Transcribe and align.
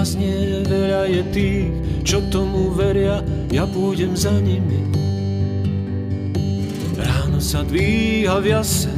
tak 0.00 0.08
opäť 0.08 0.16
v 0.16 0.16
piesni 0.16 0.32
zaznie 0.32 0.64
veľa 0.64 1.02
je 1.12 1.22
tých, 1.28 1.68
čo 2.08 2.18
tomu 2.32 2.72
veria, 2.72 3.20
ja 3.52 3.68
pôjdem 3.68 4.16
za 4.16 4.32
nimi. 4.32 4.80
Ráno 6.96 7.36
sa 7.36 7.60
dvíha 7.60 8.40
v 8.40 8.46
jase, 8.48 8.88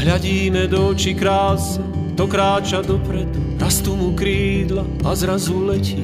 hľadíme 0.00 0.72
do 0.72 0.96
očí 0.96 1.12
kráse, 1.12 1.84
to 2.16 2.24
kráča 2.24 2.80
dopredu, 2.80 3.60
rastú 3.60 3.92
mu 3.92 4.16
krídla 4.16 4.88
a 5.04 5.12
zrazu 5.12 5.60
letí. 5.68 6.00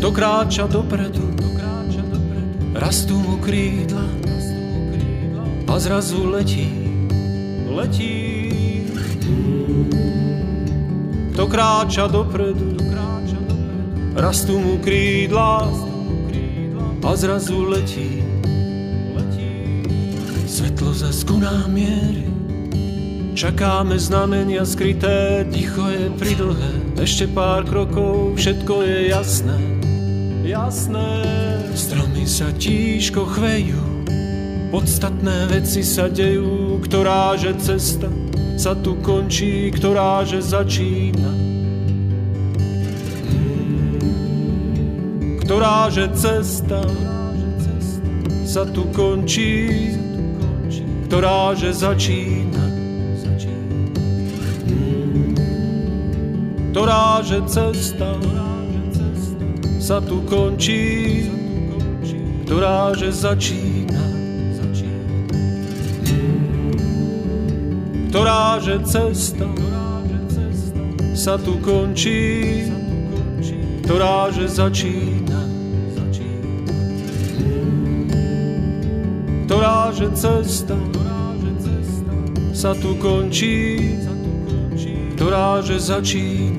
To 0.00 0.08
kráča 0.08 0.68
dopredu, 0.68 1.36
rastú 2.72 3.20
mu 3.20 3.36
krídla 3.44 4.04
a 5.68 5.74
zrazu 5.76 6.32
letí, 6.32 6.68
letí. 7.68 8.33
To 11.34 11.44
kráča 11.50 12.06
dopredu, 12.06 12.78
rastú 14.14 14.62
mu 14.62 14.78
krídla 14.78 15.66
a 17.04 17.10
zrazu 17.16 17.68
letí. 17.68 18.22
Svetlo 20.46 20.94
za 20.94 21.10
skuná 21.10 21.66
miery, 21.66 22.30
čakáme 23.34 23.98
znamenia 23.98 24.62
skryté, 24.62 25.42
ticho 25.50 25.82
je 25.90 26.06
pridlhé, 26.14 26.94
ešte 27.02 27.26
pár 27.26 27.66
krokov, 27.66 28.38
všetko 28.38 28.86
je 28.86 28.98
jasné, 29.10 29.58
jasné. 30.46 31.26
Stromy 31.74 32.22
sa 32.22 32.54
tížko 32.54 33.26
chvejú, 33.26 33.82
Podstatné 34.70 35.50
veci 35.50 35.82
sa 35.82 36.06
dejú, 36.06 36.78
ktorá 36.82 37.34
že 37.34 37.54
cesta 37.58 38.06
sa 38.54 38.72
tu 38.78 38.94
končí, 39.02 39.70
ktorá 39.74 40.22
že 40.22 40.38
začína. 40.38 41.32
Ktorá 45.44 45.90
že 45.92 46.08
cesta 46.16 46.80
sa 48.46 48.62
tu 48.64 48.86
končí, 48.94 49.92
ktorá 51.10 51.52
že 51.58 51.74
začína. 51.74 52.64
Ktorá 56.70 57.22
že 57.22 57.38
cesta 57.46 58.10
sa 59.78 60.00
tu 60.00 60.24
končí, 60.26 61.28
ktorá 62.48 62.96
že 62.96 63.12
začína. 63.12 63.73
Ktorá 68.14 68.62
že 68.62 68.78
cesta 68.86 69.42
sa 71.18 71.34
tu 71.34 71.58
končí, 71.58 72.62
ktorá 73.82 74.30
že 74.30 74.46
začína. 74.46 75.42
Ktorá 79.50 79.90
že 79.90 80.06
cesta 80.14 80.78
sa 82.54 82.70
tu 82.78 82.94
končí, 83.02 83.98
ktorá 85.18 85.58
že 85.58 85.82
začína. 85.82 86.53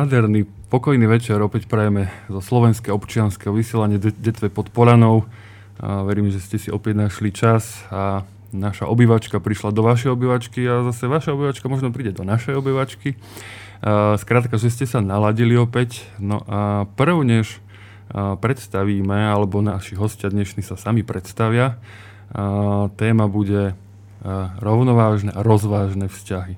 Nádherný, 0.00 0.48
pokojný 0.72 1.04
večer 1.04 1.36
opäť 1.44 1.68
prajeme 1.68 2.08
zo 2.24 2.40
slovenského 2.40 2.96
občianského 2.96 3.52
vysielania 3.52 4.00
Detve 4.00 4.48
pod 4.48 4.72
Polanou. 4.72 5.28
A 5.76 6.08
verím, 6.08 6.32
že 6.32 6.40
ste 6.40 6.56
si 6.56 6.72
opäť 6.72 7.04
našli 7.04 7.28
čas 7.28 7.84
a 7.92 8.24
naša 8.48 8.88
obývačka 8.88 9.44
prišla 9.44 9.76
do 9.76 9.84
vašej 9.84 10.16
obývačky 10.16 10.64
a 10.64 10.88
zase 10.88 11.04
vaša 11.04 11.36
obývačka 11.36 11.68
možno 11.68 11.92
príde 11.92 12.16
do 12.16 12.24
našej 12.24 12.56
obývačky. 12.56 13.20
Skrátka, 14.16 14.56
že 14.56 14.72
ste 14.72 14.88
sa 14.88 15.04
naladili 15.04 15.52
opäť. 15.60 16.08
No 16.16 16.48
a 16.48 16.88
prv, 16.96 17.20
než 17.20 17.60
predstavíme, 18.16 19.28
alebo 19.28 19.60
naši 19.60 20.00
hostia 20.00 20.32
dnešní 20.32 20.64
sa 20.64 20.80
sami 20.80 21.04
predstavia, 21.04 21.76
téma 22.96 23.28
bude 23.28 23.76
rovnovážne 24.64 25.28
a 25.36 25.44
rozvážne 25.44 26.08
vzťahy. 26.08 26.56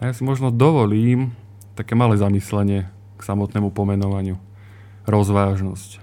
A 0.00 0.08
ja 0.08 0.12
si 0.16 0.24
možno 0.24 0.48
dovolím 0.48 1.36
také 1.78 1.94
malé 1.94 2.18
zamyslenie 2.18 2.90
k 3.14 3.20
samotnému 3.22 3.70
pomenovaniu. 3.70 4.42
Rozvážnosť. 5.06 6.02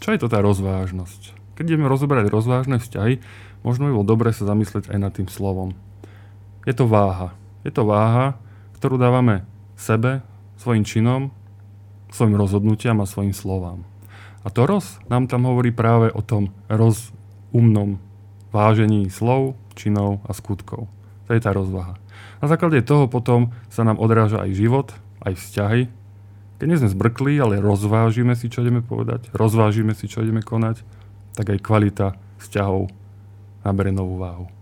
Čo 0.00 0.08
je 0.16 0.18
to 0.18 0.32
tá 0.32 0.40
rozvážnosť? 0.40 1.36
Keď 1.60 1.64
ideme 1.68 1.92
rozoberať 1.92 2.32
rozvážne 2.32 2.80
vzťahy, 2.80 3.20
možno 3.60 3.92
by 3.92 3.92
bolo 4.00 4.08
dobre 4.08 4.32
sa 4.32 4.48
zamyslieť 4.48 4.88
aj 4.88 4.98
nad 4.98 5.12
tým 5.12 5.28
slovom. 5.28 5.76
Je 6.64 6.72
to 6.72 6.88
váha. 6.88 7.36
Je 7.62 7.70
to 7.70 7.84
váha, 7.84 8.40
ktorú 8.80 8.96
dávame 8.96 9.44
sebe, 9.76 10.24
svojim 10.56 10.88
činom, 10.88 11.28
svojim 12.08 12.40
rozhodnutiam 12.40 12.96
a 13.04 13.08
svojim 13.08 13.36
slovám. 13.36 13.84
A 14.44 14.48
to 14.48 14.64
roz 14.64 15.00
nám 15.08 15.28
tam 15.28 15.44
hovorí 15.44 15.72
práve 15.72 16.12
o 16.12 16.20
tom 16.20 16.52
rozumnom 16.68 18.00
vážení 18.52 19.08
slov, 19.08 19.56
činov 19.76 20.24
a 20.24 20.32
skutkov. 20.36 20.88
To 21.28 21.30
je 21.32 21.40
tá 21.40 21.52
rozvaha. 21.56 21.96
Na 22.44 22.52
základe 22.52 22.84
toho 22.84 23.08
potom 23.08 23.56
sa 23.72 23.88
nám 23.88 23.96
odráža 23.96 24.44
aj 24.44 24.52
život, 24.52 24.92
aj 25.24 25.32
vzťahy. 25.40 25.88
Keď 26.60 26.66
nie 26.68 26.76
sme 26.76 26.92
zbrkli, 26.92 27.40
ale 27.40 27.56
rozvážime 27.56 28.36
si, 28.36 28.52
čo 28.52 28.60
ideme 28.60 28.84
povedať, 28.84 29.32
rozvážime 29.32 29.96
si, 29.96 30.12
čo 30.12 30.20
ideme 30.20 30.44
konať, 30.44 30.84
tak 31.40 31.56
aj 31.56 31.64
kvalita 31.64 32.20
vzťahov 32.44 32.92
nabere 33.64 33.96
novú 33.96 34.20
váhu. 34.20 34.52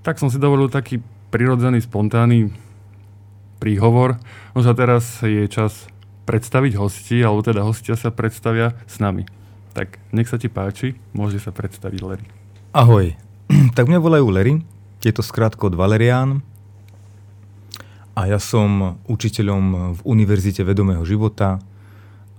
Tak 0.00 0.16
som 0.16 0.32
si 0.32 0.40
dovolil 0.40 0.72
taký 0.72 1.04
prirodzený, 1.28 1.84
spontánny 1.84 2.48
príhovor. 3.60 4.16
Možno 4.56 4.72
teraz 4.72 5.04
je 5.20 5.44
čas 5.52 5.92
predstaviť 6.24 6.72
hosti, 6.80 7.20
alebo 7.20 7.44
teda 7.44 7.68
hostia 7.68 8.00
sa 8.00 8.08
predstavia 8.08 8.72
s 8.88 8.96
nami. 8.96 9.28
Tak 9.76 10.00
nech 10.08 10.32
sa 10.32 10.40
ti 10.40 10.48
páči, 10.48 10.96
môže 11.12 11.36
sa 11.36 11.52
predstaviť 11.52 12.00
Larry. 12.00 12.26
Ahoj, 12.72 13.12
tak 13.76 13.92
mňa 13.92 14.00
volajú 14.00 14.32
Larry, 14.32 14.64
je 15.04 15.12
to 15.12 15.22
skrátko 15.22 15.68
od 15.68 15.74
Valerian 15.74 16.40
a 18.16 18.24
ja 18.24 18.40
som 18.40 18.96
učiteľom 19.04 19.64
v 19.96 20.00
Univerzite 20.08 20.64
vedomého 20.64 21.04
života 21.04 21.60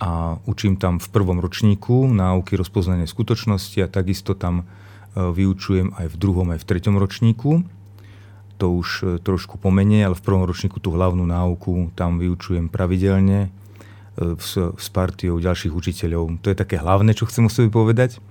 a 0.02 0.38
učím 0.46 0.78
tam 0.78 0.98
v 0.98 1.08
prvom 1.10 1.42
ročníku 1.42 2.10
náuky 2.10 2.58
rozpoznania 2.58 3.10
skutočnosti 3.10 3.82
a 3.82 3.90
takisto 3.90 4.38
tam 4.38 4.62
e, 4.62 4.66
vyučujem 5.18 5.94
aj 5.98 6.14
v 6.14 6.16
druhom, 6.18 6.48
aj 6.54 6.62
v 6.62 6.68
treťom 6.70 6.96
ročníku. 7.02 7.66
To 8.62 8.66
už 8.78 8.90
e, 9.02 9.06
trošku 9.18 9.58
pomenie, 9.58 10.06
ale 10.06 10.14
v 10.14 10.22
prvom 10.22 10.46
ročníku 10.46 10.78
tú 10.78 10.94
hlavnú 10.94 11.26
náuku 11.26 11.94
tam 11.98 12.22
vyučujem 12.22 12.70
pravidelne 12.70 13.50
e, 13.50 14.38
s 14.78 14.88
partiou 14.94 15.42
ďalších 15.42 15.74
učiteľov. 15.74 16.46
To 16.46 16.54
je 16.54 16.58
také 16.58 16.78
hlavné, 16.78 17.18
čo 17.18 17.26
chcem 17.26 17.50
o 17.50 17.54
sebe 17.54 17.74
povedať. 17.74 18.22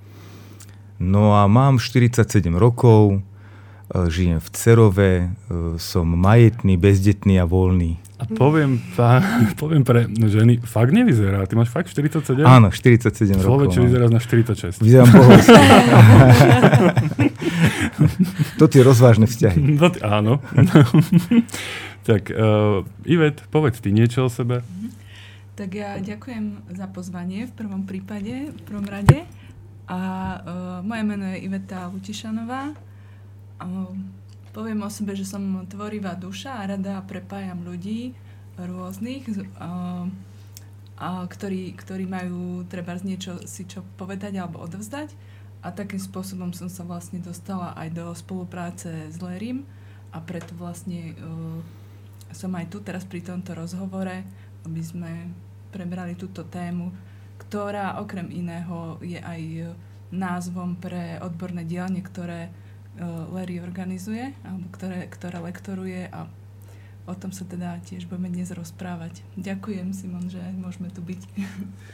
No 1.03 1.35
a 1.35 1.51
mám 1.51 1.83
47 1.83 2.27
rokov, 2.55 3.27
žijem 3.91 4.43
v 4.43 4.49
Cerove, 4.51 5.13
som 5.79 6.07
majetný, 6.11 6.75
bezdetný 6.75 7.39
a 7.39 7.47
voľný. 7.47 8.03
A 8.17 8.25
poviem, 8.25 8.81
pá, 8.97 9.21
poviem 9.61 9.85
pre 9.85 10.09
ženy, 10.09 10.65
fakt 10.65 10.97
nevyzerá. 10.97 11.45
Ty 11.45 11.61
máš 11.61 11.69
fakt 11.69 11.93
47? 11.93 12.49
Áno, 12.49 12.73
47 12.73 13.13
rokov. 13.45 13.77
či 13.77 13.85
vyzeráš 13.85 14.11
na 14.11 14.21
46. 14.25 14.81
Vyzerám 14.81 15.09
bohovský. 15.13 15.65
to 18.57 18.65
tie 18.73 18.81
rozvážne 18.81 19.29
vzťahy. 19.29 19.61
Ty, 19.97 20.01
áno. 20.01 20.41
tak, 22.09 22.33
uh, 22.33 22.89
Ivet, 23.05 23.45
povedz 23.53 23.85
ty 23.85 23.93
niečo 23.93 24.27
o 24.27 24.31
sebe. 24.33 24.65
Tak 25.57 25.69
ja 25.77 26.01
ďakujem 26.01 26.73
za 26.73 26.89
pozvanie 26.89 27.45
v 27.49 27.53
prvom 27.53 27.85
prípade, 27.85 28.49
v 28.49 28.61
prvom 28.65 28.89
rade. 28.89 29.29
A 29.93 29.99
uh, 30.01 30.41
moje 30.81 31.03
meno 31.05 31.25
je 31.37 31.45
Iveta 31.45 31.93
Lutišanová. 31.93 32.73
Poviem 34.57 34.85
o 34.85 34.91
sebe, 34.91 35.13
že 35.13 35.29
som 35.29 35.69
tvorivá 35.69 36.17
duša 36.17 36.65
a 36.65 36.69
rada 36.69 37.01
prepájam 37.05 37.61
ľudí 37.61 38.17
rôznych, 38.57 39.29
ktorí, 41.05 41.77
ktorí 41.77 42.05
majú 42.09 42.65
treba 42.65 42.97
niečo 42.97 43.45
si 43.45 43.69
čo 43.69 43.85
povedať 44.01 44.41
alebo 44.41 44.65
odovzdať. 44.65 45.13
A 45.61 45.75
takým 45.75 46.01
spôsobom 46.01 46.55
som 46.55 46.71
sa 46.71 46.87
vlastne 46.87 47.19
dostala 47.19 47.75
aj 47.75 47.89
do 47.91 48.07
spolupráce 48.15 49.11
s 49.11 49.19
Lerim 49.19 49.67
a 50.15 50.23
preto 50.23 50.55
vlastne 50.55 51.19
uh, 51.19 51.59
som 52.31 52.55
aj 52.55 52.71
tu 52.71 52.79
teraz 52.87 53.03
pri 53.03 53.25
tomto 53.25 53.57
rozhovore, 53.57 54.23
aby 54.63 54.83
sme 54.85 55.27
prebrali 55.75 56.15
túto 56.15 56.47
tému, 56.47 56.95
ktorá 57.37 57.99
okrem 57.99 58.31
iného 58.31 58.97
je 59.03 59.19
aj 59.19 59.75
názvom 60.15 60.79
pre 60.79 61.19
odborné 61.19 61.67
dielne, 61.67 61.99
ktoré 62.01 62.49
Larry 63.33 63.61
organizuje, 63.61 64.33
alebo 64.45 64.67
ktoré, 64.73 65.09
ktoré 65.09 65.39
lektoruje 65.41 66.09
a 66.09 66.25
o 67.07 67.15
tom 67.15 67.31
sa 67.31 67.47
teda 67.47 67.79
tiež 67.87 68.11
budeme 68.11 68.27
dnes 68.35 68.51
rozprávať. 68.51 69.23
Ďakujem, 69.39 69.95
Simon, 69.95 70.27
že 70.27 70.43
môžeme 70.59 70.91
tu 70.91 71.01
byť. 71.07 71.21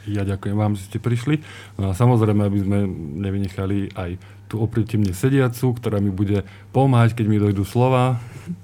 Ja 0.09 0.25
ďakujem 0.25 0.57
vám, 0.57 0.73
že 0.73 0.89
ste 0.89 0.97
prišli. 0.97 1.45
No 1.77 1.91
a 1.91 1.93
samozrejme, 1.93 2.41
aby 2.43 2.59
sme 2.59 2.79
nevynechali 3.21 3.93
aj 3.93 4.17
tu 4.49 4.57
oproti 4.57 4.97
mne 4.97 5.13
sediacu, 5.13 5.77
ktorá 5.77 6.01
mi 6.01 6.09
bude 6.09 6.41
pomáhať, 6.73 7.13
keď 7.13 7.25
mi 7.29 7.37
dojdú 7.37 7.61
slova. 7.61 8.17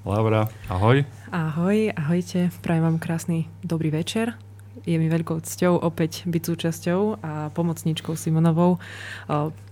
Laura, 0.04 0.50
ahoj. 0.68 1.06
Ahoj, 1.30 1.94
ahojte. 1.94 2.50
Prajem 2.66 2.84
vám 2.84 2.98
krásny 2.98 3.46
dobrý 3.62 3.94
večer. 3.94 4.49
Je 4.88 4.96
mi 4.96 5.12
veľkou 5.12 5.44
cťou 5.44 5.80
opäť 5.80 6.24
byť 6.28 6.44
súčasťou 6.44 7.02
a 7.24 7.52
pomocníčkou 7.52 8.16
Simonovou. 8.16 8.80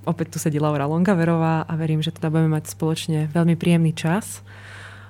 Opäť 0.08 0.28
tu 0.34 0.38
sedí 0.40 0.60
Laura 0.60 0.88
Longaverová 0.88 1.68
a 1.68 1.74
verím, 1.80 2.04
že 2.04 2.16
teda 2.16 2.32
budeme 2.32 2.56
mať 2.56 2.72
spoločne 2.72 3.28
veľmi 3.32 3.56
príjemný 3.56 3.92
čas. 3.96 4.44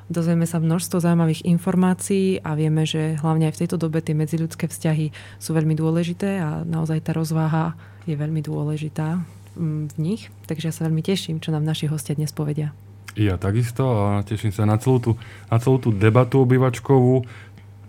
Dozvieme 0.07 0.47
sa 0.47 0.63
množstvo 0.63 1.03
zaujímavých 1.03 1.43
informácií 1.43 2.39
a 2.39 2.55
vieme, 2.55 2.87
že 2.87 3.19
hlavne 3.19 3.51
aj 3.51 3.59
v 3.59 3.61
tejto 3.67 3.75
dobe 3.75 3.99
tie 3.99 4.15
medziľudské 4.15 4.71
vzťahy 4.71 5.11
sú 5.35 5.51
veľmi 5.51 5.75
dôležité 5.75 6.39
a 6.39 6.63
naozaj 6.63 7.03
tá 7.03 7.11
rozváha 7.11 7.75
je 8.07 8.15
veľmi 8.15 8.39
dôležitá 8.39 9.19
mm, 9.59 9.91
v 9.91 9.95
nich. 9.99 10.31
Takže 10.47 10.71
ja 10.71 10.73
sa 10.73 10.87
veľmi 10.87 11.03
teším, 11.03 11.43
čo 11.43 11.51
nám 11.51 11.67
naši 11.67 11.91
hostia 11.91 12.15
dnes 12.15 12.31
povedia. 12.31 12.71
Ja 13.17 13.33
takisto 13.35 13.83
a 13.83 14.21
teším 14.21 14.53
sa 14.53 14.63
na 14.63 14.77
celú 14.77 15.01
tú, 15.01 15.11
na 15.49 15.57
celú 15.57 15.81
tú 15.81 15.89
debatu 15.89 16.39
obyvačkovú 16.45 17.25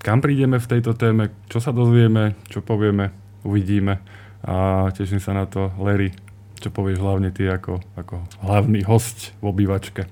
kam 0.02 0.22
prídeme 0.22 0.58
v 0.58 0.70
tejto 0.70 0.94
téme, 0.94 1.34
čo 1.50 1.58
sa 1.58 1.74
dozvieme, 1.74 2.38
čo 2.48 2.62
povieme, 2.62 3.10
uvidíme. 3.42 4.02
A 4.46 4.88
teším 4.94 5.18
sa 5.18 5.34
na 5.34 5.50
to, 5.50 5.74
Larry, 5.78 6.14
čo 6.58 6.70
povieš 6.70 6.98
hlavne 6.98 7.30
ty 7.30 7.46
ako, 7.46 7.82
ako 7.98 8.22
hlavný 8.42 8.82
host 8.86 9.34
v 9.42 9.50
obývačke. 9.50 10.06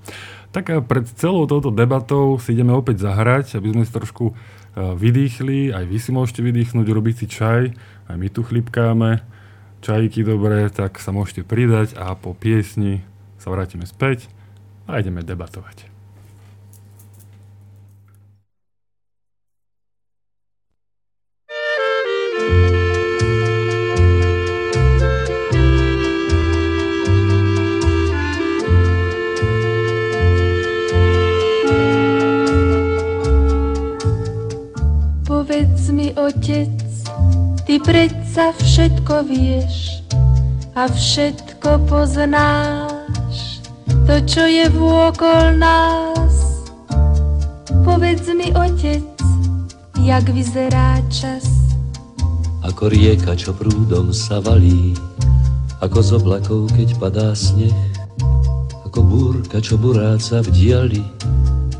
Tak 0.54 0.88
pred 0.88 1.04
celou 1.18 1.44
touto 1.44 1.68
debatou 1.68 2.40
si 2.40 2.56
ideme 2.56 2.72
opäť 2.72 3.04
zahrať, 3.04 3.60
aby 3.60 3.76
sme 3.76 3.84
si 3.84 3.92
trošku 3.92 4.32
e, 4.32 4.34
vydýchli, 4.96 5.74
aj 5.74 5.84
vy 5.84 5.98
si 6.00 6.10
môžete 6.14 6.40
vydýchnuť, 6.40 6.86
robiť 6.86 7.14
si 7.18 7.26
čaj, 7.28 7.62
aj 8.08 8.16
my 8.16 8.28
tu 8.32 8.40
chlipkáme, 8.40 9.20
čajíky 9.84 10.24
dobré, 10.24 10.72
tak 10.72 10.96
sa 11.02 11.12
môžete 11.12 11.44
pridať 11.44 11.92
a 11.98 12.16
po 12.16 12.32
piesni 12.32 13.04
sa 13.36 13.52
vrátime 13.52 13.84
späť 13.84 14.32
a 14.88 14.96
ideme 15.02 15.20
debatovať. 15.20 15.95
Otec, 36.26 36.74
ty 37.62 37.78
predsa 37.78 38.50
všetko 38.58 39.30
vieš 39.30 40.02
a 40.74 40.90
všetko 40.90 41.86
poznáš, 41.86 43.62
to, 44.10 44.18
čo 44.26 44.42
je 44.42 44.66
vôkol 44.74 45.54
nás. 45.54 46.66
Povedz 47.86 48.26
mi, 48.34 48.50
otec, 48.58 49.06
jak 50.02 50.26
vyzerá 50.34 50.98
čas. 51.14 51.46
Ako 52.66 52.90
rieka, 52.90 53.38
čo 53.38 53.54
prúdom 53.54 54.10
sa 54.10 54.42
valí, 54.42 54.98
ako 55.78 55.98
z 56.02 56.10
oblakov, 56.18 56.74
keď 56.74 56.88
padá 56.98 57.30
sneh, 57.38 57.70
ako 58.82 58.98
búrka, 59.06 59.62
čo 59.62 59.78
buráca 59.78 60.42
v 60.42 60.50
diali, 60.50 61.02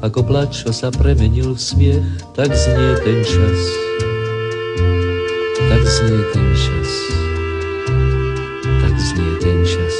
ako 0.07 0.23
plač, 0.23 0.63
čo 0.63 0.71
sa 0.71 0.95
premenil 0.95 1.59
v 1.59 1.61
smiech, 1.61 2.07
tak 2.39 2.55
znie 2.55 2.95
ten 3.03 3.27
čas 3.27 3.87
znie 5.87 6.19
ten 6.35 6.51
čas, 6.59 6.91
tak 8.83 8.95
znie 8.99 9.33
ten 9.39 9.59
čas. 9.63 9.97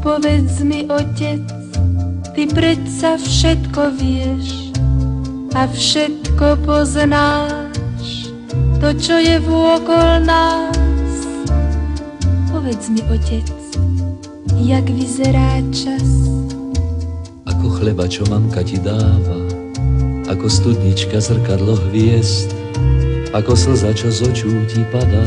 Povedz 0.00 0.64
mi, 0.64 0.88
otec, 0.88 1.44
ty 2.32 2.48
predsa 2.48 3.20
všetko 3.20 3.92
vieš 4.00 4.72
a 5.52 5.68
všetko 5.68 6.64
poznáš, 6.64 8.32
to, 8.80 8.88
čo 8.96 9.20
je 9.20 9.36
vôkol 9.44 10.24
nás. 10.24 11.12
Povedz 12.48 12.88
mi, 12.88 13.04
otec, 13.12 13.52
jak 14.64 14.88
vyzerá 14.88 15.60
čas. 15.76 16.08
Ako 17.44 17.68
chleba, 17.68 18.08
čo 18.08 18.24
mamka 18.32 18.64
ti 18.64 18.80
dáva, 18.80 19.53
ako 20.24 20.48
studnička 20.48 21.20
zrkadlo 21.20 21.76
hviezd, 21.88 22.56
ako 23.36 23.52
slza, 23.52 23.92
čo 23.92 24.08
z 24.08 24.24
očú 24.24 24.52
ti 24.64 24.80
padá, 24.88 25.24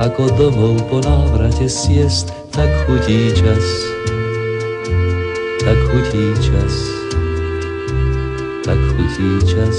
ako 0.00 0.32
domov 0.40 0.80
po 0.88 1.04
návrate 1.04 1.68
siest, 1.68 2.32
tak 2.48 2.72
chutí 2.88 3.28
čas, 3.36 3.64
tak 5.60 5.76
chutí 5.92 6.32
čas, 6.40 6.74
tak 8.64 8.80
chutí 8.96 9.28
čas. 9.44 9.76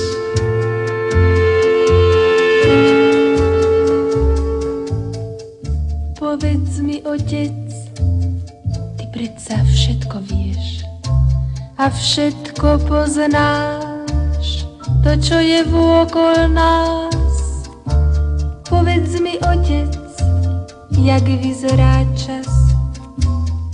Povedz 6.13 6.77
mi, 6.77 7.01
otec, 7.01 7.57
ty 9.01 9.03
predsa 9.09 9.65
všetko 9.65 10.21
vieš 10.29 10.85
a 11.81 11.89
všetko 11.89 12.85
poznáš 12.85 13.80
to, 15.01 15.17
čo 15.17 15.37
je 15.41 15.65
vôkol 15.65 16.53
nás. 16.53 17.65
Povedz 18.69 19.17
mi, 19.17 19.35
otec, 19.41 19.89
jak 21.01 21.25
vyzerá 21.25 22.05
čas. 22.13 22.47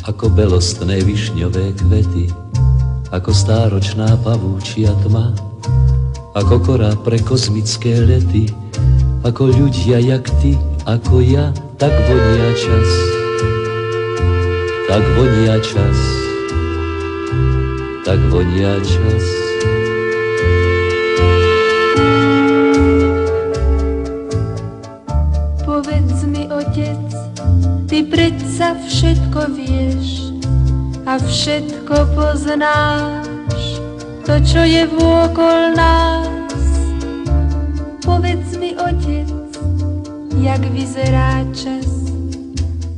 Ako 0.08 0.32
belostné 0.32 1.04
višňové 1.04 1.76
kvety, 1.76 2.32
ako 3.12 3.36
stáročná 3.36 4.16
pavúčia 4.24 4.96
tma, 5.04 5.36
ako 6.32 6.56
kora 6.64 6.96
pre 7.04 7.20
kozmické 7.20 8.00
lety, 8.08 8.48
ako 9.28 9.52
ľudia 9.52 10.00
jak 10.00 10.32
ty, 10.40 10.56
ako 10.88 11.20
ja, 11.20 11.52
tak 11.76 11.92
vonia 12.08 12.50
čas. 12.56 12.90
Tak 14.88 15.04
vonia 15.20 15.60
čas, 15.60 16.00
tak 18.08 18.20
vonia 18.32 18.80
čas. 18.80 19.47
Všetko 29.38 29.54
vieš 29.54 30.34
a 31.06 31.22
všetko 31.22 31.96
poznáš, 32.18 33.62
to, 34.26 34.34
čo 34.42 34.62
je 34.66 34.84
vôkol 34.90 35.78
nás. 35.78 36.66
Povedz 38.02 38.58
mi, 38.58 38.74
otec, 38.74 39.30
jak 40.42 40.62
vyzerá 40.74 41.46
čas. 41.54 41.86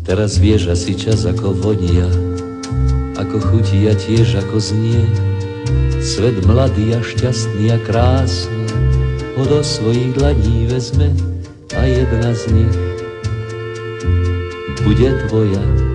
Teraz 0.08 0.40
vieš 0.40 0.72
asi 0.72 0.96
čas 0.96 1.28
ako 1.28 1.60
vonia, 1.60 2.08
ako 3.20 3.36
chutí 3.52 3.92
a 3.92 3.94
tiež 4.00 4.40
ako 4.40 4.64
znie. 4.64 5.04
Svet 6.00 6.40
mladý 6.48 6.96
a 6.96 7.04
šťastný 7.04 7.76
a 7.76 7.78
krásny 7.84 8.64
ho 9.36 9.44
do 9.44 9.60
svojich 9.60 10.16
dlaní 10.16 10.72
vezme 10.72 11.12
a 11.76 11.84
jedna 11.84 12.32
z 12.32 12.44
nich 12.56 12.76
bude 14.88 15.12
tvoja, 15.28 15.89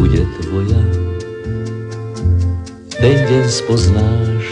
bude 0.00 0.24
tvoja. 0.40 0.80
Ten 2.96 3.16
deň 3.28 3.44
spoznáš 3.52 4.46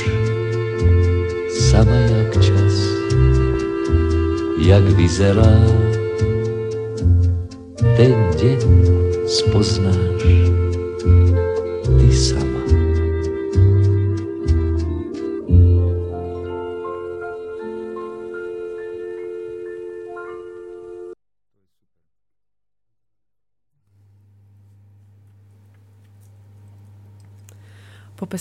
sama 1.57 1.97
jak 1.97 2.37
čas, 2.37 2.75
jak 4.61 4.85
vyzerá. 4.93 5.57
Ten 7.97 8.13
deň 8.37 8.61
spoznáš 9.25 10.48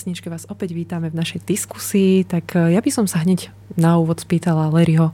pesničke 0.08 0.32
vás 0.32 0.48
opäť 0.48 0.72
vítame 0.72 1.12
v 1.12 1.20
našej 1.20 1.44
diskusii, 1.44 2.24
tak 2.24 2.56
eh, 2.56 2.72
ja 2.72 2.80
by 2.80 2.88
som 2.88 3.04
sa 3.04 3.20
hneď 3.20 3.52
na 3.76 4.00
úvod 4.00 4.24
spýtala 4.24 4.72
Larryho, 4.72 5.12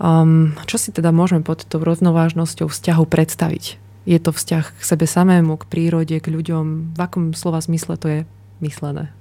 um, 0.00 0.56
čo 0.64 0.80
si 0.80 0.88
teda 0.88 1.12
môžeme 1.12 1.44
pod 1.44 1.68
tou 1.68 1.84
rovnovážnosťou 1.84 2.72
vzťahu 2.72 3.04
predstaviť? 3.04 3.76
Je 4.08 4.16
to 4.16 4.32
vzťah 4.32 4.72
k 4.72 4.80
sebe 4.80 5.04
samému, 5.04 5.60
k 5.60 5.68
prírode, 5.68 6.16
k 6.16 6.32
ľuďom? 6.32 6.96
V 6.96 6.98
akom 7.04 7.36
slova 7.36 7.60
zmysle 7.60 8.00
to 8.00 8.08
je 8.08 8.20
myslené? 8.64 9.12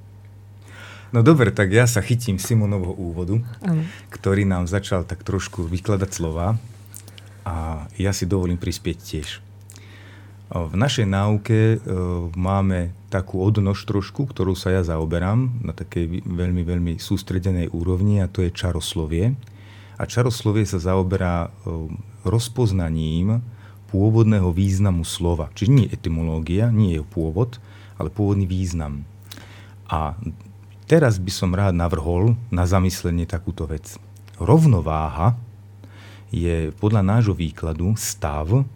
No 1.12 1.20
dobre, 1.28 1.52
tak 1.52 1.76
ja 1.76 1.92
sa 1.92 2.00
chytím 2.00 2.40
Simonovho 2.40 2.96
úvodu, 2.96 3.44
Áno. 3.68 3.84
ktorý 4.16 4.48
nám 4.48 4.72
začal 4.72 5.04
tak 5.04 5.28
trošku 5.28 5.68
vykladať 5.68 6.08
slova 6.08 6.56
a 7.44 7.84
ja 8.00 8.16
si 8.16 8.24
dovolím 8.24 8.56
prispieť 8.56 8.98
tiež. 9.04 9.44
V 10.46 10.78
našej 10.78 11.10
náuke 11.10 11.58
e, 11.58 11.78
máme 12.38 12.94
takú 13.10 13.42
odnož 13.42 13.82
trošku, 13.90 14.30
ktorú 14.30 14.54
sa 14.54 14.70
ja 14.70 14.86
zaoberám 14.86 15.66
na 15.66 15.74
takej 15.74 16.22
veľmi, 16.22 16.62
veľmi 16.62 16.94
sústredenej 17.02 17.74
úrovni 17.74 18.22
a 18.22 18.30
to 18.30 18.46
je 18.46 18.54
čaroslovie. 18.54 19.34
A 19.98 20.04
čaroslovie 20.06 20.70
sa 20.70 20.78
zaoberá 20.78 21.50
e, 21.50 21.90
rozpoznaním 22.22 23.42
pôvodného 23.90 24.54
významu 24.54 25.02
slova. 25.02 25.50
Čiže 25.58 25.72
nie 25.74 25.88
etymológia, 25.90 26.70
nie 26.70 27.02
jeho 27.02 27.08
pôvod, 27.10 27.58
ale 27.98 28.14
pôvodný 28.14 28.46
význam. 28.46 29.02
A 29.90 30.14
teraz 30.86 31.18
by 31.18 31.32
som 31.34 31.58
rád 31.58 31.74
navrhol 31.74 32.38
na 32.54 32.70
zamyslenie 32.70 33.26
takúto 33.26 33.66
vec. 33.66 33.98
Rovnováha 34.38 35.34
je 36.30 36.70
podľa 36.78 37.02
nášho 37.02 37.34
výkladu 37.34 37.98
stav, 37.98 38.68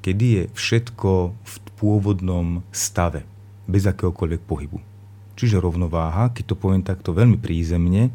kedy 0.00 0.26
je 0.26 0.44
všetko 0.56 1.10
v 1.32 1.54
pôvodnom 1.80 2.60
stave, 2.72 3.24
bez 3.64 3.88
akéhokoľvek 3.88 4.42
pohybu. 4.44 4.78
Čiže 5.40 5.62
rovnováha, 5.62 6.28
keď 6.36 6.52
to 6.52 6.60
poviem 6.60 6.84
takto 6.84 7.16
veľmi 7.16 7.40
prízemne, 7.40 8.12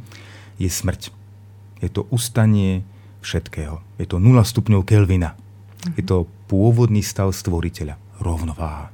je 0.61 0.69
smrť. 0.69 1.09
Je 1.81 1.89
to 1.89 2.05
ustanie 2.13 2.85
všetkého. 3.25 3.81
Je 3.97 4.05
to 4.05 4.21
0 4.21 4.37
stupňov 4.45 4.85
Kelvina. 4.85 5.33
Je 5.97 6.05
to 6.05 6.29
pôvodný 6.45 7.01
stav 7.01 7.33
stvoriteľa. 7.33 7.97
Rovnováha. 8.21 8.93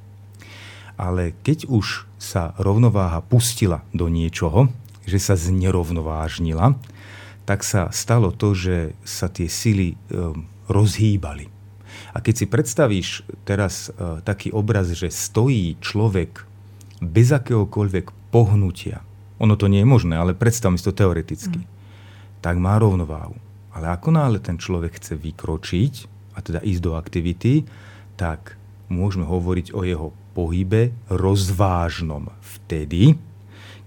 Ale 0.95 1.35
keď 1.43 1.67
už 1.67 2.07
sa 2.15 2.55
rovnováha 2.55 3.19
pustila 3.19 3.83
do 3.91 4.07
niečoho, 4.07 4.71
že 5.03 5.19
sa 5.19 5.35
znerovnovážnila, 5.35 6.79
tak 7.43 7.65
sa 7.65 7.89
stalo 7.91 8.31
to, 8.31 8.53
že 8.55 8.95
sa 9.03 9.27
tie 9.27 9.49
sily 9.49 9.97
um, 10.13 10.45
rozhýbali. 10.69 11.60
A 12.11 12.19
keď 12.19 12.33
si 12.35 12.45
predstavíš 12.47 13.23
teraz 13.47 13.89
uh, 13.89 14.19
taký 14.21 14.51
obraz, 14.51 14.91
že 14.91 15.07
stojí 15.07 15.79
človek 15.79 16.43
bez 16.99 17.31
akéhokoľvek 17.31 18.31
pohnutia, 18.31 19.01
ono 19.41 19.57
to 19.57 19.65
nie 19.65 19.81
je 19.81 19.89
možné, 19.89 20.19
ale 20.19 20.37
predstavme 20.37 20.77
si 20.77 20.85
to 20.85 20.93
teoreticky, 20.93 21.65
mm. 21.65 21.69
tak 22.45 22.61
má 22.61 22.77
rovnováhu. 22.77 23.33
Ale 23.71 23.89
ako 23.89 24.13
náhle 24.13 24.37
ten 24.43 24.59
človek 24.59 24.99
chce 24.99 25.15
vykročiť, 25.17 25.93
a 26.35 26.39
teda 26.39 26.59
ísť 26.63 26.81
do 26.83 26.93
aktivity, 26.95 27.63
tak 28.19 28.59
môžeme 28.91 29.23
hovoriť 29.23 29.71
o 29.71 29.81
jeho 29.87 30.11
pohybe 30.35 30.95
rozvážnom 31.11 32.31
vtedy, 32.39 33.15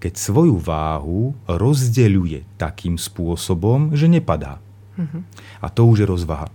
keď 0.00 0.12
svoju 0.20 0.60
váhu 0.60 1.32
rozdeľuje 1.48 2.60
takým 2.60 3.00
spôsobom, 3.00 3.96
že 3.96 4.04
nepadá. 4.04 4.60
A 5.64 5.66
to 5.72 5.88
už 5.88 6.04
je 6.04 6.06
rozvaha. 6.06 6.52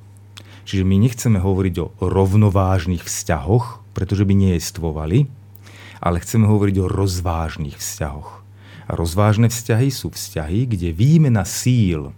Čiže 0.69 0.85
my 0.85 1.01
nechceme 1.01 1.41
hovoriť 1.41 1.75
o 1.81 1.89
rovnovážnych 1.97 3.01
vzťahoch, 3.01 3.81
pretože 3.97 4.21
by 4.21 4.37
nejestvovali, 4.37 5.25
ale 5.97 6.21
chceme 6.21 6.45
hovoriť 6.45 6.75
o 6.85 6.91
rozvážnych 6.93 7.81
vzťahoch. 7.81 8.45
A 8.85 8.91
rozvážne 8.93 9.49
vzťahy 9.49 9.89
sú 9.89 10.13
vzťahy, 10.13 10.69
kde 10.69 10.93
výmena 10.93 11.41
síl 11.41 12.13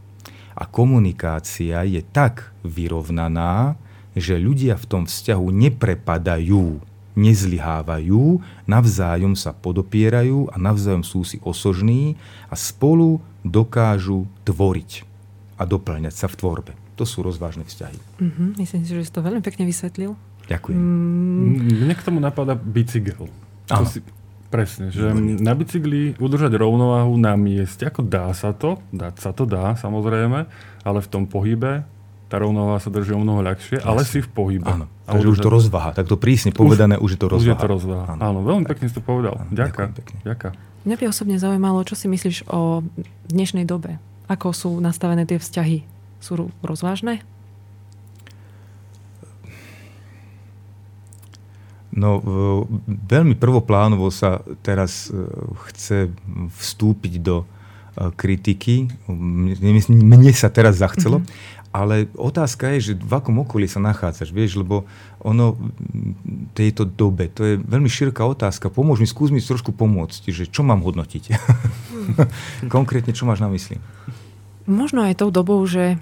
a 0.52 0.68
komunikácia 0.68 1.88
je 1.88 2.04
tak 2.04 2.52
vyrovnaná, 2.68 3.80
že 4.20 4.36
ľudia 4.36 4.76
v 4.76 4.84
tom 4.84 5.04
vzťahu 5.08 5.48
neprepadajú, 5.48 6.84
nezlyhávajú, 7.16 8.24
navzájom 8.68 9.40
sa 9.40 9.56
podopierajú 9.56 10.52
a 10.52 10.60
navzájom 10.60 11.08
sú 11.08 11.24
si 11.24 11.40
osožní 11.40 12.20
a 12.52 12.60
spolu 12.60 13.24
dokážu 13.48 14.28
tvoriť 14.44 15.08
a 15.56 15.64
doplňať 15.64 16.16
sa 16.20 16.28
v 16.28 16.36
tvorbe. 16.36 16.81
To 16.96 17.04
sú 17.04 17.22
rozvážne 17.22 17.64
vzťahy. 17.64 17.98
Mhm, 18.20 18.46
myslím 18.58 18.82
si, 18.84 18.92
že 18.92 19.04
si 19.04 19.12
to 19.12 19.22
veľmi 19.22 19.40
pekne 19.40 19.64
vysvetlil. 19.64 20.14
Ďakujem. 20.46 20.76
Mm, 20.76 21.88
Mne 21.88 21.96
k 21.96 22.04
tomu 22.04 22.20
napadá 22.20 22.54
bicykel. 22.54 23.30
To 23.70 23.74
Áno. 23.74 23.88
si, 23.88 24.04
presne, 24.52 24.92
že 24.92 25.16
na 25.40 25.56
bicykli 25.56 26.20
udržať 26.20 26.52
rovnováhu 26.52 27.16
na 27.16 27.40
mieste, 27.40 27.88
ako 27.88 28.04
dá 28.04 28.28
sa 28.36 28.52
to, 28.52 28.84
dať 28.92 29.16
sa 29.18 29.32
to 29.32 29.48
dá 29.48 29.80
samozrejme, 29.80 30.44
ale 30.84 31.00
v 31.00 31.08
tom 31.08 31.24
pohybe 31.24 31.88
tá 32.28 32.36
rovnováha 32.40 32.80
sa 32.80 32.92
drží 32.92 33.12
o 33.12 33.20
mnoho 33.20 33.44
ľahšie, 33.44 33.80
ale 33.84 34.04
si 34.04 34.20
v 34.20 34.28
pohybe. 34.28 34.68
Áno, 34.68 34.88
A 35.04 35.16
takže 35.16 35.28
už 35.32 35.40
to 35.40 35.52
rozvaha. 35.52 35.92
Takto 35.92 36.16
prísne 36.16 36.52
povedané, 36.52 36.96
už, 36.96 37.16
je 37.16 37.20
to 37.20 37.28
rozvaha. 37.28 37.44
Už 37.44 37.48
je 37.48 37.58
to 37.60 37.68
rozvaha. 37.68 38.06
Áno. 38.16 38.20
Áno, 38.24 38.40
veľmi 38.44 38.64
pekne 38.68 38.88
si 38.88 38.96
to 38.96 39.04
povedal. 39.04 39.36
Áno, 39.40 39.52
Ďakujem. 39.52 39.68
ďakujem 39.68 39.92
pekne. 39.96 40.18
Ďakujem. 40.24 40.54
Mňa 40.82 40.96
by 40.96 41.06
osobne 41.08 41.38
zaujímalo, 41.38 41.80
čo 41.84 41.96
si 41.96 42.08
myslíš 42.08 42.48
o 42.50 42.82
dnešnej 43.28 43.64
dobe. 43.64 44.00
Ako 44.28 44.56
sú 44.56 44.72
nastavené 44.80 45.28
tie 45.28 45.38
vzťahy? 45.38 45.84
Sú 46.22 46.38
ro- 46.38 46.54
rozvážne? 46.62 47.26
No, 51.92 52.24
veľmi 52.88 53.36
prvoplánovo 53.36 54.08
sa 54.16 54.40
teraz 54.64 55.12
e, 55.12 55.28
chce 55.68 56.08
vstúpiť 56.56 57.20
do 57.20 57.44
e, 57.44 57.46
kritiky. 58.16 58.88
Mne, 59.12 59.84
mne 59.92 60.32
sa 60.32 60.48
teraz 60.48 60.80
zachcelo. 60.80 61.20
Ale 61.72 62.08
otázka 62.20 62.76
je, 62.76 62.92
že 62.92 62.94
v 63.00 63.12
akom 63.16 63.44
okolí 63.44 63.64
sa 63.64 63.80
nachádzaš, 63.80 64.36
vieš, 64.36 64.60
lebo 64.60 64.84
ono 65.24 65.56
tejto 66.52 66.84
dobe, 66.84 67.32
to 67.32 67.48
je 67.48 67.56
veľmi 67.64 67.88
široká 67.88 68.28
otázka. 68.28 68.68
Pomôž 68.68 69.00
mi, 69.00 69.08
skús 69.08 69.32
mi 69.32 69.40
trošku 69.40 69.72
pomôcť, 69.72 70.36
že 70.36 70.52
čo 70.52 70.68
mám 70.68 70.84
hodnotiť. 70.84 71.32
Konkrétne, 72.76 73.16
čo 73.16 73.24
máš 73.24 73.40
na 73.40 73.48
mysli? 73.48 73.80
Možno 74.68 75.08
aj 75.08 75.24
tou 75.24 75.32
dobou, 75.32 75.64
že 75.64 75.96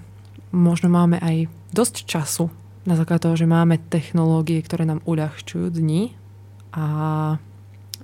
možno 0.49 0.89
máme 0.89 1.21
aj 1.21 1.49
dosť 1.73 1.95
času 2.05 2.49
na 2.87 2.97
základe 2.97 3.27
toho, 3.27 3.37
že 3.37 3.49
máme 3.49 3.77
technológie, 3.91 4.57
ktoré 4.65 4.87
nám 4.87 5.03
uľahčujú 5.05 5.69
dni 5.69 6.15
a 6.73 6.85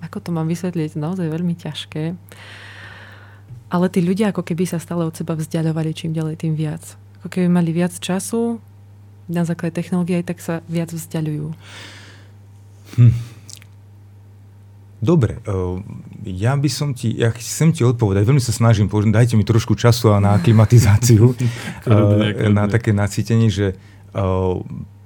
ako 0.03 0.17
to 0.21 0.29
mám 0.35 0.45
vysvetliť, 0.45 0.99
naozaj 0.99 1.31
veľmi 1.31 1.55
ťažké. 1.57 2.13
Ale 3.73 3.85
tí 3.89 3.99
ľudia 4.05 4.29
ako 4.29 4.45
keby 4.45 4.69
sa 4.69 4.77
stále 4.77 5.07
od 5.07 5.15
seba 5.15 5.33
vzdialovali 5.33 5.95
čím 5.95 6.13
ďalej, 6.13 6.35
tým 6.37 6.53
viac. 6.53 6.99
Ako 7.23 7.33
keby 7.33 7.47
mali 7.49 7.73
viac 7.73 7.97
času, 7.97 8.61
na 9.25 9.41
základe 9.41 9.73
technológie 9.73 10.21
tak 10.21 10.37
sa 10.37 10.61
viac 10.69 10.93
vzdialujú. 10.93 11.49
Dobre, 15.05 15.37
eh, 15.37 15.77
ja 16.25 16.57
by 16.57 16.69
som 16.73 16.97
ti, 16.97 17.13
ja 17.13 17.29
chcem 17.29 17.69
ti 17.69 17.85
odpovedať, 17.85 18.25
veľmi 18.25 18.41
sa 18.41 18.49
snažím, 18.49 18.89
dajte 18.89 19.37
mi 19.37 19.45
trošku 19.45 19.77
času 19.77 20.17
na 20.17 20.33
aklimatizáciu, 20.39 21.37
eh, 21.85 22.49
na 22.49 22.65
také 22.65 22.89
nacítenie, 22.89 23.53
že 23.53 23.77
eh, 23.77 24.53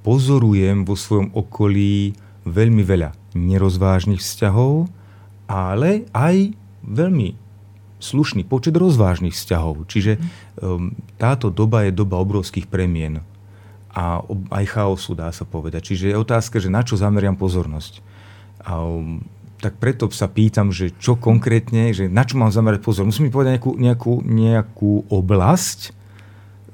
pozorujem 0.07 0.87
vo 0.87 0.95
svojom 0.95 1.35
okolí 1.35 2.15
veľmi 2.47 2.81
veľa 2.87 3.35
nerozvážnych 3.35 4.23
vzťahov, 4.23 4.87
ale 5.51 6.07
aj 6.15 6.55
veľmi 6.87 7.35
slušný 7.99 8.47
počet 8.47 8.73
rozvážnych 8.79 9.35
vzťahov. 9.35 9.83
Čiže 9.91 10.17
um, 10.63 10.95
táto 11.19 11.51
doba 11.51 11.83
je 11.83 11.91
doba 11.91 12.17
obrovských 12.17 12.71
premien. 12.71 13.19
a 13.89 14.23
aj 14.53 14.65
chaosu, 14.69 15.17
dá 15.17 15.33
sa 15.33 15.43
povedať. 15.43 15.91
Čiže 15.91 16.13
je 16.13 16.21
otázka, 16.21 16.61
že 16.61 16.71
na 16.71 16.85
čo 16.85 16.95
zameriam 16.95 17.35
pozornosť. 17.35 17.99
A, 18.63 18.79
um, 18.79 19.19
tak 19.59 19.75
preto 19.75 20.07
sa 20.09 20.31
pýtam, 20.31 20.71
že 20.71 20.95
čo 20.95 21.19
konkrétne, 21.19 21.91
že 21.91 22.07
na 22.07 22.23
čo 22.23 22.39
mám 22.39 22.49
zamerať 22.49 22.79
pozor. 22.79 23.03
Musím 23.03 23.27
mi 23.27 23.31
povedať 23.31 23.59
nejakú, 23.59 23.71
nejakú, 23.75 24.13
nejakú 24.23 24.91
oblasť, 25.11 25.91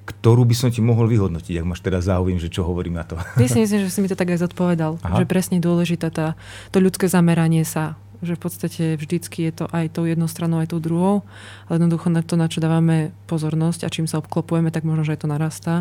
ktorú 0.05 0.45
by 0.45 0.53
som 0.53 0.69
ti 0.69 0.85
mohol 0.85 1.09
vyhodnotiť, 1.09 1.57
ak 1.57 1.65
máš 1.65 1.81
teda 1.81 1.97
záujem, 1.97 2.37
že 2.37 2.53
čo 2.53 2.61
hovorím 2.61 3.01
na 3.01 3.05
to. 3.09 3.17
Ja 3.41 3.49
si 3.49 3.57
myslím, 3.57 3.81
že 3.81 3.89
si 3.89 3.99
mi 4.05 4.09
to 4.09 4.13
tak 4.13 4.29
aj 4.29 4.45
zodpovedal, 4.45 5.01
Aha. 5.01 5.17
že 5.17 5.25
presne 5.25 5.57
dôležitá 5.57 6.13
tá, 6.13 6.37
to 6.69 6.77
ľudské 6.77 7.09
zameranie 7.09 7.65
sa, 7.65 7.97
že 8.21 8.37
v 8.37 8.41
podstate 8.45 8.83
vždycky 9.01 9.49
je 9.49 9.65
to 9.65 9.65
aj 9.73 9.97
tou 9.97 10.05
jednou 10.05 10.29
stranou, 10.29 10.61
aj 10.61 10.77
tou 10.77 10.81
druhou, 10.81 11.25
ale 11.65 11.81
jednoducho 11.81 12.13
na 12.13 12.21
to, 12.21 12.37
na 12.37 12.45
čo 12.45 12.61
dávame 12.61 13.17
pozornosť 13.25 13.81
a 13.85 13.93
čím 13.93 14.05
sa 14.05 14.21
obklopujeme, 14.21 14.69
tak 14.69 14.85
možno, 14.85 15.09
že 15.09 15.17
aj 15.17 15.25
to 15.25 15.31
narastá. 15.31 15.75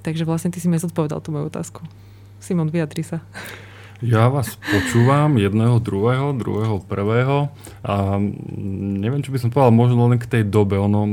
Takže 0.00 0.24
vlastne 0.24 0.48
ty 0.48 0.58
si 0.62 0.68
mi 0.72 0.80
zodpovedal 0.80 1.20
tú 1.20 1.28
moju 1.28 1.52
otázku. 1.52 1.84
Simon, 2.40 2.72
vyjadri 2.72 3.04
sa. 3.04 3.20
Ja 4.04 4.28
vás 4.28 4.60
počúvam 4.60 5.40
jedného, 5.40 5.80
druhého, 5.80 6.36
druhého, 6.36 6.84
prvého 6.84 7.48
a 7.80 8.20
neviem, 9.00 9.24
čo 9.24 9.32
by 9.32 9.40
som 9.40 9.48
povedal, 9.48 9.72
možno 9.72 10.04
len 10.04 10.20
k 10.20 10.28
tej 10.28 10.42
dobe. 10.44 10.76
Ono, 10.76 11.08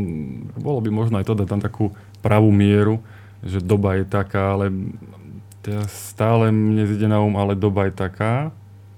bolo 0.60 0.84
by 0.84 0.92
možno 0.92 1.16
aj 1.16 1.32
to 1.32 1.40
dať 1.40 1.48
tam 1.48 1.62
takú 1.64 1.96
pravú 2.20 2.52
mieru, 2.52 3.00
že 3.40 3.64
doba 3.64 3.96
je 3.96 4.04
taká, 4.04 4.60
ale 4.60 4.68
ja 5.64 5.88
stále 5.88 6.52
mne 6.52 6.84
zide 6.84 7.08
na 7.08 7.24
um, 7.24 7.40
ale 7.40 7.56
doba 7.56 7.88
je 7.88 7.96
taká, 7.96 8.52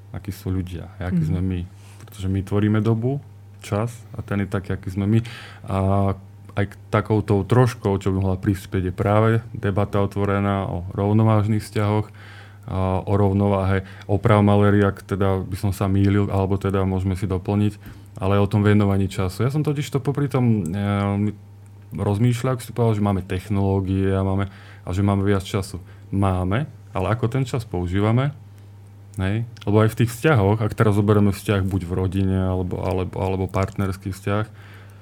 akí 0.09 0.33
sú 0.33 0.49
ľudia, 0.49 0.89
akí 0.97 1.21
mm. 1.21 1.29
sme 1.29 1.41
my. 1.45 1.61
Pretože 2.01 2.25
my 2.25 2.39
tvoríme 2.41 2.79
dobu, 2.81 3.21
čas 3.61 3.93
a 4.17 4.25
ten 4.25 4.41
je 4.41 4.49
taký, 4.49 4.73
aký 4.73 4.89
sme 4.89 5.05
my. 5.05 5.19
A 5.69 5.77
aj 6.57 6.73
takouto 6.89 7.45
troškou, 7.45 8.01
čo 8.01 8.09
by 8.09 8.17
mohla 8.17 8.37
prispieť, 8.41 8.89
je 8.89 8.93
práve 8.95 9.45
debata 9.53 10.01
otvorená 10.01 10.65
o 10.65 10.89
rovnovážnych 10.97 11.61
vzťahoch, 11.61 12.09
o 13.05 13.13
rovnováhe. 13.13 13.85
Oprav 14.09 14.41
Malery, 14.41 14.81
ak 14.81 15.05
teda 15.05 15.41
by 15.45 15.57
som 15.57 15.71
sa 15.71 15.85
mýlil, 15.85 16.29
alebo 16.33 16.57
teda 16.57 16.81
môžeme 16.85 17.13
si 17.13 17.29
doplniť, 17.29 17.77
ale 18.17 18.41
o 18.41 18.49
tom 18.49 18.65
venovaní 18.65 19.05
času. 19.05 19.45
Ja 19.45 19.51
som 19.53 19.61
totiž 19.61 19.85
to 19.85 20.01
popri 20.01 20.25
tom 20.25 20.65
e, 20.65 21.33
rozmýšľal, 21.93 22.57
ak 22.57 22.63
si 22.65 22.73
povedal, 22.73 22.97
že 22.97 23.05
máme 23.05 23.21
technológie 23.21 24.09
a, 24.09 24.25
máme, 24.25 24.49
a 24.81 24.89
že 24.89 25.05
máme 25.05 25.21
viac 25.21 25.45
času. 25.45 25.77
Máme, 26.09 26.65
ale 26.95 27.07
ako 27.13 27.29
ten 27.29 27.43
čas 27.45 27.67
používame, 27.67 28.33
Hej? 29.15 29.47
Lebo 29.63 29.79
aj 29.79 29.95
v 29.95 29.99
tých 30.03 30.11
vzťahoch, 30.11 30.59
ak 30.59 30.75
teraz 30.75 30.99
zoberieme 30.99 31.31
vzťah 31.31 31.63
buď 31.63 31.81
v 31.87 31.93
rodine 31.95 32.39
alebo, 32.51 32.83
alebo, 32.83 33.15
alebo 33.15 33.45
partnerský 33.47 34.11
vzťah, 34.11 34.45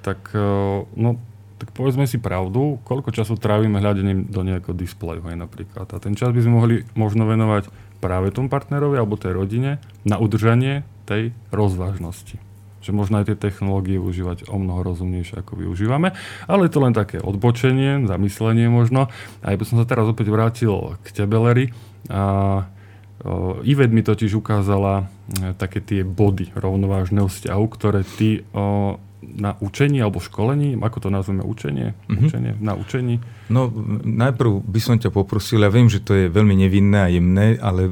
tak 0.06 0.30
e, 0.30 0.46
no, 0.94 1.18
tak 1.64 1.72
povedzme 1.72 2.04
si 2.04 2.20
pravdu, 2.20 2.76
koľko 2.84 3.08
času 3.08 3.40
trávime 3.40 3.80
hľadením 3.80 4.28
do 4.28 4.44
nejakého 4.44 4.76
displeju 4.76 5.24
aj 5.24 5.36
napríklad. 5.48 5.88
A 5.88 5.96
ten 5.96 6.12
čas 6.12 6.36
by 6.36 6.44
sme 6.44 6.52
mohli 6.60 6.76
možno 6.92 7.24
venovať 7.24 7.72
práve 8.04 8.28
tomu 8.36 8.52
partnerovi 8.52 9.00
alebo 9.00 9.16
tej 9.16 9.32
rodine 9.32 9.80
na 10.04 10.20
udržanie 10.20 10.84
tej 11.08 11.32
rozvážnosti. 11.48 12.36
Že 12.84 12.92
možno 12.92 13.24
aj 13.24 13.32
tie 13.32 13.48
technológie 13.48 13.96
užívať 13.96 14.52
o 14.52 14.60
mnoho 14.60 14.84
rozumnejšie, 14.84 15.40
ako 15.40 15.64
využívame. 15.64 16.12
Ale 16.44 16.68
je 16.68 16.72
to 16.76 16.84
len 16.84 16.92
také 16.92 17.16
odbočenie, 17.16 18.04
zamyslenie 18.04 18.68
možno. 18.68 19.08
A 19.40 19.46
ja 19.48 19.56
by 19.56 19.64
som 19.64 19.80
sa 19.80 19.88
teraz 19.88 20.04
opäť 20.04 20.28
vrátil 20.28 21.00
k 21.00 21.24
tebe, 21.24 21.40
Larry. 21.40 21.72
A 22.12 22.68
Ivet 23.64 23.88
mi 23.88 24.04
totiž 24.04 24.36
ukázala 24.36 25.08
e, 25.40 25.56
také 25.56 25.80
tie 25.80 26.04
body 26.04 26.52
rovnovážneho 26.52 27.24
vzťahu, 27.24 27.64
ktoré 27.72 28.04
ty 28.04 28.44
na 29.34 29.56
učení 29.58 29.98
alebo 30.04 30.20
školení, 30.20 30.76
ako 30.76 30.98
to 31.04 31.08
nazveme, 31.08 31.42
učenie? 31.42 31.96
Mm-hmm. 32.06 32.26
učenie 32.26 32.52
na 32.60 32.72
učení? 32.76 33.18
No, 33.48 33.72
najprv 34.04 34.60
by 34.64 34.80
som 34.80 34.96
ťa 35.00 35.10
poprosil, 35.10 35.64
ja 35.64 35.70
viem, 35.72 35.88
že 35.88 36.04
to 36.04 36.12
je 36.14 36.26
veľmi 36.28 36.54
nevinné 36.54 36.98
a 37.00 37.08
jemné, 37.08 37.56
ale 37.58 37.90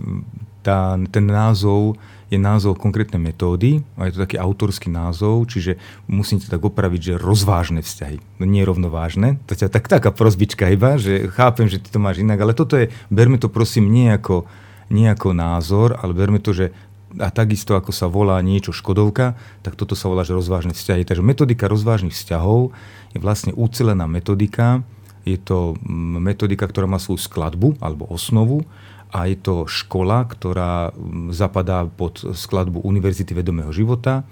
tá, 0.62 0.94
ten 1.10 1.26
názov 1.26 1.98
je 2.32 2.40
názov 2.40 2.80
konkrétnej 2.80 3.20
metódy 3.20 3.84
a 4.00 4.08
je 4.08 4.16
to 4.16 4.24
taký 4.24 4.40
autorský 4.40 4.88
názov, 4.88 5.44
čiže 5.52 5.76
musím 6.08 6.40
ťa 6.40 6.56
tak 6.56 6.64
opraviť, 6.64 7.00
že 7.12 7.20
rozvážne 7.20 7.84
vzťahy, 7.84 8.40
no 8.40 8.44
nie 8.48 8.64
rovnovážne. 8.64 9.36
To 9.48 9.52
ťa 9.52 9.68
tak, 9.68 9.92
taká 9.92 10.08
prozbička 10.08 10.72
iba, 10.72 10.96
že 10.96 11.28
chápem, 11.28 11.68
že 11.68 11.76
ty 11.76 11.92
to 11.92 12.00
máš 12.00 12.24
inak, 12.24 12.40
ale 12.40 12.56
toto 12.56 12.80
je, 12.80 12.88
berme 13.12 13.36
to 13.36 13.52
prosím 13.52 13.92
nie 13.92 14.08
ako, 14.08 14.48
nie 14.88 15.12
ako 15.12 15.36
názor, 15.36 16.00
ale 16.00 16.16
berme 16.16 16.40
to, 16.40 16.56
že 16.56 16.72
a 17.20 17.28
takisto 17.28 17.76
ako 17.76 17.92
sa 17.92 18.08
volá 18.08 18.40
niečo 18.40 18.72
Škodovka, 18.72 19.36
tak 19.60 19.76
toto 19.76 19.92
sa 19.92 20.08
volá, 20.08 20.24
že 20.24 20.36
rozvážne 20.36 20.72
vzťahy. 20.72 21.04
Takže 21.04 21.24
metodika 21.24 21.68
rozvážnych 21.68 22.16
vzťahov 22.16 22.72
je 23.12 23.18
vlastne 23.20 23.52
ucelená 23.52 24.08
metodika. 24.08 24.80
Je 25.28 25.36
to 25.36 25.76
mm, 25.80 26.18
metodika, 26.22 26.64
ktorá 26.64 26.88
má 26.88 26.96
svoju 26.96 27.20
skladbu 27.20 27.78
alebo 27.84 28.08
osnovu 28.08 28.64
a 29.12 29.28
je 29.28 29.36
to 29.36 29.68
škola, 29.68 30.24
ktorá 30.24 30.90
mm, 30.90 31.36
zapadá 31.36 31.84
pod 31.84 32.22
skladbu 32.22 32.80
Univerzity 32.80 33.36
vedomého 33.36 33.70
života 33.70 34.24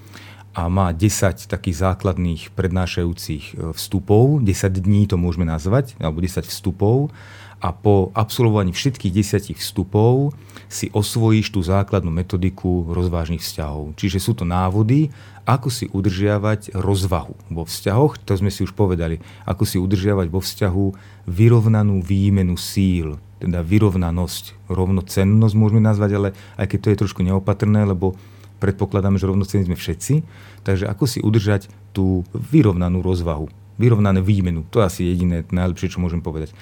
a 0.51 0.67
má 0.67 0.91
10 0.91 1.47
takých 1.47 1.77
základných 1.79 2.51
prednášajúcich 2.59 3.45
e, 3.55 3.71
vstupov, 3.71 4.43
10 4.43 4.83
dní 4.83 5.07
to 5.07 5.15
môžeme 5.15 5.47
nazvať, 5.47 5.95
alebo 6.03 6.19
10 6.19 6.43
vstupov 6.43 7.15
a 7.63 7.71
po 7.71 8.11
absolvovaní 8.17 8.75
všetkých 8.75 9.15
desiatich 9.15 9.61
vstupov 9.63 10.35
si 10.71 10.87
osvojíš 10.95 11.51
tú 11.51 11.61
základnú 11.67 12.15
metodiku 12.15 12.87
rozvážnych 12.95 13.43
vzťahov. 13.43 13.99
Čiže 13.99 14.23
sú 14.23 14.39
to 14.39 14.47
návody, 14.47 15.11
ako 15.43 15.67
si 15.67 15.91
udržiavať 15.91 16.79
rozvahu 16.79 17.35
vo 17.51 17.67
vzťahoch, 17.67 18.23
to 18.23 18.39
sme 18.39 18.55
si 18.55 18.63
už 18.63 18.71
povedali, 18.79 19.19
ako 19.51 19.67
si 19.67 19.83
udržiavať 19.83 20.31
vo 20.31 20.39
vzťahu 20.39 20.87
vyrovnanú 21.27 21.99
výmenu 22.07 22.55
síl, 22.55 23.19
teda 23.43 23.67
vyrovnanosť, 23.67 24.71
rovnocennosť 24.71 25.55
môžeme 25.59 25.83
nazvať, 25.83 26.11
ale 26.15 26.29
aj 26.55 26.67
keď 26.71 26.79
to 26.79 26.91
je 26.95 27.01
trošku 27.03 27.21
neopatrné, 27.27 27.83
lebo 27.83 28.15
predpokladáme, 28.63 29.19
že 29.19 29.27
rovnocenní 29.27 29.67
sme 29.67 29.75
všetci, 29.75 30.23
takže 30.63 30.87
ako 30.87 31.05
si 31.11 31.19
udržať 31.19 31.67
tú 31.91 32.23
vyrovnanú 32.31 33.03
rozvahu, 33.03 33.51
vyrovnané 33.75 34.23
výmenu, 34.23 34.63
to 34.71 34.79
je 34.79 34.87
asi 34.87 35.01
jediné 35.03 35.43
najlepšie, 35.51 35.99
čo 35.99 36.03
môžem 36.05 36.23
povedať. 36.23 36.55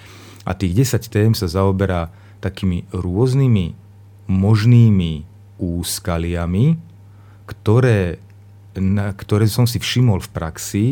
A 0.48 0.56
tých 0.56 0.72
10 0.72 1.12
tém 1.12 1.36
sa 1.36 1.44
zaoberá 1.44 2.08
takými 2.40 2.86
rôznymi 2.94 3.87
možnými 4.28 5.24
úskaliami, 5.58 6.78
ktoré, 7.48 8.20
na, 8.76 9.16
ktoré 9.16 9.48
som 9.48 9.64
si 9.64 9.80
všimol 9.80 10.20
v 10.22 10.30
praxi, 10.30 10.86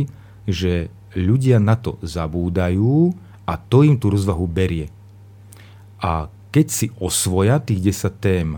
že 0.48 0.88
ľudia 1.12 1.60
na 1.60 1.76
to 1.76 2.00
zabúdajú 2.00 3.12
a 3.46 3.52
to 3.60 3.86
im 3.86 4.00
tú 4.00 4.10
rozvahu 4.10 4.48
berie. 4.48 4.90
A 6.00 6.32
keď 6.50 6.66
si 6.72 6.86
osvoja 6.96 7.60
tých 7.60 7.92
10 7.92 8.24
tém 8.24 8.48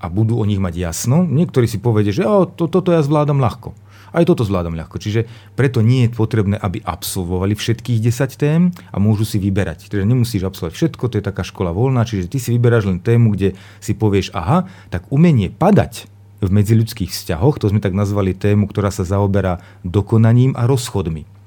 a 0.00 0.06
budú 0.08 0.38
o 0.40 0.48
nich 0.48 0.62
mať 0.62 0.74
jasno, 0.80 1.26
niektorí 1.26 1.66
si 1.68 1.82
povedia, 1.82 2.14
že 2.14 2.24
o, 2.24 2.46
to, 2.46 2.70
toto 2.70 2.94
ja 2.94 3.02
zvládam 3.04 3.42
ľahko. 3.42 3.74
Aj 4.10 4.24
toto 4.26 4.42
zvládam 4.42 4.74
ľahko. 4.74 4.98
Čiže 4.98 5.26
preto 5.54 5.80
nie 5.80 6.06
je 6.06 6.14
potrebné, 6.14 6.56
aby 6.58 6.82
absolvovali 6.82 7.54
všetkých 7.54 7.98
10 8.02 8.40
tém 8.40 8.60
a 8.90 8.96
môžu 8.98 9.22
si 9.22 9.38
vyberať. 9.38 9.86
Čiže 9.86 10.06
nemusíš 10.06 10.46
absolvovať 10.46 10.74
všetko, 10.74 11.04
to 11.06 11.18
je 11.18 11.24
taká 11.24 11.42
škola 11.46 11.70
voľná, 11.70 12.02
čiže 12.02 12.30
ty 12.30 12.38
si 12.42 12.54
vyberáš 12.54 12.90
len 12.90 12.98
tému, 12.98 13.34
kde 13.34 13.54
si 13.78 13.94
povieš, 13.94 14.34
aha, 14.34 14.66
tak 14.90 15.06
umenie 15.08 15.50
padať 15.50 16.10
v 16.40 16.48
medziľudských 16.48 17.12
vzťahoch, 17.12 17.60
to 17.60 17.68
sme 17.68 17.84
tak 17.84 17.92
nazvali 17.92 18.32
tému, 18.32 18.64
ktorá 18.64 18.88
sa 18.88 19.04
zaoberá 19.04 19.60
dokonaním 19.84 20.56
a 20.56 20.64
rozchodmi 20.64 21.40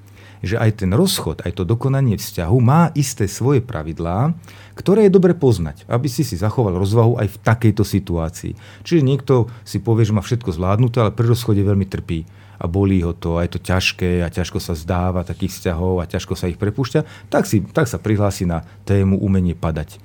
že 0.43 0.60
aj 0.60 0.84
ten 0.84 0.91
rozchod, 0.91 1.39
aj 1.47 1.56
to 1.56 1.63
dokonanie 1.63 2.19
vzťahu 2.19 2.58
má 2.60 2.91
isté 2.99 3.32
svoje 3.32 3.63
pravidlá, 3.63 4.36
ktoré 4.76 5.08
je 5.08 5.15
dobre 5.15 5.32
poznať, 5.32 5.88
aby 5.88 6.12
si 6.12 6.28
si 6.28 6.36
zachoval 6.36 6.76
rozvahu 6.76 7.15
aj 7.15 7.32
v 7.32 7.41
takejto 7.47 7.88
situácii. 7.88 8.54
Čiže 8.84 9.08
niekto 9.08 9.47
si 9.63 9.80
povie, 9.80 10.04
že 10.04 10.12
má 10.12 10.19
všetko 10.19 10.52
zvládnuté, 10.52 10.99
ale 10.99 11.15
pri 11.15 11.32
rozchode 11.32 11.63
veľmi 11.63 11.88
trpí 11.88 12.28
a 12.63 12.65
bolí 12.71 13.04
ho 13.04 13.12
to 13.12 13.36
a 13.36 13.43
je 13.43 13.60
to 13.60 13.60
ťažké 13.60 14.23
a 14.23 14.32
ťažko 14.32 14.63
sa 14.63 14.71
zdáva 14.71 15.28
takých 15.28 15.60
vzťahov 15.60 15.99
a 15.99 16.08
ťažko 16.08 16.34
sa 16.39 16.47
ich 16.47 16.56
prepúšťa, 16.56 17.28
tak, 17.28 17.43
si, 17.43 17.60
tak 17.60 17.91
sa 17.91 17.99
prihlási 17.99 18.47
na 18.47 18.63
tému 18.88 19.19
umenie 19.19 19.52
padať. 19.52 19.99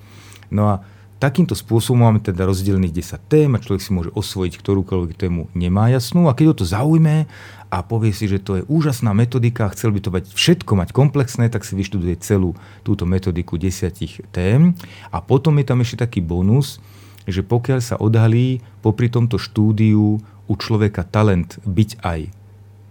No 0.51 0.66
a 0.66 0.75
takýmto 1.23 1.55
spôsobom 1.55 2.03
máme 2.03 2.18
teda 2.18 2.47
rozdelených 2.47 3.14
10 3.14 3.31
tém 3.31 3.51
a 3.55 3.62
človek 3.62 3.83
si 3.83 3.94
môže 3.94 4.11
osvojiť 4.11 4.59
ktorúkoľvek 4.59 5.12
tému 5.14 5.47
nemá 5.55 5.87
jasnú 5.90 6.27
a 6.27 6.35
keď 6.35 6.47
ho 6.51 6.59
to 6.59 6.66
zaujme 6.66 7.31
a 7.68 7.79
povie 7.85 8.16
si, 8.16 8.27
že 8.27 8.42
to 8.42 8.59
je 8.59 8.66
úžasná 8.66 9.12
metodika 9.12 9.68
a 9.68 9.73
chcel 9.77 9.92
by 9.92 10.01
to 10.01 10.11
mať 10.11 10.25
všetko 10.33 10.73
mať 10.73 10.88
komplexné, 10.90 11.53
tak 11.53 11.62
si 11.62 11.77
vyštuduje 11.77 12.16
celú 12.18 12.57
túto 12.83 13.05
metodiku 13.05 13.61
desiatich 13.61 14.25
tém. 14.33 14.73
A 15.12 15.21
potom 15.21 15.53
je 15.61 15.68
tam 15.68 15.85
ešte 15.85 16.01
taký 16.01 16.25
bonus, 16.25 16.81
že 17.29 17.44
pokiaľ 17.44 17.81
sa 17.85 18.01
odhalí 18.01 18.64
popri 18.81 19.12
tomto 19.12 19.37
štúdiu 19.37 20.16
u 20.49 20.55
človeka 20.57 21.05
talent 21.05 21.61
byť 21.68 21.90
aj 22.01 22.38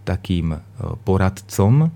takým 0.07 0.55
e, 0.55 0.59
poradcom, 1.03 1.91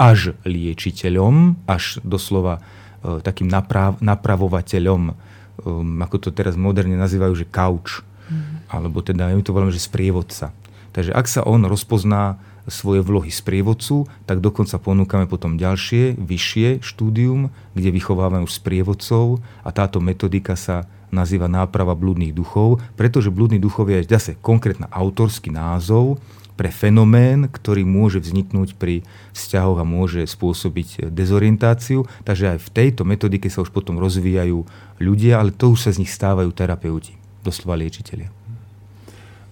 až 0.00 0.32
liečiteľom, 0.48 1.68
až 1.68 2.00
doslova 2.00 2.64
e, 3.04 3.20
takým 3.20 3.52
naprav, 3.52 4.00
napravovateľom, 4.00 5.02
um, 5.12 6.00
ako 6.00 6.16
to 6.16 6.30
teraz 6.32 6.56
moderne 6.56 6.96
nazývajú, 6.96 7.44
že 7.44 7.52
couch, 7.52 8.00
mm. 8.32 8.72
alebo 8.72 9.04
teda 9.04 9.28
my 9.28 9.44
to 9.44 9.52
voláme, 9.52 9.76
že 9.76 9.84
sprievodca. 9.84 10.56
Takže 10.96 11.12
ak 11.12 11.26
sa 11.28 11.44
on 11.44 11.68
rozpozná 11.68 12.40
svoje 12.68 13.04
vlohy 13.04 13.28
sprievodcu, 13.28 14.08
tak 14.24 14.40
dokonca 14.40 14.80
ponúkame 14.80 15.26
potom 15.28 15.60
ďalšie, 15.60 16.16
vyššie 16.16 16.80
štúdium, 16.80 17.52
kde 17.76 17.90
vychovávame 17.92 18.44
už 18.44 18.56
sprievodcov 18.56 19.42
a 19.64 19.68
táto 19.74 19.98
metodika 20.00 20.54
sa 20.56 20.86
nazýva 21.10 21.50
náprava 21.50 21.98
blúdnych 21.98 22.30
duchov, 22.30 22.78
pretože 22.94 23.34
blúdny 23.34 23.58
duchov 23.58 23.90
je 23.90 24.06
zase 24.06 24.38
konkrétna 24.38 24.86
autorský 24.88 25.50
názov 25.50 26.22
pre 26.60 26.68
fenomén, 26.68 27.48
ktorý 27.48 27.88
môže 27.88 28.20
vzniknúť 28.20 28.76
pri 28.76 29.00
vzťahoch 29.32 29.80
a 29.80 29.88
môže 29.88 30.28
spôsobiť 30.28 31.08
dezorientáciu. 31.08 32.04
Takže 32.28 32.52
aj 32.52 32.58
v 32.60 32.68
tejto 32.68 33.08
metodike 33.08 33.48
sa 33.48 33.64
už 33.64 33.72
potom 33.72 33.96
rozvíjajú 33.96 34.68
ľudia, 35.00 35.40
ale 35.40 35.56
to 35.56 35.72
už 35.72 35.88
sa 35.88 35.90
z 35.96 36.04
nich 36.04 36.12
stávajú 36.12 36.52
terapeuti, 36.52 37.16
doslova 37.40 37.80
liečiteľia. 37.80 38.28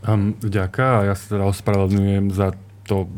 Um, 0.05 0.37
ďaká, 0.37 1.09
ja 1.09 1.17
sa 1.17 1.41
teda 1.41 1.49
ospravedlňujem 1.49 2.29
za 2.29 2.53
to, 2.85 3.09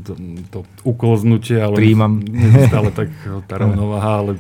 to 0.54 0.62
uklznutie, 0.86 1.58
ale 1.58 1.74
Príjmam. 1.74 2.22
stále 2.70 2.94
tak 2.94 3.10
tá 3.50 3.58
rovnováha, 3.58 4.22
ale 4.22 4.32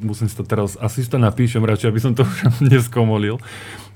musím 0.00 0.32
si 0.32 0.36
to 0.36 0.44
teraz, 0.44 0.80
asi 0.80 1.04
si 1.04 1.08
to 1.12 1.20
napíšem 1.20 1.60
radšej, 1.60 1.88
aby 1.92 2.00
som 2.00 2.12
to 2.16 2.24
už 2.24 2.36
neskomolil. 2.72 3.36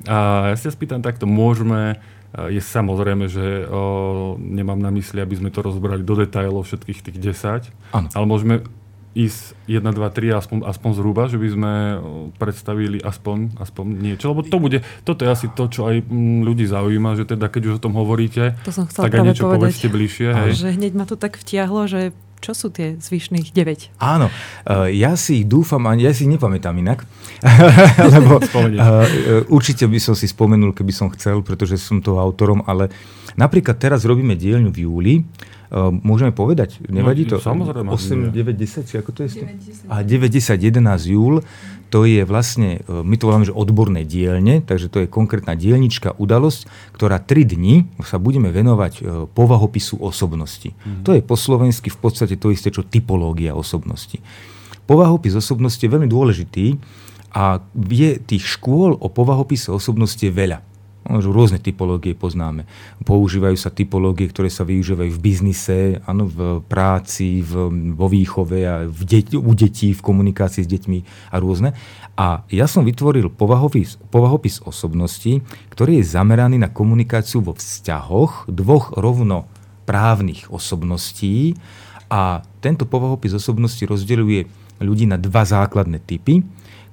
A 0.04 0.52
ja 0.52 0.56
sa 0.60 0.68
spýtam 0.68 1.00
takto, 1.00 1.24
môžeme, 1.24 1.96
je 2.34 2.58
samozrejme, 2.58 3.30
že 3.30 3.66
o, 3.70 4.34
nemám 4.38 4.78
na 4.78 4.90
mysli, 4.90 5.22
aby 5.22 5.38
sme 5.38 5.54
to 5.54 5.62
rozbrali 5.62 6.02
do 6.02 6.18
detailov 6.18 6.66
všetkých 6.66 7.00
tých 7.10 7.18
10, 7.22 7.94
Áno. 7.94 8.08
ale 8.10 8.24
môžeme 8.26 8.66
ísť 9.14 9.54
1, 9.70 9.78
2, 9.78 9.94
3 9.94 10.42
aspoň, 10.42 10.58
aspoň 10.66 10.90
zhruba, 10.98 11.30
že 11.30 11.38
by 11.38 11.48
sme 11.54 11.72
predstavili 12.34 12.98
aspoň, 12.98 13.62
aspoň 13.62 13.84
niečo, 14.02 14.34
lebo 14.34 14.42
to 14.42 14.58
bude, 14.58 14.82
toto 15.06 15.22
je 15.22 15.30
asi 15.30 15.46
to, 15.54 15.70
čo 15.70 15.86
aj 15.86 16.02
mm, 16.02 16.42
ľudí 16.42 16.66
zaujíma, 16.66 17.14
že 17.14 17.24
teda 17.24 17.46
keď 17.46 17.62
už 17.70 17.74
o 17.78 17.84
tom 17.86 17.94
hovoríte, 17.94 18.58
to 18.66 18.74
som 18.74 18.90
tak 18.90 19.14
aj 19.14 19.22
niečo 19.22 19.46
povedať, 19.46 19.70
povedzte 19.70 19.86
bližšie. 19.86 20.28
Hej. 20.34 20.50
Že 20.58 20.68
hneď 20.82 20.92
ma 20.98 21.06
to 21.06 21.14
tak 21.14 21.38
vtiahlo, 21.38 21.86
že 21.86 22.10
čo 22.40 22.52
sú 22.52 22.70
tie 22.70 22.98
zvyšných 22.98 23.50
9? 23.52 23.98
Áno, 24.00 24.28
uh, 24.28 24.88
ja 24.90 25.14
si 25.14 25.42
dúfam, 25.42 25.82
ja 25.98 26.12
si 26.12 26.28
nepamätám 26.28 26.76
inak, 26.78 27.06
lebo 28.14 28.38
uh, 28.38 28.74
určite 29.48 29.88
by 29.88 29.98
som 30.02 30.14
si 30.14 30.28
spomenul, 30.28 30.74
keby 30.76 30.92
som 30.92 31.08
chcel, 31.14 31.40
pretože 31.40 31.80
som 31.80 32.02
toho 32.02 32.20
autorom, 32.20 32.62
ale 32.66 32.92
napríklad 33.38 33.78
teraz 33.80 34.04
robíme 34.04 34.38
dielňu 34.38 34.70
v 34.70 34.78
júli, 34.84 35.14
môžeme 35.82 36.30
povedať, 36.30 36.78
nevadí 36.86 37.26
no, 37.26 37.34
to? 37.34 37.42
Samozrejme. 37.42 37.90
8, 37.90 38.30
9, 38.30 38.54
10, 38.54 38.86
či 38.86 38.94
ako 38.94 39.10
to 39.10 39.26
je? 39.26 39.42
9, 39.42 39.90
10. 39.90 39.90
A 39.90 40.06
9, 40.06 40.30
10, 40.30 40.54
11 40.70 41.10
júl, 41.10 41.42
to 41.90 42.06
je 42.06 42.22
vlastne, 42.22 42.82
my 42.86 43.14
to 43.18 43.26
voláme, 43.26 43.46
že 43.46 43.54
odborné 43.54 44.06
dielne, 44.06 44.62
takže 44.62 44.86
to 44.90 45.02
je 45.02 45.06
konkrétna 45.10 45.58
dielnička, 45.58 46.14
udalosť, 46.18 46.70
ktorá 46.94 47.18
3 47.18 47.54
dni 47.54 47.90
sa 48.06 48.22
budeme 48.22 48.54
venovať 48.54 49.26
povahopisu 49.34 49.98
osobnosti. 49.98 50.74
Mm. 50.86 51.02
To 51.06 51.10
je 51.14 51.22
po 51.22 51.34
slovensky 51.34 51.90
v 51.90 51.98
podstate 51.98 52.38
to 52.38 52.54
isté, 52.54 52.70
čo 52.70 52.86
typológia 52.86 53.54
osobnosti. 53.54 54.18
Povahopis 54.90 55.34
osobnosti 55.38 55.80
je 55.80 55.90
veľmi 55.90 56.10
dôležitý 56.10 56.76
a 57.34 57.62
je 57.74 58.20
tých 58.22 58.44
škôl 58.46 58.94
o 58.94 59.06
povahopise 59.10 59.72
osobnosti 59.74 60.22
veľa. 60.22 60.62
Rôzne 61.04 61.60
typológie 61.60 62.16
poznáme. 62.16 62.64
Používajú 63.04 63.60
sa 63.60 63.68
typológie, 63.68 64.24
ktoré 64.32 64.48
sa 64.48 64.64
využívajú 64.64 65.12
v 65.12 65.20
biznise, 65.20 66.00
áno, 66.08 66.24
v 66.24 66.64
práci, 66.64 67.44
v, 67.44 67.68
vo 67.92 68.08
výchove 68.08 68.64
a 68.64 68.88
v 68.88 69.00
deť, 69.04 69.36
u 69.36 69.52
detí, 69.52 69.92
v 69.92 70.00
komunikácii 70.00 70.64
s 70.64 70.72
deťmi 70.72 70.98
a 71.28 71.36
rôzne. 71.36 71.76
A 72.16 72.48
ja 72.48 72.64
som 72.64 72.88
vytvoril 72.88 73.28
povahopis, 73.28 74.00
povahopis 74.08 74.64
osobnosti, 74.64 75.44
ktorý 75.68 76.00
je 76.00 76.08
zameraný 76.08 76.56
na 76.56 76.72
komunikáciu 76.72 77.44
vo 77.44 77.52
vzťahoch 77.52 78.48
dvoch 78.48 78.96
rovno 78.96 79.44
právnych 79.84 80.48
osobností 80.48 81.52
a 82.08 82.40
tento 82.64 82.88
povahopis 82.88 83.36
osobnosti 83.36 83.84
rozdeľuje 83.84 84.48
ľudí 84.80 85.04
na 85.04 85.20
dva 85.20 85.44
základné 85.44 86.00
typy 86.00 86.40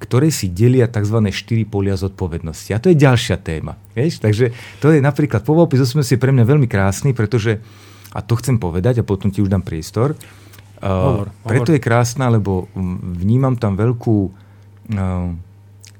ktoré 0.02 0.34
si 0.34 0.50
delia 0.50 0.90
tzv. 0.90 1.22
štyri 1.30 1.62
polia 1.70 1.94
zodpovednosti. 1.94 2.74
A 2.74 2.82
to 2.82 2.90
je 2.90 2.98
ďalšia 2.98 3.38
téma. 3.38 3.78
Vieš? 3.94 4.18
Takže 4.26 4.50
to 4.82 4.90
je 4.90 4.98
napríklad, 4.98 5.46
povopis 5.46 5.86
osobnosti 5.86 6.10
je 6.10 6.18
pre 6.18 6.34
mňa 6.34 6.50
veľmi 6.50 6.66
krásny, 6.66 7.14
pretože, 7.14 7.62
a 8.10 8.26
to 8.26 8.34
chcem 8.42 8.58
povedať 8.58 9.06
a 9.06 9.08
potom 9.08 9.30
ti 9.30 9.46
už 9.46 9.54
dám 9.54 9.62
priestor, 9.62 10.18
uh, 10.18 11.30
preto 11.46 11.70
je 11.70 11.80
krásna, 11.80 12.34
lebo 12.34 12.66
vnímam 13.22 13.54
tam 13.54 13.78
veľkú 13.78 14.18
uh, 14.26 15.30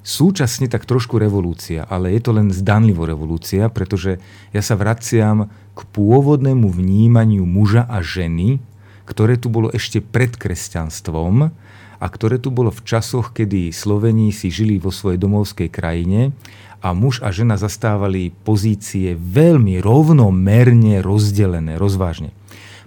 súčasne 0.02 0.66
tak 0.66 0.90
trošku 0.90 1.22
revolúcia, 1.22 1.86
ale 1.86 2.18
je 2.18 2.22
to 2.26 2.34
len 2.34 2.50
zdanlivo 2.50 3.06
revolúcia, 3.06 3.70
pretože 3.70 4.18
ja 4.50 4.62
sa 4.66 4.74
vraciam 4.74 5.54
k 5.78 5.80
pôvodnému 5.94 6.68
vnímaniu 6.74 7.46
muža 7.46 7.86
a 7.86 8.02
ženy, 8.02 8.58
ktoré 9.06 9.38
tu 9.38 9.54
bolo 9.54 9.70
ešte 9.70 10.02
pred 10.02 10.34
kresťanstvom, 10.34 11.54
a 12.02 12.10
ktoré 12.10 12.42
tu 12.42 12.50
bolo 12.50 12.74
v 12.74 12.82
časoch, 12.82 13.30
kedy 13.30 13.70
Slovení 13.70 14.34
si 14.34 14.50
žili 14.50 14.82
vo 14.82 14.90
svojej 14.90 15.22
domovskej 15.22 15.70
krajine 15.70 16.34
a 16.82 16.98
muž 16.98 17.22
a 17.22 17.30
žena 17.30 17.62
zastávali 17.62 18.34
pozície 18.42 19.14
veľmi 19.14 19.78
rovnomerne 19.86 21.06
rozdelené, 21.06 21.78
rozvážne. 21.78 22.34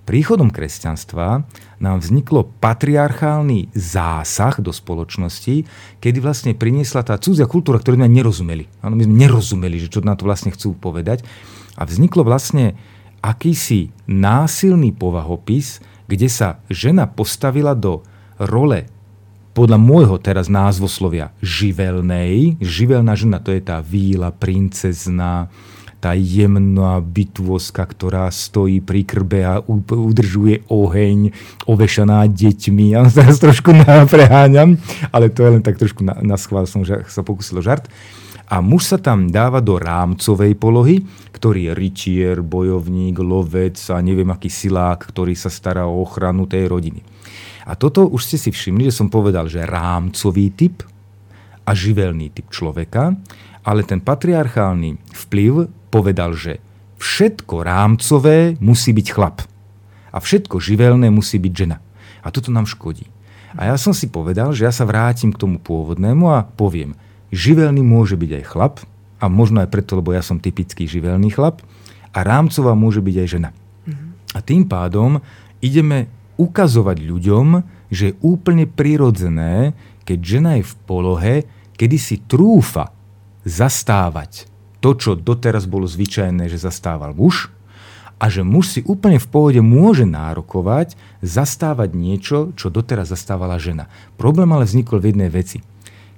Príchodom 0.05 0.53
kresťanstva 0.53 1.49
nám 1.81 1.97
vzniklo 2.05 2.53
patriarchálny 2.61 3.73
zásah 3.73 4.61
do 4.61 4.69
spoločnosti, 4.69 5.65
kedy 6.03 6.19
vlastne 6.21 6.53
priniesla 6.53 7.07
tá 7.07 7.17
cudzia 7.17 7.49
kultúra, 7.49 7.81
ktorú 7.81 7.97
sme 7.97 8.13
nerozumeli. 8.13 8.69
Ano, 8.85 9.01
my 9.01 9.09
sme 9.09 9.17
nerozumeli, 9.17 9.81
že 9.81 9.89
čo 9.89 10.05
na 10.05 10.13
to 10.13 10.29
vlastne 10.29 10.53
chcú 10.53 10.77
povedať. 10.77 11.25
A 11.81 11.89
vzniklo 11.89 12.21
vlastne 12.21 12.77
akýsi 13.25 13.97
násilný 14.05 14.93
povahopis, 14.93 15.81
kde 16.05 16.29
sa 16.29 16.61
žena 16.69 17.09
postavila 17.09 17.73
do 17.73 18.05
role 18.37 18.85
podľa 19.55 19.79
môjho 19.79 20.19
teraz 20.19 20.51
názvoslovia 20.51 21.31
živelnej, 21.39 22.59
živelná 22.59 23.15
žena 23.15 23.39
to 23.39 23.55
je 23.55 23.63
tá 23.63 23.79
víla, 23.79 24.35
princezna, 24.35 25.47
tá 26.03 26.13
jemná 26.13 27.01
bitvoska, 27.01 27.81
ktorá 27.81 28.29
stojí 28.29 28.85
pri 28.85 29.09
krbe 29.09 29.41
a 29.41 29.65
udržuje 29.65 30.69
oheň, 30.69 31.33
ovešaná 31.65 32.29
deťmi. 32.29 32.93
Ja 32.93 33.09
teraz 33.09 33.41
trošku 33.41 33.73
preháňam, 34.13 34.77
ale 35.09 35.33
to 35.33 35.47
je 35.47 35.51
len 35.57 35.63
tak 35.65 35.81
trošku 35.81 36.05
na, 36.05 36.21
na 36.21 36.37
schvál 36.37 36.69
som 36.69 36.85
že 36.85 37.09
sa 37.09 37.25
pokúsil 37.25 37.65
žart. 37.65 37.89
A 38.45 38.61
muž 38.61 38.93
sa 38.93 39.01
tam 39.01 39.33
dáva 39.33 39.65
do 39.65 39.81
rámcovej 39.81 40.53
polohy, 40.61 41.01
ktorý 41.33 41.73
je 41.73 41.73
rytier, 41.73 42.37
bojovník, 42.45 43.17
lovec 43.17 43.81
a 43.89 43.97
neviem 44.05 44.29
aký 44.29 44.53
silák, 44.53 45.09
ktorý 45.09 45.33
sa 45.33 45.49
stará 45.49 45.89
o 45.89 46.05
ochranu 46.05 46.45
tej 46.45 46.69
rodiny. 46.69 47.14
A 47.65 47.73
toto 47.75 48.05
už 48.05 48.29
ste 48.29 48.37
si 48.37 48.51
všimli, 48.53 48.93
že 48.93 48.99
som 49.01 49.09
povedal, 49.09 49.49
že 49.49 49.65
rámcový 49.65 50.53
typ 50.53 50.85
a 51.65 51.73
živelný 51.73 52.29
typ 52.29 52.53
človeka, 52.53 53.17
ale 53.65 53.81
ten 53.89 54.05
patriarchálny 54.05 55.01
vplyv 55.25 55.73
povedal, 55.89 56.37
že 56.37 56.61
všetko 57.01 57.65
rámcové 57.65 58.61
musí 58.61 58.93
byť 58.93 59.07
chlap 59.09 59.41
a 60.13 60.21
všetko 60.21 60.61
živelné 60.61 61.09
musí 61.09 61.41
byť 61.41 61.53
žena. 61.57 61.81
A 62.21 62.29
toto 62.29 62.53
nám 62.53 62.69
škodí. 62.69 63.09
A 63.57 63.73
ja 63.73 63.77
som 63.81 63.97
si 63.97 64.11
povedal, 64.11 64.53
že 64.53 64.69
ja 64.69 64.73
sa 64.75 64.85
vrátim 64.85 65.33
k 65.33 65.41
tomu 65.41 65.57
pôvodnému 65.59 66.29
a 66.31 66.45
poviem, 66.45 66.95
živelný 67.33 67.81
môže 67.81 68.15
byť 68.15 68.31
aj 68.41 68.45
chlap, 68.45 68.75
a 69.23 69.31
možno 69.31 69.65
aj 69.65 69.73
preto, 69.73 69.97
lebo 69.97 70.13
ja 70.13 70.21
som 70.21 70.37
typický 70.37 70.85
živelný 70.85 71.33
chlap, 71.33 71.65
a 72.15 72.19
rámcová 72.23 72.77
môže 72.79 73.03
byť 73.03 73.17
aj 73.19 73.29
žena. 73.29 73.51
Mm-hmm. 73.51 74.11
A 74.37 74.39
tým 74.45 74.63
pádom 74.69 75.19
ideme 75.59 76.07
ukazovať 76.41 76.99
ľuďom, 77.03 77.47
že 77.91 78.13
je 78.13 78.19
úplne 78.25 78.67
prirodzené, 78.67 79.73
keď 80.05 80.19
žena 80.21 80.51
je 80.61 80.65
v 80.67 80.75
polohe, 80.85 81.35
kedy 81.75 81.97
si 81.97 82.17
trúfa 82.23 82.91
zastávať 83.45 84.51
to, 84.85 84.93
čo 84.97 85.17
doteraz 85.17 85.65
bolo 85.65 85.89
zvyčajné, 85.89 86.49
že 86.51 86.61
zastával 86.61 87.17
muž, 87.17 87.55
a 88.23 88.31
že 88.31 88.47
muž 88.47 88.79
si 88.79 88.81
úplne 88.87 89.19
v 89.19 89.27
pohode 89.27 89.61
môže 89.61 90.07
nárokovať 90.07 90.95
zastávať 91.21 91.93
niečo, 91.93 92.39
čo 92.55 92.71
doteraz 92.71 93.11
zastávala 93.11 93.59
žena. 93.59 93.91
Problém 94.15 94.49
ale 94.55 94.65
vznikol 94.65 95.03
v 95.03 95.13
jednej 95.13 95.31
veci. 95.31 95.61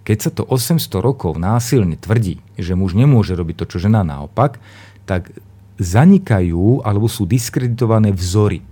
Keď 0.07 0.19
sa 0.23 0.31
to 0.31 0.47
800 0.47 0.87
rokov 1.03 1.35
násilne 1.41 1.99
tvrdí, 1.99 2.39
že 2.55 2.79
muž 2.79 2.95
nemôže 2.95 3.35
robiť 3.35 3.57
to, 3.59 3.65
čo 3.75 3.91
žena 3.91 4.07
naopak, 4.07 4.63
tak 5.03 5.35
zanikajú 5.83 6.87
alebo 6.87 7.11
sú 7.11 7.27
diskreditované 7.27 8.15
vzory 8.15 8.63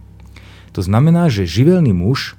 to 0.74 0.82
znamená, 0.82 1.30
že 1.30 1.46
živelný 1.46 1.94
muž, 1.94 2.34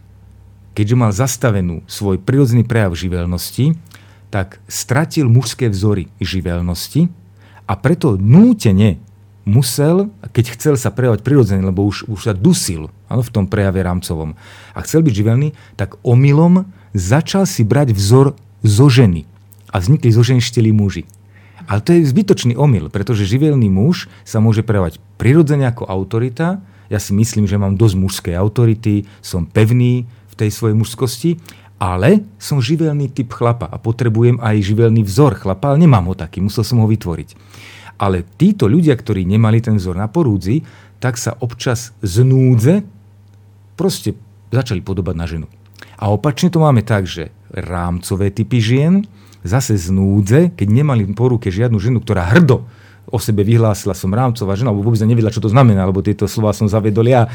keďže 0.76 0.96
mal 1.00 1.16
zastavenú 1.16 1.88
svoj 1.88 2.20
prirodzený 2.20 2.68
prejav 2.68 2.92
živelnosti, 2.92 3.80
tak 4.28 4.60
stratil 4.68 5.32
mužské 5.32 5.72
vzory 5.72 6.12
živelnosti 6.20 7.08
a 7.64 7.74
preto 7.80 8.20
nútene 8.20 9.00
musel, 9.48 10.12
keď 10.36 10.60
chcel 10.60 10.76
sa 10.76 10.92
prejavovať 10.92 11.24
prirodzene, 11.24 11.64
lebo 11.64 11.88
už, 11.88 12.12
už 12.12 12.20
sa 12.28 12.34
dusil 12.36 12.92
ano, 13.08 13.24
v 13.24 13.32
tom 13.32 13.46
prejave 13.48 13.80
rámcovom 13.80 14.36
a 14.76 14.80
chcel 14.84 15.06
byť 15.06 15.14
živelný, 15.16 15.56
tak 15.80 15.96
omylom 16.04 16.68
začal 16.92 17.48
si 17.48 17.64
brať 17.64 17.96
vzor 17.96 18.36
zo 18.66 18.88
ženy. 18.92 19.24
A 19.72 19.80
vznikli 19.80 20.12
zo 20.12 20.26
ženy 20.28 20.42
muži. 20.76 21.08
Ale 21.66 21.82
to 21.82 21.96
je 21.96 22.06
zbytočný 22.06 22.54
omyl, 22.60 22.92
pretože 22.92 23.26
živelný 23.26 23.72
muž 23.72 24.12
sa 24.28 24.44
môže 24.44 24.62
prejavovať 24.62 25.02
prirodzene 25.18 25.66
ako 25.66 25.88
autorita, 25.88 26.62
Ja 26.90 27.02
si 27.02 27.12
myslím, 27.18 27.50
že 27.50 27.58
mám 27.58 27.78
dosť 27.80 27.96
mužskej 27.98 28.36
autority, 28.38 29.06
som 29.24 29.46
pevný 29.50 30.06
v 30.06 30.34
tej 30.38 30.50
svojej 30.52 30.76
mužskosti, 30.78 31.32
ale 31.76 32.24
som 32.40 32.64
živelný 32.64 33.12
typ 33.12 33.36
chlapa 33.36 33.68
a 33.68 33.76
potrebujem 33.76 34.40
aj 34.40 34.64
živelný 34.64 35.04
vzor 35.04 35.36
chlapa, 35.36 35.76
ale 35.76 35.84
nemám 35.84 36.12
ho 36.12 36.16
taký, 36.16 36.40
musel 36.40 36.64
som 36.64 36.80
ho 36.80 36.88
vytvoriť. 36.88 37.36
Ale 38.00 38.28
títo 38.40 38.68
ľudia, 38.68 38.96
ktorí 38.96 39.24
nemali 39.24 39.64
ten 39.64 39.80
vzor 39.80 39.96
na 39.96 40.08
porúdzi, 40.08 40.64
tak 41.00 41.20
sa 41.20 41.36
občas 41.40 41.92
z 42.04 42.24
núdze 42.24 42.84
proste 43.76 44.16
začali 44.52 44.80
podobať 44.80 45.16
na 45.16 45.26
ženu. 45.28 45.48
A 46.00 46.12
opačne 46.12 46.52
to 46.52 46.64
máme 46.64 46.84
tak, 46.84 47.08
že 47.08 47.32
rámcové 47.52 48.32
typy 48.32 48.60
žien 48.60 49.08
zase 49.46 49.78
z 49.80 49.94
núdze, 49.94 50.52
keď 50.56 50.68
nemali 50.68 51.08
po 51.14 51.32
ruke 51.32 51.52
žiadnu 51.52 51.78
ženu, 51.80 52.02
ktorá 52.02 52.28
hrdo 52.36 52.68
o 53.16 53.20
sebe 53.24 53.48
vyhlásila 53.48 53.96
som 53.96 54.12
rámcová 54.12 54.60
žena, 54.60 54.76
alebo 54.76 54.92
vôbec 54.92 55.00
nevedela, 55.08 55.32
čo 55.32 55.40
to 55.40 55.48
znamená, 55.48 55.88
lebo 55.88 56.04
tieto 56.04 56.28
slova 56.28 56.52
som 56.52 56.68
zavedol 56.68 57.08
ja. 57.08 57.32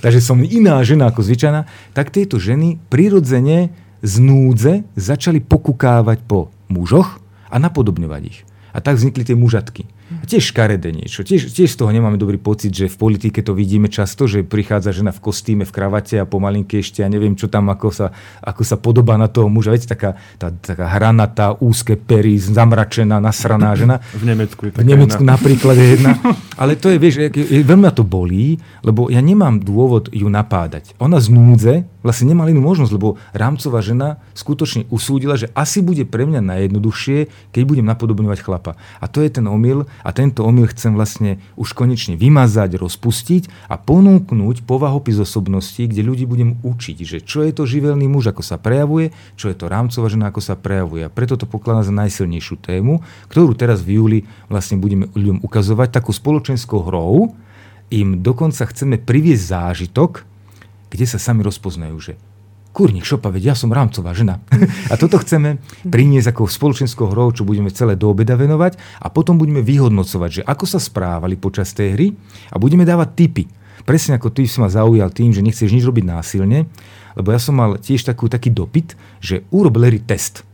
Takže 0.00 0.24
som 0.24 0.40
iná 0.40 0.80
žena 0.80 1.12
ako 1.12 1.20
zvyčajná. 1.20 1.68
Tak 1.92 2.08
tieto 2.08 2.40
ženy 2.40 2.80
prirodzene 2.88 3.68
z 4.00 4.14
núdze 4.24 4.88
začali 4.96 5.44
pokukávať 5.44 6.24
po 6.24 6.48
mužoch 6.72 7.20
a 7.52 7.60
napodobňovať 7.60 8.22
ich. 8.24 8.38
A 8.72 8.80
tak 8.80 8.96
vznikli 8.96 9.28
tie 9.28 9.36
mužatky. 9.36 9.84
A 10.08 10.24
tiež 10.24 10.56
škaredé 10.56 10.88
niečo. 10.88 11.20
Tiež, 11.20 11.52
tiež 11.52 11.68
z 11.68 11.76
toho 11.76 11.92
nemáme 11.92 12.16
dobrý 12.16 12.40
pocit, 12.40 12.72
že 12.72 12.88
v 12.88 12.96
politike 12.96 13.44
to 13.44 13.52
vidíme 13.52 13.92
často, 13.92 14.24
že 14.24 14.40
prichádza 14.40 14.96
žena 14.96 15.12
v 15.12 15.20
kostýme, 15.20 15.68
v 15.68 15.72
kravate 15.72 16.16
a 16.16 16.24
pomalinky 16.24 16.80
ešte, 16.80 17.04
ja 17.04 17.08
neviem, 17.12 17.36
čo 17.36 17.52
tam, 17.52 17.68
ako 17.68 17.92
sa, 17.92 18.06
ako 18.40 18.62
sa 18.64 18.80
podobá 18.80 19.20
na 19.20 19.28
toho 19.28 19.52
muža. 19.52 19.76
Viete, 19.76 19.92
taká, 19.92 20.16
tá, 20.40 20.48
taká 20.48 20.88
hranatá, 20.88 21.60
úzke 21.60 22.00
pery, 22.00 22.40
zamračená, 22.40 23.20
nasraná 23.20 23.76
žena. 23.76 24.00
V 24.16 24.24
Nemecku 24.24 24.68
je 24.68 24.70
V 24.72 24.86
Nemecku 24.88 25.20
jedna. 25.20 25.36
napríklad 25.36 25.76
je 25.76 25.86
jedna. 26.00 26.12
Ale 26.60 26.80
to 26.80 26.88
je, 26.88 26.96
vieš, 26.96 27.14
je, 27.20 27.28
je, 27.28 27.60
veľmi 27.60 27.84
ma 27.84 27.92
to 27.92 28.02
bolí, 28.02 28.56
lebo 28.80 29.12
ja 29.12 29.20
nemám 29.20 29.60
dôvod 29.60 30.08
ju 30.08 30.26
napádať. 30.32 30.96
Ona 30.98 31.20
z 31.20 31.28
núdze 31.28 31.74
vlastne 32.08 32.32
nemala 32.32 32.48
inú 32.48 32.64
možnosť, 32.64 32.92
lebo 32.96 33.20
rámcová 33.36 33.84
žena 33.84 34.16
skutočne 34.32 34.88
usúdila, 34.88 35.36
že 35.36 35.52
asi 35.52 35.84
bude 35.84 36.08
pre 36.08 36.24
mňa 36.24 36.40
najjednoduchšie, 36.40 37.52
keď 37.52 37.62
budem 37.68 37.84
napodobňovať 37.84 38.40
chlapa. 38.40 38.80
A 38.96 39.12
to 39.12 39.20
je 39.20 39.28
ten 39.28 39.44
omyl, 39.44 39.84
a 40.00 40.10
tento 40.16 40.40
omyl 40.40 40.64
chcem 40.72 40.96
vlastne 40.96 41.36
už 41.60 41.76
konečne 41.76 42.16
vymazať, 42.16 42.80
rozpustiť 42.80 43.68
a 43.68 43.76
ponúknuť 43.76 44.64
povahopis 44.64 45.20
osobnosti, 45.20 45.84
kde 45.84 46.00
ľudí 46.00 46.24
budem 46.24 46.56
učiť, 46.64 46.96
že 47.04 47.18
čo 47.20 47.44
je 47.44 47.52
to 47.52 47.68
živelný 47.68 48.08
muž, 48.08 48.32
ako 48.32 48.40
sa 48.40 48.56
prejavuje, 48.56 49.12
čo 49.36 49.52
je 49.52 49.56
to 49.60 49.68
rámcová 49.68 50.08
žena, 50.08 50.32
ako 50.32 50.40
sa 50.40 50.56
prejavuje. 50.56 51.04
A 51.04 51.12
preto 51.12 51.36
to 51.36 51.44
pokladám 51.44 51.84
za 51.84 51.92
najsilnejšiu 51.92 52.56
tému, 52.64 53.04
ktorú 53.28 53.52
teraz 53.52 53.84
v 53.84 54.00
júli 54.00 54.18
vlastne 54.48 54.80
budeme 54.80 55.12
ľuďom 55.12 55.44
ukazovať 55.44 56.00
takou 56.00 56.16
spoločenskou 56.16 56.88
hrou. 56.88 57.36
Im 57.92 58.24
dokonca 58.24 58.64
chceme 58.64 58.96
priviesť 58.96 59.44
zážitok, 59.44 60.24
kde 60.88 61.04
sa 61.04 61.20
sami 61.20 61.44
rozpoznajú, 61.44 61.96
že 62.00 62.12
kurník 62.72 63.02
šopa, 63.02 63.34
veď 63.34 63.52
ja 63.52 63.54
som 63.58 63.74
rámcová 63.74 64.14
žena. 64.14 64.38
a 64.92 64.94
toto 64.94 65.18
chceme 65.18 65.58
priniesť 65.88 66.30
ako 66.30 66.46
spoločenskou 66.46 67.10
hrou, 67.10 67.34
čo 67.34 67.42
budeme 67.42 67.74
celé 67.74 67.98
do 67.98 68.12
obeda 68.12 68.38
venovať 68.38 68.78
a 69.02 69.10
potom 69.10 69.34
budeme 69.34 69.64
vyhodnocovať, 69.64 70.30
že 70.30 70.42
ako 70.46 70.64
sa 70.68 70.78
správali 70.78 71.34
počas 71.34 71.74
tej 71.74 71.88
hry 71.98 72.06
a 72.54 72.56
budeme 72.60 72.86
dávať 72.86 73.08
tipy. 73.18 73.44
Presne 73.82 74.20
ako 74.20 74.30
ty 74.30 74.44
si 74.44 74.60
ma 74.60 74.68
zaujal 74.68 75.08
tým, 75.10 75.32
že 75.32 75.42
nechceš 75.42 75.72
nič 75.72 75.82
robiť 75.82 76.04
násilne, 76.06 76.68
lebo 77.16 77.34
ja 77.34 77.40
som 77.40 77.56
mal 77.56 77.80
tiež 77.80 78.04
takú, 78.04 78.30
taký 78.30 78.52
dopyt, 78.52 78.94
že 79.18 79.48
urob 79.50 79.80
Larry 79.80 79.98
test. 79.98 80.46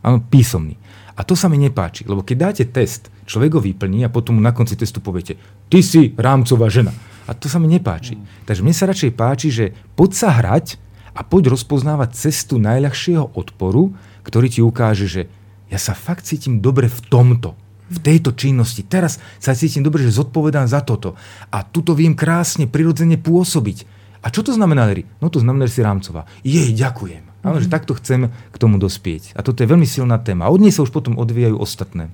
Áno, 0.00 0.22
písomný. 0.22 0.80
A 1.14 1.22
to 1.22 1.36
sa 1.36 1.46
mi 1.46 1.60
nepáči, 1.60 2.08
lebo 2.08 2.24
keď 2.24 2.36
dáte 2.50 2.64
test, 2.66 3.12
človek 3.28 3.58
ho 3.58 3.60
vyplní 3.60 4.02
a 4.06 4.12
potom 4.12 4.40
na 4.40 4.50
konci 4.50 4.74
testu 4.80 4.98
poviete, 4.98 5.38
ty 5.68 5.84
si 5.84 6.10
rámcová 6.16 6.72
žena. 6.72 6.90
A 7.24 7.32
to 7.32 7.48
sa 7.48 7.56
mi 7.56 7.68
nepáči. 7.68 8.16
Mm. 8.16 8.24
Takže 8.44 8.62
mne 8.64 8.74
sa 8.76 8.88
radšej 8.88 9.12
páči, 9.16 9.48
že 9.48 9.72
poď 9.96 10.10
sa 10.12 10.28
hrať 10.32 10.76
a 11.14 11.22
poď 11.22 11.54
rozpoznávať 11.54 12.18
cestu 12.18 12.58
najľahšieho 12.58 13.32
odporu, 13.38 13.94
ktorý 14.26 14.46
ti 14.50 14.60
ukáže, 14.60 15.06
že 15.06 15.22
ja 15.70 15.78
sa 15.80 15.96
fakt 15.96 16.26
cítim 16.28 16.60
dobre 16.60 16.90
v 16.90 17.00
tomto, 17.06 17.56
v 17.88 17.98
tejto 18.02 18.34
činnosti. 18.34 18.84
Teraz 18.84 19.22
sa 19.38 19.56
cítim 19.56 19.80
dobre, 19.80 20.04
že 20.04 20.16
zodpovedám 20.16 20.68
za 20.68 20.82
toto. 20.82 21.16
A 21.48 21.64
tuto 21.64 21.96
viem 21.96 22.12
krásne, 22.12 22.68
prirodzene 22.68 23.16
pôsobiť. 23.16 23.86
A 24.24 24.32
čo 24.32 24.40
to 24.40 24.56
znamená, 24.56 24.88
Larry? 24.88 25.04
No 25.20 25.28
to 25.28 25.40
znamená, 25.40 25.68
že 25.68 25.80
si 25.80 25.82
rámcová. 25.84 26.24
Jej, 26.40 26.72
ďakujem. 26.72 27.44
Áno, 27.44 27.60
mm-hmm. 27.60 27.64
že 27.68 27.68
takto 27.68 27.92
chcem 28.00 28.32
k 28.32 28.56
tomu 28.56 28.80
dospieť. 28.80 29.36
A 29.36 29.44
toto 29.44 29.60
je 29.60 29.68
veľmi 29.68 29.84
silná 29.84 30.16
téma. 30.16 30.48
A 30.48 30.52
od 30.52 30.64
nej 30.64 30.72
sa 30.72 30.80
už 30.80 30.96
potom 30.96 31.20
odvíjajú 31.20 31.60
ostatné. 31.60 32.08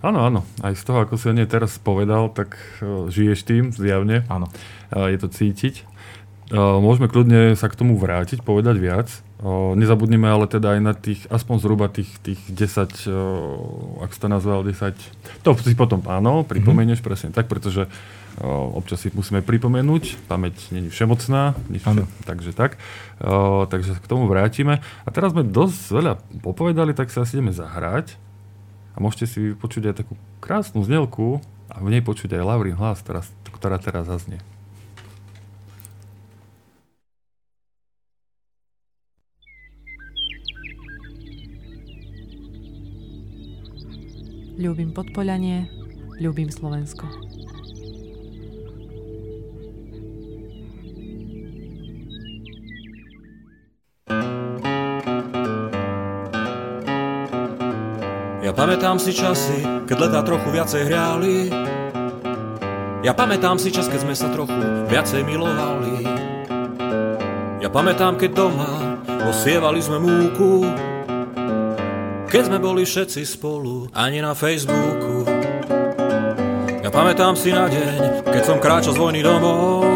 Áno, 0.00 0.24
áno. 0.24 0.40
Aj 0.64 0.72
z 0.72 0.82
toho, 0.84 1.04
ako 1.04 1.20
si 1.20 1.28
o 1.28 1.36
nej 1.36 1.44
teraz 1.44 1.76
povedal, 1.76 2.32
tak 2.32 2.56
uh, 2.80 3.08
žiješ 3.12 3.44
tým 3.44 3.64
zjavne. 3.72 4.24
Áno. 4.32 4.48
Uh, 4.88 5.12
je 5.12 5.18
to 5.20 5.28
cítiť. 5.28 5.88
Môžeme 6.50 7.06
kľudne 7.06 7.54
sa 7.54 7.70
k 7.70 7.78
tomu 7.78 7.94
vrátiť, 7.94 8.42
povedať 8.42 8.74
viac. 8.82 9.06
Nezabudneme 9.78 10.26
ale 10.26 10.50
teda 10.50 10.74
aj 10.74 10.80
na 10.82 10.98
tých, 10.98 11.22
aspoň 11.30 11.56
zhruba 11.62 11.86
tých, 11.86 12.10
tých 12.26 12.42
10, 12.50 13.06
ak 14.02 14.10
to 14.10 14.26
nazval 14.26 14.66
10, 14.66 14.98
to 15.46 15.50
si 15.62 15.78
potom 15.78 16.02
áno, 16.10 16.42
pripomenieš 16.42 17.00
mm-hmm. 17.00 17.06
presne 17.06 17.30
tak, 17.30 17.46
pretože 17.46 17.86
občas 18.42 18.98
si 18.98 19.14
musíme 19.14 19.46
pripomenúť, 19.46 20.26
pamäť 20.26 20.74
není 20.74 20.90
všemocná, 20.90 21.54
nič, 21.70 21.86
takže 22.26 22.50
tak. 22.50 22.82
Takže 23.70 23.94
sa 23.94 24.02
k 24.02 24.10
tomu 24.10 24.26
vrátime. 24.26 24.82
A 25.06 25.08
teraz 25.14 25.30
sme 25.30 25.46
dosť 25.46 25.80
veľa 25.94 26.12
popovedali, 26.42 26.98
tak 26.98 27.14
sa 27.14 27.22
asi 27.22 27.38
ideme 27.38 27.54
zahrať. 27.54 28.18
A 28.94 28.96
môžete 28.98 29.26
si 29.30 29.40
počuť 29.54 29.92
aj 29.92 29.94
takú 30.04 30.14
krásnu 30.42 30.82
znelku 30.82 31.38
a 31.70 31.78
v 31.78 31.88
nej 31.94 32.02
počuť 32.02 32.34
aj 32.36 32.46
Laurin 32.46 32.76
hlas, 32.76 33.00
ktorá, 33.00 33.22
ktorá 33.46 33.76
teraz 33.78 34.10
zaznie. 34.10 34.42
ľúbim 44.60 44.92
Podpoľanie, 44.92 45.72
ľúbim 46.20 46.52
Slovensko. 46.52 47.29
Ja 58.50 58.58
pamätám 58.58 58.98
si 58.98 59.14
časy, 59.14 59.62
keď 59.86 60.10
letá 60.10 60.26
trochu 60.26 60.50
viacej 60.50 60.82
hriali. 60.90 61.54
Ja 63.06 63.14
pamätám 63.14 63.62
si 63.62 63.70
čas, 63.70 63.86
keď 63.86 64.02
sme 64.02 64.14
sa 64.18 64.26
trochu 64.26 64.58
viacej 64.90 65.22
milovali. 65.22 66.02
Ja 67.62 67.70
pamätám, 67.70 68.18
keď 68.18 68.30
doma 68.34 68.98
osievali 69.30 69.78
sme 69.78 70.02
múku, 70.02 70.66
keď 72.26 72.50
sme 72.50 72.58
boli 72.58 72.82
všetci 72.82 73.22
spolu, 73.22 73.86
ani 73.94 74.18
na 74.18 74.34
Facebooku. 74.34 75.30
Ja 76.82 76.90
pamätám 76.90 77.38
si 77.38 77.54
na 77.54 77.70
deň, 77.70 78.34
keď 78.34 78.42
som 78.50 78.58
kráčal 78.58 78.98
z 78.98 78.98
vojny 78.98 79.22
domov, 79.22 79.86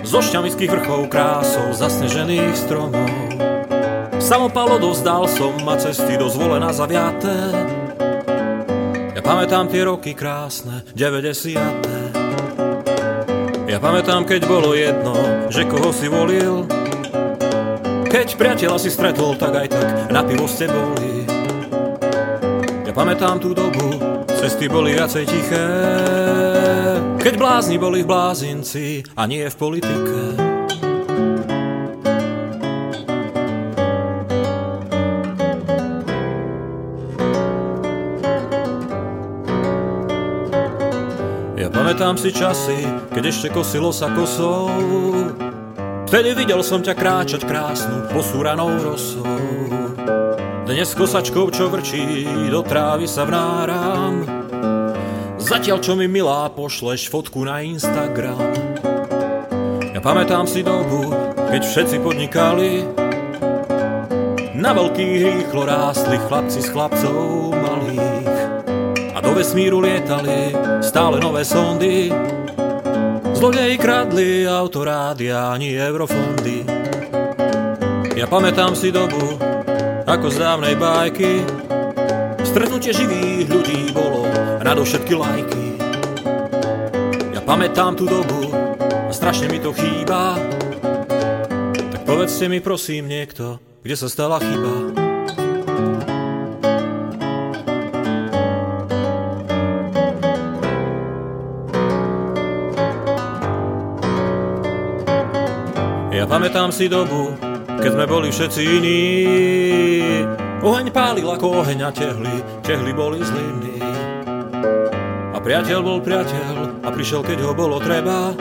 zo 0.00 0.24
šťamických 0.24 0.80
vrchov 0.80 1.12
krásou 1.12 1.76
zasnežených 1.76 2.56
stromov. 2.56 3.21
Samopal 4.32 4.80
odovzdal 4.80 5.28
som 5.28 5.52
a 5.68 5.76
cesty 5.76 6.16
do 6.16 6.24
zvolená 6.24 6.72
zaviaté. 6.72 7.52
Ja 9.12 9.20
pamätám 9.20 9.68
tie 9.68 9.84
roky 9.84 10.16
krásne, 10.16 10.88
90. 10.96 11.60
Ja 13.68 13.76
pamätám, 13.76 14.24
keď 14.24 14.48
bolo 14.48 14.72
jedno, 14.72 15.12
že 15.52 15.68
koho 15.68 15.92
si 15.92 16.08
volil, 16.08 16.64
keď 18.08 18.32
priateľa 18.40 18.80
si 18.80 18.88
stretol, 18.88 19.36
tak 19.36 19.52
aj 19.52 19.68
tak 19.68 20.08
na 20.08 20.24
pivo 20.24 20.48
ste 20.48 20.64
boli. 20.64 21.28
Ja 22.88 22.92
pamätám 22.96 23.36
tú 23.36 23.52
dobu, 23.52 24.00
cesty 24.32 24.64
boli 24.64 24.96
viacej 24.96 25.28
tiché. 25.28 25.66
Keď 27.20 27.34
blázni 27.36 27.76
boli 27.76 28.00
v 28.00 28.08
blázinci 28.08 29.04
a 29.12 29.28
nie 29.28 29.44
v 29.44 29.56
politike. 29.60 30.41
Pamätám 42.02 42.18
si 42.18 42.34
časy, 42.34 42.78
keď 43.14 43.24
ešte 43.30 43.48
kosilo 43.54 43.94
sa 43.94 44.10
kosou 44.10 44.66
Vtedy 46.10 46.34
videl 46.34 46.58
som 46.66 46.82
ťa 46.82 46.98
kráčať 46.98 47.46
krásnu, 47.46 48.10
posúranou 48.10 48.74
rosou. 48.82 49.22
Dnes 50.66 50.98
kosačkou, 50.98 51.54
čo 51.54 51.70
vrčí, 51.70 52.26
do 52.50 52.66
trávy 52.66 53.06
sa 53.06 53.22
vnáram. 53.22 54.18
Zatiaľ, 55.38 55.78
čo 55.78 55.94
mi 55.94 56.10
milá, 56.10 56.50
pošleš 56.50 57.06
fotku 57.06 57.46
na 57.46 57.62
Instagram. 57.62 58.50
Ja 59.94 60.02
pamätám 60.02 60.50
si 60.50 60.66
dobu, 60.66 61.06
keď 61.54 61.62
všetci 61.62 61.96
podnikali. 62.02 62.82
Na 64.58 64.74
veľkých 64.74 65.14
rýchlo 65.22 65.70
rástli 65.70 66.18
chlapci 66.18 66.66
z 66.66 66.68
chlapcov 66.74 67.54
malých. 67.54 67.71
Do 69.32 69.40
vesmíru 69.40 69.80
lietali 69.80 70.52
stále 70.84 71.16
nové 71.16 71.40
sondy. 71.40 72.12
Zlodeji 73.32 73.80
kradli 73.80 74.44
autorádia 74.44 75.56
ani 75.56 75.72
eurofondy. 75.72 76.60
Ja 78.12 78.28
pamätám 78.28 78.76
si 78.76 78.92
dobu, 78.92 79.40
ako 80.04 80.26
z 80.28 80.36
dávnej 80.36 80.76
bajky. 80.76 81.48
Stretnutie 82.44 82.92
živých 82.92 83.48
ľudí 83.48 83.96
bolo 83.96 84.28
rado 84.60 84.84
všetky 84.84 85.16
lajky. 85.16 85.80
Ja 87.32 87.40
pamätám 87.40 87.96
tú 87.96 88.04
dobu 88.04 88.52
a 88.84 89.12
strašne 89.16 89.48
mi 89.48 89.56
to 89.64 89.72
chýba. 89.72 90.36
Tak 91.72 92.04
povedzte 92.04 92.52
mi 92.52 92.60
prosím 92.60 93.08
niekto, 93.08 93.56
kde 93.80 93.96
sa 93.96 94.12
stala 94.12 94.44
chyba. 94.44 95.11
Pamätám 106.42 106.74
si 106.74 106.90
dobu, 106.90 107.38
keď 107.78 107.90
sme 107.94 108.02
boli 108.10 108.34
všetci 108.34 108.62
iní. 108.66 109.02
Oheň 110.58 110.90
pálil 110.90 111.22
ako 111.30 111.62
oheň 111.62 111.86
a 111.86 111.94
tehly, 111.94 112.34
tehly 112.66 112.90
boli 112.90 113.22
zliny. 113.22 113.78
A 115.30 115.38
priateľ 115.38 115.78
bol 115.86 116.02
priateľ 116.02 116.82
a 116.82 116.90
prišiel, 116.90 117.22
keď 117.22 117.46
ho 117.46 117.54
bolo 117.54 117.78
treba. 117.78 118.34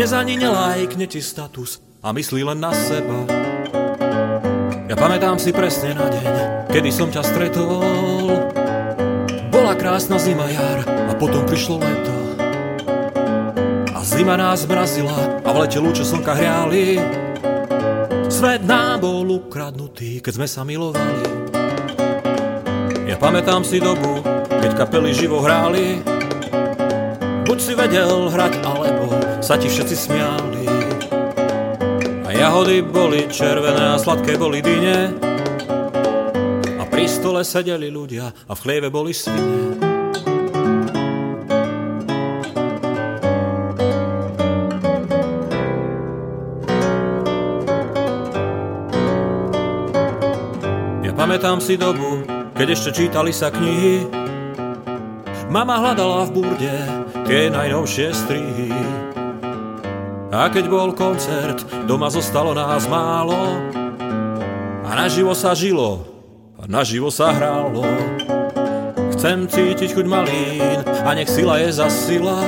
Dnes 0.00 0.16
ani 0.16 0.40
nelajkne 0.40 1.04
ti 1.12 1.20
status 1.20 1.84
a 2.00 2.08
myslí 2.08 2.40
len 2.40 2.56
na 2.56 2.72
seba. 2.72 3.20
Ja 4.88 4.96
pamätám 4.96 5.36
si 5.36 5.52
presne 5.52 5.92
na 5.92 6.08
deň, 6.08 6.72
kedy 6.72 6.88
som 6.88 7.12
ťa 7.12 7.20
stretol. 7.20 8.48
Bola 9.52 9.76
krásna 9.76 10.16
zima 10.16 10.48
jar 10.48 10.88
a 10.88 11.12
potom 11.20 11.44
prišlo 11.44 11.84
leto. 11.84 12.11
Zima 14.22 14.38
nás 14.38 14.62
mrazila 14.70 15.42
a 15.42 15.50
v 15.50 15.66
lete 15.66 15.82
lúče 15.82 16.06
slnka 16.06 16.30
hriali. 16.38 16.94
Svet 18.30 18.62
nám 18.62 19.02
bol 19.02 19.26
ukradnutý, 19.26 20.22
keď 20.22 20.32
sme 20.38 20.46
sa 20.46 20.62
milovali. 20.62 21.50
Ja 23.10 23.18
pamätám 23.18 23.66
si 23.66 23.82
dobu, 23.82 24.22
keď 24.46 24.78
kapely 24.78 25.10
živo 25.10 25.42
hráli. 25.42 26.06
Buď 27.50 27.58
si 27.58 27.74
vedel 27.74 28.30
hrať, 28.30 28.62
alebo 28.62 29.10
sa 29.42 29.58
ti 29.58 29.66
všetci 29.66 29.96
smiali. 29.98 30.70
A 32.22 32.30
jahody 32.30 32.78
boli 32.78 33.26
červené 33.26 33.90
a 33.90 33.98
sladké 33.98 34.38
boli 34.38 34.62
dyne. 34.62 35.18
A 36.78 36.86
pri 36.86 37.10
stole 37.10 37.42
sedeli 37.42 37.90
ľudia 37.90 38.30
a 38.30 38.52
v 38.54 38.62
chlieve 38.62 38.86
boli 38.86 39.10
svine. 39.10 39.71
Pamätám 51.32 51.64
si 51.64 51.80
dobu, 51.80 52.28
keď 52.52 52.76
ešte 52.76 52.90
čítali 52.92 53.32
sa 53.32 53.48
knihy. 53.48 54.04
Mama 55.48 55.80
hľadala 55.80 56.28
v 56.28 56.30
burde 56.36 56.76
tie 57.24 57.48
najnovšie 57.48 58.12
strihy. 58.12 58.68
A 60.28 60.52
keď 60.52 60.68
bol 60.68 60.92
koncert, 60.92 61.64
doma 61.88 62.12
zostalo 62.12 62.52
nás 62.52 62.84
málo. 62.84 63.64
A 64.84 64.92
naživo 64.92 65.32
sa 65.32 65.56
žilo, 65.56 66.04
a 66.60 66.68
naživo 66.68 67.08
sa 67.08 67.32
hrálo. 67.32 67.88
Chcem 69.16 69.48
cítiť 69.48 69.96
chuť 69.96 70.04
malín, 70.04 70.84
a 70.84 71.16
nech 71.16 71.32
sila 71.32 71.64
je 71.64 71.72
za 71.72 71.88
sila. 71.88 72.44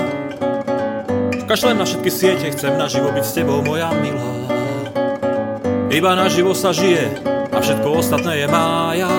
Kašlem 1.49 1.81
na 1.81 1.89
všetky 1.89 2.11
siete, 2.13 2.53
chcem 2.53 2.77
naživo 2.77 3.09
byť 3.17 3.25
s 3.25 3.33
tebou, 3.33 3.65
moja 3.65 3.89
milá. 3.97 4.45
Iba 5.89 6.13
naživo 6.21 6.53
sa 6.53 6.69
žije, 6.77 7.33
a 7.55 7.59
všetko 7.63 7.89
ostatné 8.03 8.43
je 8.43 8.47
mája. 8.51 9.11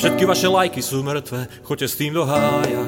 Všetky 0.00 0.24
vaše 0.24 0.48
lajky 0.48 0.80
sú 0.80 1.04
mŕtve, 1.04 1.44
choďte 1.60 1.86
s 1.92 1.98
tým 2.00 2.16
do 2.16 2.24
hája. 2.24 2.84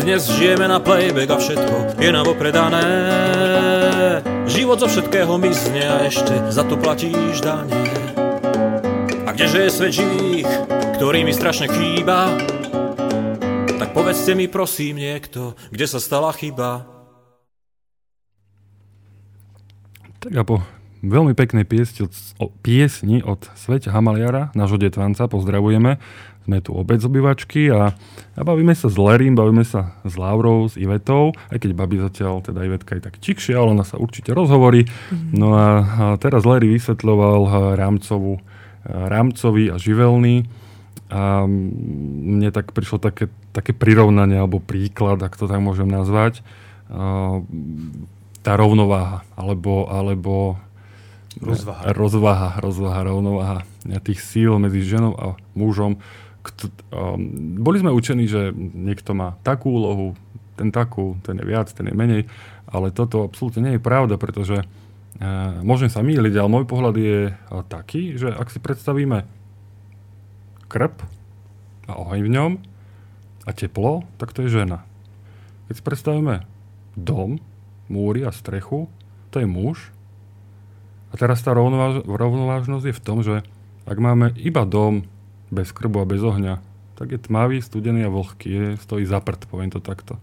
Dnes 0.00 0.24
žijeme 0.32 0.64
na 0.64 0.80
playback 0.80 1.28
a 1.28 1.36
všetko 1.36 2.00
je 2.00 2.08
nám 2.08 2.24
opredané. 2.32 2.88
Život 4.48 4.80
zo 4.80 4.88
všetkého 4.88 5.36
mizne 5.36 5.84
a 5.84 6.08
ešte 6.08 6.48
za 6.48 6.64
to 6.64 6.80
platíš 6.80 7.44
dane. 7.44 7.84
A 9.28 9.36
kdeže 9.36 9.68
je 9.68 9.70
svet 9.70 9.92
živých, 9.92 10.48
ktorý 10.96 11.28
mi 11.28 11.36
strašne 11.36 11.68
chýba, 11.68 12.32
tak 13.76 13.92
povedzte 13.92 14.32
mi 14.32 14.48
prosím 14.48 15.04
niekto, 15.04 15.52
kde 15.68 15.84
sa 15.84 16.00
stala 16.00 16.32
chyba. 16.32 16.88
Tak 20.24 20.32
a 20.32 20.42
po 20.48 20.77
veľmi 21.02 21.34
peknej 21.34 21.62
piesni, 21.68 22.10
piesni 22.62 23.22
od 23.22 23.46
Sveťa 23.54 23.94
Hamaliara, 23.94 24.50
nášho 24.54 24.80
detvanca, 24.80 25.30
pozdravujeme. 25.30 25.98
Sme 26.48 26.64
tu 26.64 26.72
obec 26.72 26.96
obyvačky 27.04 27.68
a, 27.68 27.92
a 28.32 28.40
bavíme 28.40 28.72
sa 28.72 28.88
s 28.88 28.96
Lerím, 28.96 29.36
bavíme 29.36 29.68
sa 29.68 30.00
s 30.08 30.16
Laurou, 30.16 30.64
s 30.64 30.80
Ivetou, 30.80 31.36
aj 31.52 31.60
keď 31.60 31.70
babi 31.76 32.00
zatiaľ, 32.00 32.40
teda 32.40 32.64
Ivetka 32.64 32.96
je 32.96 33.04
tak 33.04 33.20
čikšia, 33.20 33.60
ale 33.60 33.76
ona 33.76 33.84
sa 33.84 34.00
určite 34.00 34.32
rozhovorí. 34.32 34.88
Mm-hmm. 34.88 35.36
No 35.36 35.52
a, 35.52 35.66
a 35.84 36.04
teraz 36.16 36.48
Larry 36.48 36.72
vysvetľoval 36.72 37.76
rámcovú, 37.76 38.40
rámcový 38.88 39.68
a 39.68 39.76
živelný 39.76 40.48
a 41.08 41.44
mne 41.48 42.48
tak 42.52 42.72
prišlo 42.72 43.00
také, 43.00 43.28
také 43.52 43.72
prirovnanie 43.76 44.40
alebo 44.40 44.60
príklad, 44.60 45.20
ak 45.20 45.36
to 45.36 45.48
tak 45.48 45.60
môžem 45.60 45.88
nazvať. 45.88 46.40
Tá 48.40 48.52
rovnováha, 48.56 49.24
alebo, 49.36 49.88
alebo 49.92 50.56
Rozvaha. 51.38 51.82
Rozvaha, 51.94 52.48
rozvaha, 52.58 53.00
rovnováha 53.06 53.58
tých 54.02 54.20
síl 54.20 54.58
medzi 54.58 54.82
ženou 54.82 55.14
a 55.14 55.24
mužom. 55.54 56.02
Um, 56.90 57.60
boli 57.60 57.78
sme 57.78 57.92
učení, 57.92 58.24
že 58.26 58.50
niekto 58.56 59.12
má 59.12 59.36
takú 59.44 59.76
úlohu, 59.76 60.16
ten 60.56 60.72
takú, 60.72 61.20
ten 61.22 61.38
je 61.38 61.44
viac, 61.44 61.68
ten 61.70 61.86
je 61.86 61.94
menej, 61.94 62.22
ale 62.66 62.90
toto 62.90 63.22
absolútne 63.22 63.68
nie 63.68 63.74
je 63.76 63.84
pravda, 63.84 64.16
pretože 64.16 64.64
uh, 64.64 65.60
môžem 65.60 65.92
sa 65.92 66.00
mýliť, 66.00 66.34
ale 66.40 66.48
môj 66.48 66.64
pohľad 66.64 66.96
je 66.96 67.20
uh, 67.30 67.62
taký, 67.68 68.16
že 68.16 68.32
ak 68.32 68.48
si 68.48 68.58
predstavíme 68.58 69.28
krp 70.72 71.04
a 71.88 71.92
oheň 72.00 72.20
v 72.24 72.32
ňom 72.32 72.52
a 73.44 73.50
teplo, 73.52 74.08
tak 74.16 74.32
to 74.32 74.44
je 74.44 74.64
žena. 74.64 74.84
Keď 75.68 75.74
si 75.80 75.84
predstavíme 75.84 76.48
dom, 76.96 77.40
múry 77.92 78.24
a 78.24 78.32
strechu, 78.32 78.88
to 79.28 79.40
je 79.40 79.48
muž 79.48 79.92
a 81.08 81.14
teraz 81.16 81.40
tá 81.40 81.56
rovnováž- 81.56 82.04
rovnovážnosť 82.04 82.84
je 82.88 82.94
v 82.96 83.04
tom, 83.04 83.18
že 83.24 83.46
ak 83.88 83.96
máme 83.96 84.36
iba 84.36 84.68
dom 84.68 85.08
bez 85.48 85.72
krbu 85.72 86.04
a 86.04 86.10
bez 86.10 86.20
ohňa, 86.20 86.60
tak 86.98 87.14
je 87.14 87.20
tmavý, 87.22 87.62
studený 87.62 88.04
a 88.04 88.12
vlhký, 88.12 88.48
je, 88.50 88.64
stojí 88.82 89.06
za 89.06 89.22
prd, 89.22 89.48
poviem 89.48 89.70
to 89.72 89.80
takto. 89.80 90.20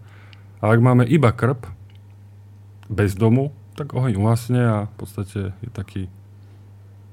A 0.60 0.70
ak 0.70 0.80
máme 0.80 1.02
iba 1.08 1.32
krb 1.32 1.66
bez 2.86 3.18
domu, 3.18 3.50
tak 3.74 3.92
oheň 3.92 4.14
uhasne 4.16 4.62
a 4.62 4.76
v 4.86 4.94
podstate 4.94 5.40
je 5.52 5.70
taký, 5.72 6.08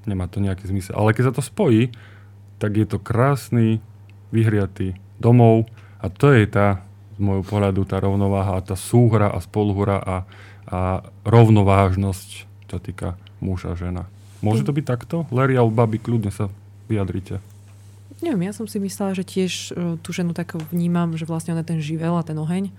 nemá 0.06 0.30
to 0.30 0.44
nejaký 0.44 0.70
zmysel. 0.70 0.96
Ale 0.96 1.16
keď 1.16 1.32
sa 1.32 1.36
to 1.40 1.44
spojí, 1.44 1.92
tak 2.62 2.78
je 2.78 2.86
to 2.88 3.02
krásny, 3.02 3.84
vyhriatý 4.32 4.96
domov 5.18 5.68
a 6.00 6.08
to 6.08 6.32
je 6.32 6.46
tá, 6.48 6.86
z 7.16 7.20
môjho 7.22 7.46
pohľadu, 7.46 7.86
tá 7.86 8.02
rovnováha, 8.02 8.64
tá 8.66 8.76
súhra 8.76 9.30
a 9.30 9.40
spoluhra 9.40 9.98
a, 10.00 10.16
a 10.68 10.80
rovnovážnosť, 11.24 12.53
čo 12.74 12.82
týka 12.82 13.14
muž 13.38 13.70
a 13.70 13.78
žena. 13.78 14.10
Môže 14.42 14.66
to 14.66 14.74
byť 14.74 14.86
takto? 14.90 15.16
Larry 15.30 15.54
alebo 15.54 15.86
babi, 15.86 16.02
kľudne 16.02 16.34
sa 16.34 16.50
vyjadrite. 16.90 17.38
Neviem, 18.26 18.50
ja 18.50 18.54
som 18.58 18.66
si 18.66 18.82
myslela, 18.82 19.14
že 19.14 19.22
tiež 19.22 19.52
uh, 19.72 19.96
tú 20.02 20.10
ženu 20.10 20.34
tak 20.34 20.58
vnímam, 20.74 21.14
že 21.14 21.30
vlastne 21.30 21.54
on 21.54 21.62
je 21.62 21.70
ten 21.70 21.80
živel 21.84 22.18
a 22.18 22.26
ten 22.26 22.36
oheň. 22.40 22.74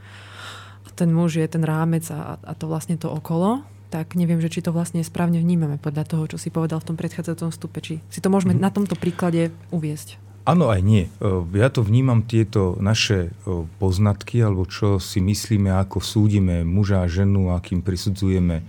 A 0.84 0.88
ten 0.92 1.14
muž 1.14 1.38
je 1.38 1.46
ten 1.46 1.62
rámec 1.62 2.02
a, 2.10 2.42
a 2.42 2.52
to 2.58 2.66
vlastne 2.66 2.98
to 2.98 3.06
okolo. 3.06 3.62
Tak 3.94 4.18
neviem, 4.18 4.42
že 4.42 4.50
či 4.50 4.60
to 4.64 4.74
vlastne 4.74 5.04
správne 5.06 5.38
vnímame 5.38 5.78
podľa 5.78 6.04
toho, 6.10 6.24
čo 6.26 6.36
si 6.40 6.50
povedal 6.50 6.82
v 6.82 6.88
tom 6.90 6.96
predchádzajúcom 6.98 7.50
stupe. 7.54 7.78
Či 7.78 8.02
si 8.10 8.18
to 8.18 8.28
môžeme 8.28 8.56
mm. 8.56 8.60
na 8.60 8.74
tomto 8.74 8.98
príklade 8.98 9.54
uviesť. 9.70 10.18
Áno 10.44 10.68
aj 10.68 10.80
nie. 10.84 11.08
Ja 11.56 11.72
to 11.72 11.80
vnímam 11.80 12.20
tieto 12.20 12.76
naše 12.76 13.32
poznatky, 13.80 14.44
alebo 14.44 14.68
čo 14.68 15.00
si 15.00 15.24
myslíme, 15.24 15.72
ako 15.72 16.04
súdime 16.04 16.68
muža 16.68 17.00
a 17.00 17.08
ženu, 17.08 17.56
akým 17.56 17.80
prisudzujeme 17.80 18.60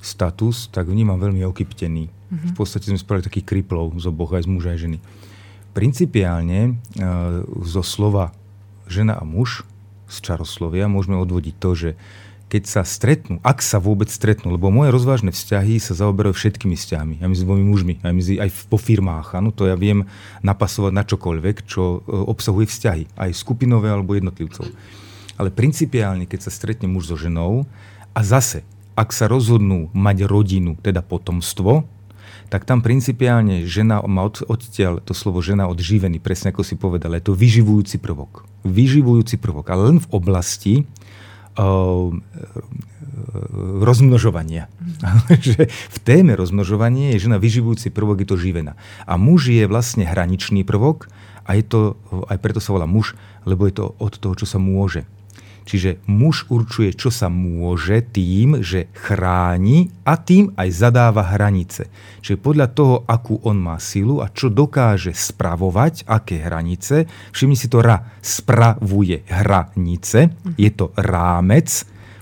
status, 0.00 0.72
tak 0.72 0.88
vnímam 0.88 1.20
veľmi 1.20 1.44
okyptený. 1.44 2.08
Mm-hmm. 2.08 2.48
V 2.50 2.54
podstate 2.56 2.88
sme 2.88 3.00
spravili 3.00 3.28
takých 3.28 3.46
kriplov 3.46 3.92
z 4.00 4.08
oboch, 4.08 4.32
aj 4.32 4.44
z 4.44 4.50
muža 4.50 4.68
aj 4.72 4.80
ženy. 4.88 4.98
Principiálne 5.70 6.60
e, 6.66 6.70
zo 7.62 7.82
slova 7.84 8.34
žena 8.90 9.14
a 9.14 9.22
muž 9.22 9.62
z 10.10 10.16
čaroslovia 10.18 10.90
môžeme 10.90 11.14
odvodiť 11.20 11.54
to, 11.62 11.70
že 11.78 11.90
keď 12.50 12.62
sa 12.66 12.82
stretnú, 12.82 13.38
ak 13.46 13.62
sa 13.62 13.78
vôbec 13.78 14.10
stretnú, 14.10 14.50
lebo 14.50 14.74
moje 14.74 14.90
rozvážne 14.90 15.30
vzťahy 15.30 15.78
sa 15.78 15.94
zaoberajú 15.94 16.34
všetkými 16.34 16.74
vzťahmi, 16.74 17.14
aj 17.22 17.28
medzi 17.30 17.46
dvomi 17.46 17.62
mužmi, 17.62 17.94
aj, 18.02 18.10
medzi, 18.10 18.34
aj 18.42 18.50
po 18.66 18.74
firmách, 18.74 19.38
áno, 19.38 19.54
to 19.54 19.70
ja 19.70 19.78
viem 19.78 20.10
napasovať 20.42 20.90
na 20.90 21.06
čokoľvek, 21.06 21.56
čo 21.70 22.02
e, 22.02 22.10
obsahuje 22.10 22.66
vzťahy, 22.66 23.04
aj 23.14 23.38
skupinové 23.38 23.94
alebo 23.94 24.18
jednotlivcov. 24.18 24.66
Ale 25.38 25.54
principiálne, 25.54 26.26
keď 26.26 26.50
sa 26.50 26.52
stretne 26.52 26.90
muž 26.90 27.06
so 27.06 27.16
ženou 27.16 27.70
a 28.10 28.20
zase, 28.26 28.66
ak 29.00 29.16
sa 29.16 29.32
rozhodnú 29.32 29.88
mať 29.96 30.28
rodinu, 30.28 30.76
teda 30.76 31.00
potomstvo, 31.00 31.88
tak 32.52 32.68
tam 32.68 32.84
principiálne 32.84 33.64
žena 33.64 34.04
má 34.04 34.28
od, 34.28 34.44
odtiaľ 34.44 35.00
to 35.00 35.16
slovo 35.16 35.40
žena 35.40 35.70
odživený, 35.72 36.20
presne 36.20 36.52
ako 36.52 36.66
si 36.66 36.76
povedal, 36.76 37.16
je 37.16 37.30
to 37.30 37.32
vyživujúci 37.32 37.96
prvok. 37.96 38.44
Vyživujúci 38.68 39.40
prvok, 39.40 39.64
ale 39.72 39.82
len 39.94 39.98
v 40.02 40.08
oblasti 40.12 40.74
uh, 40.82 42.10
rozmnožovania. 43.80 44.66
že 45.46 45.70
v 45.70 45.98
téme 46.02 46.34
rozmnožovania 46.34 47.16
je 47.16 47.30
žena 47.30 47.38
vyživujúci 47.38 47.94
prvok, 47.94 48.26
je 48.26 48.28
to 48.28 48.36
živená. 48.36 48.74
A 49.06 49.14
muž 49.14 49.48
je 49.48 49.64
vlastne 49.70 50.02
hraničný 50.02 50.66
prvok 50.66 51.06
a 51.46 51.56
je 51.56 51.64
to, 51.64 51.80
aj 52.28 52.38
preto 52.42 52.58
sa 52.58 52.74
volá 52.74 52.84
muž, 52.84 53.14
lebo 53.46 53.64
je 53.64 53.78
to 53.78 53.94
od 53.96 54.12
toho, 54.18 54.34
čo 54.36 54.44
sa 54.44 54.58
môže. 54.58 55.06
Čiže 55.68 56.02
muž 56.10 56.48
určuje, 56.50 56.96
čo 56.96 57.12
sa 57.12 57.30
môže 57.30 58.02
tým, 58.02 58.64
že 58.64 58.90
chráni 58.96 59.92
a 60.02 60.18
tým 60.18 60.50
aj 60.58 60.68
zadáva 60.72 61.22
hranice. 61.36 61.86
Čiže 62.24 62.42
podľa 62.42 62.66
toho, 62.72 62.94
akú 63.06 63.38
on 63.46 63.60
má 63.60 63.76
silu 63.78 64.24
a 64.24 64.28
čo 64.32 64.50
dokáže 64.50 65.14
spravovať, 65.14 66.08
aké 66.10 66.42
hranice, 66.42 67.06
všimni 67.30 67.56
si 67.56 67.70
to 67.70 67.84
ra, 67.84 68.02
spravuje 68.20 69.22
hranice, 69.30 70.34
je 70.58 70.70
to 70.74 70.90
rámec 70.98 71.68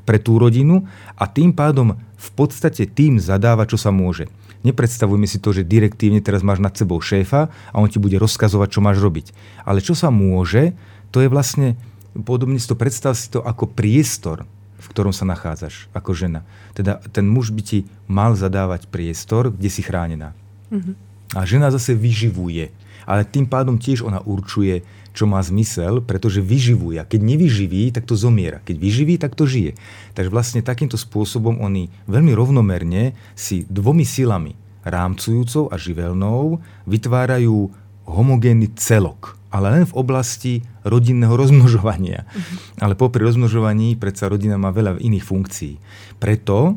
pre 0.09 0.16
tú 0.20 0.41
rodinu 0.41 0.89
a 1.16 1.28
tým 1.28 1.53
pádom 1.53 1.97
v 2.18 2.28
podstate 2.34 2.89
tým 2.89 3.22
zadáva, 3.22 3.68
čo 3.68 3.78
sa 3.78 3.95
môže. 3.95 4.26
Nepredstavujme 4.66 5.30
si 5.30 5.39
to, 5.39 5.55
že 5.55 5.68
direktívne 5.68 6.18
teraz 6.18 6.43
máš 6.43 6.59
nad 6.59 6.74
sebou 6.74 6.99
šéfa 6.99 7.47
a 7.47 7.76
on 7.78 7.86
ti 7.86 8.03
bude 8.03 8.18
rozkazovať, 8.18 8.68
čo 8.74 8.80
máš 8.82 8.99
robiť. 8.99 9.30
Ale 9.62 9.78
čo 9.78 9.95
sa 9.95 10.11
môže, 10.11 10.74
to 11.14 11.22
je 11.22 11.30
vlastne 11.30 11.78
podobne 12.15 12.57
si 12.57 12.69
to 12.69 12.79
predstav 12.79 13.15
si 13.17 13.29
to 13.29 13.45
ako 13.45 13.69
priestor, 13.69 14.45
v 14.79 14.87
ktorom 14.91 15.11
sa 15.11 15.27
nachádzaš 15.27 15.91
ako 15.91 16.15
žena. 16.15 16.47
Teda 16.73 17.03
ten 17.11 17.27
muž 17.27 17.51
by 17.51 17.63
ti 17.63 17.79
mal 18.07 18.39
zadávať 18.39 18.87
priestor, 18.89 19.51
kde 19.51 19.69
si 19.69 19.83
chránená. 19.83 20.33
Mm-hmm. 20.71 20.95
A 21.37 21.45
žena 21.45 21.69
zase 21.69 21.93
vyživuje. 21.93 22.71
Ale 23.09 23.25
tým 23.25 23.49
pádom 23.49 23.81
tiež 23.81 24.05
ona 24.05 24.21
určuje, 24.21 24.85
čo 25.17 25.25
má 25.27 25.41
zmysel, 25.43 26.05
pretože 26.05 26.45
vyživuje. 26.45 27.01
A 27.01 27.09
keď 27.09 27.21
nevyživí, 27.25 27.91
tak 27.91 28.07
to 28.07 28.15
zomiera. 28.15 28.63
Keď 28.63 28.77
vyživí, 28.79 29.15
tak 29.19 29.35
to 29.35 29.49
žije. 29.49 29.75
Takže 30.15 30.31
vlastne 30.31 30.61
takýmto 30.63 31.01
spôsobom 31.01 31.59
oni 31.59 31.91
veľmi 32.07 32.37
rovnomerne 32.37 33.17
si 33.35 33.65
dvomi 33.67 34.07
silami, 34.07 34.55
rámcujúcou 34.87 35.73
a 35.73 35.77
živelnou, 35.81 36.63
vytvárajú 36.87 37.73
homogénny 38.07 38.71
celok 38.79 39.38
ale 39.49 39.80
len 39.80 39.84
v 39.88 39.96
oblasti 39.96 40.55
rodinného 40.84 41.32
rozmnožovania. 41.32 42.28
Uh-huh. 42.28 42.84
Ale 42.84 42.92
popri 42.96 43.24
rozmnožovaní 43.24 43.96
predsa 43.96 44.28
rodina 44.28 44.61
má 44.61 44.68
veľa 44.68 45.01
iných 45.01 45.24
funkcií. 45.24 45.74
Preto 46.20 46.76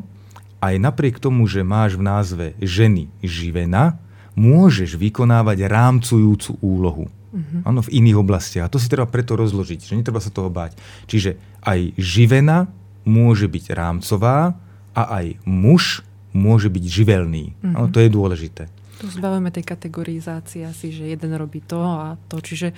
aj 0.62 0.74
napriek 0.78 1.18
tomu, 1.18 1.44
že 1.50 1.66
máš 1.66 1.98
v 1.98 2.06
názve 2.06 2.46
ženy 2.62 3.10
živena, 3.20 3.98
môžeš 4.38 4.96
vykonávať 4.96 5.68
rámcujúcu 5.68 6.56
úlohu. 6.64 7.06
Uh-huh. 7.32 7.80
v 7.80 7.92
iných 7.96 8.20
oblastiach. 8.20 8.68
A 8.68 8.72
to 8.72 8.76
si 8.76 8.92
treba 8.92 9.08
preto 9.08 9.40
rozložiť, 9.40 9.88
že 9.88 9.96
netreba 9.96 10.20
sa 10.20 10.28
toho 10.28 10.52
báť. 10.52 10.76
Čiže 11.08 11.40
aj 11.64 11.96
živena 11.96 12.68
môže 13.08 13.48
byť 13.48 13.72
rámcová 13.72 14.52
a 14.92 15.02
aj 15.16 15.40
muž 15.48 16.04
môže 16.36 16.68
byť 16.68 16.84
živelný. 16.84 17.56
Uh-huh. 17.56 17.72
Ano, 17.72 17.88
to 17.88 18.04
je 18.04 18.12
dôležité. 18.12 18.68
Tu 19.02 19.10
zbavujeme 19.10 19.50
tej 19.50 19.66
kategorizácie 19.66 20.62
asi, 20.62 20.94
že 20.94 21.10
jeden 21.10 21.34
robí 21.34 21.58
to 21.58 21.82
a 21.82 22.14
to. 22.30 22.38
Čiže 22.38 22.70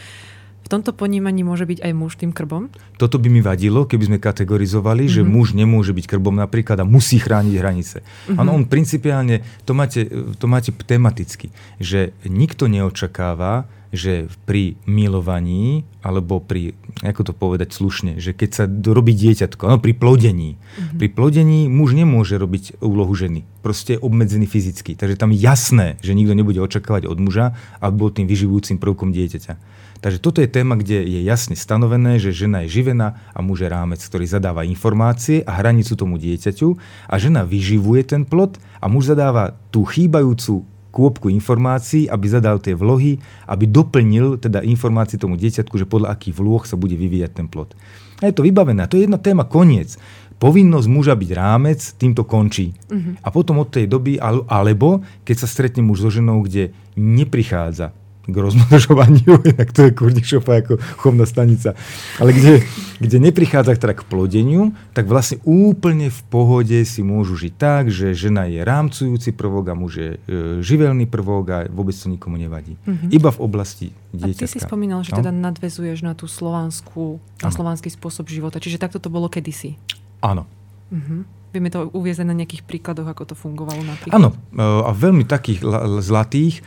v 0.64 0.68
tomto 0.72 0.97
ponímaní 0.97 1.45
môže 1.45 1.68
byť 1.68 1.85
aj 1.85 1.93
muž 1.93 2.16
tým 2.16 2.33
krbom? 2.33 2.72
Toto 2.97 3.20
by 3.20 3.29
mi 3.29 3.45
vadilo, 3.45 3.85
keby 3.85 4.09
sme 4.09 4.18
kategorizovali, 4.18 5.05
mm-hmm. 5.05 5.16
že 5.20 5.22
mhm. 5.22 5.29
muž 5.29 5.49
nemôže 5.53 5.93
byť 5.93 6.07
krbom 6.09 6.41
napríklad 6.41 6.81
a 6.81 6.89
musí 6.89 7.20
chrániť 7.20 7.55
hranice. 7.61 8.01
Mm-hmm. 8.01 8.41
Ano, 8.41 8.57
on 8.57 8.64
principiálne, 8.64 9.45
to 9.68 9.77
máte, 9.77 10.09
to 10.41 10.47
máte 10.49 10.72
tematicky, 10.72 11.53
že 11.77 12.16
nikto 12.25 12.64
neočakáva, 12.72 13.68
že 13.95 14.26
pri 14.45 14.74
milovaní, 14.84 15.86
alebo 16.03 16.42
pri, 16.42 16.74
ako 17.01 17.30
to 17.30 17.32
povedať 17.32 17.70
slušne, 17.72 18.18
že 18.18 18.34
keď 18.34 18.51
sa 18.51 18.64
robí 18.68 19.14
dieťatko, 19.14 19.62
no 19.70 19.76
pri 19.78 19.95
plodení. 19.97 20.59
Mm-hmm. 20.59 20.99
Pri 21.01 21.09
plodení 21.14 21.61
muž 21.70 21.95
nemôže 21.97 22.36
robiť 22.36 22.82
úlohu 22.82 23.14
ženy. 23.14 23.47
Proste 23.62 23.97
je 23.97 24.03
obmedzený 24.03 24.45
fyzicky. 24.51 24.99
Takže 24.99 25.16
tam 25.16 25.32
je 25.32 25.40
jasné, 25.40 25.97
že 26.05 26.12
nikto 26.12 26.36
nebude 26.36 26.61
očakávať 26.61 27.09
od 27.09 27.16
muža, 27.22 27.57
aby 27.80 27.95
bol 27.95 28.11
tým 28.12 28.28
vyživujúcim 28.28 28.76
prvkom 28.76 29.14
dieťaťa. 29.14 29.57
Takže 30.05 30.20
toto 30.20 30.45
je 30.45 30.53
téma, 30.53 30.76
kde 30.76 31.01
je 31.01 31.24
jasne 31.24 31.57
stanovené, 31.57 32.20
že 32.20 32.36
žena 32.36 32.68
je 32.68 32.76
živená 32.76 33.16
a 33.32 33.40
muž 33.40 33.64
je 33.64 33.72
rámec, 33.72 34.05
ktorý 34.05 34.28
zadáva 34.28 34.68
informácie 34.68 35.40
a 35.49 35.57
hranicu 35.57 35.97
tomu 35.97 36.20
dieťaťu 36.20 36.76
a 37.09 37.14
žena 37.16 37.40
vyživuje 37.49 38.05
ten 38.05 38.28
plod 38.28 38.61
a 38.84 38.92
muž 38.92 39.16
zadáva 39.16 39.57
tú 39.72 39.88
chýbajúcu 39.88 40.74
kôpku 40.95 41.26
informácií, 41.26 42.07
aby 42.07 42.26
zadal 42.30 42.62
tie 42.62 42.78
vlohy, 42.78 43.18
aby 43.51 43.66
doplnil 43.66 44.38
teda 44.38 44.62
informácie 44.62 45.18
tomu 45.18 45.34
dieťatku, 45.34 45.74
že 45.74 45.90
podľa 45.90 46.14
akých 46.14 46.38
vloh 46.38 46.62
sa 46.62 46.78
bude 46.78 46.95
vyvíjať 46.95 47.42
ten 47.42 47.47
plod. 47.51 47.74
A 48.22 48.30
je 48.30 48.34
to 48.38 48.47
vybavené. 48.47 48.86
To 48.86 48.95
je 48.95 49.11
jedna 49.11 49.18
téma, 49.18 49.42
koniec. 49.42 49.99
Povinnosť 50.38 50.86
muža 50.86 51.14
byť 51.18 51.30
rámec, 51.34 51.80
týmto 51.99 52.22
končí. 52.22 52.78
Uh-huh. 52.86 53.18
A 53.26 53.28
potom 53.34 53.59
od 53.59 53.74
tej 53.74 53.90
doby, 53.90 54.22
alebo 54.47 55.03
keď 55.26 55.36
sa 55.42 55.49
stretne 55.51 55.82
muž 55.82 56.07
so 56.07 56.11
ženou, 56.14 56.47
kde 56.47 56.70
neprichádza 56.95 57.90
k 58.25 58.37
rozmnožovaniu, 58.37 59.41
inak 59.53 59.68
to 59.70 59.89
je 59.89 59.91
kurdišopa 59.93 60.64
ako 60.64 60.81
chovná 60.97 61.29
stanica, 61.29 61.77
ale 62.16 62.33
kde, 62.33 62.64
kde 63.01 63.16
neprichádza 63.20 63.77
teda 63.77 63.93
k 63.93 64.07
plodeniu, 64.09 64.72
tak 64.97 65.05
vlastne 65.05 65.45
úplne 65.45 66.09
v 66.09 66.20
pohode 66.33 66.79
si 66.89 67.05
môžu 67.05 67.37
žiť 67.37 67.55
tak, 67.55 67.93
že 67.93 68.16
žena 68.16 68.49
je 68.49 68.64
rámcujúci 68.64 69.37
prvok 69.37 69.72
a 69.72 69.75
muž 69.77 69.93
je 70.01 70.11
e, 70.16 70.18
živelný 70.64 71.05
prvok 71.05 71.45
a 71.53 71.59
vôbec 71.68 71.93
to 71.93 72.09
nikomu 72.09 72.41
nevadí. 72.41 72.81
Mm-hmm. 72.89 73.09
Iba 73.12 73.31
v 73.31 73.41
oblasti 73.45 73.87
dieťatka. 74.16 74.41
A 74.41 74.41
ty 74.41 74.47
si 74.49 74.59
spomínal, 74.61 75.05
že 75.05 75.12
no? 75.12 75.20
teda 75.20 75.33
nadvezuješ 75.35 76.01
na 76.01 76.16
tú 76.16 76.25
slovanskú, 76.25 77.20
na 77.45 77.53
slovanský 77.53 77.93
spôsob 77.93 78.29
života. 78.33 78.57
Čiže 78.57 78.81
takto 78.81 78.97
to 78.97 79.12
bolo 79.12 79.29
kedysi. 79.29 79.77
Áno. 80.25 80.49
Mm-hmm. 80.89 81.45
Vieme 81.55 81.70
to 81.70 81.87
uviezť 81.95 82.27
na 82.27 82.35
nejakých 82.35 82.66
príkladoch, 82.66 83.07
ako 83.07 83.31
to 83.31 83.35
fungovalo 83.39 83.79
napríklad? 83.87 84.16
Áno, 84.18 84.35
e, 84.35 84.59
a 84.62 84.91
veľmi 84.91 85.22
takých 85.22 85.62
zlatých. 86.03 86.66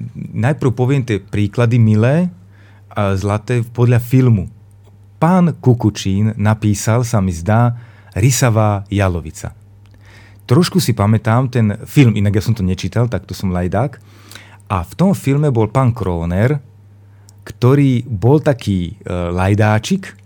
E, 0.00 0.08
najprv 0.32 0.72
poviem 0.72 1.04
tie 1.04 1.20
príklady 1.20 1.76
milé 1.76 2.32
a 2.90 3.14
zlaté 3.14 3.60
podľa 3.62 4.00
filmu. 4.00 4.48
Pán 5.20 5.52
Kukučín 5.60 6.32
napísal, 6.40 7.04
sa 7.04 7.20
mi 7.20 7.30
zdá, 7.30 7.76
Rysavá 8.16 8.82
jalovica. 8.90 9.54
Trošku 10.50 10.82
si 10.82 10.90
pamätám 10.90 11.46
ten 11.46 11.78
film, 11.86 12.18
inak 12.18 12.40
ja 12.40 12.42
som 12.42 12.58
to 12.58 12.66
nečítal, 12.66 13.06
tak 13.06 13.22
to 13.22 13.38
som 13.38 13.54
lajdák. 13.54 14.02
A 14.66 14.82
v 14.82 14.92
tom 14.98 15.14
filme 15.14 15.46
bol 15.54 15.70
pán 15.70 15.94
Kroner, 15.94 16.58
ktorý 17.46 18.02
bol 18.02 18.42
taký 18.42 18.98
e, 18.98 19.14
lajdáčik, 19.30 20.18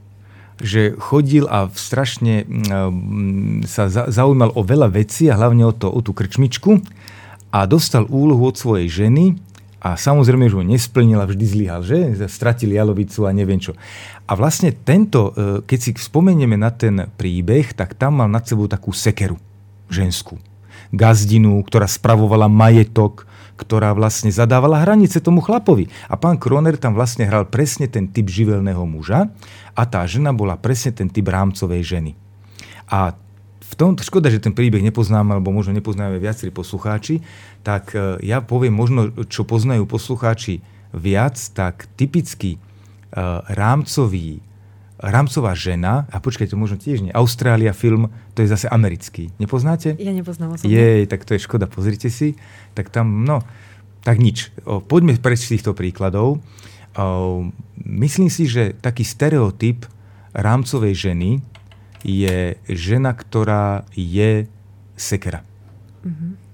že 0.61 0.95
chodil 0.97 1.45
a 1.51 1.69
strašne 1.69 2.47
mm, 2.47 3.67
sa 3.67 3.91
zaujímal 3.91 4.55
o 4.55 4.63
veľa 4.63 4.89
vecí 4.89 5.27
a 5.29 5.37
hlavne 5.37 5.67
o, 5.67 5.75
to, 5.75 5.91
o 5.91 6.01
tú 6.01 6.15
krčmičku 6.15 6.79
a 7.51 7.67
dostal 7.67 8.07
úlohu 8.07 8.49
od 8.49 8.57
svojej 8.57 8.87
ženy 8.87 9.35
a 9.85 10.01
samozrejme, 10.01 10.49
že 10.49 10.57
ho 10.57 10.65
nesplnil 10.65 11.21
a 11.21 11.29
vždy 11.29 11.45
zlyhal, 11.45 11.85
že? 11.85 12.17
Stratil 12.25 12.73
jalovicu 12.73 13.29
a 13.29 13.37
neviem 13.37 13.61
čo. 13.61 13.77
A 14.25 14.33
vlastne 14.33 14.73
tento, 14.73 15.37
e, 15.37 15.61
keď 15.61 15.79
si 15.79 15.91
spomenieme 15.93 16.57
na 16.57 16.73
ten 16.73 17.13
príbeh, 17.21 17.77
tak 17.77 17.93
tam 17.93 18.25
mal 18.25 18.33
nad 18.33 18.49
sebou 18.49 18.65
takú 18.65 18.97
sekeru 18.97 19.37
ženskú. 19.93 20.41
Gazdinu, 20.89 21.61
ktorá 21.61 21.85
spravovala 21.85 22.49
majetok, 22.49 23.29
ktorá 23.61 23.93
vlastne 23.93 24.33
zadávala 24.33 24.81
hranice 24.81 25.21
tomu 25.21 25.45
chlapovi. 25.45 25.93
A 26.09 26.17
pán 26.17 26.41
Kroner 26.41 26.81
tam 26.81 26.97
vlastne 26.97 27.29
hral 27.29 27.45
presne 27.45 27.85
ten 27.85 28.09
typ 28.09 28.25
živelného 28.33 28.83
muža 28.89 29.29
a 29.77 29.83
tá 29.85 30.01
žena 30.09 30.33
bola 30.33 30.57
presne 30.57 30.97
ten 30.97 31.13
typ 31.13 31.29
rámcovej 31.29 31.85
ženy. 31.85 32.13
A 32.89 33.13
v 33.75 33.77
tom, 33.77 33.91
škoda, 33.99 34.31
že 34.31 34.39
ten 34.39 34.55
príbeh 34.55 34.87
nepoznáme, 34.87 35.35
alebo 35.35 35.51
možno 35.51 35.75
nepoznáme 35.75 36.23
viacerí 36.23 36.55
poslucháči, 36.55 37.27
tak 37.67 37.91
e, 37.99 38.23
ja 38.23 38.39
poviem 38.39 38.71
možno, 38.71 39.11
čo 39.27 39.43
poznajú 39.43 39.83
poslucháči 39.91 40.63
viac, 40.95 41.35
tak 41.59 41.91
typický 41.99 42.55
uh, 42.55 43.43
rámcový 43.51 44.39
rámcová 45.05 45.53
žena, 45.59 46.07
a 46.09 46.23
počkajte, 46.23 46.55
možno 46.57 46.79
tiež 46.79 47.05
nie, 47.05 47.13
Austrália 47.13 47.75
film, 47.77 48.09
to 48.33 48.41
je 48.41 48.49
zase 48.49 48.71
americký. 48.71 49.35
Nepoznáte? 49.37 49.99
Ja 50.01 50.15
nepoznám 50.15 50.57
osobne. 50.57 50.71
Jej, 50.71 51.11
tak 51.11 51.27
to 51.27 51.37
je 51.37 51.45
škoda, 51.45 51.67
pozrite 51.69 52.09
si. 52.09 52.39
Tak 52.73 52.89
tam, 52.89 53.27
no, 53.27 53.45
tak 54.07 54.23
nič. 54.23 54.55
Poďme 54.65 55.19
prečo 55.21 55.51
z 55.51 55.59
týchto 55.59 55.77
príkladov. 55.77 56.41
Myslím 57.85 58.31
si, 58.31 58.47
že 58.49 58.73
taký 58.81 59.03
stereotyp 59.05 59.85
rámcovej 60.33 60.95
ženy 60.95 61.31
je 62.05 62.61
žena, 62.69 63.17
ktorá 63.17 63.89
je 63.97 64.47
sekera. 64.95 65.43
Mhm. 66.05 66.45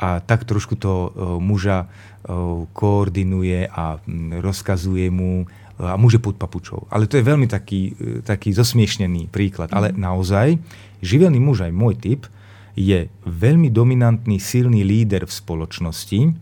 A 0.00 0.24
tak 0.24 0.48
trošku 0.48 0.80
to 0.80 1.12
uh, 1.12 1.36
muža 1.36 1.84
uh, 1.84 2.64
koordinuje 2.72 3.68
a 3.68 4.00
rozkazuje 4.40 5.12
mu 5.12 5.44
a 5.80 5.96
muže 5.96 6.20
pod 6.20 6.36
papučou. 6.36 6.84
Ale 6.92 7.08
to 7.08 7.16
je 7.16 7.24
veľmi 7.24 7.48
taký, 7.48 7.96
e, 7.96 8.20
taký 8.20 8.52
zosmiešnený 8.52 9.32
príklad. 9.32 9.72
Ale 9.72 9.96
naozaj, 9.96 10.60
živelný 11.00 11.40
muž, 11.40 11.64
aj 11.64 11.72
môj 11.72 11.96
typ, 11.96 12.28
je 12.76 13.08
veľmi 13.24 13.72
dominantný, 13.72 14.36
silný 14.36 14.84
líder 14.84 15.24
v 15.24 15.32
spoločnosti, 15.32 16.36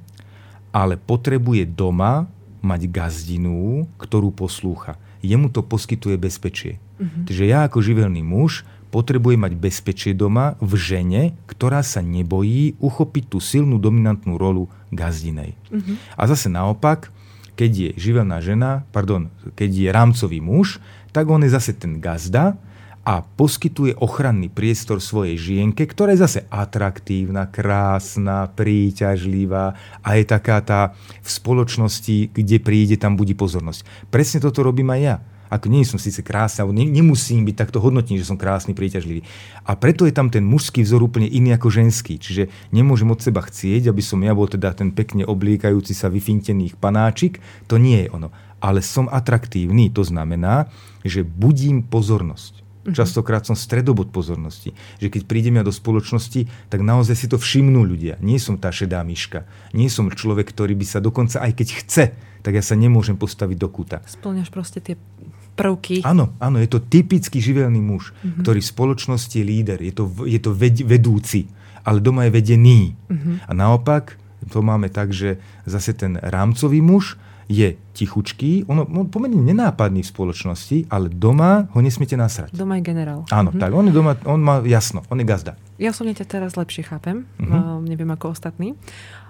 ale 0.74 0.98
potrebuje 0.98 1.70
doma 1.70 2.26
mať 2.60 2.90
gazdinu, 2.90 3.86
ktorú 3.96 4.34
poslúcha. 4.34 4.98
Jemu 5.22 5.50
to 5.54 5.62
poskytuje 5.62 6.18
bezpečie. 6.18 6.82
Mm-hmm. 6.99 7.24
Takže 7.30 7.44
ja 7.46 7.64
ako 7.64 7.78
živelný 7.78 8.20
muž 8.26 8.66
potrebujem 8.88 9.38
mať 9.38 9.55
bezpečie 9.55 10.12
doma 10.16 10.57
v 10.59 10.72
žene, 10.76 11.22
ktorá 11.46 11.84
sa 11.84 12.01
nebojí 12.01 12.74
uchopiť 12.80 13.24
tú 13.30 13.38
silnú 13.38 13.76
dominantnú 13.76 14.40
rolu 14.40 14.66
gazdinej. 14.90 15.55
Mm-hmm. 15.68 15.96
A 16.16 16.22
zase 16.26 16.49
naopak, 16.49 17.12
keď 17.55 17.70
je 17.70 17.90
živelná 18.01 18.40
žena, 18.40 18.88
pardon, 18.90 19.28
keď 19.55 19.70
je 19.70 19.88
rámcový 19.92 20.38
muž, 20.40 20.80
tak 21.12 21.28
on 21.28 21.44
je 21.44 21.53
zase 21.53 21.76
ten 21.76 22.01
gazda 22.01 22.57
a 23.09 23.24
poskytuje 23.24 23.96
ochranný 24.05 24.53
priestor 24.53 25.01
svojej 25.01 25.40
žienke, 25.40 25.88
ktorá 25.88 26.12
je 26.12 26.28
zase 26.28 26.40
atraktívna, 26.53 27.49
krásna, 27.49 28.53
príťažlivá 28.53 29.72
a 30.05 30.09
je 30.20 30.24
taká 30.28 30.61
tá 30.61 30.92
v 31.24 31.28
spoločnosti, 31.28 32.36
kde 32.36 32.57
príde, 32.61 33.01
tam 33.01 33.16
budí 33.16 33.32
pozornosť. 33.32 34.12
Presne 34.12 34.44
toto 34.44 34.61
robím 34.61 34.92
aj 34.92 35.01
ja 35.01 35.16
ako 35.49 35.66
nie 35.72 35.84
som 35.84 36.01
síce 36.01 36.20
krásny, 36.24 36.62
alebo 36.64 36.76
nemusím 36.76 37.44
byť 37.49 37.57
takto 37.57 37.78
hodnotný, 37.80 38.20
že 38.20 38.28
som 38.28 38.40
krásny, 38.40 38.72
príťažlivý. 38.72 39.24
A 39.64 39.74
preto 39.74 40.05
je 40.05 40.12
tam 40.12 40.28
ten 40.28 40.44
mužský 40.44 40.84
vzor 40.84 41.05
úplne 41.05 41.28
iný 41.28 41.57
ako 41.57 41.68
ženský. 41.72 42.20
Čiže 42.20 42.53
nemôžem 42.72 43.09
od 43.09 43.20
seba 43.20 43.44
chcieť, 43.44 43.88
aby 43.90 44.03
som 44.05 44.20
ja 44.22 44.32
bol 44.36 44.46
teda 44.46 44.72
ten 44.76 44.92
pekne 44.92 45.24
obliekajúci 45.24 45.92
sa 45.92 46.12
vyfintených 46.12 46.76
panáčik. 46.76 47.40
To 47.72 47.80
nie 47.80 48.07
je 48.07 48.12
ono. 48.12 48.32
Ale 48.59 48.82
som 48.82 49.07
atraktívny. 49.09 49.90
To 49.94 50.03
znamená, 50.05 50.68
že 51.03 51.22
budím 51.24 51.84
pozornosť. 51.84 52.68
Mhm. 52.88 52.96
Častokrát 52.96 53.44
som 53.44 53.53
stredobod 53.53 54.09
pozornosti. 54.09 54.72
Že 55.03 55.12
keď 55.12 55.22
prídem 55.28 55.61
ja 55.61 55.64
do 55.66 55.74
spoločnosti, 55.74 56.49
tak 56.72 56.80
naozaj 56.80 57.14
si 57.16 57.26
to 57.28 57.36
všimnú 57.36 57.84
ľudia. 57.84 58.16
Nie 58.24 58.40
som 58.40 58.57
tá 58.57 58.72
šedá 58.72 59.05
myška. 59.05 59.44
Nie 59.76 59.92
som 59.92 60.09
človek, 60.09 60.49
ktorý 60.49 60.72
by 60.72 60.86
sa 60.88 60.99
dokonca, 61.05 61.44
aj 61.44 61.53
keď 61.53 61.68
chce, 61.84 62.05
tak 62.40 62.53
ja 62.57 62.64
sa 62.64 62.78
nemôžem 62.78 63.18
postaviť 63.18 63.57
do 63.61 63.68
kúta. 63.68 64.01
Splňaš 64.09 64.49
proste 64.49 64.80
tie 64.80 64.96
prvky. 65.59 66.06
Áno, 66.06 66.30
áno, 66.38 66.62
je 66.62 66.70
to 66.70 66.78
typický 66.78 67.42
živelný 67.42 67.82
muž, 67.82 68.14
mm-hmm. 68.14 68.46
ktorý 68.46 68.62
v 68.62 68.70
spoločnosti 68.70 69.34
je 69.34 69.44
líder, 69.44 69.78
je 69.82 69.90
to, 69.90 70.04
je 70.22 70.38
to 70.38 70.54
ved, 70.54 70.78
vedúci, 70.86 71.50
ale 71.82 71.98
doma 71.98 72.30
je 72.30 72.38
vedený. 72.38 72.94
Mm-hmm. 73.11 73.50
A 73.50 73.52
naopak, 73.52 74.14
to 74.46 74.62
máme 74.62 74.86
tak, 74.88 75.11
že 75.11 75.42
zase 75.66 75.98
ten 75.98 76.14
rámcový 76.22 76.78
muž 76.78 77.18
je 77.48 77.80
tichučký, 77.96 78.68
on, 78.68 78.84
on 78.84 79.09
pomerne 79.09 79.40
nenápadný 79.40 80.04
v 80.04 80.12
spoločnosti, 80.12 80.84
ale 80.92 81.09
doma 81.09 81.64
ho 81.72 81.80
nesmiete 81.80 82.12
nasrať. 82.12 82.52
Doma 82.52 82.76
je 82.76 82.84
generál. 82.84 83.24
Áno, 83.32 83.50
mm-hmm. 83.50 83.62
tak 83.64 83.70
on 83.72 83.84
je 83.88 83.94
doma, 83.96 84.12
on 84.28 84.40
má 84.44 84.61
jasno, 84.68 85.00
on 85.09 85.18
je 85.18 85.26
gazda. 85.26 85.56
Ja 85.80 85.90
osobne 85.90 86.12
ťa 86.12 86.28
teraz 86.28 86.61
lepšie 86.61 86.84
chápem, 86.84 87.24
mm-hmm. 87.40 87.50
uh, 87.50 87.80
neviem 87.80 88.09
ako 88.12 88.36
ostatní. 88.36 88.76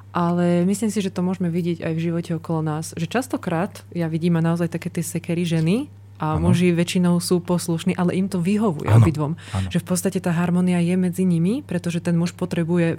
Ale 0.09 0.65
myslím 0.65 0.89
si, 0.91 1.05
že 1.05 1.13
to 1.13 1.21
môžeme 1.21 1.53
vidieť 1.53 1.85
aj 1.85 1.93
v 1.95 2.05
živote 2.11 2.33
okolo 2.41 2.65
nás. 2.65 2.97
Že 2.97 3.07
častokrát 3.07 3.85
ja 3.93 4.09
vidím 4.09 4.41
a 4.41 4.43
naozaj 4.43 4.73
také 4.73 4.89
tie 4.89 5.05
sekery 5.05 5.45
ženy, 5.45 5.87
a 6.19 6.35
ano. 6.35 6.51
muži 6.51 6.75
väčšinou 6.75 7.23
sú 7.23 7.39
poslušní, 7.39 7.95
ale 7.95 8.19
im 8.19 8.27
to 8.27 8.43
vyhovuje 8.43 8.91
ano. 8.91 9.03
obidvom. 9.03 9.33
Ano. 9.55 9.69
Že 9.71 9.79
v 9.83 9.87
podstate 9.87 10.19
tá 10.19 10.35
harmonia 10.35 10.83
je 10.83 10.99
medzi 10.99 11.23
nimi, 11.23 11.63
pretože 11.63 12.03
ten 12.03 12.19
muž 12.19 12.35
potrebuje 12.35 12.99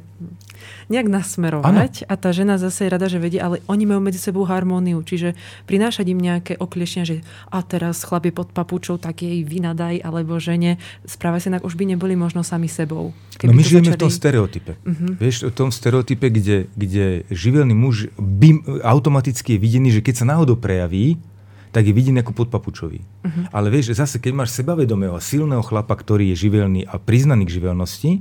nejak 0.88 1.08
nasmerovať 1.08 1.94
ano. 2.04 2.10
a 2.10 2.14
tá 2.16 2.30
žena 2.32 2.56
zase 2.56 2.88
je 2.88 2.90
rada, 2.92 3.08
že 3.12 3.20
vedie, 3.20 3.40
ale 3.40 3.64
oni 3.68 3.84
majú 3.84 4.00
medzi 4.04 4.20
sebou 4.20 4.48
harmóniu, 4.48 5.04
čiže 5.04 5.36
prinášať 5.68 6.06
im 6.12 6.20
nejaké 6.20 6.54
okliešenia, 6.60 7.06
že 7.08 7.16
a 7.52 7.60
teraz 7.64 8.04
chlap 8.04 8.28
je 8.28 8.34
pod 8.34 8.50
papučou, 8.52 8.96
tak 9.00 9.24
jej 9.24 9.44
vynadaj, 9.44 10.04
alebo 10.04 10.40
žene, 10.40 10.80
správa 11.04 11.40
sa 11.40 11.52
inak 11.52 11.64
už 11.68 11.76
by 11.76 11.96
neboli 11.96 12.16
možno 12.16 12.44
sami 12.44 12.68
sebou. 12.72 13.12
No 13.40 13.56
my 13.56 13.64
žijeme 13.64 13.92
začali... 13.92 14.00
v 14.00 14.04
tom 14.04 14.12
stereotype. 14.12 14.72
Uh-huh. 14.84 15.16
Vieš, 15.16 15.48
v 15.48 15.56
tom 15.56 15.70
stereotype, 15.72 16.28
kde, 16.28 16.68
kde 16.76 17.24
živelný 17.32 17.72
muž 17.72 18.12
by 18.20 18.84
automaticky 18.84 19.56
je 19.56 19.60
videný, 19.60 19.90
že 19.96 20.04
keď 20.04 20.24
sa 20.24 20.26
náhodou 20.28 20.60
prejaví, 20.60 21.16
tak 21.70 21.86
je 21.86 21.94
videný 21.94 22.26
ako 22.26 22.46
podpapučový. 22.46 23.00
Uh-huh. 23.02 23.44
Ale 23.54 23.70
vieš, 23.70 23.94
zase 23.94 24.18
keď 24.18 24.34
máš 24.46 24.58
sebavedomého 24.58 25.14
a 25.14 25.22
silného 25.22 25.62
chlapa, 25.62 25.94
ktorý 25.94 26.34
je 26.34 26.50
živelný 26.50 26.82
a 26.86 26.98
priznaný 26.98 27.46
k 27.46 27.62
živelnosti, 27.62 28.12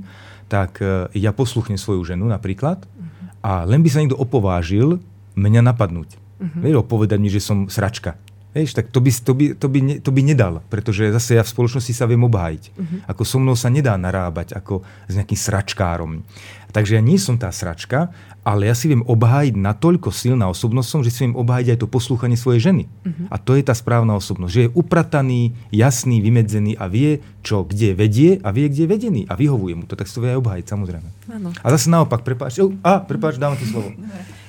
tak 0.49 0.81
uh, 0.81 1.09
ja 1.13 1.33
posluchnem 1.33 1.77
svoju 1.77 2.01
ženu 2.05 2.29
napríklad 2.29 2.85
uh-huh. 2.85 3.45
a 3.45 3.51
len 3.65 3.81
by 3.81 3.89
sa 3.89 4.01
niekto 4.01 4.17
opovážil 4.17 5.01
mňa 5.37 5.61
napadnúť. 5.65 6.17
Uh-huh. 6.17 6.61
Vieš, 6.61 6.75
opovedať 6.85 7.19
mi, 7.21 7.29
že 7.29 7.41
som 7.41 7.65
sračka. 7.69 8.17
Vieš, 8.49 8.73
tak 8.73 8.89
to 8.89 8.97
by, 8.97 9.11
to, 9.13 9.33
by, 9.37 9.45
to, 9.53 9.67
by 9.69 9.79
ne, 9.79 9.95
to 10.01 10.09
by 10.09 10.21
nedal, 10.25 10.65
pretože 10.73 11.13
zase 11.13 11.37
ja 11.37 11.45
v 11.45 11.53
spoločnosti 11.53 11.93
sa 11.93 12.09
viem 12.09 12.25
obhájiť. 12.25 12.63
Uh-huh. 12.73 12.99
Ako 13.05 13.21
so 13.21 13.37
mnou 13.37 13.53
sa 13.53 13.69
nedá 13.69 13.93
narábať 13.93 14.57
ako 14.57 14.81
s 15.05 15.13
nejakým 15.13 15.37
sračkárom. 15.37 16.25
Takže 16.69 16.97
ja 16.97 17.01
nie 17.01 17.17
som 17.21 17.37
tá 17.37 17.53
sračka, 17.53 18.13
ale 18.43 18.71
ja 18.71 18.75
si 18.75 18.87
viem 18.87 19.03
obhájiť 19.03 19.55
natoľko 19.59 20.09
silná 20.15 20.47
osobnosť 20.47 20.89
som, 20.89 21.01
že 21.03 21.11
si 21.11 21.27
viem 21.27 21.35
obhájiť 21.35 21.75
aj 21.75 21.79
to 21.83 21.87
poslúchanie 21.91 22.39
svojej 22.39 22.71
ženy. 22.71 22.83
Uh-huh. 22.87 23.27
A 23.29 23.35
to 23.35 23.53
je 23.59 23.63
tá 23.63 23.75
správna 23.75 24.15
osobnosť, 24.15 24.51
že 24.51 24.63
je 24.65 24.73
uprataný, 24.73 25.53
jasný, 25.69 26.23
vymedzený 26.23 26.79
a 26.79 26.87
vie, 26.87 27.19
čo 27.43 27.67
kde 27.67 27.93
vedie 27.93 28.39
a 28.39 28.49
vie, 28.55 28.71
kde 28.71 28.87
je 28.87 28.89
vedený 28.89 29.21
a 29.27 29.35
vyhovuje 29.35 29.75
mu 29.75 29.83
to, 29.85 29.99
tak 29.99 30.07
si 30.07 30.15
to 30.15 30.23
vie 30.23 30.31
aj 30.33 30.39
obhájiť, 30.39 30.65
samozrejme. 30.65 31.09
Ano. 31.35 31.49
A 31.51 31.67
zase 31.75 31.91
naopak, 31.91 32.23
prepáč, 32.23 32.63
a 32.81 33.03
prepáč, 33.03 33.35
dávam 33.37 33.59
ti 33.59 33.67
slovo. 33.67 33.91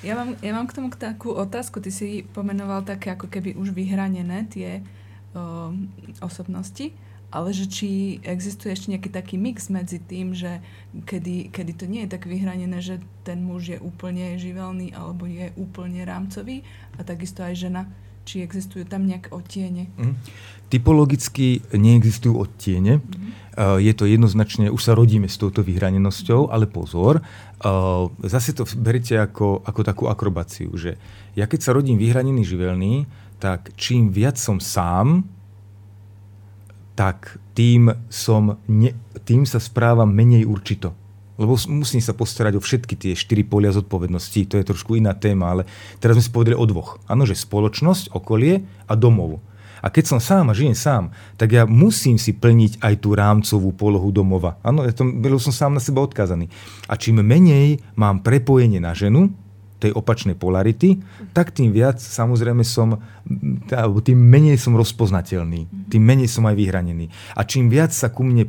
Ja 0.00 0.16
mám, 0.16 0.32
ja 0.40 0.56
mám 0.56 0.64
k 0.64 0.76
tomu 0.80 0.88
takú 0.96 1.36
otázku, 1.36 1.84
ty 1.84 1.92
si 1.92 2.24
pomenoval 2.32 2.86
také 2.88 3.12
ako 3.12 3.28
keby 3.28 3.52
už 3.58 3.76
vyhranené 3.76 4.48
tie 4.48 4.80
o, 5.36 5.76
osobnosti 6.24 6.94
ale 7.30 7.54
že 7.54 7.70
či 7.70 8.18
existuje 8.26 8.74
ešte 8.74 8.90
nejaký 8.90 9.10
taký 9.10 9.38
mix 9.38 9.70
medzi 9.70 10.02
tým, 10.02 10.34
že 10.34 10.58
kedy, 11.06 11.54
kedy 11.54 11.72
to 11.78 11.86
nie 11.86 12.02
je 12.04 12.12
tak 12.12 12.26
vyhranené, 12.26 12.82
že 12.82 12.98
ten 13.22 13.38
muž 13.38 13.74
je 13.74 13.78
úplne 13.78 14.34
živelný 14.34 14.90
alebo 14.90 15.30
je 15.30 15.54
úplne 15.54 16.02
rámcový 16.02 16.66
a 16.98 17.06
takisto 17.06 17.46
aj 17.46 17.54
žena, 17.54 17.82
či 18.26 18.42
existujú 18.42 18.84
tam 18.84 19.06
nejaké 19.06 19.30
odtiene. 19.30 19.88
Mm. 19.94 20.14
Typologicky 20.70 21.62
neexistujú 21.74 22.34
odtiene. 22.38 22.98
Mm. 22.98 23.82
Je 23.82 23.92
to 23.92 24.06
jednoznačne, 24.06 24.70
už 24.70 24.82
sa 24.82 24.94
rodíme 24.94 25.26
s 25.26 25.36
touto 25.36 25.60
vyhranenosťou, 25.66 26.48
ale 26.48 26.70
pozor, 26.70 27.20
uh, 27.20 28.06
zase 28.22 28.54
to 28.54 28.64
berete 28.78 29.18
ako, 29.18 29.60
ako 29.66 29.80
takú 29.82 30.04
akrobáciu, 30.06 30.70
že 30.78 30.96
ja 31.34 31.44
keď 31.50 31.60
sa 31.60 31.74
rodím 31.74 31.98
vyhranený 31.98 32.46
živelný, 32.46 33.04
tak 33.42 33.74
čím 33.76 34.14
viac 34.14 34.38
som 34.38 34.62
sám, 34.62 35.26
tak 37.00 37.40
tým, 37.56 37.88
som 38.12 38.60
ne, 38.68 38.92
tým 39.24 39.48
sa 39.48 39.56
správam 39.56 40.12
menej 40.12 40.44
určito. 40.44 40.92
Lebo 41.40 41.56
musím 41.72 42.04
sa 42.04 42.12
postarať 42.12 42.60
o 42.60 42.64
všetky 42.64 42.92
tie 42.92 43.16
štyri 43.16 43.40
polia 43.40 43.72
zodpovednosti. 43.72 44.44
To 44.52 44.60
je 44.60 44.68
trošku 44.68 45.00
iná 45.00 45.16
téma, 45.16 45.56
ale 45.56 45.62
teraz 45.96 46.20
sme 46.20 46.24
si 46.28 46.28
povedali 46.28 46.60
o 46.60 46.68
dvoch. 46.68 47.00
Áno, 47.08 47.24
že 47.24 47.32
spoločnosť, 47.32 48.12
okolie 48.12 48.68
a 48.84 48.92
domov. 48.92 49.40
A 49.80 49.88
keď 49.88 50.12
som 50.12 50.20
sám 50.20 50.52
a 50.52 50.56
žijem 50.56 50.76
sám, 50.76 51.16
tak 51.40 51.56
ja 51.56 51.64
musím 51.64 52.20
si 52.20 52.36
plniť 52.36 52.84
aj 52.84 52.94
tú 53.00 53.16
rámcovú 53.16 53.72
polohu 53.72 54.12
domova. 54.12 54.60
Áno, 54.60 54.84
ja 54.84 54.92
som 55.40 55.56
sám 55.56 55.72
na 55.72 55.80
seba 55.80 56.04
odkázaný. 56.04 56.52
A 56.84 57.00
čím 57.00 57.24
menej 57.24 57.80
mám 57.96 58.20
prepojenie 58.20 58.76
na 58.76 58.92
ženu, 58.92 59.32
tej 59.80 59.96
opačnej 59.96 60.36
polarity, 60.36 61.00
tak 61.32 61.56
tým 61.56 61.72
viac 61.72 61.96
samozrejme 61.96 62.60
som, 62.60 63.00
tým 64.04 64.18
menej 64.20 64.60
som 64.60 64.76
rozpoznateľný, 64.76 65.79
tým 65.90 66.06
menej 66.06 66.30
som 66.30 66.46
aj 66.46 66.54
vyhranený. 66.54 67.10
A 67.34 67.42
čím 67.42 67.66
viac 67.66 67.90
sa 67.90 68.14
ku 68.14 68.22
mne 68.22 68.46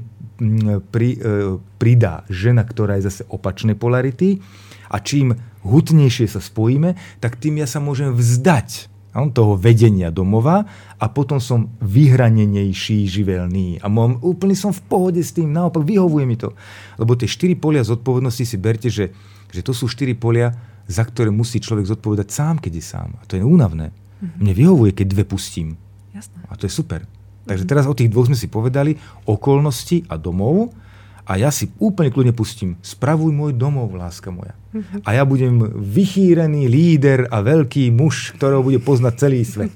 pri, 0.90 1.10
e, 1.18 1.58
pridá 1.78 2.26
žena, 2.30 2.66
ktorá 2.66 2.98
je 2.98 3.10
zase 3.10 3.24
opačnej 3.30 3.78
polarity 3.78 4.42
a 4.90 4.98
čím 4.98 5.38
hutnejšie 5.62 6.26
sa 6.26 6.42
spojíme, 6.42 6.98
tak 7.22 7.38
tým 7.38 7.62
ja 7.62 7.68
sa 7.70 7.78
môžem 7.78 8.14
vzdať 8.14 8.90
toho 9.12 9.60
vedenia 9.60 10.08
domova 10.08 10.64
a 10.96 11.06
potom 11.12 11.44
som 11.44 11.68
vyhranenejší, 11.84 13.04
živelný 13.12 13.84
a 13.84 13.92
mám, 13.92 14.24
úplne 14.24 14.56
som 14.56 14.72
v 14.72 14.82
pohode 14.88 15.20
s 15.20 15.36
tým, 15.36 15.52
naopak 15.52 15.84
vyhovuje 15.84 16.24
mi 16.24 16.40
to. 16.40 16.56
Lebo 16.96 17.20
tie 17.20 17.28
štyri 17.28 17.60
polia 17.60 17.84
zodpovednosti 17.84 18.48
si 18.48 18.56
berte, 18.56 18.88
že, 18.88 19.12
že 19.52 19.62
to 19.62 19.76
sú 19.76 19.92
štyri 19.92 20.16
polia, 20.16 20.56
za 20.88 21.04
ktoré 21.04 21.28
musí 21.28 21.60
človek 21.60 21.92
zodpovedať 21.92 22.28
sám, 22.32 22.64
keď 22.64 22.72
je 22.80 22.84
sám. 22.88 23.10
A 23.20 23.28
to 23.28 23.36
je 23.36 23.44
únavné. 23.44 23.92
Mm-hmm. 23.92 24.40
Mne 24.40 24.54
vyhovuje, 24.56 24.92
keď 24.96 25.08
dve 25.12 25.24
pustím. 25.28 25.76
Jasné. 26.16 26.40
A 26.48 26.56
to 26.56 26.72
je 26.72 26.72
super. 26.72 27.04
Takže 27.46 27.66
teraz 27.66 27.90
o 27.90 27.98
tých 27.98 28.12
dvoch 28.12 28.30
sme 28.30 28.38
si 28.38 28.48
povedali, 28.48 28.98
okolnosti 29.26 30.06
a 30.12 30.18
domov. 30.18 30.74
A 31.22 31.38
ja 31.38 31.54
si 31.54 31.70
úplne 31.78 32.12
kľudne 32.12 32.34
pustím, 32.36 32.76
spravuj 32.82 33.32
môj 33.32 33.54
domov, 33.56 33.94
láska 33.94 34.34
moja. 34.34 34.58
A 35.06 35.16
ja 35.16 35.24
budem 35.24 35.64
vychýrený 35.78 36.66
líder 36.68 37.30
a 37.30 37.46
veľký 37.46 37.94
muž, 37.94 38.36
ktorého 38.36 38.66
bude 38.66 38.82
poznať 38.82 39.14
celý 39.16 39.46
svet. 39.46 39.72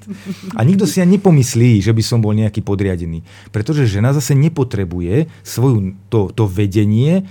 A 0.52 0.60
nikto 0.66 0.84
si 0.84 1.00
ani 1.00 1.16
nepomyslí, 1.16 1.80
že 1.80 1.94
by 1.94 2.02
som 2.02 2.18
bol 2.20 2.34
nejaký 2.36 2.60
podriadený. 2.60 3.24
Pretože 3.54 3.88
žena 3.88 4.10
zase 4.12 4.34
nepotrebuje 4.36 5.30
svoju, 5.46 5.96
to, 6.10 6.34
to 6.34 6.44
vedenie 6.50 7.24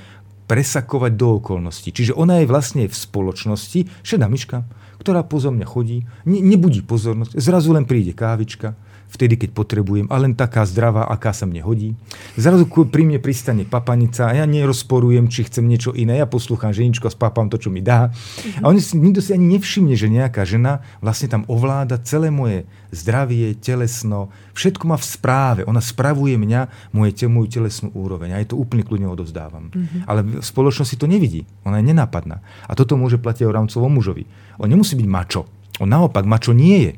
presakovať 0.45 1.11
do 1.17 1.41
okolností. 1.41 1.89
Čiže 1.89 2.13
ona 2.13 2.41
je 2.41 2.49
vlastne 2.49 2.83
v 2.85 2.95
spoločnosti 2.95 3.89
šedá 4.05 4.29
myška, 4.29 4.61
ktorá 5.01 5.25
pozo 5.25 5.49
mňa 5.49 5.67
chodí, 5.69 6.05
ne, 6.25 6.39
nebudí 6.41 6.85
pozornosť, 6.85 7.37
zrazu 7.37 7.73
len 7.73 7.85
príde 7.85 8.13
kávička, 8.13 8.77
vtedy, 9.15 9.39
keď 9.39 9.55
potrebujem, 9.55 10.11
a 10.11 10.19
len 10.19 10.35
taká 10.35 10.67
zdravá, 10.67 11.07
aká 11.07 11.31
sa 11.31 11.47
mne 11.47 11.63
hodí. 11.63 11.95
Zrazu 12.35 12.67
pri 12.67 13.07
mne 13.07 13.23
pristane 13.23 13.63
papanica 13.63 14.27
a 14.27 14.35
ja 14.35 14.43
nerozporujem, 14.43 15.31
či 15.31 15.47
chcem 15.47 15.63
niečo 15.63 15.95
iné. 15.95 16.19
Ja 16.19 16.27
poslúcham 16.27 16.75
ženičko 16.75 17.07
a 17.07 17.15
spápam 17.15 17.47
to, 17.47 17.55
čo 17.55 17.71
mi 17.71 17.79
dá. 17.79 18.11
A 18.59 18.67
on 18.67 18.75
nikto 18.75 19.23
si 19.23 19.31
ani 19.31 19.55
nevšimne, 19.55 19.95
že 19.95 20.11
nejaká 20.11 20.43
žena 20.43 20.83
vlastne 20.99 21.31
tam 21.31 21.47
ovláda 21.47 21.95
celé 22.03 22.27
moje 22.27 22.67
zdravie, 22.95 23.55
telesno, 23.59 24.31
všetko 24.55 24.87
má 24.87 24.95
v 24.95 25.05
správe. 25.05 25.61
Ona 25.67 25.83
spravuje 25.83 26.39
mňa, 26.39 26.91
moje 26.95 27.11
te, 27.11 27.25
moju 27.27 27.51
telesnú 27.51 27.91
úroveň. 27.91 28.35
A 28.35 28.41
je 28.41 28.55
to 28.55 28.59
úplne 28.59 28.87
kľudne 28.87 29.11
odovzdávam. 29.11 29.69
Mm-hmm. 29.69 30.01
Ale 30.07 30.23
v 30.23 30.45
spoločnosti 30.45 30.95
to 30.95 31.05
nevidí. 31.05 31.43
Ona 31.67 31.83
je 31.83 31.85
nenápadná. 31.91 32.39
A 32.65 32.71
toto 32.73 32.95
môže 32.95 33.19
platiť 33.19 33.45
o 33.45 33.55
rámcovom 33.55 33.91
mužovi. 33.91 34.23
On 34.57 34.71
nemusí 34.71 34.95
byť 34.95 35.07
mačo. 35.07 35.43
On 35.83 35.91
naopak 35.91 36.23
mačo 36.23 36.55
nie 36.55 36.87
je. 36.87 36.91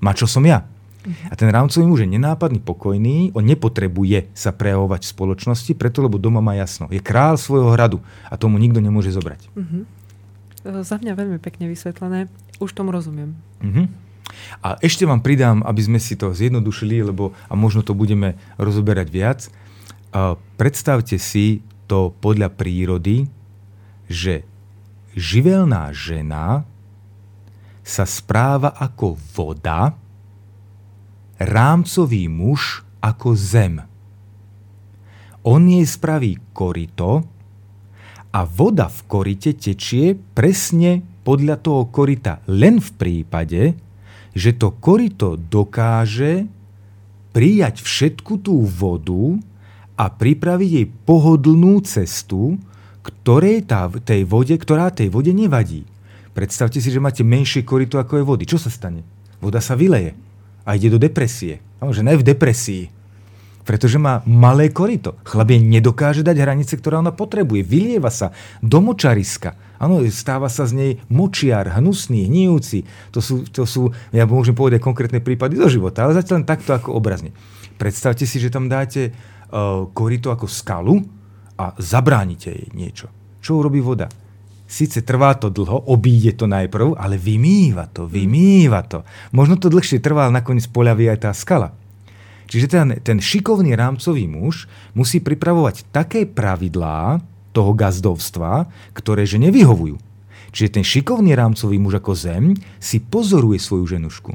Mačo 0.00 0.24
som 0.24 0.42
ja. 0.48 0.64
A 1.04 1.34
ten 1.36 1.52
rámcový 1.52 1.84
muž 1.84 2.08
je 2.08 2.10
nenápadný, 2.16 2.64
pokojný, 2.64 3.36
on 3.36 3.44
nepotrebuje 3.44 4.32
sa 4.32 4.56
prejavovať 4.56 5.04
v 5.04 5.12
spoločnosti, 5.12 5.72
preto 5.76 6.00
lebo 6.00 6.16
doma 6.16 6.40
má 6.40 6.56
jasno. 6.56 6.88
Je 6.88 7.00
král 7.00 7.36
svojho 7.36 7.68
hradu 7.76 8.00
a 8.28 8.40
tomu 8.40 8.56
nikto 8.56 8.80
nemôže 8.80 9.12
zobrať. 9.12 9.52
Uh-huh. 9.52 9.84
Za 10.64 10.96
mňa 10.96 11.12
veľmi 11.12 11.38
pekne 11.44 11.68
vysvetlené. 11.68 12.32
Už 12.56 12.72
tomu 12.72 12.88
rozumiem. 12.88 13.36
Uh-huh. 13.60 13.86
A 14.64 14.80
ešte 14.80 15.04
vám 15.04 15.20
pridám, 15.20 15.60
aby 15.62 15.80
sme 15.84 16.00
si 16.00 16.16
to 16.16 16.32
zjednodušili, 16.32 17.04
lebo 17.04 17.36
a 17.46 17.54
možno 17.54 17.84
to 17.84 17.92
budeme 17.92 18.40
rozoberať 18.56 19.08
viac. 19.12 19.40
Uh, 20.14 20.40
predstavte 20.56 21.20
si 21.20 21.60
to 21.84 22.16
podľa 22.24 22.48
prírody, 22.48 23.28
že 24.08 24.48
živelná 25.12 25.92
žena 25.92 26.64
sa 27.84 28.08
správa 28.08 28.72
ako 28.72 29.20
voda, 29.36 29.92
rámcový 31.44 32.26
muž 32.32 32.82
ako 33.04 33.36
zem. 33.36 33.84
On 35.44 35.60
jej 35.60 35.84
spraví 35.84 36.40
korito 36.56 37.20
a 38.32 38.40
voda 38.48 38.88
v 38.88 39.00
korite 39.04 39.52
tečie 39.52 40.16
presne 40.16 41.04
podľa 41.22 41.60
toho 41.60 41.92
korita 41.92 42.40
len 42.48 42.80
v 42.80 42.90
prípade, 42.96 43.76
že 44.32 44.50
to 44.56 44.72
korito 44.80 45.36
dokáže 45.36 46.48
prijať 47.36 47.84
všetku 47.84 48.40
tú 48.40 48.64
vodu 48.64 49.36
a 50.00 50.08
pripraviť 50.08 50.70
jej 50.80 50.86
pohodlnú 51.04 51.84
cestu, 51.84 52.56
ktorej 53.04 53.68
tá, 53.68 53.86
tej 53.92 54.24
vode, 54.24 54.56
ktorá 54.56 54.88
tej 54.88 55.12
vode 55.12 55.30
nevadí. 55.36 55.84
Predstavte 56.32 56.80
si, 56.80 56.88
že 56.88 56.98
máte 56.98 57.22
menšie 57.22 57.62
korito 57.62 58.00
ako 58.00 58.18
je 58.18 58.24
vody. 58.26 58.44
Čo 58.48 58.58
sa 58.58 58.72
stane? 58.72 59.04
Voda 59.38 59.60
sa 59.60 59.76
vyleje 59.76 60.23
a 60.64 60.76
ide 60.76 60.88
do 60.88 60.98
depresie. 60.98 61.60
No, 61.78 61.92
že 61.92 62.00
ne 62.00 62.16
v 62.16 62.24
depresii, 62.24 62.88
pretože 63.64 63.96
má 63.96 64.20
malé 64.28 64.68
korito. 64.68 65.16
Chlapie 65.24 65.56
nedokáže 65.60 66.20
dať 66.20 66.36
hranice, 66.36 66.76
ktoré 66.76 67.00
ona 67.00 67.12
potrebuje. 67.12 67.64
Vylieva 67.64 68.12
sa 68.12 68.32
do 68.60 68.80
močariska. 68.80 69.56
Áno, 69.80 70.00
stáva 70.08 70.48
sa 70.48 70.64
z 70.64 70.72
nej 70.76 70.92
močiar, 71.08 71.76
hnusný, 71.76 72.28
hníjúci. 72.28 72.88
To 73.12 73.20
sú, 73.20 73.44
to 73.48 73.68
sú, 73.68 73.92
ja 74.12 74.24
môžem 74.24 74.56
povedať 74.56 74.80
konkrétne 74.80 75.20
prípady 75.20 75.60
zo 75.60 75.68
života, 75.68 76.04
ale 76.04 76.16
zatiaľ 76.16 76.40
len 76.40 76.48
takto 76.48 76.72
ako 76.72 76.96
obrazne. 76.96 77.36
Predstavte 77.76 78.24
si, 78.24 78.40
že 78.40 78.52
tam 78.52 78.68
dáte 78.68 79.10
uh, 79.10 79.84
korito 79.92 80.32
ako 80.32 80.48
skalu 80.48 81.04
a 81.60 81.76
zabránite 81.76 82.48
jej 82.52 82.68
niečo. 82.72 83.12
Čo 83.44 83.60
urobí 83.60 83.80
voda? 83.84 84.08
Sice 84.64 85.04
trvá 85.04 85.36
to 85.36 85.52
dlho, 85.52 85.92
obíde 85.92 86.32
to 86.34 86.48
najprv, 86.48 86.96
ale 86.96 87.20
vymýva 87.20 87.92
to, 87.92 88.08
vymýva 88.08 88.80
to. 88.88 89.04
Možno 89.36 89.60
to 89.60 89.68
dlhšie 89.68 90.00
trvá, 90.00 90.26
ale 90.26 90.40
nakoniec 90.40 90.64
poľaví 90.72 91.08
aj 91.12 91.18
tá 91.28 91.30
skala. 91.36 91.76
Čiže 92.48 92.66
ten, 92.72 92.88
ten 93.00 93.18
šikovný 93.20 93.76
rámcový 93.76 94.24
muž 94.28 94.68
musí 94.96 95.20
pripravovať 95.20 95.88
také 95.92 96.24
pravidlá 96.24 97.20
toho 97.52 97.72
gazdovstva, 97.76 98.68
ktoré 98.96 99.28
že 99.28 99.40
nevyhovujú. 99.40 99.96
Čiže 100.54 100.80
ten 100.80 100.84
šikovný 100.86 101.34
rámcový 101.36 101.76
muž 101.76 102.00
ako 102.00 102.12
zem 102.16 102.44
si 102.80 103.00
pozoruje 103.00 103.60
svoju 103.60 103.98
ženušku 103.98 104.32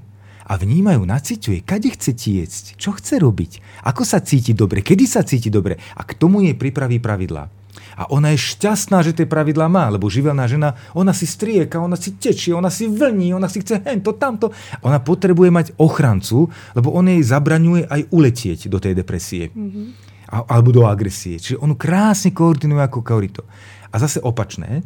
a 0.50 0.58
vnímajú, 0.58 1.06
naciťuje, 1.06 1.62
kade 1.62 1.94
chce 1.94 2.12
tiecť, 2.18 2.64
čo 2.82 2.98
chce 2.98 3.22
robiť, 3.22 3.86
ako 3.86 4.02
sa 4.02 4.18
cíti 4.18 4.58
dobre, 4.58 4.82
kedy 4.82 5.06
sa 5.06 5.22
cíti 5.22 5.54
dobre 5.54 5.78
a 5.94 6.02
k 6.02 6.18
tomu 6.18 6.42
jej 6.42 6.58
pripraví 6.58 6.98
pravidlá. 6.98 7.59
A 8.00 8.08
ona 8.08 8.32
je 8.32 8.40
šťastná, 8.56 9.04
že 9.04 9.12
tie 9.12 9.28
pravidlá 9.28 9.68
má, 9.68 9.92
lebo 9.92 10.08
živelná 10.08 10.48
žena, 10.48 10.80
ona 10.96 11.12
si 11.12 11.28
strieka, 11.28 11.84
ona 11.84 12.00
si 12.00 12.16
tečie, 12.16 12.56
ona 12.56 12.72
si 12.72 12.88
vlní, 12.88 13.36
ona 13.36 13.52
si 13.52 13.60
chce 13.60 13.84
hento, 13.84 14.16
tamto. 14.16 14.56
Ona 14.88 15.04
potrebuje 15.04 15.52
mať 15.52 15.68
ochrancu, 15.76 16.48
lebo 16.80 16.96
on 16.96 17.12
jej 17.12 17.20
zabraňuje 17.20 17.92
aj 17.92 18.02
uletieť 18.08 18.72
do 18.72 18.80
tej 18.80 18.96
depresie. 18.96 19.52
Mm-hmm. 19.52 19.86
A, 20.32 20.48
alebo 20.48 20.72
do 20.72 20.88
agresie. 20.88 21.44
Čiže 21.44 21.60
on 21.60 21.76
krásne 21.76 22.32
koordinuje 22.32 22.80
ako 22.80 23.04
kaurito. 23.04 23.44
A 23.92 24.00
zase 24.00 24.24
opačné, 24.24 24.80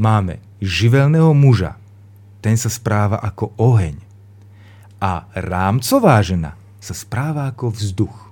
máme 0.00 0.40
živelného 0.64 1.36
muža. 1.36 1.76
Ten 2.40 2.56
sa 2.56 2.72
správa 2.72 3.20
ako 3.20 3.52
oheň. 3.60 4.00
A 5.04 5.28
rámcová 5.36 6.16
žena 6.24 6.56
sa 6.80 6.96
správa 6.96 7.44
ako 7.52 7.76
vzduch. 7.76 8.23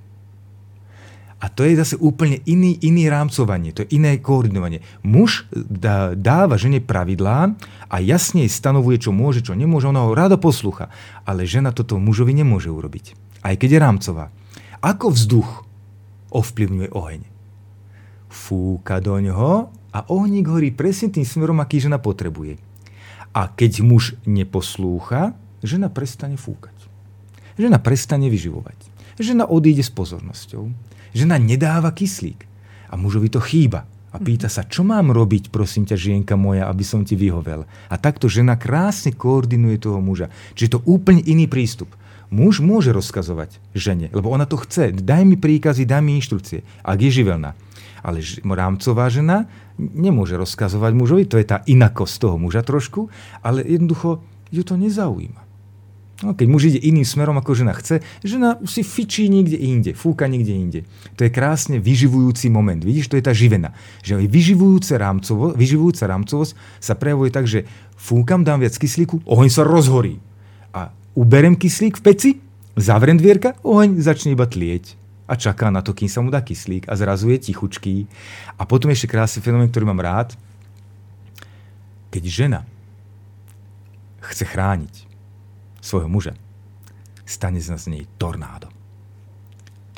A 1.43 1.51
to 1.51 1.67
je 1.67 1.75
zase 1.75 1.99
úplne 1.99 2.39
iný, 2.47 2.79
iný 2.87 3.11
rámcovanie, 3.11 3.75
to 3.75 3.83
je 3.83 3.99
iné 3.99 4.23
koordinovanie. 4.23 4.79
Muž 5.03 5.51
dá, 5.51 6.15
dáva 6.15 6.55
žene 6.55 6.79
pravidlá 6.79 7.59
a 7.91 7.97
jasne 7.99 8.47
stanovuje, 8.47 9.03
čo 9.03 9.11
môže, 9.11 9.43
čo 9.43 9.59
nemôže, 9.59 9.91
ona 9.91 10.07
ho 10.07 10.15
rada 10.15 10.39
poslúcha. 10.39 10.87
Ale 11.27 11.43
žena 11.43 11.75
toto 11.75 11.99
mužovi 11.99 12.31
nemôže 12.31 12.71
urobiť, 12.71 13.19
aj 13.43 13.59
keď 13.59 13.69
je 13.75 13.79
rámcová. 13.83 14.25
Ako 14.87 15.11
vzduch 15.11 15.67
ovplyvňuje 16.31 16.95
oheň? 16.95 17.23
Fúka 18.31 19.03
do 19.03 19.19
ňoho 19.19 19.75
a 19.91 19.99
ohník 20.15 20.47
horí 20.47 20.71
presne 20.71 21.11
tým 21.11 21.27
smerom, 21.27 21.59
aký 21.59 21.83
žena 21.83 21.99
potrebuje. 21.99 22.63
A 23.35 23.51
keď 23.51 23.83
muž 23.83 24.15
neposlúcha, 24.31 25.35
žena 25.59 25.91
prestane 25.91 26.39
fúkať. 26.39 26.75
Žena 27.59 27.83
prestane 27.83 28.31
vyživovať. 28.31 28.79
Žena 29.19 29.51
odíde 29.51 29.83
s 29.83 29.91
pozornosťou 29.91 30.92
Žena 31.13 31.37
nedáva 31.37 31.93
kyslík 31.93 32.49
a 32.89 32.97
mužovi 32.97 33.29
to 33.33 33.41
chýba. 33.41 33.85
A 34.13 34.21
pýta 34.21 34.53
sa, 34.53 34.69
čo 34.69 34.85
mám 34.85 35.09
robiť, 35.09 35.49
prosím 35.49 35.89
ťa, 35.89 35.97
žienka 35.97 36.37
moja, 36.37 36.69
aby 36.69 36.85
som 36.85 37.01
ti 37.01 37.17
vyhovel. 37.17 37.65
A 37.89 37.95
takto 37.97 38.29
žena 38.29 38.61
krásne 38.61 39.17
koordinuje 39.17 39.81
toho 39.81 40.05
muža. 40.05 40.29
Čiže 40.53 40.67
je 40.69 40.75
to 40.77 40.85
úplne 40.85 41.25
iný 41.25 41.49
prístup. 41.49 41.89
Muž 42.29 42.61
môže 42.61 42.93
rozkazovať 42.93 43.57
žene, 43.73 44.13
lebo 44.13 44.29
ona 44.29 44.45
to 44.45 44.61
chce. 44.61 44.93
Daj 44.93 45.25
mi 45.25 45.41
príkazy, 45.41 45.89
daj 45.89 46.05
mi 46.05 46.21
inštrukcie, 46.21 46.65
ak 46.85 46.99
je 47.01 47.25
živelná. 47.25 47.57
Ale 48.05 48.21
rámcová 48.45 49.09
žena 49.09 49.49
nemôže 49.77 50.37
rozkazovať 50.37 50.93
mužovi, 50.93 51.25
to 51.25 51.41
je 51.41 51.49
tá 51.49 51.65
inakosť 51.65 52.15
toho 52.29 52.37
muža 52.37 52.65
trošku, 52.65 53.09
ale 53.41 53.65
jednoducho 53.65 54.21
ju 54.53 54.63
to 54.65 54.77
nezaujíma. 54.77 55.42
No, 56.23 56.39
keď 56.39 56.47
muž 56.47 56.71
ide 56.71 56.79
iným 56.79 57.03
smerom, 57.03 57.35
ako 57.35 57.59
žena 57.59 57.75
chce, 57.75 57.99
žena 58.23 58.55
si 58.63 58.87
fičí 58.87 59.27
niekde 59.27 59.59
inde, 59.59 59.91
fúka 59.91 60.31
niekde 60.31 60.55
inde. 60.55 60.81
To 61.19 61.27
je 61.27 61.35
krásne 61.35 61.83
vyživujúci 61.83 62.47
moment. 62.47 62.79
Vidíš, 62.79 63.11
to 63.11 63.19
je 63.19 63.27
tá 63.27 63.35
živena. 63.35 63.75
Že 64.07 64.31
vyživujúca, 64.31 65.03
rámcovo, 65.03 65.51
vyživujúca 65.59 66.07
rámcovosť 66.07 66.55
sa 66.79 66.95
prejavuje 66.95 67.35
tak, 67.35 67.51
že 67.51 67.67
fúkam, 67.99 68.47
dám 68.47 68.63
viac 68.63 68.79
kyslíku, 68.79 69.19
oheň 69.27 69.51
sa 69.51 69.67
rozhorí. 69.67 70.23
A 70.71 70.95
uberem 71.19 71.59
kyslík 71.59 71.99
v 71.99 72.05
peci, 72.07 72.31
zavrem 72.79 73.19
dvierka, 73.19 73.59
oheň 73.67 73.99
začne 73.99 74.39
iba 74.39 74.47
tlieť. 74.47 74.95
A 75.27 75.35
čaká 75.35 75.75
na 75.75 75.83
to, 75.83 75.91
kým 75.91 76.07
sa 76.07 76.23
mu 76.23 76.31
dá 76.31 76.39
kyslík 76.39 76.87
a 76.87 76.95
zrazu 76.95 77.35
je 77.35 77.51
tichučký. 77.51 78.07
A 78.59 78.63
potom 78.63 78.95
ešte 78.95 79.11
krásny 79.11 79.43
fenomén, 79.43 79.75
ktorý 79.75 79.91
mám 79.91 79.99
rád. 79.99 80.39
Keď 82.15 82.23
žena 82.31 82.63
chce 84.23 84.47
chrániť 84.47 85.12
svojho 85.83 86.07
muža, 86.07 86.39
stane 87.27 87.59
sa 87.59 87.75
z 87.75 87.99
nej 87.99 88.05
tornádo. 88.17 88.71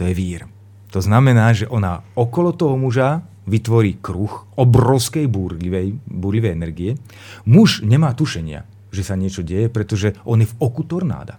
To 0.00 0.08
je 0.08 0.16
vír. 0.16 0.48
To 0.90 1.04
znamená, 1.04 1.52
že 1.52 1.68
ona 1.68 2.02
okolo 2.16 2.56
toho 2.56 2.74
muža 2.74 3.22
vytvorí 3.44 4.00
kruh 4.00 4.48
obrovskej 4.56 5.28
búrlivej, 5.28 6.00
búrlivej 6.08 6.56
energie. 6.56 6.96
Muž 7.44 7.84
nemá 7.84 8.16
tušenia, 8.16 8.64
že 8.88 9.04
sa 9.04 9.14
niečo 9.14 9.44
deje, 9.44 9.68
pretože 9.68 10.16
on 10.24 10.40
je 10.40 10.48
v 10.48 10.58
oku 10.58 10.82
tornáda. 10.88 11.36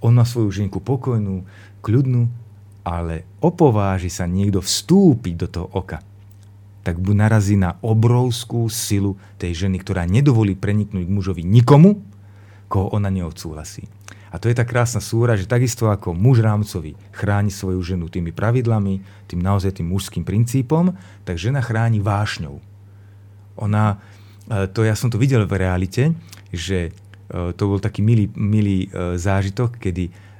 On 0.00 0.16
má 0.16 0.24
svoju 0.24 0.48
ženku 0.48 0.80
pokojnú, 0.80 1.44
kľudnú, 1.84 2.24
ale 2.80 3.28
opováži 3.44 4.08
sa 4.08 4.24
niekto 4.24 4.64
vstúpiť 4.64 5.34
do 5.36 5.46
toho 5.46 5.68
oka 5.76 6.00
tak 6.80 6.96
narazí 7.12 7.60
na 7.60 7.76
obrovskú 7.84 8.66
silu 8.72 9.20
tej 9.36 9.66
ženy, 9.66 9.80
ktorá 9.84 10.08
nedovolí 10.08 10.56
preniknúť 10.56 11.04
k 11.04 11.12
mužovi 11.12 11.42
nikomu, 11.44 12.00
koho 12.70 12.94
ona 12.94 13.10
neodsúhlasí. 13.10 13.90
A 14.30 14.38
to 14.38 14.46
je 14.46 14.54
tá 14.54 14.62
krásna 14.62 15.02
súra, 15.02 15.34
že 15.34 15.50
takisto 15.50 15.90
ako 15.90 16.14
muž 16.14 16.38
rámcovi 16.38 16.94
chráni 17.10 17.50
svoju 17.50 17.82
ženu 17.82 18.06
tými 18.06 18.30
pravidlami, 18.30 19.02
tým 19.26 19.40
naozaj 19.42 19.82
tým 19.82 19.90
mužským 19.90 20.22
princípom, 20.22 20.94
tak 21.26 21.34
žena 21.34 21.58
chráni 21.58 21.98
vášňou. 21.98 22.62
Ona, 23.58 23.98
e, 24.46 24.70
to 24.70 24.86
ja 24.86 24.94
som 24.94 25.10
to 25.10 25.18
videl 25.18 25.42
v 25.50 25.58
realite, 25.58 26.14
že 26.54 26.78
e, 26.88 26.90
to 27.58 27.62
bol 27.66 27.82
taký 27.82 28.06
milý, 28.06 28.30
milý 28.38 28.86
e, 28.86 29.18
zážitok, 29.18 29.82
kedy 29.82 30.30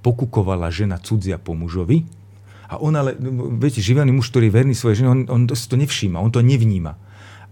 pokukovala 0.00 0.70
žena 0.70 0.96
cudzia 1.02 1.42
po 1.42 1.58
mužovi 1.58 2.06
a 2.70 2.80
on 2.80 2.96
ale, 2.96 3.14
viete, 3.60 3.78
živelný 3.78 4.14
muž, 4.14 4.32
ktorý 4.32 4.48
je 4.48 4.56
verný 4.56 4.74
svojej 4.74 5.04
žene, 5.04 5.10
on, 5.10 5.20
on 5.28 5.42
si 5.52 5.66
to 5.68 5.76
nevšíma, 5.76 6.18
on 6.18 6.32
to 6.32 6.40
nevníma. 6.40 6.96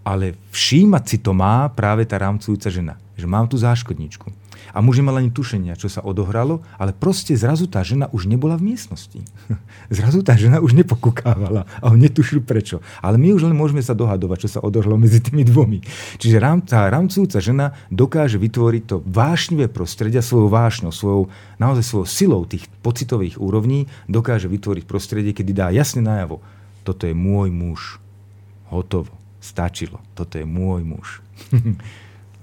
Ale 0.02 0.34
všímať 0.50 1.04
si 1.06 1.16
to 1.22 1.30
má 1.36 1.70
práve 1.70 2.02
tá 2.08 2.18
rámcujúca 2.18 2.72
žena, 2.72 2.98
že 3.22 3.30
mám 3.30 3.46
tu 3.46 3.54
záškodničku 3.54 4.34
a 4.72 4.78
muž 4.80 5.04
nemal 5.04 5.20
ani 5.20 5.28
tušenia, 5.28 5.76
čo 5.76 5.92
sa 5.92 6.00
odohralo, 6.00 6.64
ale 6.80 6.96
proste 6.96 7.36
zrazu 7.36 7.68
tá 7.68 7.84
žena 7.84 8.08
už 8.10 8.30
nebola 8.30 8.56
v 8.56 8.72
miestnosti. 8.72 9.20
zrazu 9.96 10.24
tá 10.24 10.38
žena 10.38 10.62
už 10.64 10.72
nepokukávala 10.72 11.68
a 11.82 11.84
on 11.92 12.00
netušil 12.00 12.40
prečo. 12.42 12.80
Ale 13.04 13.20
my 13.20 13.36
už 13.36 13.50
len 13.50 13.54
môžeme 13.54 13.84
sa 13.84 13.92
dohadovať, 13.92 14.48
čo 14.48 14.58
sa 14.58 14.64
odohralo 14.64 14.96
medzi 14.96 15.20
tými 15.20 15.44
dvomi. 15.44 15.84
Čiže 16.16 16.40
rám, 16.40 16.64
tá 16.64 16.88
rámcujúca 16.88 17.38
žena 17.38 17.76
dokáže 17.92 18.40
vytvoriť 18.40 18.82
to 18.88 18.96
vášnivé 19.04 19.68
prostredie 19.68 20.24
svojou 20.24 20.48
vášňou, 20.48 20.90
svojou, 20.90 21.22
naozaj 21.60 21.84
svojou 21.84 22.06
silou 22.08 22.42
tých 22.48 22.66
pocitových 22.80 23.36
úrovní, 23.36 23.90
dokáže 24.08 24.48
vytvoriť 24.48 24.84
prostredie, 24.88 25.36
kedy 25.36 25.52
dá 25.52 25.68
jasne 25.68 26.00
najavo, 26.00 26.40
toto 26.82 27.06
je 27.06 27.14
môj 27.14 27.52
muž. 27.52 28.00
Hotovo. 28.72 29.12
Stačilo. 29.42 29.98
Toto 30.14 30.38
je 30.38 30.46
môj 30.46 30.86
muž. 30.86 31.18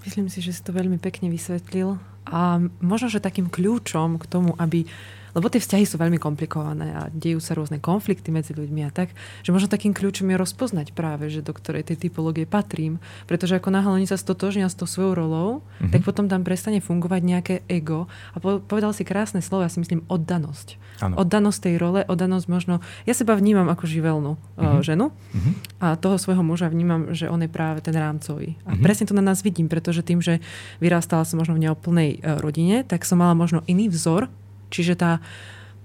Myslím 0.09 0.25
si, 0.25 0.41
že 0.41 0.57
si 0.57 0.65
to 0.65 0.73
veľmi 0.73 0.97
pekne 0.97 1.29
vysvetlil. 1.29 2.01
A 2.25 2.57
možno, 2.81 3.13
že 3.13 3.21
takým 3.21 3.45
kľúčom 3.45 4.17
k 4.17 4.25
tomu, 4.25 4.57
aby 4.57 4.89
lebo 5.33 5.51
tie 5.51 5.61
vzťahy 5.61 5.85
sú 5.85 5.95
veľmi 6.01 6.17
komplikované 6.17 6.93
a 6.95 7.01
dejú 7.11 7.37
sa 7.41 7.53
rôzne 7.53 7.77
konflikty 7.77 8.33
medzi 8.33 8.55
ľuďmi 8.55 8.81
a 8.87 8.91
tak, 8.93 9.13
že 9.45 9.53
možno 9.53 9.69
takým 9.69 9.93
kľúčom 9.93 10.29
je 10.29 10.37
rozpoznať 10.37 10.93
práve, 10.93 11.29
že 11.29 11.45
do 11.45 11.53
ktorej 11.53 11.85
tej 11.89 12.09
typológie 12.09 12.49
patrím. 12.49 12.97
Pretože 13.29 13.57
ako 13.57 13.69
náhle 13.73 14.01
oni 14.01 14.07
sa 14.09 14.17
stotožnia 14.17 14.69
s 14.69 14.77
tou 14.77 14.89
svojou 14.89 15.13
rolou, 15.13 15.49
mm-hmm. 15.59 15.91
tak 15.93 16.01
potom 16.05 16.25
tam 16.25 16.41
prestane 16.41 16.81
fungovať 16.81 17.21
nejaké 17.21 17.55
ego. 17.69 18.09
A 18.33 18.41
povedal 18.41 18.91
si 18.95 19.05
krásne 19.05 19.43
slovo, 19.43 19.65
ja 19.65 19.71
si 19.71 19.81
myslím 19.81 20.05
oddanosť. 20.09 20.67
Ano. 21.05 21.21
Oddanosť 21.21 21.59
tej 21.69 21.75
role, 21.79 22.01
oddanosť 22.05 22.45
možno... 22.49 22.83
Ja 23.07 23.13
seba 23.15 23.37
vnímam 23.37 23.67
ako 23.69 23.85
živelnú 23.87 24.35
mm-hmm. 24.35 24.81
ženu 24.83 25.11
mm-hmm. 25.11 25.53
a 25.79 25.95
toho 25.95 26.17
svojho 26.19 26.43
muža 26.43 26.67
vnímam, 26.71 27.13
že 27.15 27.31
on 27.31 27.39
je 27.43 27.49
práve 27.51 27.79
ten 27.79 27.95
rámcový. 27.95 28.59
A 28.65 28.75
mm-hmm. 28.75 28.83
presne 28.83 29.05
to 29.07 29.17
na 29.17 29.23
nás 29.23 29.41
vidím, 29.45 29.71
pretože 29.71 30.03
tým, 30.05 30.19
že 30.19 30.43
vyrastala 30.83 31.23
som 31.23 31.39
možno 31.39 31.55
v 31.55 31.69
neoplnej 31.69 32.09
uh, 32.19 32.41
rodine, 32.41 32.83
tak 32.83 33.07
som 33.07 33.21
mala 33.21 33.35
možno 33.37 33.63
iný 33.65 33.87
vzor 33.91 34.27
Čiže 34.69 34.93
tá 34.97 35.11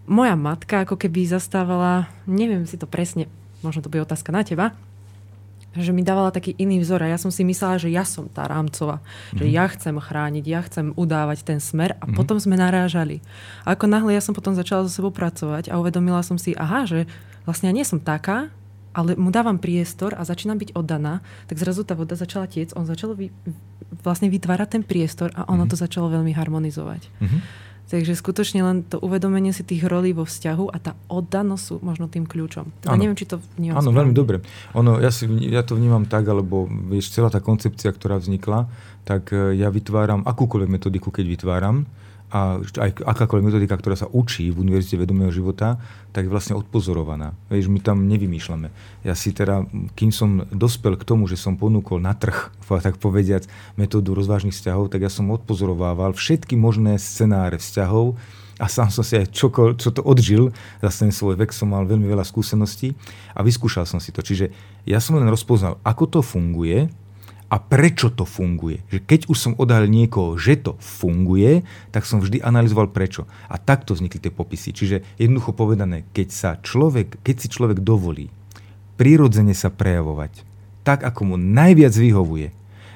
moja 0.04 0.36
matka 0.36 0.84
ako 0.84 1.00
keby 1.00 1.24
zastávala, 1.24 2.12
neviem 2.28 2.68
si 2.68 2.76
to 2.76 2.84
presne, 2.84 3.28
možno 3.64 3.80
to 3.80 3.90
bude 3.92 4.04
otázka 4.04 4.30
na 4.30 4.44
teba, 4.44 4.76
že 5.74 5.90
mi 5.90 6.06
dávala 6.06 6.30
taký 6.30 6.54
iný 6.54 6.78
vzor 6.86 7.02
a 7.02 7.10
ja 7.10 7.18
som 7.18 7.34
si 7.34 7.42
myslela, 7.42 7.82
že 7.82 7.90
ja 7.90 8.06
som 8.06 8.30
tá 8.30 8.46
rámcová. 8.46 9.02
Mm-hmm. 9.02 9.38
Že 9.42 9.44
mhm. 9.44 9.54
ja 9.58 9.64
chcem 9.74 9.94
chrániť, 9.98 10.44
ja 10.46 10.60
chcem 10.62 10.86
udávať 10.94 11.38
ten 11.42 11.58
smer 11.58 11.98
a 11.98 12.06
mm-hmm. 12.06 12.14
potom 12.14 12.38
sme 12.38 12.54
narážali. 12.54 13.18
A 13.66 13.74
ako 13.74 13.90
náhle 13.90 14.14
ja 14.14 14.22
som 14.22 14.36
potom 14.36 14.54
začala 14.54 14.86
so 14.86 14.92
sebou 14.92 15.10
pracovať 15.10 15.74
a 15.74 15.78
uvedomila 15.82 16.22
som 16.22 16.38
si, 16.38 16.54
aha, 16.54 16.86
že 16.86 17.10
vlastne 17.42 17.72
ja 17.72 17.74
nie 17.74 17.82
som 17.82 17.98
taká, 17.98 18.54
ale 18.94 19.18
mu 19.18 19.34
dávam 19.34 19.58
priestor 19.58 20.14
a 20.14 20.22
začínam 20.22 20.54
byť 20.54 20.78
oddaná, 20.78 21.18
tak 21.50 21.58
zrazu 21.58 21.82
tá 21.82 21.98
voda 21.98 22.14
začala 22.14 22.46
tiec, 22.46 22.70
on 22.78 22.86
začal 22.86 23.18
vy, 23.18 23.34
vlastne 24.06 24.30
vytvárať 24.30 24.78
ten 24.78 24.82
priestor 24.86 25.34
a 25.34 25.50
ono 25.50 25.66
mm-hmm. 25.66 25.72
to 25.74 25.76
začalo 25.76 26.06
veľmi 26.14 26.30
harmonizovať. 26.30 27.02
Mm-hmm. 27.18 27.40
Takže 27.84 28.16
skutočne 28.16 28.64
len 28.64 28.80
to 28.80 28.96
uvedomenie 28.96 29.52
si 29.52 29.60
tých 29.60 29.84
rolí 29.84 30.16
vo 30.16 30.24
vzťahu 30.24 30.72
a 30.72 30.76
tá 30.80 30.92
oddanosť 31.12 31.62
sú 31.62 31.74
možno 31.84 32.08
tým 32.08 32.24
kľúčom. 32.24 32.72
Teda 32.80 32.96
neviem, 32.96 33.14
či 33.14 33.28
to 33.28 33.38
vnímam 33.60 33.84
Áno, 33.84 33.92
veľmi 33.92 34.16
dobre. 34.16 34.40
Ono, 34.72 34.98
ja, 35.04 35.12
si, 35.12 35.28
ja 35.52 35.60
to 35.60 35.76
vnímam 35.76 36.08
tak, 36.08 36.24
alebo 36.24 36.64
vieš, 36.66 37.12
celá 37.12 37.28
tá 37.28 37.44
koncepcia, 37.44 37.92
ktorá 37.92 38.16
vznikla, 38.16 38.66
tak 39.04 39.36
e, 39.36 39.60
ja 39.60 39.68
vytváram 39.68 40.24
akúkoľvek 40.24 40.70
metodiku, 40.72 41.12
keď 41.12 41.24
vytváram, 41.28 41.84
a 42.34 42.58
aj 42.58 43.06
akákoľvek 43.06 43.46
metodika, 43.46 43.78
ktorá 43.78 43.94
sa 43.94 44.10
učí 44.10 44.50
v 44.50 44.66
Univerzite 44.66 44.98
vedomého 44.98 45.30
života, 45.30 45.78
tak 46.10 46.26
je 46.26 46.34
vlastne 46.34 46.58
odpozorovaná. 46.58 47.38
Vieš, 47.46 47.70
my 47.70 47.78
tam 47.78 48.10
nevymýšľame. 48.10 48.74
Ja 49.06 49.14
si 49.14 49.30
teda, 49.30 49.62
kým 49.94 50.10
som 50.10 50.42
dospel 50.50 50.98
k 50.98 51.06
tomu, 51.06 51.30
že 51.30 51.38
som 51.38 51.54
ponúkol 51.54 52.02
na 52.02 52.10
trh, 52.10 52.50
tak 52.86 52.98
povediac, 52.98 53.46
metódu 53.78 54.18
rozvážnych 54.18 54.50
vzťahov, 54.50 54.90
tak 54.90 55.06
ja 55.06 55.10
som 55.14 55.30
odpozorovával 55.30 56.18
všetky 56.18 56.58
možné 56.58 56.98
scenáre 56.98 57.62
vzťahov 57.62 58.18
a 58.58 58.66
sám 58.66 58.90
som 58.90 59.06
si 59.06 59.14
aj 59.14 59.30
čo, 59.30 59.50
čo 59.54 59.94
to 59.94 60.02
odžil, 60.02 60.50
za 60.82 60.90
ten 60.90 61.14
svoj 61.14 61.38
vek 61.38 61.54
som 61.54 61.70
mal 61.70 61.86
veľmi 61.86 62.06
veľa 62.06 62.26
skúseností 62.26 62.98
a 63.30 63.46
vyskúšal 63.46 63.86
som 63.86 64.02
si 64.02 64.10
to. 64.10 64.26
Čiže 64.26 64.50
ja 64.90 64.98
som 64.98 65.18
len 65.18 65.30
rozpoznal, 65.30 65.78
ako 65.86 66.18
to 66.18 66.20
funguje, 66.22 66.90
a 67.54 67.56
prečo 67.62 68.10
to 68.10 68.26
funguje. 68.26 68.82
Že 68.90 68.98
keď 69.06 69.20
už 69.30 69.38
som 69.38 69.52
odhalil 69.54 69.86
niekoho, 69.86 70.34
že 70.34 70.58
to 70.58 70.74
funguje, 70.82 71.62
tak 71.94 72.02
som 72.02 72.18
vždy 72.18 72.42
analyzoval 72.42 72.90
prečo. 72.90 73.30
A 73.46 73.62
takto 73.62 73.94
vznikli 73.94 74.18
tie 74.18 74.34
popisy. 74.34 74.74
Čiže 74.74 75.06
jednoducho 75.22 75.54
povedané, 75.54 76.02
keď, 76.10 76.28
sa 76.34 76.50
človek, 76.58 77.22
keď 77.22 77.36
si 77.38 77.46
človek 77.46 77.78
dovolí 77.78 78.26
prirodzene 78.94 79.54
sa 79.54 79.70
prejavovať 79.74 80.46
tak, 80.84 81.00
ako 81.02 81.34
mu 81.34 81.36
najviac 81.40 81.96
vyhovuje 81.96 82.52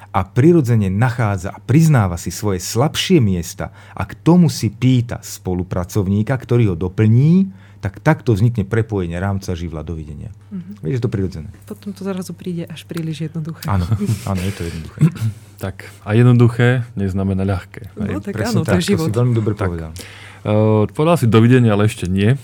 a 0.09 0.19
prirodzene 0.25 0.89
nachádza 0.93 1.53
a 1.53 1.61
priznáva 1.61 2.17
si 2.17 2.29
svoje 2.29 2.61
slabšie 2.61 3.17
miesta 3.21 3.73
a 3.93 4.05
k 4.05 4.13
tomu 4.17 4.49
si 4.49 4.69
pýta 4.69 5.21
spolupracovníka, 5.21 6.33
ktorý 6.33 6.73
ho 6.73 6.75
doplní, 6.77 7.49
tak 7.79 8.03
takto 8.03 8.35
vznikne 8.35 8.67
prepojenie 8.67 9.15
rámca 9.15 9.55
živla. 9.55 9.81
Dovidenia. 9.87 10.35
Mm-hmm. 10.51 10.83
Vieš, 10.83 10.95
je 10.99 11.03
to 11.03 11.11
prirodzené. 11.11 11.49
Potom 11.63 11.95
to 11.95 12.03
zrazu 12.03 12.35
príde 12.35 12.67
až 12.67 12.83
príliš 12.83 13.31
jednoduché. 13.31 13.63
Áno, 13.71 13.87
áno 14.27 14.41
je 14.43 14.53
to 14.53 14.61
jednoduché. 14.67 14.99
tak, 15.63 15.87
a 16.03 16.11
jednoduché 16.11 16.83
neznamená 16.99 17.47
ľahké. 17.47 17.95
No, 17.95 18.19
tak 18.19 18.35
Presne 18.35 18.59
áno, 18.59 18.67
tak, 18.67 18.75
to 18.75 18.79
je 18.83 18.85
život. 18.95 19.07
To 19.07 19.15
si 19.15 19.19
veľmi 19.23 19.33
dobre 19.33 19.53
tak. 19.55 19.71
povedal. 19.71 19.91
Uh, 20.39 20.87
povedal 20.91 21.19
si 21.19 21.27
dovidenia, 21.27 21.75
ale 21.75 21.87
ešte 21.87 22.07
nie. 22.07 22.35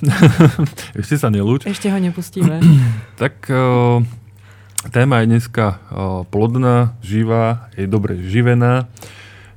ešte 1.00 1.16
sa 1.20 1.28
nelúč. 1.28 1.68
Ešte 1.68 1.92
ho 1.92 2.00
nepustíme. 2.00 2.60
tak 3.22 3.48
uh, 3.52 4.00
téma 4.92 5.24
je 5.24 5.36
dneska 5.36 5.66
uh, 5.92 6.24
plodná, 6.28 6.96
živá, 7.04 7.72
je 7.76 7.88
dobre 7.88 8.20
živená. 8.24 8.88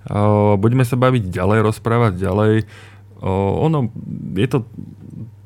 Uh, 0.06 0.58
budeme 0.58 0.82
sa 0.82 0.98
baviť 0.98 1.30
ďalej, 1.30 1.58
rozprávať 1.66 2.18
ďalej. 2.18 2.54
Uh, 3.18 3.66
ono, 3.66 3.90
je 4.38 4.46
to 4.46 4.66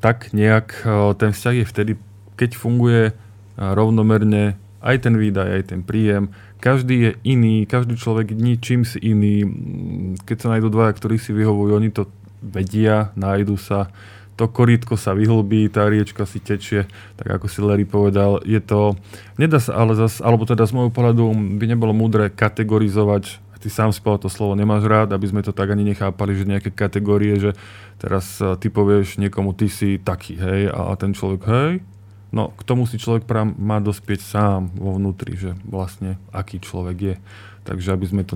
tak 0.03 0.35
nejak 0.35 0.83
e, 0.83 1.15
ten 1.15 1.31
vzťah 1.31 1.55
je 1.63 1.71
vtedy, 1.71 1.91
keď 2.35 2.59
funguje 2.59 3.01
e, 3.07 3.13
rovnomerne 3.55 4.59
aj 4.83 5.07
ten 5.07 5.15
výdaj, 5.15 5.47
aj 5.47 5.63
ten 5.71 5.79
príjem. 5.79 6.35
Každý 6.59 6.95
je 6.99 7.11
iný, 7.23 7.63
každý 7.63 7.95
človek 7.95 8.35
ničím 8.35 8.83
si 8.83 8.99
iný. 8.99 9.47
Keď 10.27 10.37
sa 10.43 10.51
nájdú 10.51 10.67
dvaja, 10.67 10.91
ktorí 10.91 11.15
si 11.15 11.31
vyhovujú, 11.31 11.71
oni 11.71 11.87
to 11.95 12.11
vedia, 12.43 13.15
nájdu 13.15 13.55
sa, 13.55 13.87
to 14.35 14.51
korítko 14.51 14.99
sa 14.99 15.15
vyhlbí, 15.15 15.71
tá 15.71 15.87
riečka 15.87 16.27
si 16.27 16.43
tečie, 16.43 16.83
tak 17.15 17.39
ako 17.39 17.47
si 17.47 17.63
Larry 17.63 17.87
povedal. 17.87 18.43
Je 18.43 18.59
to, 18.59 18.99
nedá 19.39 19.63
sa 19.63 19.79
ale 19.79 19.95
zas, 19.95 20.19
alebo 20.19 20.43
teda 20.43 20.67
z 20.67 20.75
môjho 20.75 20.91
pohľadu 20.91 21.31
by 21.59 21.65
nebolo 21.67 21.95
múdre 21.95 22.27
kategorizovať 22.27 23.42
ty 23.63 23.71
sám 23.71 23.95
si 23.95 24.03
povedal 24.03 24.27
to 24.27 24.35
slovo 24.35 24.59
nemáš 24.59 24.83
rád, 24.83 25.15
aby 25.15 25.23
sme 25.31 25.39
to 25.39 25.55
tak 25.55 25.71
ani 25.71 25.87
nechápali, 25.87 26.35
že 26.35 26.43
nejaké 26.43 26.75
kategórie, 26.75 27.39
že 27.39 27.55
teraz 27.95 28.43
e, 28.43 28.59
ty 28.59 28.67
povieš 28.67 29.23
niekomu, 29.23 29.55
ty 29.55 29.71
si 29.71 29.95
taký, 29.95 30.35
hej, 30.35 30.67
a 30.67 30.91
ten 30.99 31.15
človek, 31.15 31.41
hej, 31.47 31.71
no 32.35 32.51
k 32.51 32.61
tomu 32.67 32.83
si 32.83 32.99
človek 32.99 33.23
prám 33.23 33.55
má 33.55 33.79
dospieť 33.79 34.19
sám 34.19 34.75
vo 34.75 34.99
vnútri, 34.99 35.39
že 35.39 35.55
vlastne 35.63 36.19
aký 36.35 36.59
človek 36.59 36.97
je. 36.99 37.17
Takže 37.63 37.95
aby 37.95 38.03
sme 38.03 38.27
to 38.27 38.35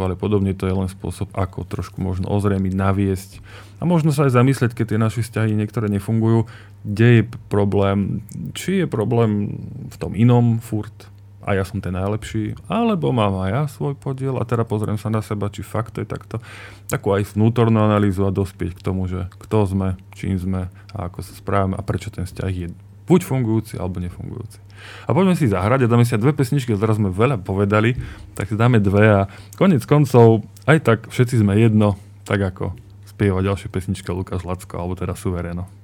ale 0.00 0.16
podobne 0.16 0.56
to 0.56 0.64
je 0.64 0.72
len 0.72 0.88
spôsob, 0.88 1.28
ako 1.36 1.68
trošku 1.68 2.00
možno 2.00 2.32
ozrejmiť, 2.32 2.72
naviesť 2.72 3.30
a 3.76 3.84
možno 3.84 4.16
sa 4.16 4.24
aj 4.24 4.40
zamyslieť, 4.40 4.72
keď 4.72 4.86
tie 4.88 4.98
naše 5.04 5.20
vzťahy 5.20 5.52
niektoré 5.52 5.92
nefungujú, 5.92 6.48
kde 6.88 7.20
je 7.20 7.22
problém, 7.52 8.24
či 8.56 8.80
je 8.80 8.86
problém 8.88 9.60
v 9.92 9.96
tom 10.00 10.16
inom 10.16 10.64
furt, 10.64 11.12
a 11.44 11.52
ja 11.52 11.62
som 11.68 11.78
ten 11.78 11.92
najlepší, 11.92 12.56
alebo 12.66 13.12
mám 13.12 13.36
aj 13.44 13.50
ja 13.52 13.62
svoj 13.68 13.94
podiel 13.94 14.40
a 14.40 14.48
teda 14.48 14.64
pozriem 14.64 14.96
sa 14.96 15.12
na 15.12 15.20
seba, 15.20 15.52
či 15.52 15.60
fakt 15.60 15.94
to 15.94 16.00
je 16.00 16.08
takto. 16.08 16.40
Takú 16.88 17.12
aj 17.12 17.36
vnútornú 17.36 17.84
analýzu 17.84 18.24
a 18.24 18.32
dospieť 18.32 18.80
k 18.80 18.84
tomu, 18.84 19.04
že 19.04 19.28
kto 19.44 19.68
sme, 19.68 19.88
čím 20.16 20.40
sme 20.40 20.72
a 20.96 21.12
ako 21.12 21.20
sa 21.20 21.36
správame 21.36 21.76
a 21.76 21.84
prečo 21.84 22.08
ten 22.08 22.24
vzťah 22.24 22.50
je 22.50 22.68
buď 23.04 23.20
fungujúci 23.20 23.76
alebo 23.76 24.00
nefungujúci. 24.00 24.58
A 25.04 25.12
poďme 25.12 25.36
si 25.36 25.48
zahrať 25.48 25.84
a 25.84 25.90
dáme 25.92 26.08
si 26.08 26.16
dve 26.16 26.32
pesničky, 26.32 26.72
teraz 26.76 26.96
sme 26.96 27.12
veľa 27.12 27.40
povedali, 27.44 27.96
tak 28.32 28.48
si 28.48 28.56
dáme 28.56 28.80
dve 28.80 29.04
a 29.04 29.20
konec 29.60 29.84
koncov 29.84 30.44
aj 30.64 30.78
tak 30.80 30.98
všetci 31.12 31.44
sme 31.44 31.60
jedno, 31.60 32.00
tak 32.24 32.40
ako 32.40 32.72
spieva 33.04 33.44
ďalšia 33.44 33.68
pesnička 33.68 34.10
Lukáš 34.10 34.42
Lacko, 34.42 34.74
alebo 34.80 34.96
teda 34.96 35.14
Suvereno. 35.14 35.83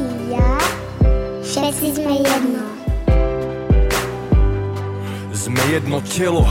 Si 0.00 0.32
ja, 0.32 0.56
všetci 1.44 1.86
sme 2.00 2.14
jedno. 2.24 2.64
Sme 5.32 5.62
jedno 5.72 5.98
telo, 6.04 6.44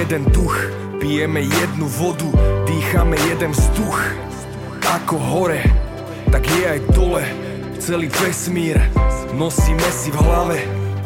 jeden 0.00 0.24
duch, 0.32 0.56
pijeme 1.00 1.44
jednu 1.44 1.86
vodu, 1.88 2.28
dýchame 2.64 3.16
jeden 3.28 3.52
vzduch. 3.52 4.00
Ako 4.84 5.16
hore, 5.18 5.60
tak 6.30 6.44
je 6.46 6.64
aj 6.68 6.80
dole, 6.92 7.24
celý 7.80 8.08
vesmír 8.08 8.78
nosíme 9.34 9.88
si 9.90 10.14
v 10.14 10.18
hlave. 10.22 10.58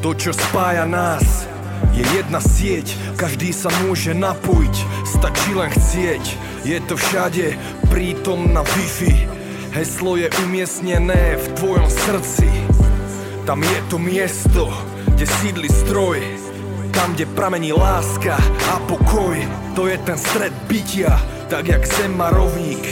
To, 0.04 0.14
čo 0.14 0.30
spája 0.30 0.86
nás, 0.86 1.48
je 1.96 2.04
jedna 2.14 2.38
sieť, 2.38 2.94
každý 3.18 3.50
sa 3.50 3.72
môže 3.82 4.14
napojiť, 4.14 4.76
stačí 5.08 5.50
len 5.56 5.72
chcieť. 5.72 6.24
Je 6.62 6.78
to 6.86 6.94
všade 6.94 7.56
prítom 7.88 8.52
na 8.52 8.62
Wi-Fi, 8.62 9.37
heslo 9.78 10.18
je 10.18 10.26
umiestnené 10.42 11.38
v 11.38 11.46
tvojom 11.54 11.86
srdci. 11.86 12.50
Tam 13.46 13.62
je 13.62 13.78
to 13.86 14.02
miesto, 14.02 14.66
kde 15.14 15.22
sídli 15.38 15.70
stroj, 15.70 16.18
tam, 16.90 17.14
kde 17.14 17.30
pramení 17.38 17.70
láska 17.70 18.34
a 18.74 18.82
pokoj. 18.90 19.38
To 19.78 19.86
je 19.86 19.94
ten 20.02 20.18
stred 20.18 20.50
bytia, 20.66 21.14
tak 21.46 21.70
jak 21.70 21.86
zem 21.86 22.10
má 22.10 22.34
rovník 22.34 22.82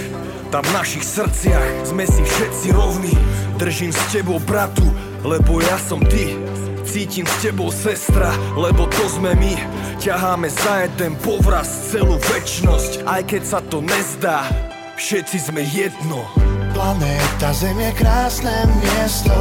Tam 0.55 0.62
v 0.62 0.78
našich 0.78 1.03
srdciach 1.03 1.91
sme 1.91 2.07
si 2.07 2.22
všetci 2.22 2.70
rovní. 2.70 3.14
Držím 3.59 3.91
s 3.91 4.03
tebou 4.14 4.39
bratu, 4.39 4.87
lebo 5.26 5.59
ja 5.59 5.74
som 5.82 5.99
ty. 6.07 6.39
Cítim 6.87 7.26
s 7.26 7.43
tebou 7.43 7.74
sestra, 7.74 8.30
lebo 8.55 8.87
to 8.87 9.11
sme 9.11 9.34
my. 9.34 9.59
Ťaháme 9.99 10.47
za 10.47 10.87
jeden 10.87 11.18
povraz 11.18 11.66
celú 11.91 12.14
väčnosť 12.30 13.03
Aj 13.11 13.26
keď 13.26 13.43
sa 13.43 13.59
to 13.59 13.82
nezdá, 13.82 14.47
všetci 14.95 15.51
sme 15.51 15.66
jedno 15.66 16.47
Planéta 16.77 17.57
Zem 17.57 17.81
je 17.81 17.89
krásne 17.97 18.53
miesto. 18.85 19.33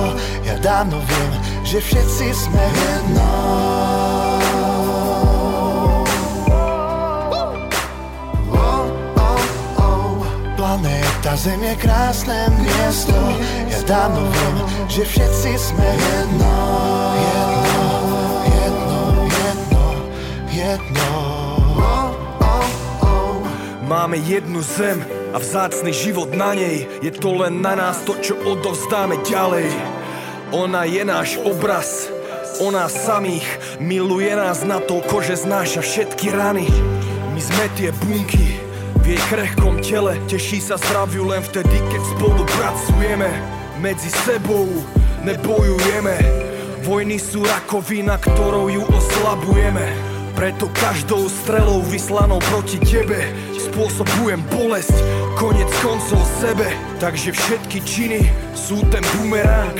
Ja 0.47 0.55
dávno 0.63 1.03
viem, 1.03 1.31
že 1.67 1.83
všetci 1.83 2.31
sme 2.31 2.63
jedno. 2.63 3.27
Planéta 10.55 11.35
Zem 11.35 11.59
je 11.59 11.75
krásne 11.75 12.39
miesto. 12.55 13.19
Ja 13.67 13.83
dávno 13.83 14.31
viem, 14.31 14.55
že 14.87 15.03
všetci 15.03 15.51
sme 15.59 15.89
jedno. 15.91 16.55
Jedno, 17.19 17.83
jedno, 18.47 19.01
jedno, 19.27 19.83
jedno. 20.55 21.11
Máme 23.83 24.23
jednu 24.23 24.63
zem 24.63 25.14
a 25.33 25.37
vzácny 25.41 25.95
život 25.95 26.33
na 26.35 26.53
nej 26.53 26.85
Je 26.99 27.09
to 27.09 27.33
len 27.33 27.63
na 27.63 27.73
nás 27.73 28.03
to, 28.03 28.13
čo 28.21 28.37
odovzdáme 28.37 29.21
ďalej. 29.25 29.71
Ona 30.53 30.85
je 30.85 31.01
náš 31.01 31.41
obraz, 31.41 32.11
o 32.61 32.69
nás 32.69 32.93
samých 32.93 33.45
Miluje 33.81 34.31
nás 34.35 34.61
natoľko, 34.61 35.25
že 35.25 35.41
znáša 35.41 35.81
všetky 35.81 36.29
rany. 36.35 36.69
My 37.33 37.41
sme 37.41 37.65
tie 37.75 37.89
bunky 38.05 38.61
v 39.01 39.13
jej 39.13 39.21
krehkom 39.29 39.81
tele 39.83 40.17
Teší 40.25 40.63
sa 40.63 40.79
zdraviu 40.79 41.27
len 41.29 41.43
vtedy, 41.43 41.77
keď 41.89 42.01
spolu 42.15 42.41
pracujeme. 42.57 43.29
Medzi 43.81 44.09
sebou 44.23 44.65
nebojujeme 45.27 46.45
Vojny 46.85 47.17
sú 47.17 47.41
rakovina, 47.41 48.21
ktorou 48.21 48.69
ju 48.69 48.85
oslabujeme. 48.85 49.89
Preto 50.37 50.69
každou 50.69 51.25
strelou 51.25 51.81
vyslanou 51.81 52.37
proti 52.53 52.77
tebe 52.77 53.25
Spôsobujem 53.75 54.39
bolesť, 54.55 54.95
konec 55.35 55.67
koncov 55.83 56.23
sebe. 56.39 56.63
Takže 56.95 57.35
všetky 57.35 57.83
činy 57.83 58.23
sú 58.55 58.79
ten 58.87 59.03
bumerang. 59.11 59.75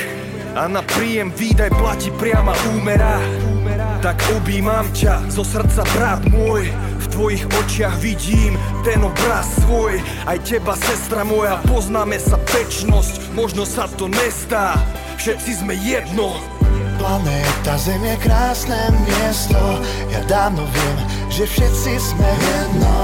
A 0.51 0.67
na 0.67 0.83
príjem 0.83 1.31
výdaj 1.31 1.71
platí 1.79 2.11
priama 2.19 2.51
úmera. 2.75 3.23
Tak 4.03 4.19
objímam 4.35 4.83
ťa 4.91 5.31
zo 5.31 5.47
srdca, 5.47 5.87
brat 5.95 6.27
môj. 6.27 6.67
V 6.75 7.05
tvojich 7.07 7.47
očiach 7.47 7.95
vidím 8.03 8.59
ten 8.83 8.99
obraz 8.99 9.47
svoj. 9.63 10.03
Aj 10.27 10.43
teba, 10.43 10.75
sestra 10.75 11.23
moja, 11.23 11.63
poznáme 11.63 12.19
sa 12.19 12.35
večnosť. 12.51 13.31
Možno 13.31 13.63
sa 13.63 13.87
to 13.87 14.11
nestá, 14.11 14.75
všetci 15.23 15.63
sme 15.63 15.71
jedno 15.71 16.35
Planéta 17.05 17.77
Zem 17.77 18.01
je 18.01 18.17
krásne 18.17 18.89
miesto. 19.05 19.61
Ja 20.09 20.25
dávno 20.25 20.65
viem, 20.65 20.97
že 21.29 21.45
všetci 21.45 22.01
sme 22.01 22.25
jedno. 22.25 22.97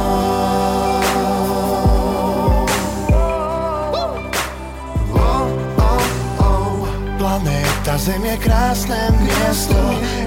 Planéta 7.22 7.95
Zem 8.02 8.26
je 8.26 8.38
krásne 8.41 9.14
miesto. 9.22 9.78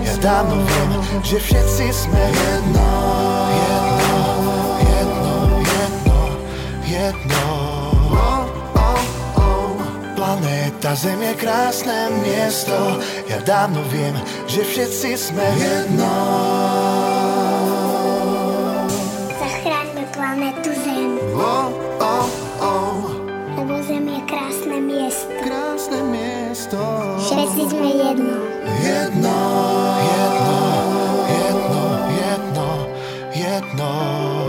Ja 0.07 0.15
dávno 0.23 0.63
viem, 0.63 0.91
že 1.27 1.43
všetci 1.43 1.87
sme 1.91 2.25
jedno. 2.31 2.91
Jedno, 3.59 4.23
jedno, 4.87 5.35
jedno, 5.67 6.19
jedno 6.87 7.44
Planéta 10.45 10.93
Zem 10.93 11.25
je 11.25 11.35
krásne 11.41 12.13
miesto. 12.21 12.77
Ja 13.33 13.41
dávno 13.49 13.81
viem, 13.89 14.13
že 14.45 14.61
všetci 14.61 15.17
sme 15.17 15.47
jedno. 15.57 16.13
Zachráňme 19.41 20.05
planetu 20.13 20.69
Zem, 20.85 21.17
oh, 21.33 21.73
oh, 21.97 22.29
oh, 22.61 23.09
lebo 23.57 23.73
Zem 23.89 24.05
je 24.05 24.21
krásne 24.29 24.85
miesto. 24.85 25.33
Krásne 25.41 26.01
miesto. 26.13 26.81
Všetci 27.25 27.63
sme 27.65 27.89
jedno. 28.05 28.37
Jedno, 28.85 29.41
jedno, 29.97 30.61
jedno, 31.25 31.85
jedno, 32.21 32.69
jedno. 33.33 33.89
oh, 33.89 34.44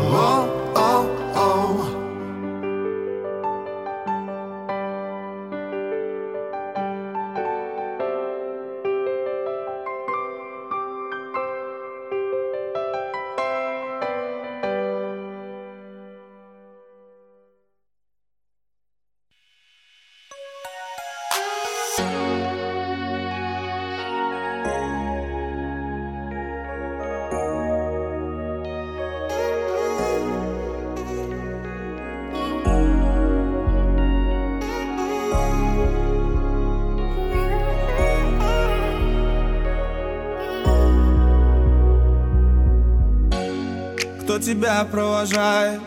тебя 44.76 44.84
провожает, 44.84 45.80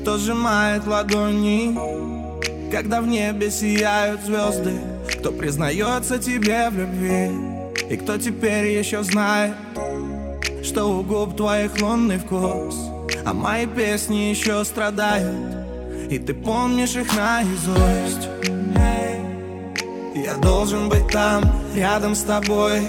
кто 0.00 0.18
сжимает 0.18 0.86
ладони 0.86 1.78
Когда 2.70 3.00
в 3.00 3.06
небе 3.06 3.50
сияют 3.50 4.22
звезды 4.22 4.72
Кто 5.20 5.30
признается 5.30 6.18
тебе 6.18 6.68
в 6.70 6.76
любви 6.76 7.30
И 7.88 7.96
кто 7.96 8.18
теперь 8.18 8.76
еще 8.76 9.04
знает 9.04 9.54
Что 10.64 10.86
у 10.86 11.02
губ 11.02 11.36
твоих 11.36 11.80
лунный 11.80 12.18
вкус 12.18 12.76
А 13.24 13.32
мои 13.32 13.66
песни 13.66 14.30
еще 14.30 14.64
страдают 14.64 15.36
И 16.10 16.18
ты 16.18 16.34
помнишь 16.34 16.96
их 16.96 17.06
наизусть. 17.16 18.28
Я 20.14 20.34
должен 20.38 20.88
быть 20.88 21.08
там, 21.12 21.44
рядом 21.74 22.14
с 22.14 22.22
тобой 22.22 22.80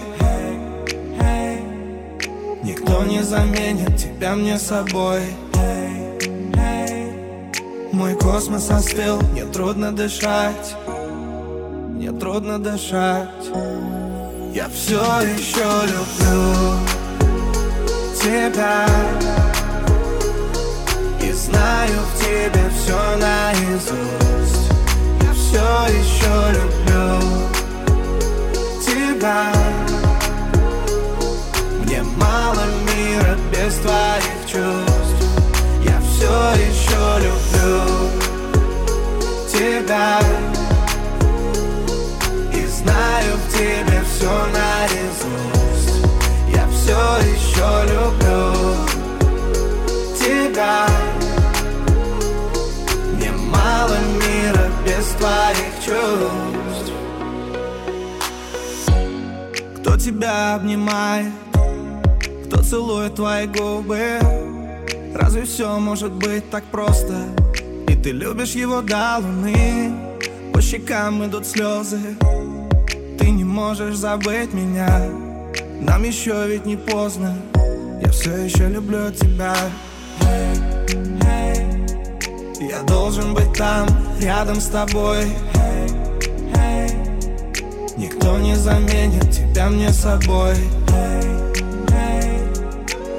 Никто 2.98 3.12
не 3.12 3.22
заменит 3.22 3.96
тебя 3.96 4.34
мне 4.34 4.58
собой. 4.58 5.22
Мой 7.92 8.16
космос 8.16 8.72
остыл, 8.72 9.22
мне 9.34 9.46
трудно 9.46 9.92
дышать. 9.92 10.76
Мне 10.88 12.12
трудно 12.12 12.58
дышать. 12.58 13.30
Я 14.52 14.68
все 14.70 15.00
еще 15.22 15.64
люблю 15.86 16.74
тебя. 18.20 18.88
И 21.22 21.32
знаю 21.34 22.00
в 22.02 22.20
тебе 22.20 22.64
все 22.80 23.18
наизусть. 23.18 24.72
Я 25.22 25.34
все 25.34 25.94
еще 25.94 26.34
люблю 26.58 27.22
тебя. 28.82 29.54
Мне 31.84 32.02
мало 32.02 32.64
мира 32.98 33.38
без 33.52 33.76
твоих 33.76 34.40
чувств. 34.48 35.24
Я 35.84 36.00
все 36.02 36.34
еще 36.68 37.02
люблю 37.26 37.82
тебя. 39.52 40.20
И 42.54 42.66
знаю 42.66 43.34
в 43.38 43.54
тебе 43.54 44.02
все 44.10 44.34
наизусть. 44.58 46.06
Я 46.54 46.68
все 46.70 47.02
еще 47.34 47.70
люблю 47.94 48.46
тебя. 50.18 50.88
Мне 53.14 53.32
мало 53.32 53.98
мира 54.24 54.70
без 54.86 55.06
твоих 55.20 55.72
чувств. 55.86 56.94
Кто 59.78 59.98
тебя 59.98 60.56
обнимает, 60.56 61.47
кто 62.68 62.78
целует 62.78 63.16
твои 63.16 63.48
губы. 63.48 64.20
Разве 65.16 65.44
все 65.44 65.80
может 65.80 66.12
быть 66.12 66.50
так 66.50 66.66
просто? 66.66 67.16
И 67.88 67.96
ты 67.96 68.12
любишь 68.12 68.56
его 68.56 68.82
до 68.82 69.20
луны. 69.20 69.94
По 70.54 70.62
щекам 70.62 71.24
идут 71.26 71.46
слезы 71.46 72.00
Ты 73.20 73.30
не 73.30 73.44
можешь 73.44 73.96
забыть 73.96 74.54
меня. 74.54 75.10
Нам 75.80 76.04
еще 76.04 76.48
ведь 76.48 76.66
не 76.66 76.76
поздно. 76.76 77.36
Я 78.02 78.10
все 78.12 78.36
еще 78.36 78.68
люблю 78.68 79.12
тебя. 79.12 79.56
Я 82.60 82.84
должен 82.84 83.34
быть 83.34 83.54
там, 83.54 83.88
рядом 84.20 84.60
с 84.60 84.68
тобой. 84.68 85.26
Никто 87.96 88.38
не 88.40 88.56
заменит 88.56 89.32
тебя 89.32 89.70
мне 89.70 89.90
собой 89.94 90.56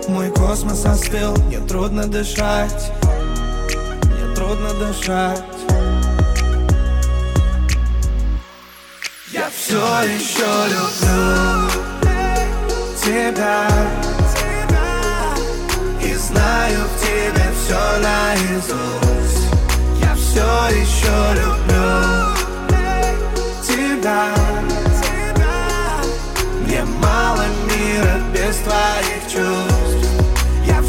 Мой 0.08 0.30
космос 0.30 0.86
остыл, 0.86 1.36
мне 1.36 1.60
трудно 1.60 2.06
дышать. 2.06 2.90
Мне 3.02 4.34
трудно 4.34 4.70
дышать. 4.72 5.44
Я 9.30 9.50
все 9.54 9.76
еще 9.76 10.46
люблю 10.72 11.70
тебя. 13.04 13.68
И 16.02 16.14
знаю 16.14 16.78
в 16.86 17.00
тебе 17.02 17.52
все 17.60 17.98
наизусть. 18.00 19.46
Я 20.00 20.14
все 20.14 20.74
еще 20.74 21.34
люблю 21.34 22.34
тебя. 23.62 24.34
Мне 26.64 26.82
мало 26.84 27.44
мира 27.66 28.22
без 28.32 28.56
твоих 28.56 29.22
чувств 29.30 29.77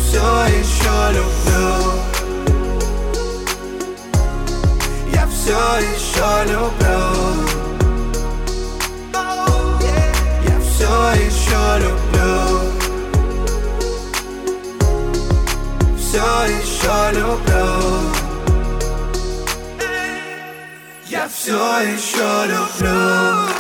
все 0.10 0.26
еще 0.48 0.96
люблю. 1.14 1.70
Я 5.14 5.28
все 5.28 5.62
еще 5.94 6.30
люблю. 6.52 7.00
Я 10.44 10.58
все 10.68 10.94
еще 11.26 11.64
люблю. 11.86 12.34
Все 15.96 16.30
еще 16.58 16.96
люблю. 17.20 17.70
Я 21.08 21.28
все 21.28 21.82
еще 21.82 22.30
люблю 22.48 23.60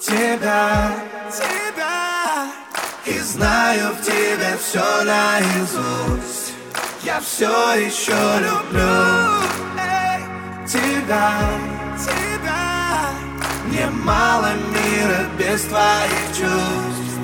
тебя, 0.00 0.95
знаю 3.36 3.92
в 3.92 4.02
тебе 4.02 4.56
все 4.58 5.04
наизусть. 5.04 6.54
Я 7.02 7.20
все 7.20 7.74
еще 7.74 8.16
люблю. 8.40 8.96
Тебя, 10.66 11.32
тебя. 11.98 13.10
Мне 13.66 13.86
мало 14.04 14.50
мира 14.72 15.26
без 15.38 15.62
твоих 15.62 16.26
чувств. 16.28 17.16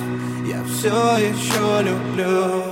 Я 0.47 0.63
все 0.65 1.17
еще 1.19 1.83
люблю 1.83 2.72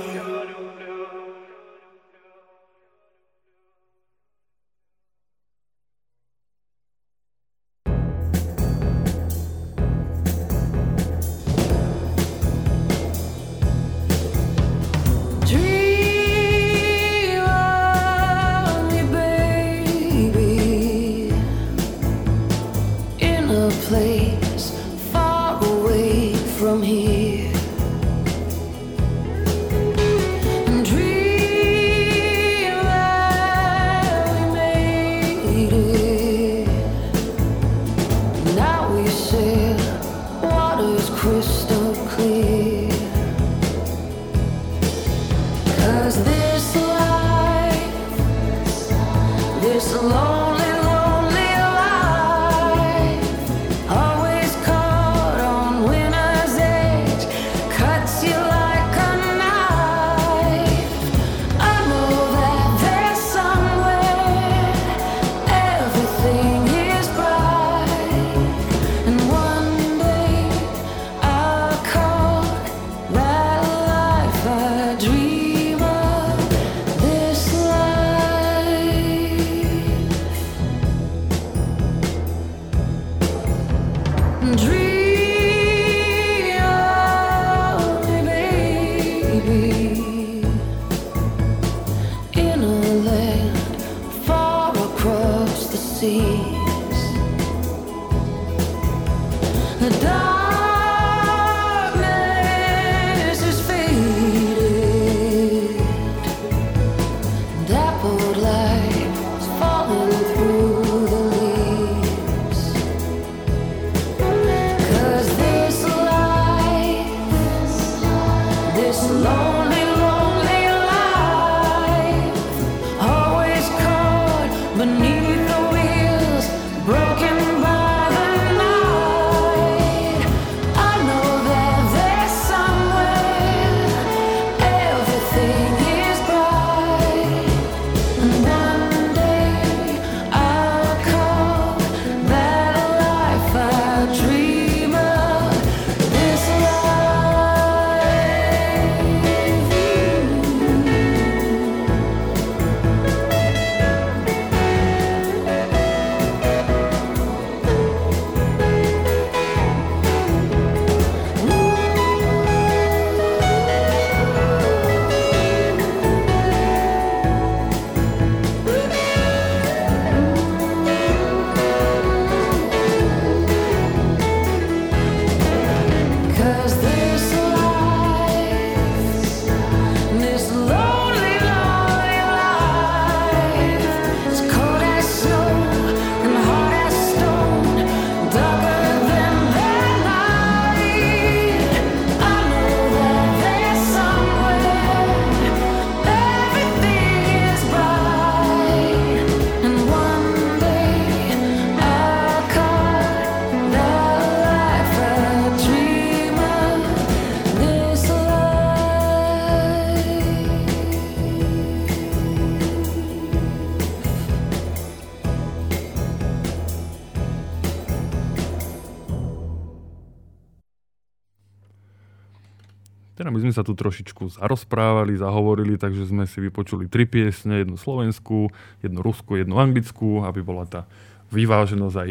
sme 223.51 223.59
sa 223.59 223.67
tu 223.67 223.75
trošičku 223.75 224.39
zarozprávali, 224.39 225.19
zahovorili, 225.19 225.75
takže 225.75 226.07
sme 226.07 226.23
si 226.23 226.39
vypočuli 226.39 226.87
tri 226.87 227.03
piesne, 227.03 227.67
jednu 227.67 227.75
slovenskú, 227.75 228.47
jednu 228.79 229.03
ruskú, 229.03 229.35
jednu 229.35 229.59
anglickú, 229.59 230.23
aby 230.23 230.39
bola 230.39 230.63
tá 230.63 230.87
vyváženosť 231.35 231.95
aj 231.99 232.09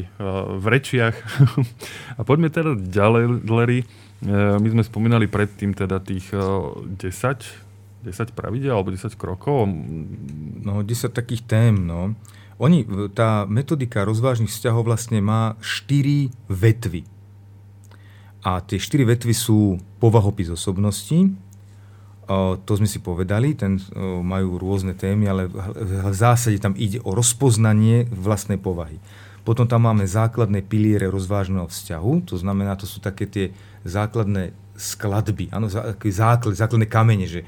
v 0.60 0.64
rečiach. 0.68 1.16
A 2.18 2.28
poďme 2.28 2.52
teda 2.52 2.76
ďalej, 2.76 3.48
Larry. 3.48 3.88
My 4.20 4.68
sme 4.68 4.84
spomínali 4.84 5.32
predtým 5.32 5.72
teda 5.72 5.96
tých 6.04 6.28
10, 6.28 7.00
10 7.00 8.36
pravidel 8.36 8.76
alebo 8.76 8.92
10 8.92 9.16
krokov. 9.16 9.64
No, 10.60 10.84
10 10.84 11.08
takých 11.08 11.48
tém, 11.48 11.72
no. 11.72 12.12
Oni, 12.60 12.84
tá 13.16 13.48
metodika 13.48 14.04
rozvážnych 14.04 14.52
vzťahov 14.52 14.84
vlastne 14.84 15.24
má 15.24 15.56
4 15.64 16.28
vetvy. 16.52 17.08
A 18.40 18.64
tie 18.64 18.80
4 18.80 19.04
vetvy 19.04 19.36
sú 19.36 19.76
povahopis 20.00 20.48
osobnosti, 20.48 21.28
to 22.62 22.72
sme 22.78 22.86
si 22.86 23.02
povedali, 23.02 23.58
ten 23.58 23.82
majú 24.22 24.54
rôzne 24.54 24.94
témy, 24.94 25.26
ale 25.26 25.42
v 25.50 26.14
zásade 26.14 26.62
tam 26.62 26.78
ide 26.78 27.02
o 27.02 27.10
rozpoznanie 27.10 28.06
vlastnej 28.06 28.54
povahy. 28.54 29.02
Potom 29.42 29.66
tam 29.66 29.90
máme 29.90 30.06
základné 30.06 30.62
piliere 30.62 31.10
rozvážneho 31.10 31.66
vzťahu, 31.66 32.30
to 32.30 32.38
znamená, 32.38 32.78
to 32.78 32.86
sú 32.86 33.02
také 33.02 33.26
tie 33.26 33.50
základné 33.82 34.54
skladby, 34.78 35.50
áno, 35.50 35.66
základ, 35.68 36.54
základné 36.54 36.86
kamene, 36.86 37.26
že 37.26 37.42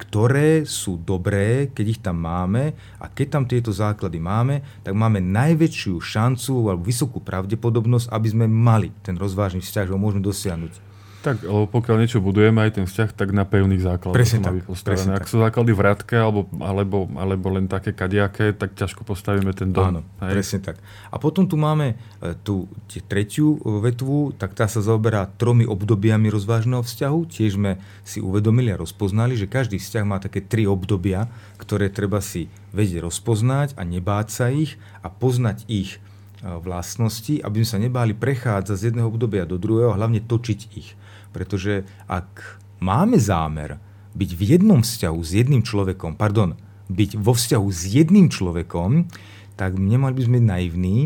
ktoré 0.00 0.64
sú 0.64 0.96
dobré, 0.96 1.68
keď 1.68 1.86
ich 1.86 2.00
tam 2.00 2.24
máme 2.24 2.72
a 2.96 3.06
keď 3.12 3.26
tam 3.28 3.44
tieto 3.44 3.68
základy 3.68 4.16
máme, 4.16 4.64
tak 4.80 4.96
máme 4.96 5.20
najväčšiu 5.20 6.00
šancu 6.00 6.72
alebo 6.72 6.88
vysokú 6.88 7.20
pravdepodobnosť, 7.20 8.08
aby 8.08 8.28
sme 8.32 8.46
mali 8.48 8.88
ten 9.04 9.20
rozvážny 9.20 9.60
vzťah, 9.60 9.86
že 9.86 9.92
ho 9.92 10.00
môžeme 10.00 10.24
dosiahnuť. 10.24 10.89
Tak, 11.20 11.44
pokiaľ 11.44 11.96
niečo 12.00 12.24
budujeme, 12.24 12.64
aj 12.64 12.80
ten 12.80 12.86
vzťah, 12.88 13.12
tak 13.12 13.36
na 13.36 13.44
pevných 13.44 13.84
základoch 13.84 14.16
presne 14.16 14.40
má 14.40 14.56
byť 14.56 14.64
postavené. 14.64 15.12
Ak 15.20 15.28
sú 15.28 15.36
základy 15.36 15.72
vratké 15.76 16.16
alebo, 16.16 16.48
alebo, 16.64 17.04
alebo 17.20 17.46
len 17.52 17.68
také 17.68 17.92
kadiaké, 17.92 18.56
tak 18.56 18.72
ťažko 18.72 19.04
postavíme 19.04 19.52
ten 19.52 19.68
dom. 19.68 19.84
Áno, 19.84 20.00
hej? 20.24 20.40
presne 20.40 20.58
tak. 20.64 20.80
A 21.12 21.20
potom 21.20 21.44
tu 21.44 21.60
máme 21.60 21.92
e, 22.24 22.32
tú 22.40 22.72
tretiu 23.04 23.60
e, 23.60 23.84
vetvu, 23.84 24.32
tak 24.32 24.56
tá 24.56 24.64
sa 24.64 24.80
zaoberá 24.80 25.28
tromi 25.36 25.68
obdobiami 25.68 26.32
rozvážneho 26.32 26.80
vzťahu. 26.80 27.18
Tiež 27.28 27.60
sme 27.60 27.76
si 28.00 28.24
uvedomili 28.24 28.72
a 28.72 28.80
rozpoznali, 28.80 29.36
že 29.36 29.44
každý 29.44 29.76
vzťah 29.76 30.04
má 30.08 30.24
také 30.24 30.40
tri 30.40 30.64
obdobia, 30.64 31.28
ktoré 31.60 31.92
treba 31.92 32.24
si 32.24 32.48
vedieť 32.72 33.04
rozpoznať 33.04 33.76
a 33.76 33.84
nebáť 33.84 34.26
sa 34.32 34.48
ich 34.48 34.80
a 35.04 35.12
poznať 35.12 35.68
ich 35.68 36.00
e, 36.40 36.48
vlastnosti, 36.48 37.44
aby 37.44 37.60
sme 37.60 37.68
sa 37.68 37.76
nebáli 37.76 38.16
prechádzať 38.16 38.72
z 38.72 38.84
jedného 38.88 39.12
obdobia 39.12 39.44
do 39.44 39.60
druhého, 39.60 39.92
hlavne 39.92 40.24
točiť 40.24 40.60
ich. 40.72 40.96
Pretože 41.30 41.86
ak 42.10 42.60
máme 42.82 43.16
zámer 43.20 43.78
byť 44.14 44.30
v 44.34 44.42
jednom 44.56 44.82
vzťahu 44.82 45.20
s 45.22 45.30
jedným 45.38 45.62
človekom, 45.62 46.18
pardon, 46.18 46.58
byť 46.90 47.10
vo 47.14 47.32
vzťahu 47.34 47.68
s 47.70 47.82
jedným 47.86 48.26
človekom, 48.26 49.06
tak 49.54 49.78
nemali 49.78 50.16
by 50.16 50.22
sme 50.26 50.36
byť 50.42 50.46
naivní, 50.50 50.98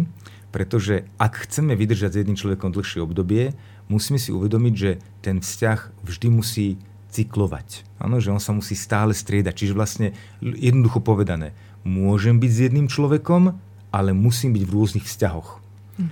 pretože 0.54 1.04
ak 1.18 1.50
chceme 1.50 1.74
vydržať 1.74 2.14
s 2.14 2.18
jedným 2.22 2.38
človekom 2.38 2.70
dlhšie 2.70 3.02
obdobie, 3.02 3.52
musíme 3.90 4.16
si 4.22 4.30
uvedomiť, 4.30 4.74
že 4.78 4.90
ten 5.20 5.42
vzťah 5.42 6.06
vždy 6.06 6.28
musí 6.30 6.78
cyklovať. 7.10 7.86
Áno, 7.98 8.18
že 8.18 8.30
on 8.30 8.42
sa 8.42 8.54
musí 8.54 8.78
stále 8.78 9.14
striedať. 9.14 9.54
Čiže 9.54 9.74
vlastne 9.74 10.08
jednoducho 10.42 11.02
povedané, 11.02 11.54
môžem 11.82 12.38
byť 12.38 12.50
s 12.50 12.62
jedným 12.70 12.86
človekom, 12.90 13.54
ale 13.94 14.10
musím 14.10 14.54
byť 14.54 14.62
v 14.66 14.74
rôznych 14.74 15.06
vzťahoch. 15.06 15.63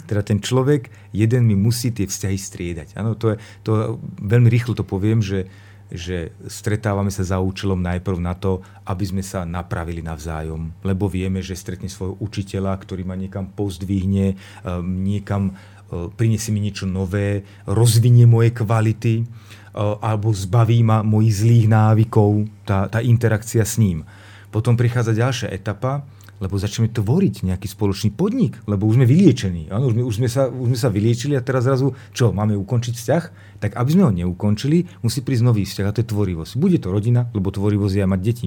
Teda 0.07 0.23
ten 0.23 0.39
človek, 0.39 0.91
jeden 1.11 1.43
mi 1.43 1.59
musí 1.59 1.91
tie 1.91 2.07
vzťahy 2.07 2.39
striedať. 2.39 2.89
Ano, 2.95 3.19
to 3.19 3.35
je, 3.35 3.37
to, 3.67 3.99
veľmi 4.23 4.47
rýchlo 4.47 4.79
to 4.79 4.87
poviem, 4.87 5.19
že, 5.19 5.51
že 5.91 6.31
stretávame 6.47 7.11
sa 7.11 7.27
za 7.27 7.43
účelom 7.43 7.83
najprv 7.83 8.19
na 8.23 8.39
to, 8.39 8.63
aby 8.87 9.05
sme 9.05 9.23
sa 9.27 9.43
napravili 9.43 10.01
navzájom. 10.01 10.71
Lebo 10.87 11.11
vieme, 11.11 11.43
že 11.43 11.59
stretne 11.59 11.91
svojho 11.91 12.15
učiteľa, 12.23 12.79
ktorý 12.79 13.03
ma 13.03 13.19
niekam 13.19 13.51
pozdvihne, 13.51 14.39
um, 14.63 15.03
niekam 15.03 15.51
uh, 15.51 16.09
prinesie 16.15 16.55
mi 16.55 16.63
niečo 16.63 16.87
nové, 16.87 17.43
rozvinie 17.67 18.25
moje 18.25 18.55
kvality 18.55 19.27
uh, 19.27 19.99
alebo 19.99 20.31
zbaví 20.31 20.87
ma 20.87 21.03
mojich 21.03 21.43
zlých 21.43 21.67
návykov, 21.67 22.47
tá, 22.63 22.87
tá 22.87 23.03
interakcia 23.03 23.67
s 23.67 23.83
ním. 23.83 24.07
Potom 24.55 24.79
prichádza 24.79 25.17
ďalšia 25.17 25.49
etapa, 25.51 26.07
lebo 26.43 26.59
začneme 26.59 26.91
tvoriť 26.91 27.47
nejaký 27.47 27.71
spoločný 27.71 28.11
podnik, 28.11 28.59
lebo 28.67 28.91
už 28.91 28.99
sme 28.99 29.07
vyliečení. 29.07 29.71
Áno, 29.71 29.87
už, 29.87 29.95
sme, 29.95 30.03
už, 30.03 30.15
sme 30.19 30.29
sa, 30.29 30.43
už 30.51 30.75
sme 30.75 30.79
sa 30.83 30.91
vyliečili 30.91 31.39
a 31.39 31.47
teraz 31.47 31.71
zrazu, 31.71 31.95
čo, 32.11 32.35
máme 32.35 32.59
ukončiť 32.59 32.95
vzťah? 32.99 33.23
Tak 33.63 33.79
aby 33.79 33.91
sme 33.95 34.03
ho 34.03 34.11
neukončili, 34.11 34.91
musí 35.07 35.23
prísť 35.23 35.47
nový 35.47 35.63
vzťah 35.63 35.87
a 35.87 35.95
to 35.95 36.03
je 36.03 36.11
tvorivosť. 36.11 36.59
Bude 36.59 36.83
to 36.83 36.91
rodina, 36.91 37.31
lebo 37.31 37.55
tvorivosť 37.55 37.95
je 37.95 38.11
mať 38.11 38.21
deti, 38.21 38.47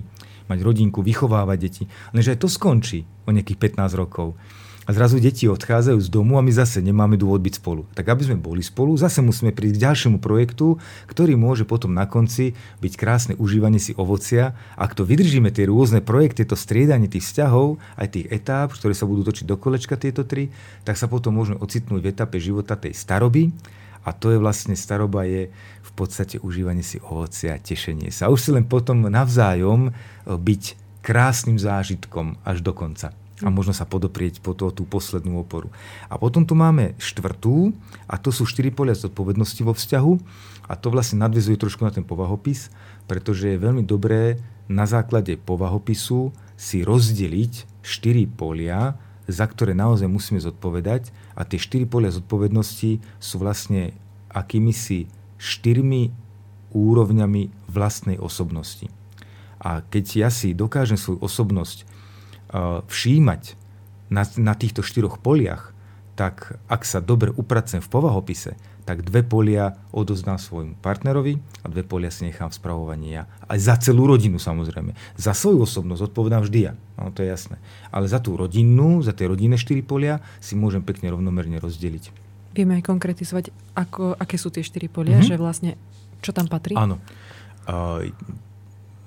mať 0.52 0.60
rodinku, 0.60 1.00
vychovávať 1.00 1.58
deti. 1.58 1.84
Lenže 2.12 2.36
aj 2.36 2.40
to 2.44 2.52
skončí 2.52 3.08
o 3.24 3.32
nejakých 3.32 3.80
15 3.80 3.96
rokov 3.96 4.36
a 4.86 4.94
zrazu 4.94 5.18
deti 5.18 5.50
odchádzajú 5.50 5.98
z 5.98 6.10
domu 6.14 6.38
a 6.38 6.46
my 6.46 6.54
zase 6.54 6.78
nemáme 6.78 7.18
dôvod 7.18 7.42
byť 7.42 7.58
spolu. 7.58 7.90
Tak 7.98 8.06
aby 8.06 8.22
sme 8.30 8.38
boli 8.38 8.62
spolu, 8.62 8.94
zase 8.94 9.26
musíme 9.26 9.50
prísť 9.50 9.76
k 9.82 9.84
ďalšiemu 9.90 10.18
projektu, 10.22 10.78
ktorý 11.10 11.34
môže 11.34 11.66
potom 11.66 11.90
na 11.90 12.06
konci 12.06 12.54
byť 12.86 12.94
krásne 12.94 13.34
užívanie 13.42 13.82
si 13.82 13.98
ovocia. 13.98 14.54
Ak 14.78 14.94
to 14.94 15.02
vydržíme, 15.02 15.50
tie 15.50 15.66
rôzne 15.66 16.06
projekty, 16.06 16.46
to 16.46 16.54
striedanie 16.54 17.10
tých 17.10 17.26
vzťahov, 17.26 17.82
aj 17.98 18.08
tých 18.14 18.30
etáp, 18.30 18.78
ktoré 18.78 18.94
sa 18.94 19.10
budú 19.10 19.26
točiť 19.26 19.50
do 19.50 19.58
kolečka 19.58 19.98
tieto 19.98 20.22
tri, 20.22 20.54
tak 20.86 21.02
sa 21.02 21.10
potom 21.10 21.34
môžeme 21.34 21.58
ocitnúť 21.58 22.00
v 22.06 22.10
etape 22.14 22.38
života 22.38 22.78
tej 22.78 22.94
staroby, 22.94 23.50
a 24.06 24.14
to 24.14 24.30
je 24.30 24.38
vlastne 24.38 24.78
staroba 24.78 25.26
je 25.26 25.50
v 25.82 25.92
podstate 25.98 26.38
užívanie 26.38 26.86
si 26.86 27.02
ovocia, 27.02 27.58
tešenie 27.58 28.14
sa. 28.14 28.30
A 28.30 28.34
už 28.38 28.38
si 28.38 28.50
len 28.54 28.70
potom 28.70 29.02
navzájom 29.10 29.98
byť 30.30 30.64
krásnym 31.02 31.58
zážitkom 31.58 32.38
až 32.46 32.62
do 32.62 32.70
konca 32.78 33.18
a 33.44 33.52
možno 33.52 33.76
sa 33.76 33.84
podoprieť 33.84 34.40
po 34.40 34.56
to, 34.56 34.72
tú 34.72 34.88
poslednú 34.88 35.44
oporu. 35.44 35.68
A 36.08 36.16
potom 36.16 36.48
tu 36.48 36.56
máme 36.56 36.96
štvrtú 36.96 37.76
a 38.08 38.16
to 38.16 38.32
sú 38.32 38.48
štyri 38.48 38.72
polia 38.72 38.96
zodpovednosti 38.96 39.60
vo 39.68 39.76
vzťahu 39.76 40.14
a 40.72 40.74
to 40.80 40.88
vlastne 40.88 41.20
nadvezuje 41.20 41.60
trošku 41.60 41.84
na 41.84 41.92
ten 41.92 42.08
povahopis, 42.08 42.72
pretože 43.12 43.52
je 43.52 43.60
veľmi 43.60 43.84
dobré 43.84 44.40
na 44.72 44.88
základe 44.88 45.36
povahopisu 45.36 46.32
si 46.56 46.88
rozdeliť 46.88 47.84
štyri 47.84 48.24
polia, 48.24 48.96
za 49.28 49.46
ktoré 49.46 49.76
naozaj 49.76 50.08
musíme 50.08 50.40
zodpovedať 50.40 51.12
a 51.36 51.44
tie 51.44 51.60
štyri 51.60 51.84
polia 51.84 52.16
zodpovednosti 52.16 53.04
sú 53.20 53.36
vlastne 53.36 53.92
akými 54.32 54.72
si 54.72 55.12
štyrmi 55.36 56.14
úrovňami 56.72 57.68
vlastnej 57.68 58.16
osobnosti. 58.16 58.88
A 59.60 59.82
keď 59.82 60.28
ja 60.28 60.30
si 60.30 60.52
dokážem 60.56 61.00
svoju 61.00 61.24
osobnosť 61.24 61.95
všímať 62.88 63.42
na, 64.08 64.24
na 64.38 64.54
týchto 64.56 64.86
štyroch 64.86 65.20
poliach, 65.20 65.76
tak 66.16 66.56
ak 66.72 66.88
sa 66.88 67.04
dobre 67.04 67.36
upracujem 67.36 67.84
v 67.84 67.92
povahopise, 67.92 68.56
tak 68.86 69.02
dve 69.02 69.26
polia 69.26 69.76
odoznám 69.90 70.38
svojmu 70.38 70.78
partnerovi 70.80 71.42
a 71.66 71.74
dve 71.74 71.82
polia 71.82 72.14
si 72.14 72.30
nechám 72.30 72.54
v 72.54 72.56
spravovaní 72.56 73.18
ja. 73.18 73.26
Aj 73.50 73.58
za 73.58 73.76
celú 73.82 74.06
rodinu 74.06 74.38
samozrejme. 74.38 74.94
Za 75.18 75.34
svoju 75.34 75.66
osobnosť 75.66 76.14
odpovedám 76.14 76.46
vždy 76.46 76.60
ja. 76.70 76.74
No, 76.96 77.10
to 77.10 77.26
je 77.26 77.34
jasné. 77.34 77.58
Ale 77.90 78.06
za 78.06 78.22
tú 78.22 78.38
rodinnú, 78.38 79.02
za 79.02 79.12
tie 79.12 79.26
rodinné 79.26 79.58
štyri 79.58 79.82
polia 79.82 80.22
si 80.38 80.54
môžem 80.54 80.86
pekne 80.86 81.10
rovnomerne 81.10 81.58
rozdeliť. 81.58 82.14
Vieme 82.56 82.78
aj 82.80 82.88
konkretizovať, 82.88 83.52
ako, 83.74 84.16
aké 84.16 84.38
sú 84.38 84.54
tie 84.54 84.64
štyri 84.64 84.88
polia, 84.88 85.20
mm-hmm. 85.20 85.34
že 85.34 85.42
vlastne 85.42 85.72
čo 86.22 86.32
tam 86.32 86.46
patrí? 86.46 86.78
Áno. 86.78 87.02
Uh, 87.66 88.06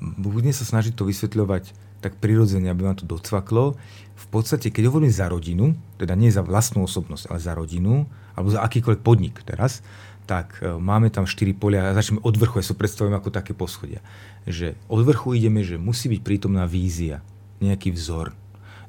budem 0.03 0.51
sa 0.51 0.67
snažiť 0.67 0.93
to 0.99 1.07
vysvetľovať 1.07 1.88
tak 1.99 2.19
prirodzene, 2.23 2.71
aby 2.71 2.87
vám 2.87 2.99
to 2.99 3.07
docvaklo. 3.07 3.75
V 4.19 4.27
podstate, 4.31 4.71
keď 4.71 4.91
hovorím 4.91 5.11
za 5.11 5.31
rodinu, 5.31 5.75
teda 5.99 6.15
nie 6.19 6.31
za 6.31 6.43
vlastnú 6.43 6.87
osobnosť, 6.87 7.31
ale 7.31 7.39
za 7.39 7.53
rodinu, 7.55 8.07
alebo 8.35 8.51
za 8.51 8.63
akýkoľvek 8.63 9.03
podnik 9.03 9.43
teraz, 9.43 9.83
tak 10.29 10.61
e, 10.61 10.77
máme 10.77 11.09
tam 11.09 11.25
štyri 11.25 11.57
polia 11.57 11.89
a 11.89 11.97
začneme 11.97 12.21
od 12.21 12.35
vrchu, 12.37 12.61
ja 12.61 12.67
sa 12.69 12.77
predstavujem 12.77 13.17
ako 13.17 13.33
také 13.33 13.57
poschodia. 13.57 14.05
Že 14.45 14.77
od 14.87 15.01
vrchu 15.03 15.35
ideme, 15.41 15.65
že 15.65 15.81
musí 15.81 16.13
byť 16.13 16.21
prítomná 16.21 16.69
vízia, 16.69 17.25
nejaký 17.65 17.91
vzor, 17.97 18.37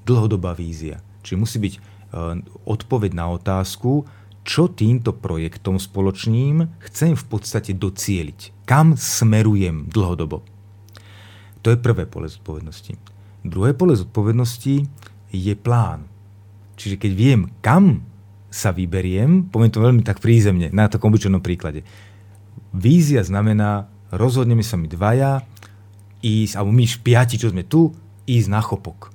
dlhodobá 0.04 0.52
vízia. 0.52 1.00
Čiže 1.24 1.40
musí 1.40 1.58
byť 1.58 1.74
uh, 1.78 2.38
odpoveď 2.68 3.12
na 3.16 3.32
otázku, 3.34 4.06
čo 4.46 4.66
týmto 4.66 5.14
projektom 5.14 5.78
spoločným 5.78 6.70
chcem 6.90 7.14
v 7.14 7.26
podstate 7.28 7.72
docieliť. 7.76 8.66
Kam 8.66 8.98
smerujem 8.98 9.86
dlhodobo. 9.90 10.42
To 11.64 11.72
je 11.74 11.78
prvé 11.80 12.08
pole 12.08 12.28
zodpovednosti. 12.28 12.96
Druhé 13.44 13.76
pole 13.76 13.96
zodpovednosti 13.96 14.88
je 15.32 15.54
plán. 15.56 16.08
Čiže 16.80 16.96
keď 16.96 17.12
viem, 17.12 17.40
kam 17.60 18.04
sa 18.50 18.74
vyberiem, 18.74 19.52
poviem 19.52 19.72
to 19.72 19.84
veľmi 19.84 20.02
tak 20.02 20.24
prízemne, 20.24 20.72
na 20.74 20.90
takom 20.90 21.12
obyčajnom 21.14 21.44
príklade. 21.44 21.86
Vízia 22.74 23.22
znamená, 23.22 23.92
rozhodneme 24.10 24.66
sa 24.66 24.80
my 24.80 24.88
dvaja, 24.90 25.44
ísť, 26.24 26.54
alebo 26.58 26.72
my 26.74 26.86
piati, 27.00 27.36
čo 27.38 27.52
sme 27.52 27.68
tu, 27.68 27.94
ísť 28.26 28.48
na 28.50 28.62
chopok. 28.64 29.14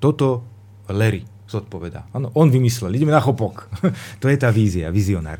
Toto 0.00 0.46
Larry 0.88 1.26
zodpovedá. 1.46 2.10
Ano, 2.14 2.30
on 2.34 2.50
vymyslel, 2.50 2.94
ideme 2.94 3.14
na 3.14 3.22
chopok. 3.22 3.70
to 4.22 4.26
je 4.26 4.36
tá 4.38 4.50
vízia, 4.50 4.90
vizionár. 4.90 5.38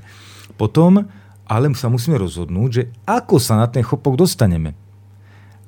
Potom 0.55 1.07
ale 1.47 1.71
sa 1.79 1.87
musíme 1.87 2.19
rozhodnúť, 2.19 2.71
že 2.75 2.83
ako 3.07 3.39
sa 3.39 3.55
na 3.55 3.71
ten 3.71 3.87
chopok 3.87 4.19
dostaneme. 4.19 4.75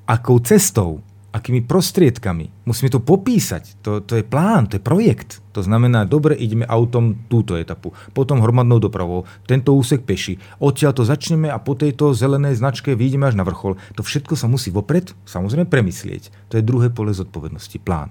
Akou 0.09 0.41
cestou 0.41 1.05
akými 1.29 1.61
prostriedkami. 1.61 2.65
Musíme 2.65 2.89
to 2.89 3.05
popísať. 3.05 3.85
To, 3.85 4.01
to 4.01 4.17
je 4.17 4.25
plán, 4.25 4.67
to 4.67 4.81
je 4.81 4.83
projekt. 4.83 5.45
To 5.53 5.61
znamená, 5.61 6.09
dobre, 6.09 6.33
ideme 6.35 6.65
autom 6.65 7.29
túto 7.29 7.55
etapu, 7.55 7.93
potom 8.17 8.41
hromadnou 8.41 8.81
dopravou, 8.81 9.29
tento 9.45 9.77
úsek 9.77 10.09
peši. 10.09 10.41
Odtiaľ 10.59 10.97
to 10.97 11.05
začneme 11.05 11.53
a 11.53 11.61
po 11.61 11.77
tejto 11.77 12.17
zelenej 12.17 12.57
značke 12.57 12.97
vyjdeme 12.97 13.29
až 13.29 13.37
na 13.37 13.45
vrchol. 13.45 13.77
To 13.95 14.03
všetko 14.03 14.35
sa 14.35 14.49
musí 14.49 14.73
vopred 14.73 15.13
samozrejme 15.29 15.69
premyslieť. 15.69 16.33
To 16.49 16.57
je 16.57 16.65
druhé 16.65 16.89
pole 16.89 17.13
zodpovednosti, 17.13 17.77
plán. 17.85 18.09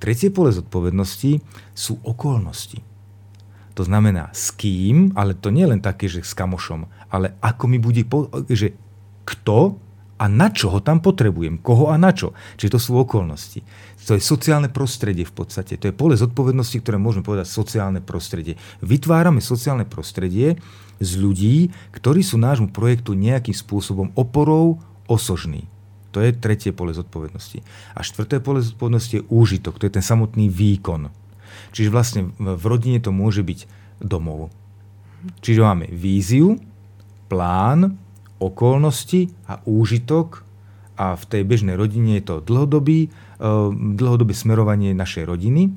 Tretie 0.00 0.32
pole 0.32 0.48
zodpovednosti 0.48 1.44
sú 1.76 2.00
okolnosti. 2.00 2.80
To 3.76 3.82
znamená 3.84 4.32
s 4.32 4.48
kým, 4.56 5.12
ale 5.12 5.36
to 5.36 5.52
nie 5.52 5.68
len 5.68 5.84
také, 5.84 6.08
že 6.08 6.24
s 6.24 6.32
kamošom, 6.32 6.88
ale 7.12 7.36
ako 7.44 7.64
mi 7.68 7.76
bude, 7.76 8.00
po, 8.08 8.32
že 8.48 8.72
kto 9.28 9.76
a 10.20 10.28
na 10.28 10.52
čo 10.52 10.68
ho 10.68 10.84
tam 10.84 11.00
potrebujem, 11.00 11.56
koho 11.64 11.88
a 11.88 11.96
na 11.96 12.12
čo. 12.12 12.36
Čiže 12.60 12.76
to 12.76 12.80
sú 12.80 12.92
okolnosti. 13.00 13.64
To 14.04 14.12
je 14.12 14.20
sociálne 14.20 14.68
prostredie 14.68 15.24
v 15.24 15.32
podstate. 15.32 15.80
To 15.80 15.88
je 15.88 15.96
pole 15.96 16.12
zodpovednosti, 16.12 16.76
ktoré 16.84 17.00
môžeme 17.00 17.24
povedať 17.24 17.48
sociálne 17.48 18.04
prostredie. 18.04 18.60
Vytvárame 18.84 19.40
sociálne 19.40 19.88
prostredie 19.88 20.60
z 21.00 21.10
ľudí, 21.16 21.72
ktorí 21.96 22.20
sú 22.20 22.36
nášmu 22.36 22.68
projektu 22.68 23.16
nejakým 23.16 23.56
spôsobom 23.56 24.12
oporou 24.12 24.84
osožní. 25.08 25.64
To 26.12 26.20
je 26.20 26.36
tretie 26.36 26.76
pole 26.76 26.92
zodpovednosti. 26.92 27.64
A 27.96 28.04
štvrté 28.04 28.44
pole 28.44 28.60
zodpovednosti 28.60 29.24
je 29.24 29.26
úžitok, 29.30 29.80
to 29.80 29.88
je 29.88 29.94
ten 29.96 30.04
samotný 30.04 30.52
výkon. 30.52 31.08
Čiže 31.72 31.88
vlastne 31.88 32.20
v 32.36 32.64
rodine 32.66 33.00
to 33.00 33.14
môže 33.14 33.40
byť 33.40 33.64
domov. 34.02 34.52
Čiže 35.40 35.60
máme 35.64 35.86
víziu, 35.88 36.58
plán, 37.30 37.94
okolnosti 38.40 39.30
a 39.46 39.60
úžitok 39.68 40.42
a 41.00 41.16
v 41.16 41.24
tej 41.28 41.42
bežnej 41.48 41.76
rodine 41.80 42.20
je 42.20 42.24
to 42.28 42.36
dlhodobý, 42.44 43.08
uh, 43.40 43.72
dlhodobé 43.72 44.36
smerovanie 44.36 44.92
našej 44.92 45.24
rodiny. 45.28 45.72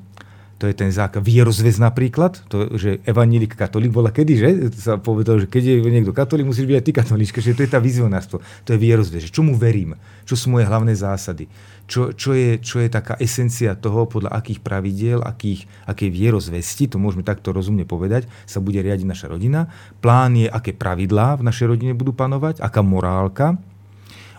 To 0.61 0.69
je 0.69 0.75
ten 0.77 0.93
základ. 0.93 1.25
Vierozvez 1.25 1.75
napríklad, 1.81 2.39
to, 2.47 2.77
že 2.79 3.03
evanílik 3.03 3.51
katolík 3.57 3.91
bola 3.91 4.13
kedy, 4.13 4.33
že? 4.37 4.49
Sa 4.79 4.95
povedal, 4.95 5.43
že 5.43 5.47
keď 5.49 5.63
je 5.63 5.75
niekto 5.91 6.15
katolík, 6.15 6.47
musíš 6.47 6.69
byť 6.69 6.77
aj 6.79 6.85
ty 6.85 6.91
katolíčka, 6.95 7.39
že 7.43 7.57
to 7.57 7.65
je 7.65 7.71
tá 7.73 7.83
vizionárstvo. 7.83 8.39
To 8.63 8.69
je 8.71 8.79
vierozvez, 8.79 9.27
že 9.27 9.33
čomu 9.33 9.59
verím, 9.59 9.99
čo 10.23 10.39
sú 10.39 10.53
moje 10.53 10.69
hlavné 10.69 10.95
zásady 10.95 11.51
čo, 11.83 12.15
čo, 12.15 12.31
je, 12.31 12.59
čo 12.63 12.79
je 12.79 12.87
taká 12.87 13.19
esencia 13.19 13.75
toho, 13.75 14.07
podľa 14.07 14.31
akých 14.39 14.63
pravidiel, 14.63 15.19
akých, 15.19 15.67
aké 15.83 16.07
vierozvesti, 16.07 16.87
to 16.87 16.97
môžeme 16.97 17.27
takto 17.27 17.51
rozumne 17.51 17.83
povedať, 17.83 18.27
sa 18.47 18.63
bude 18.63 18.79
riadiť 18.79 19.07
naša 19.07 19.27
rodina. 19.27 19.67
Plán 19.99 20.39
je, 20.39 20.47
aké 20.47 20.71
pravidlá 20.71 21.39
v 21.39 21.45
našej 21.45 21.75
rodine 21.75 21.93
budú 21.93 22.15
panovať, 22.15 22.63
aká 22.63 22.81
morálka, 22.81 23.59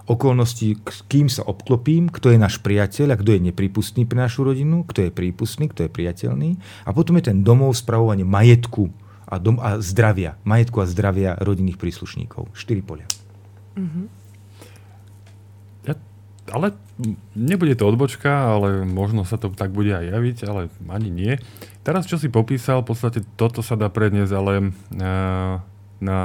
okolnosti, 0.05 0.77
s 0.85 1.01
kým 1.09 1.33
sa 1.33 1.45
obklopím, 1.45 2.13
kto 2.13 2.33
je 2.33 2.39
náš 2.39 2.61
priateľ 2.61 3.15
a 3.15 3.21
kto 3.21 3.37
je 3.37 3.41
nepripustný 3.51 4.05
pre 4.05 4.21
našu 4.21 4.45
rodinu, 4.45 4.85
kto 4.85 5.09
je 5.09 5.11
prípustný, 5.11 5.73
kto 5.73 5.89
je 5.89 5.91
priateľný. 5.91 6.51
A 6.85 6.91
potom 6.93 7.17
je 7.17 7.33
ten 7.33 7.41
domov 7.41 7.77
spravovanie 7.77 8.25
majetku 8.25 8.93
a, 9.25 9.41
dom, 9.41 9.57
a 9.59 9.81
zdravia, 9.81 10.37
majetku 10.45 10.85
a 10.85 10.87
zdravia 10.87 11.41
rodinných 11.41 11.81
príslušníkov. 11.81 12.53
Štyri 12.53 12.85
polia. 12.85 13.09
Mm-hmm 13.75 14.25
ale 16.53 16.77
nebude 17.33 17.73
to 17.79 17.89
odbočka, 17.89 18.29
ale 18.29 18.85
možno 18.85 19.25
sa 19.25 19.41
to 19.41 19.49
tak 19.53 19.73
bude 19.73 19.93
aj 19.95 20.13
javiť, 20.13 20.37
ale 20.45 20.69
ani 20.93 21.09
nie. 21.09 21.33
Teraz, 21.81 22.05
čo 22.05 22.21
si 22.21 22.29
popísal, 22.29 22.85
v 22.85 22.93
podstate 22.93 23.21
toto 23.41 23.65
sa 23.65 23.77
dá 23.77 23.89
predniesť 23.89 24.33
ale 24.37 24.53
na, 24.93 25.09
eh, 25.09 25.55
na, 26.05 26.19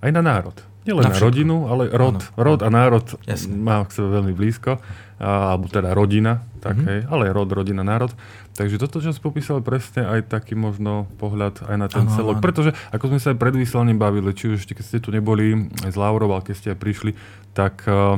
aj 0.00 0.10
na 0.12 0.22
národ. 0.24 0.56
Nielen 0.80 1.04
na, 1.04 1.12
na 1.12 1.20
rodinu, 1.20 1.68
ale 1.68 1.92
rod, 1.92 2.24
ano, 2.24 2.40
rod 2.40 2.60
a 2.64 2.68
národ 2.72 3.04
Jasne. 3.28 3.52
má 3.52 3.84
k 3.84 4.00
sebe 4.00 4.16
veľmi 4.16 4.32
blízko, 4.32 4.80
a, 5.20 5.52
alebo 5.52 5.68
teda 5.68 5.92
rodina, 5.92 6.40
tak, 6.64 6.80
mm-hmm. 6.80 6.88
hej, 6.88 7.00
ale 7.12 7.24
rod, 7.36 7.52
rodina, 7.52 7.84
národ. 7.84 8.08
Takže 8.56 8.80
toto, 8.80 9.04
čo 9.04 9.12
si 9.12 9.20
popísal, 9.20 9.60
presne 9.60 10.08
aj 10.08 10.32
taký 10.32 10.56
možno 10.56 11.04
pohľad 11.20 11.68
aj 11.68 11.76
na 11.76 11.88
ten 11.92 12.08
ano, 12.08 12.16
celok. 12.16 12.40
Ano. 12.40 12.44
Pretože, 12.44 12.70
ako 12.96 13.12
sme 13.12 13.20
sa 13.20 13.36
aj 13.36 13.38
pred 13.40 13.54
vyslaním 13.56 14.00
bavili, 14.00 14.32
či 14.32 14.56
už 14.56 14.64
keď 14.64 14.84
ste 14.84 14.98
tu 15.04 15.12
neboli 15.12 15.68
aj 15.84 15.92
z 15.92 15.96
Laurov, 16.00 16.32
ale 16.32 16.48
keď 16.48 16.54
ste 16.56 16.68
aj 16.72 16.78
prišli, 16.80 17.12
tak 17.52 17.84
uh, 17.84 18.16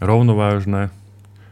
rovnovážne, 0.00 0.88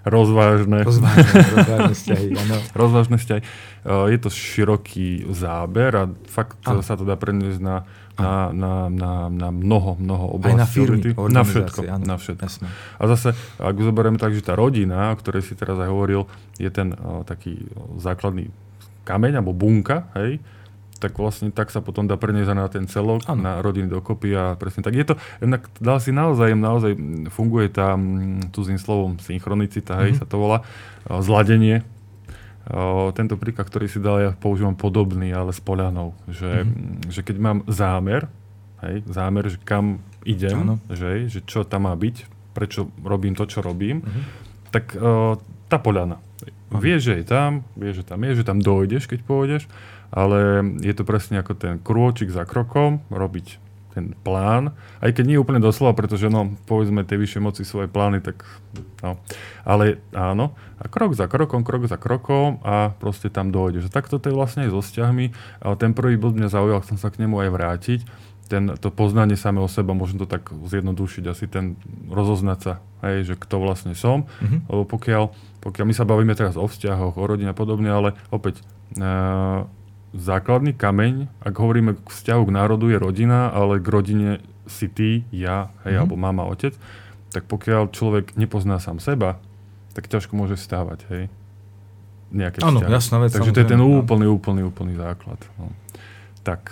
rozvážne. 0.08 0.80
Rozvážne, 0.80 1.40
rozvážne 1.56 1.94
vzťahy, 1.94 2.26
rozvážne 2.72 3.16
vzťahy. 3.20 3.42
Je 3.84 4.18
to 4.20 4.28
široký 4.32 5.28
záber 5.32 5.92
a 5.92 6.04
fakt 6.28 6.60
ano. 6.64 6.80
sa 6.80 6.96
to 6.96 7.04
dá 7.04 7.16
preniesť 7.20 7.60
na, 7.60 7.84
na, 8.18 8.50
na, 8.50 8.72
na, 8.90 9.12
na 9.30 9.48
mnoho, 9.54 9.94
mnoho 9.94 10.26
oblastí. 10.34 10.58
Aj 10.58 10.60
na 10.60 10.66
firmy, 10.66 11.00
Na 11.30 11.42
všetko. 11.46 11.80
Ano, 11.86 12.04
na 12.04 12.16
všetko. 12.18 12.44
Jasné. 12.44 12.68
A 12.98 13.02
zase, 13.14 13.38
ak 13.62 13.76
zoberieme 13.78 14.18
tak, 14.18 14.34
že 14.34 14.42
tá 14.42 14.58
rodina, 14.58 15.14
o 15.14 15.18
ktorej 15.18 15.46
si 15.46 15.54
teraz 15.54 15.78
aj 15.78 15.86
hovoril, 15.86 16.26
je 16.58 16.66
ten 16.68 16.92
o, 16.98 17.22
taký 17.22 17.70
základný 18.02 18.50
kameň 19.06 19.38
alebo 19.38 19.54
bunka, 19.54 20.10
hej, 20.18 20.42
tak 20.98 21.14
vlastne 21.14 21.54
tak 21.54 21.70
sa 21.70 21.78
potom 21.78 22.10
dá 22.10 22.18
preniesť 22.18 22.58
na 22.58 22.66
ten 22.66 22.90
celok, 22.90 23.22
ano. 23.30 23.38
na 23.38 23.52
rodiny 23.62 23.86
dokopy 23.86 24.34
a 24.34 24.58
presne 24.58 24.82
tak. 24.82 24.98
Je 24.98 25.06
to, 25.06 25.14
jednak 25.38 25.70
dá 25.78 26.02
si 26.02 26.10
naozaj, 26.10 26.58
naozaj 26.58 26.92
funguje 27.30 27.70
tá, 27.70 27.94
zím 28.58 28.82
slovom, 28.82 29.14
synchronicita, 29.22 29.94
mm-hmm. 29.94 30.04
hej, 30.04 30.12
mhm. 30.12 30.18
sa 30.18 30.26
to 30.26 30.36
volá, 30.36 30.58
zladenie. 31.22 31.86
O, 32.68 33.08
tento 33.16 33.40
príklad, 33.40 33.64
ktorý 33.68 33.88
si 33.88 33.96
dal, 33.96 34.20
ja 34.20 34.30
používam 34.36 34.76
podobný, 34.76 35.32
ale 35.32 35.56
s 35.56 35.60
poľanou, 35.60 36.12
že, 36.28 36.68
mm-hmm. 36.68 37.08
že 37.08 37.20
keď 37.24 37.36
mám 37.40 37.58
zámer, 37.64 38.28
hej, 38.84 39.00
zámer, 39.08 39.48
že 39.48 39.56
kam 39.64 40.04
idem, 40.28 40.76
že, 40.92 41.32
že 41.32 41.40
čo 41.48 41.64
tam 41.64 41.88
má 41.88 41.96
byť, 41.96 42.28
prečo 42.52 42.92
robím 43.00 43.32
to, 43.32 43.48
čo 43.48 43.64
robím, 43.64 44.04
mm-hmm. 44.04 44.24
tak 44.68 44.92
o, 45.00 45.40
tá 45.72 45.80
poľana. 45.80 46.20
Mm-hmm. 46.20 46.76
Vieš, 46.76 47.00
že 47.08 47.14
je 47.20 47.24
tam, 47.24 47.64
vieš, 47.72 48.04
že 48.04 48.12
tam 48.12 48.20
je, 48.20 48.32
že 48.36 48.44
tam 48.44 48.58
dojdeš, 48.60 49.08
keď 49.08 49.20
pôjdeš 49.24 49.64
ale 50.08 50.64
je 50.80 50.94
to 50.96 51.04
presne 51.04 51.40
ako 51.40 51.52
ten 51.52 51.76
krôčik 51.76 52.32
za 52.32 52.48
krokom, 52.48 53.04
robiť 53.12 53.60
ten 53.98 54.14
plán, 54.22 54.78
aj 55.02 55.10
keď 55.10 55.24
nie 55.26 55.42
úplne 55.42 55.58
doslova, 55.58 55.98
pretože 55.98 56.30
no, 56.30 56.54
povedzme 56.70 57.02
tie 57.02 57.18
vyššie 57.18 57.42
moci 57.42 57.66
svoje 57.66 57.90
plány, 57.90 58.22
tak 58.22 58.46
no, 59.02 59.18
ale 59.66 59.98
áno, 60.14 60.54
a 60.78 60.86
krok 60.86 61.18
za 61.18 61.26
krokom, 61.26 61.66
krok 61.66 61.90
za 61.90 61.98
krokom 61.98 62.62
a 62.62 62.94
proste 62.94 63.26
tam 63.26 63.50
dojde. 63.50 63.82
Že 63.82 63.90
takto 63.90 64.22
to 64.22 64.30
je 64.30 64.38
vlastne 64.38 64.70
aj 64.70 64.78
so 64.78 64.78
vzťahmi, 64.78 65.26
ale 65.58 65.74
ten 65.74 65.90
prvý 65.90 66.14
bod 66.14 66.38
mňa 66.38 66.54
zaujal, 66.54 66.86
chcem 66.86 66.94
sa 66.94 67.10
k 67.10 67.26
nemu 67.26 67.42
aj 67.42 67.50
vrátiť, 67.50 68.00
ten, 68.48 68.78
to 68.78 68.88
poznanie 68.88 69.36
samého 69.36 69.66
seba, 69.68 69.92
môžem 69.92 70.16
to 70.16 70.24
tak 70.24 70.48
zjednodušiť, 70.48 71.24
asi 71.26 71.50
ten 71.50 71.76
rozoznať 72.08 72.58
sa, 72.62 72.72
hej, 73.04 73.28
že 73.28 73.34
kto 73.36 73.60
vlastne 73.60 73.92
som, 73.92 74.24
mm-hmm. 74.24 74.72
lebo 74.72 74.82
pokiaľ, 74.88 75.24
pokiaľ 75.60 75.84
my 75.84 75.94
sa 75.94 76.08
bavíme 76.08 76.32
teraz 76.38 76.56
o 76.56 76.64
vzťahoch, 76.64 77.18
o 77.18 77.24
rodine 77.28 77.52
a 77.52 77.58
podobne, 77.58 77.92
ale 77.92 78.16
opäť 78.32 78.64
uh, 78.96 79.68
základný 80.18 80.74
kameň, 80.74 81.30
ak 81.40 81.54
hovoríme 81.54 81.96
k 81.96 82.08
vzťahu 82.10 82.42
k 82.44 82.54
národu, 82.54 82.86
je 82.90 82.98
rodina, 82.98 83.48
ale 83.48 83.78
k 83.78 83.88
rodine 83.88 84.30
si 84.68 84.90
ty, 84.90 85.24
ja, 85.32 85.72
hej, 85.82 85.96
mm-hmm. 85.96 86.00
alebo 86.04 86.14
mama, 86.18 86.44
otec, 86.50 86.76
tak 87.32 87.48
pokiaľ 87.48 87.94
človek 87.94 88.36
nepozná 88.36 88.82
sám 88.82 89.00
seba, 89.00 89.40
tak 89.96 90.10
ťažko 90.10 90.36
môže 90.36 90.60
stávať, 90.60 91.08
hej, 91.08 91.22
nejaké 92.30 92.60
Áno, 92.60 92.84
jasná 92.84 93.18
vec. 93.22 93.32
Takže 93.32 93.56
to 93.56 93.60
je 93.64 93.68
ten 93.68 93.80
úplný, 93.80 94.28
úplný, 94.28 94.68
úplný 94.68 94.94
základ. 95.00 95.40
No. 95.56 95.72
Tak, 96.44 96.68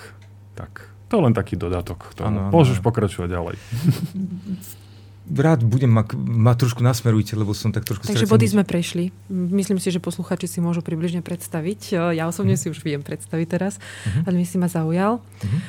tak. 0.53 0.93
To 1.09 1.23
len 1.23 1.33
taký 1.33 1.55
dodatok. 1.55 2.13
Ano, 2.21 2.51
Môžeš 2.51 2.83
pokračovať 2.83 3.29
ďalej. 3.31 3.57
rád 5.35 5.67
budem, 5.67 5.91
ma, 5.91 6.07
ma 6.15 6.55
trošku 6.55 6.81
nasmerujte, 6.83 7.35
lebo 7.35 7.51
som 7.51 7.75
tak 7.75 7.83
trošku 7.83 8.07
Takže 8.07 8.31
body 8.31 8.47
sme 8.47 8.63
prešli. 8.63 9.11
Myslím 9.31 9.83
si, 9.83 9.91
že 9.91 9.99
posluchači 9.99 10.47
si 10.47 10.59
môžu 10.63 10.87
približne 10.87 11.21
predstaviť. 11.21 12.15
Ja 12.15 12.31
osobne 12.31 12.55
uh-huh. 12.55 12.71
si 12.71 12.75
už 12.75 12.87
viem 12.87 13.03
predstaviť 13.03 13.47
teraz, 13.51 13.83
uh-huh. 13.83 14.31
ale 14.31 14.35
mi 14.39 14.47
si 14.47 14.57
ma 14.57 14.71
zaujal. 14.71 15.19
Uh-huh. 15.19 15.61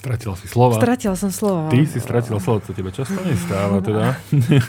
Stratila 0.00 0.32
si 0.32 0.48
slova. 0.48 0.80
Stratila 0.80 1.12
som 1.12 1.28
slova. 1.28 1.68
Ty 1.68 1.84
si 1.84 2.00
stratila 2.00 2.40
slova, 2.40 2.64
to 2.64 2.72
tebe 2.72 2.88
často 2.88 3.20
nestáva 3.20 3.82
teda. 3.86 4.16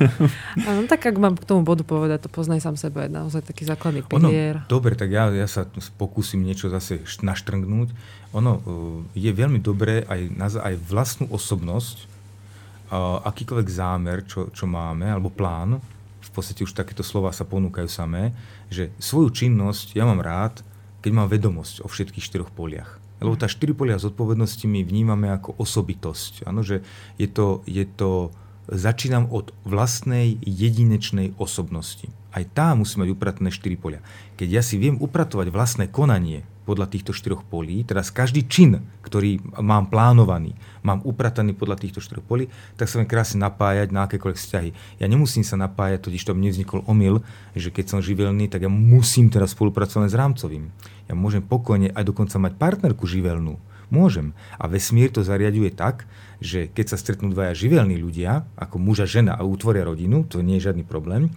no, 0.68 0.84
tak 0.92 1.08
ak 1.08 1.16
mám 1.16 1.40
k 1.40 1.48
tomu 1.48 1.64
bodu 1.64 1.88
povedať, 1.88 2.28
to 2.28 2.30
poznaj 2.30 2.60
sám 2.60 2.76
sebe, 2.76 3.08
je 3.08 3.16
naozaj 3.16 3.48
taký 3.48 3.64
základný 3.64 4.04
pilier. 4.04 4.60
Ono, 4.60 4.68
dobre, 4.68 5.00
tak 5.00 5.08
ja, 5.08 5.32
ja 5.32 5.48
sa 5.48 5.64
pokúsim 5.96 6.44
niečo 6.44 6.68
zase 6.68 7.00
naštrngnúť. 7.24 7.96
Ono 8.36 8.60
je 9.16 9.32
veľmi 9.32 9.64
dobré 9.64 10.04
aj, 10.04 10.36
aj 10.60 10.76
vlastnú 10.84 11.32
osobnosť 11.32 12.12
akýkoľvek 13.24 13.70
zámer, 13.72 14.28
čo, 14.28 14.52
čo 14.52 14.68
máme, 14.68 15.08
alebo 15.08 15.32
plán, 15.32 15.80
v 16.22 16.32
podstate 16.32 16.64
už 16.64 16.76
takéto 16.76 17.02
slova 17.02 17.32
sa 17.32 17.48
ponúkajú 17.48 17.88
samé, 17.88 18.36
že 18.72 18.92
svoju 19.00 19.32
činnosť 19.32 19.96
ja 19.96 20.04
mám 20.04 20.20
rád, 20.24 20.64
keď 21.02 21.12
mám 21.16 21.32
vedomosť 21.32 21.82
o 21.84 21.88
všetkých 21.90 22.24
štyroch 22.24 22.52
poliach. 22.54 23.02
Lebo 23.22 23.38
tá 23.38 23.46
štyri 23.50 23.74
polia 23.74 24.02
zodpovednosti 24.02 24.66
my 24.66 24.82
vnímame 24.82 25.30
ako 25.30 25.58
osobitosť. 25.62 26.46
Ano, 26.50 26.66
že 26.66 26.82
je 27.22 27.30
to, 27.30 27.62
je 27.70 27.86
to, 27.86 28.34
začínam 28.70 29.30
od 29.30 29.54
vlastnej 29.66 30.38
jedinečnej 30.42 31.38
osobnosti. 31.38 32.10
Aj 32.34 32.42
tá 32.48 32.74
musí 32.74 32.98
mať 32.98 33.14
upratené 33.14 33.50
štyri 33.54 33.78
polia. 33.78 34.02
Keď 34.40 34.48
ja 34.50 34.64
si 34.66 34.80
viem 34.82 34.98
upratovať 34.98 35.54
vlastné 35.54 35.86
konanie, 35.92 36.48
podľa 36.62 36.88
týchto 36.94 37.12
štyroch 37.12 37.42
polí, 37.42 37.82
teraz 37.82 38.14
každý 38.14 38.46
čin, 38.46 38.86
ktorý 39.02 39.42
mám 39.60 39.90
plánovaný, 39.90 40.54
mám 40.86 41.02
uprataný 41.02 41.58
podľa 41.58 41.82
týchto 41.82 42.00
štyroch 42.00 42.26
polí, 42.26 42.48
tak 42.78 42.88
sa 42.88 43.02
viem 43.02 43.10
krásne 43.10 43.42
napájať 43.42 43.90
na 43.90 44.06
akékoľvek 44.06 44.38
vzťahy. 44.38 44.70
Ja 45.02 45.10
nemusím 45.10 45.42
sa 45.42 45.58
napájať, 45.58 46.06
totiž 46.06 46.22
to 46.22 46.38
mne 46.38 46.54
vznikol 46.54 46.86
omyl, 46.86 47.26
že 47.58 47.74
keď 47.74 47.98
som 47.98 48.00
živelný, 48.00 48.46
tak 48.46 48.66
ja 48.66 48.72
musím 48.72 49.34
teraz 49.34 49.58
spolupracovať 49.58 50.10
s 50.10 50.18
rámcovým. 50.18 50.70
Ja 51.10 51.14
môžem 51.18 51.42
pokojne 51.42 51.92
aj 51.92 52.04
dokonca 52.06 52.38
mať 52.38 52.54
partnerku 52.56 53.10
živelnú. 53.10 53.58
Môžem. 53.92 54.32
A 54.56 54.72
vesmír 54.72 55.12
to 55.12 55.20
zariaduje 55.20 55.68
tak, 55.76 56.08
že 56.40 56.72
keď 56.72 56.96
sa 56.96 56.98
stretnú 56.98 57.28
dvaja 57.36 57.52
živelní 57.52 58.00
ľudia, 58.00 58.48
ako 58.56 58.80
muža, 58.80 59.04
žena 59.04 59.36
a 59.36 59.44
utvoria 59.44 59.84
rodinu, 59.84 60.24
to 60.24 60.40
nie 60.40 60.58
je 60.58 60.72
žiadny 60.72 60.88
problém. 60.88 61.28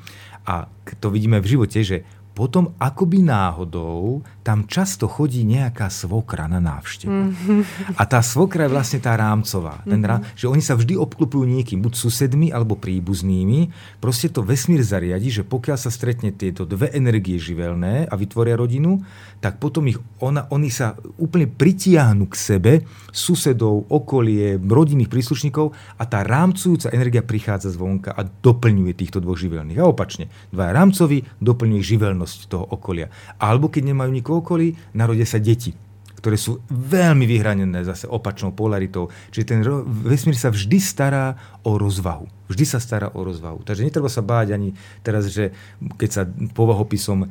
A 0.46 0.70
to 1.02 1.10
vidíme 1.10 1.42
v 1.42 1.50
živote, 1.50 1.82
že 1.82 2.06
potom 2.34 2.74
akoby 2.82 3.22
náhodou 3.22 4.26
tam 4.44 4.68
často 4.68 5.08
chodí 5.08 5.46
nejaká 5.46 5.88
svokra 5.88 6.44
na 6.50 6.60
návštevu. 6.60 7.08
Mm-hmm. 7.08 7.60
A 7.96 8.02
tá 8.04 8.20
svokra 8.20 8.68
je 8.68 8.74
vlastne 8.74 9.00
tá 9.00 9.16
rámcová. 9.16 9.80
Ten 9.86 10.02
rám, 10.04 10.20
mm-hmm. 10.20 10.36
Že 10.36 10.46
oni 10.50 10.62
sa 10.62 10.74
vždy 10.76 10.98
obklupujú 11.00 11.46
niekým, 11.48 11.80
buď 11.80 11.94
susedmi 11.96 12.52
alebo 12.52 12.76
príbuznými. 12.76 13.72
Proste 14.02 14.28
to 14.28 14.44
vesmír 14.44 14.84
zariadi, 14.84 15.40
že 15.40 15.42
pokiaľ 15.46 15.78
sa 15.80 15.88
stretne 15.88 16.34
tieto 16.34 16.68
dve 16.68 16.92
energie 16.92 17.40
živelné 17.40 18.04
a 18.04 18.14
vytvoria 18.18 18.58
rodinu, 18.58 19.00
tak 19.40 19.62
potom 19.62 19.88
ich 19.88 19.96
ona, 20.20 20.44
oni 20.52 20.68
sa 20.68 20.98
úplne 21.16 21.48
pritiahnu 21.48 22.28
k 22.28 22.34
sebe, 22.36 22.72
susedov, 23.14 23.88
okolie, 23.88 24.60
rodinných 24.60 25.08
príslušníkov 25.08 25.72
a 25.96 26.04
tá 26.04 26.20
rámcujúca 26.26 26.90
energia 26.92 27.22
prichádza 27.24 27.72
zvonka 27.72 28.10
a 28.12 28.26
doplňuje 28.26 28.92
týchto 28.92 29.22
dvoch 29.22 29.38
živelných. 29.38 29.80
A 29.80 29.88
opačne, 29.88 30.28
dva 30.50 30.74
rámcovi 30.74 31.24
doplňuje 31.40 31.82
živelnosť 31.84 32.23
pozornosť 32.24 32.48
toho 32.48 32.64
okolia. 32.72 33.12
Alebo 33.36 33.68
keď 33.68 33.92
nemajú 33.92 34.10
nikoho 34.10 34.40
okolí, 34.40 34.72
narodia 34.96 35.28
sa 35.28 35.38
deti 35.38 35.76
ktoré 36.24 36.40
sú 36.40 36.64
veľmi 36.72 37.28
vyhranené 37.28 37.84
zase 37.84 38.08
opačnou 38.08 38.56
polaritou. 38.56 39.12
Čiže 39.28 39.44
ten 39.44 39.60
vesmír 40.08 40.32
sa 40.32 40.48
vždy 40.48 40.80
stará 40.80 41.36
o 41.68 41.76
rozvahu. 41.76 42.24
Vždy 42.48 42.64
sa 42.64 42.80
stará 42.80 43.12
o 43.12 43.20
rozvahu. 43.20 43.60
Takže 43.60 43.84
netreba 43.84 44.08
sa 44.08 44.24
báť 44.24 44.56
ani 44.56 44.72
teraz, 45.04 45.28
že 45.28 45.52
keď 46.00 46.08
sa 46.08 46.22
povahopisom 46.56 47.28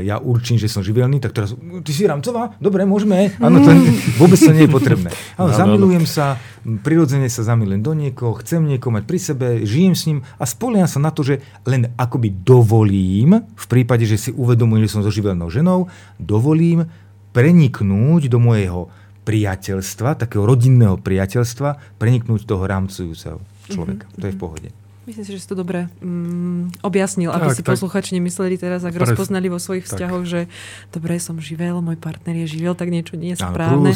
ja 0.00 0.16
určím, 0.16 0.56
že 0.56 0.72
som 0.72 0.80
živelný, 0.80 1.20
tak 1.20 1.36
teraz, 1.36 1.52
ty 1.84 1.92
si 1.92 2.08
rámcová? 2.08 2.56
Dobre, 2.56 2.88
môžeme. 2.88 3.36
Áno, 3.36 3.60
to 3.60 3.70
vôbec 4.22 4.40
to 4.40 4.48
nie 4.56 4.64
je 4.64 4.72
potrebné. 4.72 5.12
Áno, 5.40 5.52
zamilujem 5.52 6.08
sa, 6.08 6.40
prirodzene 6.64 7.28
sa 7.28 7.44
zamilujem 7.44 7.84
do 7.84 7.92
niekoho, 7.92 8.40
chcem 8.40 8.64
niekoho 8.64 8.96
mať 8.96 9.04
pri 9.04 9.18
sebe, 9.20 9.46
žijem 9.68 9.92
s 9.92 10.02
ním 10.08 10.18
a 10.40 10.48
spoliam 10.48 10.88
sa 10.88 10.96
na 10.96 11.12
to, 11.12 11.20
že 11.20 11.44
len 11.68 11.92
akoby 12.00 12.32
dovolím, 12.32 13.44
v 13.44 13.66
prípade, 13.68 14.08
že 14.08 14.16
si 14.16 14.30
uvedomujem, 14.32 14.88
že 14.88 14.92
som 14.96 15.04
so 15.04 15.12
živelnou 15.12 15.52
ženou, 15.52 15.92
dovolím 16.16 16.88
preniknúť 17.36 18.32
do 18.32 18.40
mojho 18.40 18.88
priateľstva, 19.28 20.18
takého 20.18 20.42
rodinného 20.42 20.98
priateľstva, 20.98 22.00
preniknúť 22.00 22.42
toho 22.48 22.64
rámcujúceho 22.64 23.38
človeka. 23.70 24.08
Mm-hmm. 24.08 24.20
To 24.20 24.24
je 24.24 24.34
v 24.34 24.40
pohode. 24.40 24.68
Myslím 25.02 25.26
si, 25.26 25.34
že 25.34 25.42
si 25.42 25.48
to 25.50 25.58
dobre 25.58 25.90
mm, 25.98 26.78
objasnil, 26.86 27.34
aby 27.34 27.50
tak, 27.50 27.56
si 27.58 27.62
tak. 27.66 27.74
posluchači 27.74 28.14
nemysleli 28.14 28.54
teraz, 28.54 28.86
ak 28.86 28.94
Pres, 28.94 29.10
rozpoznali 29.10 29.50
vo 29.50 29.58
svojich 29.58 29.82
tak. 29.82 29.98
vzťahoch, 29.98 30.22
že 30.22 30.46
dobre, 30.94 31.18
som 31.18 31.42
živel, 31.42 31.82
môj 31.82 31.98
partner 31.98 32.38
je 32.46 32.54
živel, 32.54 32.78
tak 32.78 32.94
niečo 32.94 33.18
nie 33.18 33.34
je 33.34 33.42
správne. 33.42 33.90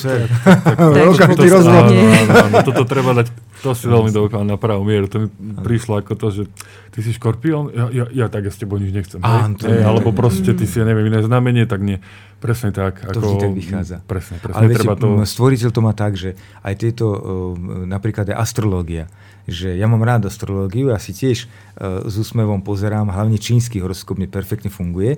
Toto 2.66 2.83
treba 2.91 3.15
dať, 3.23 3.31
to 3.62 3.70
si 3.78 3.87
veľmi 3.87 4.11
dokonal 4.11 4.43
na 4.43 4.59
pravú 4.59 4.83
mieru. 4.83 5.07
To 5.07 5.23
mi 5.23 5.28
prišlo 5.62 6.03
ako 6.03 6.12
to, 6.19 6.27
že 6.35 6.43
ty 6.91 7.07
si 7.07 7.15
škorpión, 7.15 7.70
ja, 7.70 7.87
ja, 7.95 8.05
ja 8.11 8.27
tak 8.27 8.51
ja 8.51 8.51
s 8.51 8.59
tebou 8.59 8.83
nič 8.83 8.91
nechcem. 8.91 9.23
Alebo 9.23 10.11
proste 10.11 10.59
ty 10.59 10.66
si, 10.66 10.83
ja 10.83 10.85
neviem, 10.91 11.07
iné 11.07 11.23
znamenie, 11.23 11.70
tak 11.70 11.87
nie. 11.87 12.03
Presne 12.37 12.69
tak. 12.69 13.01
To 13.01 13.17
ako, 13.17 13.21
vždy 13.25 13.37
tak 13.41 13.53
vychádza. 13.57 13.97
Presne, 14.05 14.37
presne. 14.45 14.57
Ale 14.61 14.69
viete, 14.69 14.85
to... 14.85 15.25
stvoriteľ 15.25 15.71
to 15.73 15.81
má 15.81 15.97
tak, 15.97 16.21
že 16.21 16.37
aj 16.61 16.75
tieto, 16.77 17.07
napríklad 17.89 18.29
aj 18.29 18.37
astrológia, 18.37 19.09
že 19.49 19.73
ja 19.73 19.89
mám 19.89 20.05
rád 20.05 20.29
astrológiu, 20.29 20.93
ja 20.93 21.01
si 21.01 21.17
tiež 21.17 21.49
uh, 21.49 22.05
s 22.05 22.15
úsmevom 22.21 22.61
pozerám, 22.61 23.09
hlavne 23.09 23.41
čínsky 23.41 23.81
horoskop 23.81 24.21
mi 24.21 24.29
perfektne 24.29 24.69
funguje, 24.69 25.17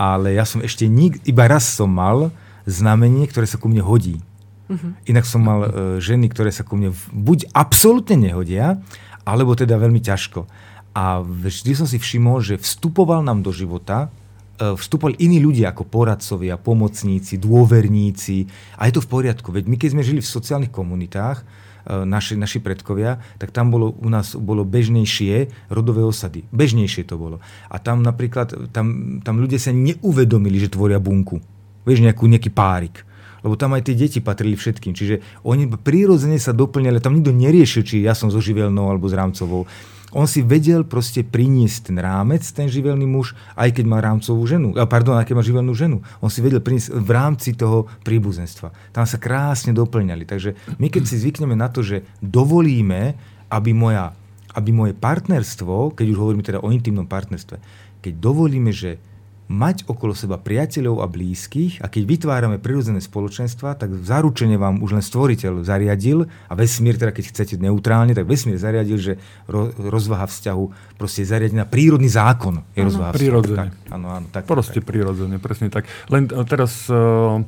ale 0.00 0.32
ja 0.32 0.48
som 0.48 0.64
ešte 0.64 0.88
nik, 0.88 1.20
iba 1.28 1.44
raz 1.44 1.68
som 1.68 1.92
mal 1.92 2.32
znamenie, 2.64 3.28
ktoré 3.28 3.44
sa 3.44 3.60
ku 3.60 3.68
mne 3.68 3.84
hodí. 3.84 4.24
Uh-huh. 4.66 4.96
Inak 5.06 5.28
som 5.28 5.44
mal 5.44 5.60
uh, 5.60 5.70
ženy, 6.00 6.32
ktoré 6.32 6.48
sa 6.50 6.64
ku 6.64 6.80
mne 6.80 6.96
buď 7.12 7.52
absolútne 7.52 8.16
nehodia, 8.16 8.80
alebo 9.28 9.52
teda 9.52 9.76
veľmi 9.76 10.00
ťažko. 10.00 10.48
A 10.96 11.20
vždy 11.20 11.76
som 11.76 11.84
si 11.84 12.00
všimol, 12.00 12.40
že 12.40 12.56
vstupoval 12.56 13.20
nám 13.20 13.44
do 13.44 13.52
života 13.52 14.08
e, 14.56 14.74
vstupovali 14.74 15.20
iní 15.20 15.38
ľudia 15.44 15.70
ako 15.76 15.84
poradcovia, 15.86 16.56
pomocníci, 16.56 17.36
dôverníci 17.36 18.48
a 18.80 18.88
je 18.88 18.96
to 18.96 19.04
v 19.04 19.10
poriadku. 19.12 19.52
Veď 19.52 19.64
my 19.68 19.76
keď 19.76 19.88
sme 19.92 20.02
žili 20.02 20.20
v 20.24 20.32
sociálnych 20.32 20.72
komunitách, 20.72 21.44
E, 21.86 22.02
naši, 22.02 22.34
naši 22.34 22.58
predkovia, 22.58 23.22
tak 23.38 23.54
tam 23.54 23.70
bolo 23.70 23.94
u 23.94 24.10
nás 24.10 24.34
bolo 24.34 24.66
bežnejšie 24.66 25.70
rodové 25.70 26.02
osady. 26.02 26.42
Bežnejšie 26.50 27.06
to 27.06 27.14
bolo. 27.14 27.38
A 27.70 27.78
tam 27.78 28.02
napríklad, 28.02 28.74
tam, 28.74 29.18
tam 29.22 29.38
ľudia 29.38 29.62
sa 29.62 29.70
neuvedomili, 29.70 30.58
že 30.58 30.74
tvoria 30.74 30.98
bunku. 30.98 31.38
Vieš, 31.86 32.02
nejakú, 32.02 32.26
nejaký 32.26 32.50
párik 32.50 33.06
lebo 33.46 33.54
tam 33.54 33.78
aj 33.78 33.86
tie 33.86 33.94
deti 33.94 34.18
patrili 34.18 34.58
všetkým. 34.58 34.90
Čiže 34.90 35.22
oni 35.46 35.70
prirodzene 35.70 36.34
sa 36.34 36.50
doplňali, 36.50 36.98
tam 36.98 37.14
nikto 37.14 37.30
neriešil, 37.30 37.86
či 37.86 38.02
ja 38.02 38.10
som 38.10 38.26
so 38.26 38.42
živelnou 38.42 38.90
alebo 38.90 39.06
s 39.06 39.14
rámcovou 39.14 39.70
on 40.14 40.30
si 40.30 40.38
vedel 40.44 40.86
proste 40.86 41.26
priniesť 41.26 41.90
ten 41.90 41.98
rámec, 41.98 42.46
ten 42.46 42.70
živelný 42.70 43.06
muž, 43.10 43.34
aj 43.58 43.74
keď 43.74 43.84
má 43.90 43.98
rámcovú 43.98 44.46
ženu, 44.46 44.70
pardon, 44.86 45.18
aj 45.18 45.26
keď 45.26 45.34
má 45.34 45.42
živelnú 45.42 45.74
ženu. 45.74 45.98
On 46.22 46.30
si 46.30 46.38
vedel 46.38 46.62
priniesť 46.62 46.94
v 46.94 47.10
rámci 47.10 47.58
toho 47.58 47.90
príbuzenstva. 48.06 48.70
Tam 48.94 49.02
sa 49.02 49.18
krásne 49.18 49.74
doplňali. 49.74 50.22
Takže 50.22 50.78
my 50.78 50.86
keď 50.86 51.02
si 51.10 51.18
zvykneme 51.18 51.58
na 51.58 51.66
to, 51.66 51.82
že 51.82 52.06
dovolíme, 52.22 53.18
aby, 53.50 53.70
moja, 53.74 54.14
aby 54.54 54.70
moje 54.70 54.94
partnerstvo, 54.94 55.98
keď 55.98 56.06
už 56.14 56.18
hovoríme 56.18 56.46
teda 56.46 56.62
o 56.62 56.70
intimnom 56.70 57.06
partnerstve, 57.06 57.58
keď 57.98 58.12
dovolíme, 58.22 58.70
že 58.70 59.02
mať 59.46 59.86
okolo 59.86 60.10
seba 60.10 60.42
priateľov 60.42 61.02
a 61.02 61.06
blízkych 61.06 61.78
a 61.78 61.86
keď 61.86 62.02
vytvárame 62.02 62.58
prirodzené 62.58 62.98
spoločenstva, 62.98 63.78
tak 63.78 63.94
zaručene 64.02 64.58
vám 64.58 64.82
už 64.82 64.98
len 64.98 65.04
stvoriteľ 65.04 65.62
zariadil 65.62 66.26
a 66.26 66.52
vesmír, 66.58 66.98
teda 66.98 67.14
keď 67.14 67.24
chcete 67.30 67.54
neutrálne, 67.62 68.10
tak 68.10 68.26
vesmír 68.26 68.58
zariadil, 68.58 68.98
že 68.98 69.12
ro, 69.46 69.70
rozvaha 69.70 70.26
vzťahu 70.26 70.98
proste 70.98 71.22
je 71.22 71.30
zariadená 71.30 71.62
prírodný 71.62 72.10
zákon. 72.10 72.66
Je 72.74 72.82
ano, 72.82 72.90
rozvaha 72.90 73.12
prirodzene. 73.14 73.70
Tak, 73.70 73.94
áno, 73.94 74.06
áno, 74.10 74.26
tak, 74.34 74.44
proste 74.50 74.82
tak. 74.82 74.88
prirodzene, 74.90 75.36
presne 75.38 75.70
tak. 75.70 75.86
Len 76.10 76.26
e, 76.26 76.42
teraz 76.42 76.90
uh, 76.90 77.38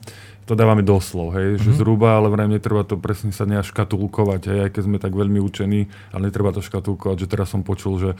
to 0.48 0.56
dávame 0.56 0.80
doslov, 0.80 1.36
hej, 1.36 1.58
mm-hmm. 1.58 1.64
že 1.66 1.70
mhm. 1.74 1.76
zhruba, 1.76 2.16
ale 2.16 2.32
vrajme 2.32 2.56
netreba 2.56 2.86
to 2.86 2.96
presne 2.96 3.34
sa 3.34 3.44
nejak 3.44 3.68
škatulkovať, 3.68 4.42
hej, 4.48 4.58
aj 4.64 4.70
keď 4.72 4.82
sme 4.86 4.96
tak 5.02 5.12
veľmi 5.12 5.42
učení, 5.42 5.90
ale 6.14 6.32
netreba 6.32 6.54
to 6.56 6.64
škatulkovať, 6.64 7.26
že 7.26 7.30
teraz 7.30 7.52
som 7.52 7.60
počul, 7.60 8.00
že 8.00 8.10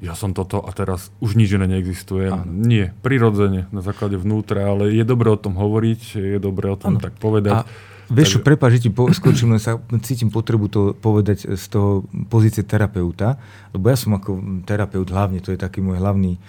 ja 0.00 0.16
som 0.16 0.32
toto 0.32 0.64
a 0.64 0.72
teraz 0.72 1.12
už 1.20 1.36
nič 1.36 1.52
iné 1.52 1.68
neexistuje. 1.68 2.32
Ano. 2.32 2.48
Nie, 2.48 2.96
prirodzene, 3.04 3.68
na 3.68 3.84
základe 3.84 4.16
vnútra, 4.16 4.72
ale 4.72 4.96
je 4.96 5.04
dobré 5.04 5.28
o 5.28 5.36
tom 5.36 5.60
hovoriť, 5.60 6.00
je 6.16 6.38
dobré 6.40 6.72
o 6.72 6.76
tom 6.80 6.96
ano. 6.96 7.04
tak 7.04 7.20
povedať. 7.20 7.52
A 7.52 7.68
vieš 8.08 8.36
čo, 8.36 8.40
prepáč, 8.40 8.80
že 8.80 8.88
ti 8.88 8.90
po, 8.90 9.12
skočím, 9.12 9.52
len 9.52 9.60
sa 9.60 9.76
cítim 10.00 10.32
potrebu 10.32 10.66
to 10.72 10.80
povedať 10.96 11.52
z 11.52 11.64
toho 11.68 12.08
pozície 12.32 12.64
terapeuta, 12.64 13.36
lebo 13.76 13.92
ja 13.92 13.96
som 14.00 14.16
ako 14.16 14.64
terapeut 14.64 15.06
hlavne, 15.12 15.44
to 15.44 15.52
je 15.52 15.60
taký 15.60 15.84
môj 15.84 16.00
hlavný 16.00 16.36
e, 16.36 16.40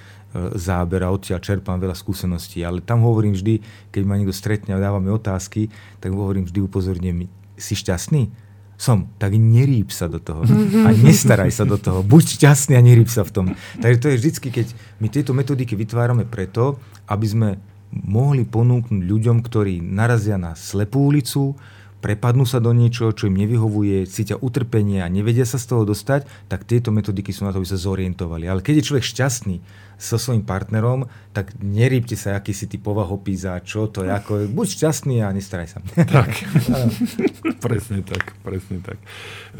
záber 0.55 1.03
a 1.03 1.11
odtiaľ 1.11 1.43
čerpám 1.43 1.75
veľa 1.75 1.93
skúseností, 1.93 2.63
ale 2.63 2.79
tam 2.79 3.03
hovorím 3.03 3.35
vždy, 3.35 3.59
keď 3.91 4.01
ma 4.07 4.15
niekto 4.15 4.31
stretne 4.31 4.79
a 4.79 4.81
dávame 4.81 5.11
otázky, 5.11 5.67
tak 5.99 6.15
hovorím 6.15 6.47
vždy 6.47 6.59
upozorním, 6.63 7.27
si 7.59 7.75
šťastný? 7.75 8.31
Som, 8.81 9.05
tak 9.21 9.37
nerýb 9.37 9.93
sa 9.93 10.09
do 10.09 10.17
toho. 10.17 10.41
A 10.81 10.89
nestaraj 10.89 11.53
sa 11.53 11.69
do 11.69 11.77
toho. 11.77 12.01
Buď 12.01 12.41
šťastný 12.41 12.73
a 12.73 12.81
nerýb 12.81 13.05
sa 13.05 13.21
v 13.21 13.29
tom. 13.29 13.45
Takže 13.77 13.97
to 14.01 14.07
je 14.09 14.17
vždycky, 14.17 14.47
keď 14.49 14.73
my 14.97 15.07
tieto 15.13 15.37
metodiky 15.37 15.77
vytvárame 15.77 16.25
preto, 16.25 16.81
aby 17.05 17.27
sme 17.29 17.49
mohli 17.93 18.41
ponúknuť 18.41 19.05
ľuďom, 19.05 19.37
ktorí 19.45 19.85
narazia 19.85 20.41
na 20.41 20.57
slepú 20.57 21.13
ulicu, 21.13 21.53
prepadnú 22.01 22.49
sa 22.49 22.57
do 22.57 22.73
niečoho, 22.73 23.13
čo 23.13 23.29
im 23.29 23.37
nevyhovuje, 23.37 24.09
cítia 24.09 24.35
utrpenie 24.41 25.05
a 25.05 25.07
nevedia 25.07 25.45
sa 25.45 25.61
z 25.61 25.69
toho 25.69 25.85
dostať, 25.85 26.25
tak 26.49 26.65
tieto 26.65 26.89
metodiky 26.89 27.29
sú 27.29 27.45
na 27.45 27.53
to, 27.53 27.61
aby 27.61 27.69
sa 27.69 27.77
zorientovali. 27.77 28.49
Ale 28.49 28.65
keď 28.65 28.81
je 28.81 28.87
človek 28.89 29.05
šťastný 29.05 29.61
so 30.01 30.17
svojím 30.17 30.41
partnerom, 30.41 31.05
tak 31.29 31.53
nerýbte 31.61 32.17
sa, 32.17 32.41
aký 32.41 32.57
si 32.57 32.65
ty 32.65 32.81
povahopís 32.81 33.45
a 33.45 33.61
čo 33.61 33.85
to 33.85 34.01
je. 34.01 34.09
Ako, 34.09 34.49
buď 34.49 34.67
šťastný 34.81 35.21
a 35.21 35.29
nestaraj 35.29 35.77
sa. 35.77 35.79
Tak. 35.93 36.33
presne 37.65 38.01
tak, 38.01 38.33
presne 38.41 38.81
tak. 38.81 38.97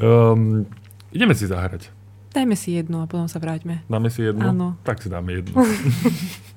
Um, 0.02 0.66
ideme 1.14 1.38
si 1.38 1.46
zahrať. 1.46 1.94
Dajme 2.32 2.56
si 2.56 2.74
jednu 2.74 3.04
a 3.04 3.06
potom 3.06 3.28
sa 3.28 3.38
vráťme. 3.38 3.86
Dáme 3.92 4.10
si 4.10 4.24
jednu? 4.24 4.42
Áno. 4.42 4.68
Tak 4.82 5.04
si 5.04 5.12
dáme 5.12 5.38
jednu. 5.40 5.54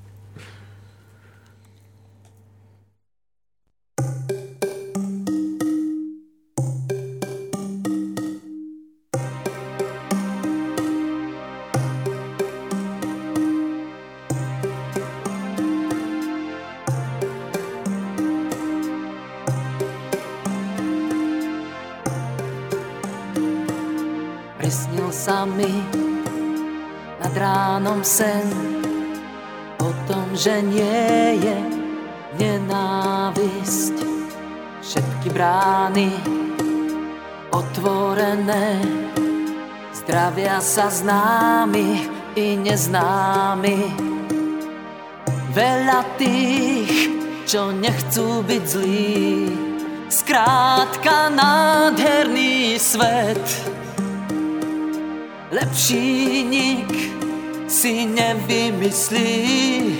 sa 25.35 25.43
mi 25.43 25.75
nad 27.19 27.35
ránom 27.35 27.99
sen 28.07 28.47
o 29.83 29.91
tom, 30.07 30.31
že 30.31 30.63
nie 30.63 31.43
je 31.43 31.57
nenávisť. 32.39 33.99
Všetky 34.79 35.27
brány 35.35 36.07
otvorené, 37.51 38.79
zdravia 39.91 40.63
sa 40.63 40.87
známi 40.87 42.07
i 42.39 42.55
neznámi. 42.55 43.91
Veľa 45.51 46.15
tých, 46.15 47.11
čo 47.43 47.75
nechcú 47.75 48.39
byť 48.39 48.63
zlí, 48.63 49.51
skrátka 50.07 51.27
nádherný 51.27 52.79
svet. 52.79 53.74
Lepší 55.55 56.43
nik 56.43 56.91
si 57.67 58.05
nevymyslí, 58.05 59.95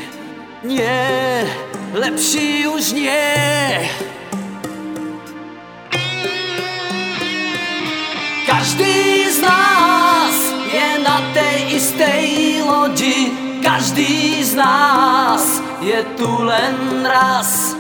nie, 0.68 1.48
lepší 1.94 2.68
už 2.68 2.92
nie. 2.92 3.88
Každý 8.44 9.32
z 9.32 9.40
nás 9.40 10.36
je 10.76 10.90
na 11.00 11.24
tej 11.32 11.80
istej 11.80 12.28
lodi, 12.68 13.32
každý 13.64 14.44
z 14.44 14.60
nás 14.60 15.64
je 15.80 16.04
tu 16.20 16.28
len 16.44 17.08
raz. 17.08 17.80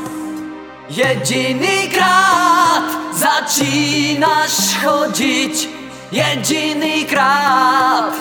Jediný 0.88 1.92
krát 1.92 2.88
začínaš 3.12 4.80
chodiť, 4.80 5.75
jediný 6.12 7.06
krát 7.06 8.14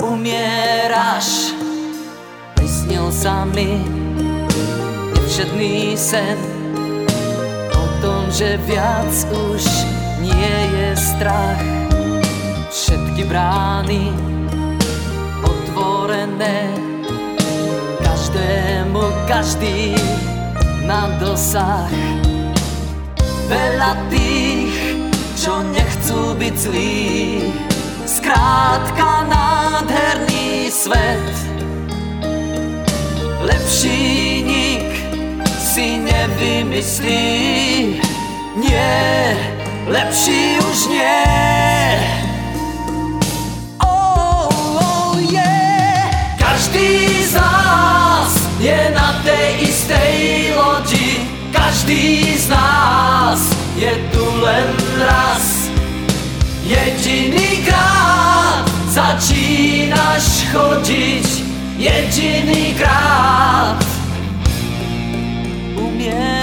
umieraš. 0.00 1.52
Prisnil 2.54 3.12
sa 3.12 3.44
mi 3.44 3.82
nevšedný 5.14 5.96
sen 5.98 6.38
o 7.74 7.84
tom, 8.00 8.26
že 8.32 8.56
viac 8.64 9.12
už 9.52 9.64
nie 10.24 10.54
je 10.72 10.88
strach. 10.96 11.62
Všetky 12.68 13.24
brány 13.28 14.12
otvorené, 15.44 16.72
každému 18.00 19.02
každý 19.28 19.96
na 20.84 21.12
dosah. 21.20 21.90
Veľa 23.48 23.96
tých, 24.12 25.07
čo 25.38 25.62
nechcú 25.62 26.34
byť 26.34 26.54
zlí, 26.58 27.06
skrátka 28.10 29.22
nádherný 29.30 30.66
svet. 30.66 31.30
Lepší 33.46 34.42
nik 34.42 34.90
si 35.62 36.02
nevymyslí, 36.02 37.22
nie, 38.58 38.98
lepší 39.86 40.58
už 40.58 40.90
nie. 40.90 41.22
Oh, 43.78 44.50
oh, 44.74 45.14
yeah. 45.22 46.10
Každý 46.34 47.22
z 47.30 47.38
nás 47.38 48.34
je 48.58 48.90
na 48.90 49.22
tej 49.22 49.70
istej 49.70 50.14
lodi, 50.58 51.22
každý 51.54 52.34
z 52.34 52.50
nás 52.50 53.67
je 53.78 53.94
tu 54.12 54.24
len 54.42 54.68
raz. 54.98 55.70
Jediný 56.66 57.64
krát 57.64 58.66
začínaš 58.90 60.50
chodiť, 60.52 61.28
jediný 61.78 62.74
krát 62.74 63.78
umieraš. 65.78 66.37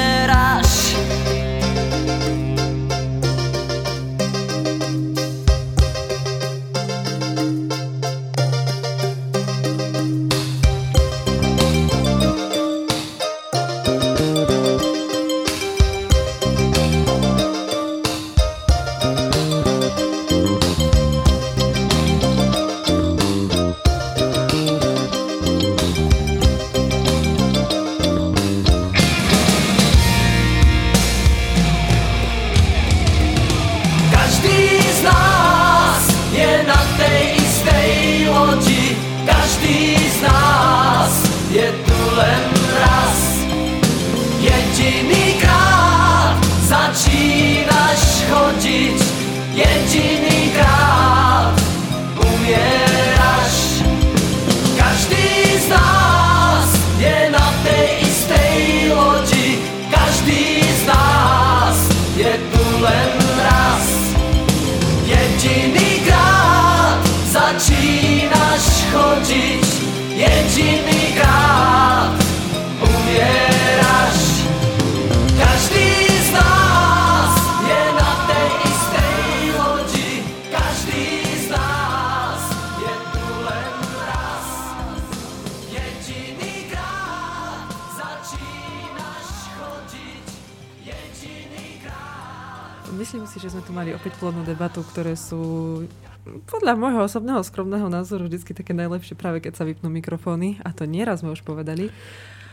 Podľa 96.46 96.74
môjho 96.78 97.02
osobného 97.10 97.42
skromného 97.42 97.90
názoru 97.90 98.30
vždy 98.30 98.54
také 98.54 98.74
najlepšie 98.78 99.18
práve 99.18 99.42
keď 99.42 99.58
sa 99.58 99.64
vypnú 99.66 99.90
mikrofóny 99.90 100.62
a 100.62 100.70
to 100.72 100.86
nieraz 100.86 101.26
sme 101.26 101.34
už 101.34 101.42
povedali. 101.42 101.90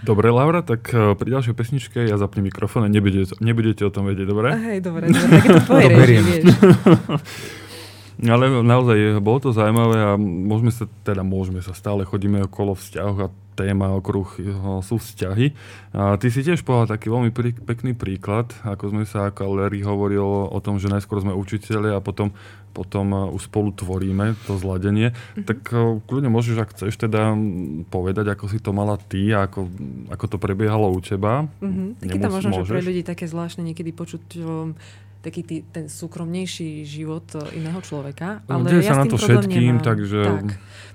Dobre, 0.03 0.35
Laura, 0.35 0.67
tak 0.67 0.91
eh, 0.91 1.15
pri 1.15 1.29
ďalšej 1.31 1.55
pesničke 1.55 1.99
ja 2.03 2.19
zapnem 2.19 2.51
mikrofón 2.51 2.83
a 2.83 2.91
nebudete, 2.91 3.39
nebudete 3.39 3.87
o 3.87 3.93
tom 3.95 4.11
vedieť, 4.11 4.27
dobre? 4.27 4.51
Hej, 4.51 4.79
dobre, 4.83 5.07
dobre, 5.13 5.31
tak 5.31 5.45
je 5.47 5.51
to 5.55 5.63
tvoje 5.71 5.87
reži, 5.87 6.17
vieš. 6.19 6.45
Ale 8.33 8.45
naozaj 8.63 9.19
bolo 9.19 9.39
to 9.43 9.51
zaujímavé 9.51 9.99
a 9.99 10.11
môžeme 10.21 10.71
sa, 10.71 10.85
teda 11.03 11.27
môžeme 11.27 11.59
sa, 11.65 11.75
stále 11.75 12.07
chodíme 12.07 12.45
okolo 12.47 12.77
vzťahov 12.77 13.17
a 13.19 13.27
téma 13.53 13.93
okruh 13.97 14.29
sú 14.81 14.97
vzťahy. 14.97 15.53
A 15.93 16.17
ty 16.17 16.33
si 16.33 16.41
tiež 16.41 16.65
povedal 16.65 16.97
taký 16.97 17.13
veľmi 17.13 17.31
prí, 17.31 17.53
pekný 17.53 17.93
príklad, 17.93 18.49
ako 18.65 18.97
sme 18.97 19.05
sa, 19.05 19.29
ako 19.29 19.61
Larry 19.61 19.85
hovoril 19.85 20.25
o 20.49 20.59
tom, 20.65 20.81
že 20.81 20.89
najskôr 20.89 21.21
sme 21.21 21.37
učiteľi 21.37 21.93
a 21.93 22.01
potom, 22.01 22.33
potom 22.73 23.13
eh, 23.13 23.35
už 23.37 23.53
spolu 23.53 23.71
tvoríme 23.77 24.35
to 24.49 24.57
zladenie. 24.57 25.13
Mhm. 25.37 25.45
Tak 25.45 25.59
eh, 25.69 26.01
kľudne 26.09 26.33
môžeš, 26.33 26.57
ak 26.57 26.73
chceš, 26.73 26.97
teda 26.97 27.37
povedať, 27.93 28.33
ako 28.33 28.45
si 28.49 28.59
to 28.59 28.73
mala 28.73 28.97
ty 28.97 29.31
a 29.37 29.45
ako, 29.45 29.69
ako 30.09 30.25
to 30.33 30.37
prebiehalo 30.41 30.89
u 30.89 31.01
teba. 31.05 31.45
Mhm. 31.61 32.01
Taký 32.01 32.19
to 32.19 32.31
možno, 32.33 32.51
že 32.57 32.65
pre 32.65 32.81
môžeš? 32.81 32.89
ľudí 32.89 33.03
také 33.05 33.25
zvláštne 33.29 33.63
niekedy 33.69 33.93
počuť 33.93 34.25
um, 34.41 34.73
taký 35.23 35.41
tý, 35.47 35.57
ten 35.71 35.87
súkromnejší 35.87 36.83
život 36.83 37.25
uh, 37.39 37.47
iného 37.55 37.79
človeka. 37.81 38.43
No, 38.51 38.59
Ale 38.59 38.75
deje 38.75 38.91
ja 38.91 38.99
sa 38.99 39.07
tým 39.07 39.13
to 39.15 39.19
všetkým, 39.23 39.79
nemám. 39.79 39.87
takže- 39.87 40.23
Tak, 40.27 40.47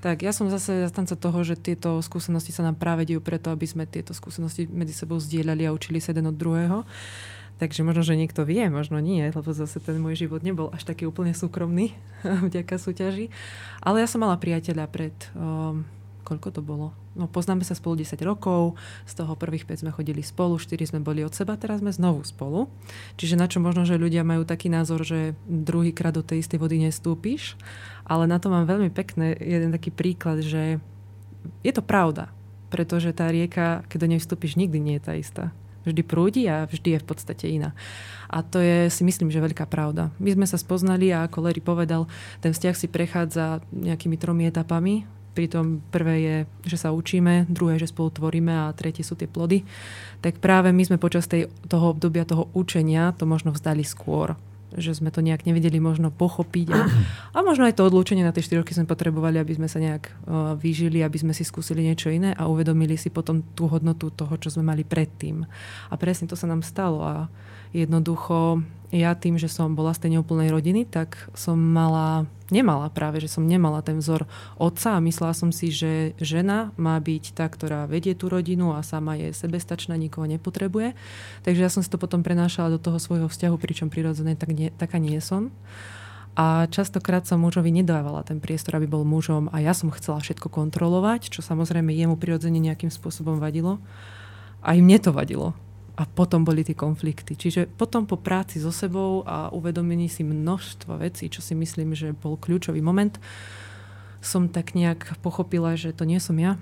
tak, 0.03 0.17
ja 0.21 0.35
som 0.35 0.51
zase 0.51 0.83
zastanca 0.83 1.15
toho, 1.15 1.39
že 1.47 1.55
tieto 1.55 1.97
skúsenosti 2.03 2.51
sa 2.51 2.67
nám 2.67 2.75
práve 2.75 3.07
dejú 3.07 3.23
preto, 3.23 3.49
aby 3.49 3.63
sme 3.63 3.87
tieto 3.87 4.11
skúsenosti 4.11 4.67
medzi 4.67 4.91
sebou 4.91 5.15
zdieľali 5.17 5.63
a 5.65 5.71
učili 5.71 6.03
sa 6.03 6.11
jeden 6.11 6.27
od 6.27 6.35
druhého. 6.35 6.83
Takže 7.57 7.81
možno, 7.81 8.05
že 8.05 8.13
niekto 8.13 8.45
vie, 8.45 8.69
možno 8.69 9.01
nie, 9.01 9.33
lebo 9.33 9.49
zase 9.49 9.81
ten 9.81 9.97
môj 9.97 10.13
život 10.13 10.45
nebol 10.45 10.69
až 10.69 10.85
taký 10.85 11.09
úplne 11.09 11.33
súkromný 11.33 11.97
vďaka 12.53 12.77
súťaži. 12.77 13.33
Ale 13.81 14.05
ja 14.05 14.07
som 14.11 14.21
mala 14.21 14.37
priateľa 14.37 14.85
pred 14.91 15.15
um, 15.33 15.81
koľko 16.27 16.59
to 16.59 16.59
bolo? 16.59 16.91
No 17.15 17.31
poznáme 17.31 17.63
sa 17.63 17.71
spolu 17.71 18.03
10 18.03 18.19
rokov, 18.27 18.75
z 19.07 19.13
toho 19.15 19.39
prvých 19.39 19.63
5 19.63 19.87
sme 19.87 19.95
chodili 19.95 20.19
spolu, 20.19 20.59
4 20.59 20.91
sme 20.91 20.99
boli 20.99 21.23
od 21.23 21.31
seba, 21.31 21.55
teraz 21.55 21.79
sme 21.79 21.95
znovu 21.95 22.27
spolu. 22.27 22.67
Čiže 23.15 23.39
na 23.39 23.47
čo 23.47 23.63
možno, 23.63 23.87
že 23.87 23.95
ľudia 23.95 24.27
majú 24.27 24.43
taký 24.43 24.67
názor, 24.67 25.07
že 25.07 25.39
druhýkrát 25.47 26.11
do 26.11 26.27
tej 26.27 26.43
istej 26.43 26.59
vody 26.59 26.83
nestúpiš, 26.83 27.55
ale 28.03 28.27
na 28.27 28.43
to 28.43 28.51
mám 28.51 28.67
veľmi 28.67 28.91
pekné 28.91 29.39
jeden 29.39 29.71
taký 29.71 29.95
príklad, 29.95 30.43
že 30.43 30.83
je 31.63 31.71
to 31.71 31.79
pravda, 31.79 32.27
pretože 32.67 33.15
tá 33.15 33.31
rieka, 33.31 33.87
keď 33.87 33.97
do 34.03 34.07
nej 34.11 34.19
vstúpiš, 34.19 34.59
nikdy 34.59 34.77
nie 34.83 34.95
je 34.99 35.05
tá 35.07 35.15
istá. 35.15 35.55
Vždy 35.87 36.03
prúdi 36.03 36.43
a 36.51 36.67
vždy 36.67 36.99
je 36.99 37.03
v 37.03 37.07
podstate 37.07 37.47
iná. 37.47 37.71
A 38.27 38.43
to 38.43 38.59
je 38.59 38.91
si 38.91 39.07
myslím, 39.07 39.31
že 39.31 39.39
veľká 39.39 39.63
pravda. 39.71 40.11
My 40.19 40.35
sme 40.35 40.43
sa 40.43 40.59
spoznali 40.59 41.15
a 41.15 41.23
ako 41.23 41.47
Larry 41.47 41.63
povedal, 41.63 42.11
ten 42.43 42.51
vzťah 42.51 42.75
si 42.75 42.91
prechádza 42.91 43.63
nejakými 43.71 44.19
tromi 44.19 44.51
etapami. 44.51 45.07
Pritom 45.37 45.85
prvé 45.93 46.15
je, 46.17 46.35
že 46.65 46.81
sa 46.81 46.89
učíme, 46.89 47.45
druhé, 47.45 47.77
že 47.77 47.85
spolu 47.85 48.09
tvoríme 48.09 48.49
a 48.49 48.73
tretie 48.73 49.05
sú 49.05 49.13
tie 49.13 49.29
plody. 49.29 49.61
Tak 50.25 50.41
práve 50.41 50.73
my 50.73 50.81
sme 50.81 50.97
počas 50.97 51.29
tej, 51.29 51.53
toho 51.69 51.93
obdobia 51.93 52.25
toho 52.25 52.49
učenia 52.57 53.13
to 53.13 53.29
možno 53.29 53.53
vzdali 53.53 53.85
skôr 53.85 54.33
že 54.75 54.91
sme 54.91 55.15
to 55.15 55.23
nejak 55.23 55.47
nevedeli 55.47 55.79
možno 55.79 56.11
pochopiť. 56.11 56.67
A, 56.75 56.81
a 57.31 57.37
možno 57.39 57.63
aj 57.63 57.79
to 57.79 57.87
odlúčenie 57.87 58.27
na 58.27 58.35
tie 58.35 58.43
4 58.43 58.67
roky 58.67 58.75
sme 58.75 58.83
potrebovali, 58.83 59.39
aby 59.39 59.55
sme 59.55 59.71
sa 59.71 59.79
nejak 59.79 60.11
uh, 60.11 60.59
vyžili, 60.59 60.99
aby 60.99 61.15
sme 61.15 61.31
si 61.31 61.47
skúsili 61.47 61.87
niečo 61.87 62.11
iné 62.11 62.35
a 62.35 62.51
uvedomili 62.51 62.99
si 62.99 63.07
potom 63.07 63.39
tú 63.55 63.71
hodnotu 63.71 64.11
toho, 64.11 64.35
čo 64.35 64.51
sme 64.51 64.67
mali 64.67 64.83
predtým. 64.83 65.47
A 65.87 65.93
presne 65.95 66.27
to 66.27 66.35
sa 66.35 66.51
nám 66.51 66.67
stalo. 66.67 66.99
A 66.99 67.31
jednoducho 67.73 68.63
ja 68.87 69.11
tým, 69.19 69.35
že 69.35 69.51
som 69.51 69.75
bola 69.75 69.91
z 69.91 70.07
tej 70.07 70.09
neúplnej 70.15 70.47
rodiny, 70.47 70.87
tak 70.87 71.27
som 71.35 71.59
mala, 71.59 72.23
nemala 72.47 72.87
práve, 72.87 73.19
že 73.19 73.27
som 73.27 73.43
nemala 73.43 73.83
ten 73.83 73.99
vzor 73.99 74.23
otca 74.55 74.95
a 74.95 75.03
myslela 75.03 75.35
som 75.35 75.51
si, 75.51 75.75
že 75.75 76.15
žena 76.23 76.71
má 76.79 76.95
byť 76.95 77.35
tá, 77.35 77.51
ktorá 77.51 77.83
vedie 77.83 78.15
tú 78.15 78.31
rodinu 78.31 78.71
a 78.71 78.87
sama 78.87 79.19
je 79.19 79.35
sebestačná, 79.35 79.99
nikoho 79.99 80.23
nepotrebuje. 80.23 80.95
Takže 81.43 81.61
ja 81.67 81.71
som 81.71 81.83
si 81.83 81.91
to 81.91 81.99
potom 81.99 82.23
prenášala 82.23 82.71
do 82.71 82.79
toho 82.79 82.95
svojho 82.95 83.27
vzťahu, 83.27 83.55
pričom 83.59 83.91
prirodzené 83.91 84.39
tak 84.39 84.55
nie, 84.55 84.71
taká 84.71 85.03
nie 85.03 85.19
som. 85.19 85.51
A 86.37 86.69
častokrát 86.71 87.27
som 87.27 87.43
mužovi 87.43 87.73
nedávala 87.73 88.23
ten 88.23 88.39
priestor, 88.39 88.79
aby 88.79 88.87
bol 88.87 89.03
mužom 89.03 89.51
a 89.51 89.59
ja 89.59 89.75
som 89.75 89.91
chcela 89.91 90.21
všetko 90.23 90.47
kontrolovať, 90.47 91.33
čo 91.33 91.43
samozrejme 91.43 91.91
jemu 91.91 92.15
prirodzene 92.15 92.61
nejakým 92.61 92.93
spôsobom 92.93 93.41
vadilo. 93.41 93.81
A 94.63 94.77
im 94.79 94.85
mne 94.87 95.01
to 95.01 95.11
vadilo 95.11 95.57
a 95.97 96.05
potom 96.05 96.45
boli 96.45 96.61
tie 96.61 96.77
konflikty. 96.77 97.33
Čiže 97.33 97.65
potom 97.65 98.05
po 98.05 98.21
práci 98.21 98.61
so 98.61 98.69
sebou 98.69 99.25
a 99.25 99.49
uvedomení 99.49 100.05
si 100.05 100.21
množstva 100.21 101.01
vecí, 101.01 101.25
čo 101.25 101.41
si 101.41 101.57
myslím, 101.57 101.97
že 101.97 102.13
bol 102.13 102.37
kľúčový 102.37 102.85
moment, 102.85 103.17
som 104.21 104.45
tak 104.45 104.77
nejak 104.77 105.17
pochopila, 105.25 105.73
že 105.73 105.97
to 105.97 106.05
nie 106.05 106.21
som 106.21 106.37
ja. 106.37 106.61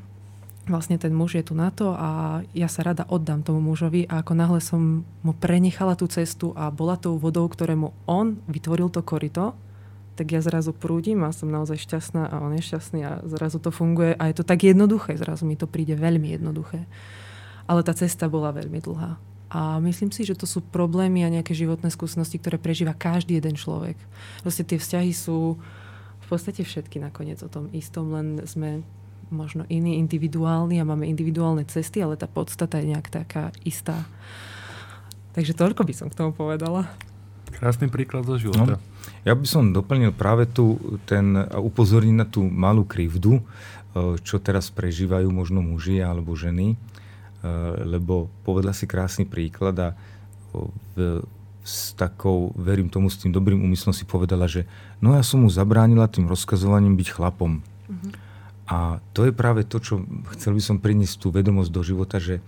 Vlastne 0.66 0.98
ten 0.98 1.14
muž 1.14 1.38
je 1.38 1.46
tu 1.46 1.54
na 1.54 1.70
to 1.70 1.94
a 1.94 2.42
ja 2.56 2.66
sa 2.66 2.82
rada 2.82 3.06
oddám 3.06 3.46
tomu 3.46 3.62
mužovi 3.62 4.10
a 4.10 4.24
ako 4.24 4.34
náhle 4.34 4.60
som 4.64 5.06
mu 5.22 5.34
prenechala 5.36 5.94
tú 5.94 6.10
cestu 6.10 6.56
a 6.58 6.74
bola 6.74 6.98
tou 6.98 7.22
vodou, 7.22 7.46
ktorému 7.46 7.94
on 8.10 8.42
vytvoril 8.50 8.90
to 8.90 9.06
korito, 9.06 9.54
tak 10.16 10.32
ja 10.32 10.42
zrazu 10.42 10.72
prúdim 10.74 11.22
a 11.28 11.36
som 11.36 11.52
naozaj 11.52 11.76
šťastná 11.76 12.32
a 12.32 12.42
on 12.42 12.56
je 12.56 12.66
šťastný 12.66 13.00
a 13.04 13.12
zrazu 13.30 13.62
to 13.62 13.70
funguje 13.70 14.16
a 14.16 14.32
je 14.32 14.42
to 14.42 14.48
tak 14.48 14.64
jednoduché, 14.64 15.20
zrazu 15.20 15.46
mi 15.46 15.60
to 15.60 15.70
príde 15.70 15.94
veľmi 15.94 16.34
jednoduché 16.34 16.88
ale 17.66 17.82
tá 17.82 17.94
cesta 17.94 18.30
bola 18.30 18.54
veľmi 18.54 18.80
dlhá. 18.82 19.18
A 19.50 19.78
myslím 19.80 20.10
si, 20.10 20.26
že 20.26 20.36
to 20.36 20.50
sú 20.50 20.60
problémy 20.60 21.22
a 21.24 21.32
nejaké 21.32 21.54
životné 21.54 21.88
skúsenosti, 21.94 22.42
ktoré 22.42 22.58
prežíva 22.58 22.98
každý 22.98 23.38
jeden 23.38 23.56
človek. 23.56 23.96
Proste 24.42 24.66
tie 24.66 24.82
vzťahy 24.82 25.12
sú 25.14 25.56
v 26.26 26.28
podstate 26.28 26.66
všetky 26.66 26.98
nakoniec 26.98 27.40
o 27.46 27.50
tom 27.50 27.70
istom, 27.72 28.10
len 28.12 28.42
sme 28.50 28.82
možno 29.30 29.66
iní, 29.70 30.02
individuálni 30.02 30.82
a 30.82 30.86
máme 30.86 31.06
individuálne 31.06 31.66
cesty, 31.66 32.02
ale 32.02 32.18
tá 32.18 32.26
podstata 32.26 32.82
je 32.82 32.94
nejak 32.94 33.08
taká 33.10 33.54
istá. 33.66 34.06
Takže 35.38 35.54
toľko 35.54 35.82
by 35.86 35.94
som 35.94 36.08
k 36.10 36.18
tomu 36.18 36.34
povedala. 36.34 36.90
Krásny 37.56 37.88
príklad 37.88 38.26
zo 38.28 38.36
života. 38.36 38.76
No, 38.76 38.84
ja 39.24 39.34
by 39.38 39.48
som 39.48 39.72
doplnil 39.72 40.12
práve 40.12 40.50
tu 40.50 40.76
ten, 41.08 41.38
a 41.38 41.62
upozorniť 41.62 42.16
na 42.18 42.28
tú 42.28 42.44
malú 42.44 42.84
krivdu, 42.84 43.40
čo 44.26 44.36
teraz 44.44 44.68
prežívajú 44.74 45.32
možno 45.32 45.64
muži 45.64 46.04
alebo 46.04 46.36
ženy 46.36 46.76
lebo 47.86 48.32
povedala 48.48 48.74
si 48.74 48.90
krásny 48.90 49.26
príklad 49.28 49.76
a 49.78 49.90
v, 50.96 51.22
s 51.66 51.98
takou, 51.98 52.54
verím 52.54 52.88
tomu, 52.88 53.10
s 53.10 53.18
tým 53.18 53.34
dobrým 53.34 53.60
úmyslom 53.62 53.92
si 53.92 54.06
povedala, 54.06 54.46
že 54.46 54.70
no 55.02 55.18
ja 55.18 55.24
som 55.26 55.42
mu 55.42 55.50
zabránila 55.50 56.06
tým 56.06 56.30
rozkazovaním 56.30 56.94
byť 56.94 57.08
chlapom. 57.10 57.60
Mm-hmm. 57.62 58.12
A 58.66 58.98
to 59.14 59.30
je 59.30 59.34
práve 59.34 59.62
to, 59.66 59.78
čo 59.78 60.02
chcel 60.38 60.58
by 60.58 60.62
som 60.62 60.82
priniesť 60.82 61.22
tú 61.22 61.30
vedomosť 61.30 61.70
do 61.70 61.82
života, 61.86 62.18
že 62.18 62.42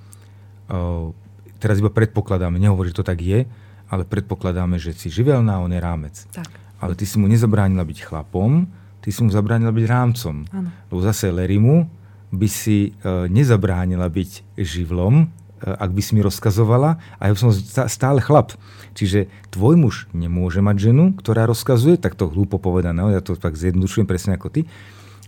uh, 0.70 1.14
teraz 1.62 1.78
iba 1.78 1.94
predpokladáme, 1.94 2.58
nehovorí, 2.58 2.90
že 2.90 3.02
to 3.02 3.10
tak 3.10 3.22
je, 3.22 3.46
ale 3.90 4.04
predpokladáme, 4.06 4.82
že 4.82 4.98
si 4.98 5.14
živelná, 5.14 5.62
on 5.62 5.74
je 5.74 5.82
rámec. 5.82 6.16
Tak. 6.34 6.50
Ale 6.78 6.94
ty 6.94 7.06
si 7.10 7.18
mu 7.18 7.26
nezabránila 7.26 7.86
byť 7.86 8.00
chlapom, 8.06 8.70
ty 9.02 9.10
si 9.10 9.22
mu 9.26 9.30
zabránila 9.34 9.74
byť 9.74 9.86
rámcom. 9.86 10.36
Ano. 10.54 10.70
Lebo 10.90 11.00
zase 11.02 11.34
Lerimu 11.34 11.90
by 12.32 12.48
si 12.52 12.92
e, 12.92 13.30
nezabránila 13.32 14.12
byť 14.12 14.60
živlom, 14.60 15.16
e, 15.24 15.26
ak 15.64 15.92
by 15.96 16.02
si 16.04 16.12
mi 16.16 16.22
rozkazovala 16.24 17.00
a 17.20 17.22
ja 17.28 17.34
som 17.40 17.54
stále 17.88 18.20
chlap. 18.20 18.56
Čiže 18.98 19.32
tvoj 19.54 19.76
muž 19.80 19.96
nemôže 20.12 20.60
mať 20.60 20.92
ženu, 20.92 21.16
ktorá 21.16 21.48
rozkazuje, 21.48 21.96
tak 21.96 22.20
to 22.20 22.28
hlúpo 22.28 22.60
povedané, 22.60 23.00
ja 23.16 23.22
to 23.24 23.40
tak 23.40 23.56
zjednodušujem 23.56 24.08
presne 24.10 24.36
ako 24.36 24.52
ty, 24.52 24.62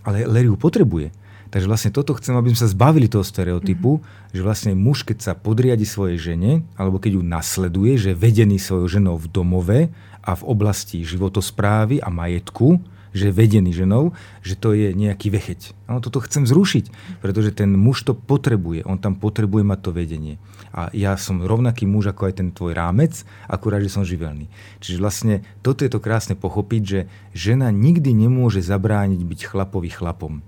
ale 0.04 0.28
Larry 0.28 0.52
ju 0.52 0.56
potrebuje. 0.60 1.08
Takže 1.50 1.66
vlastne 1.66 1.90
toto 1.90 2.14
chcem, 2.14 2.38
aby 2.38 2.54
sme 2.54 2.62
sa 2.62 2.70
zbavili 2.70 3.10
toho 3.10 3.26
stereotypu, 3.26 3.98
mm-hmm. 3.98 4.34
že 4.38 4.42
vlastne 4.46 4.72
muž, 4.78 5.02
keď 5.02 5.18
sa 5.18 5.32
podriadi 5.34 5.82
svojej 5.82 6.32
žene, 6.32 6.62
alebo 6.78 7.02
keď 7.02 7.18
ju 7.18 7.22
nasleduje, 7.26 7.92
že 7.98 8.14
vedený 8.14 8.62
svojou 8.62 8.86
ženou 8.86 9.18
v 9.18 9.26
domove 9.26 9.80
a 10.22 10.32
v 10.38 10.42
oblasti 10.46 11.02
životosprávy 11.02 11.98
a 11.98 12.08
majetku, 12.08 12.78
že 13.10 13.30
je 13.30 13.36
vedený 13.36 13.74
ženou, 13.74 14.14
že 14.40 14.54
to 14.54 14.74
je 14.74 14.94
nejaký 14.94 15.30
vecheť. 15.30 15.74
Áno, 15.90 15.98
toto 15.98 16.22
chcem 16.22 16.46
zrušiť, 16.46 16.90
pretože 17.22 17.50
ten 17.54 17.74
muž 17.74 18.06
to 18.06 18.12
potrebuje, 18.14 18.86
on 18.86 18.98
tam 18.98 19.18
potrebuje 19.18 19.66
mať 19.66 19.78
to 19.82 19.90
vedenie. 19.90 20.34
A 20.70 20.90
ja 20.94 21.18
som 21.18 21.42
rovnaký 21.42 21.86
muž 21.86 22.14
ako 22.14 22.30
aj 22.30 22.34
ten 22.38 22.48
tvoj 22.54 22.78
rámec, 22.78 23.26
akurát, 23.50 23.82
že 23.82 23.90
som 23.90 24.06
živelný. 24.06 24.46
Čiže 24.78 25.02
vlastne 25.02 25.34
toto 25.66 25.82
je 25.82 25.90
to 25.90 25.98
krásne 25.98 26.38
pochopiť, 26.38 26.82
že 26.86 27.00
žena 27.34 27.74
nikdy 27.74 28.14
nemôže 28.14 28.62
zabrániť 28.62 29.20
byť 29.26 29.40
chlapovi 29.50 29.90
chlapom. 29.90 30.46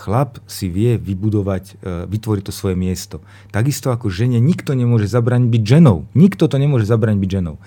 Chlap 0.00 0.40
si 0.48 0.72
vie 0.72 0.96
vybudovať, 0.96 1.64
e, 1.84 2.08
vytvoriť 2.08 2.44
to 2.48 2.52
svoje 2.56 2.72
miesto. 2.72 3.20
Takisto 3.52 3.92
ako 3.92 4.08
žene 4.08 4.40
nikto 4.40 4.72
nemôže 4.72 5.04
zabrániť 5.04 5.48
byť 5.52 5.62
ženou. 5.76 6.08
Nikto 6.16 6.48
to 6.48 6.56
nemôže 6.56 6.88
zabrániť 6.88 7.20
byť 7.20 7.30
ženou. 7.36 7.60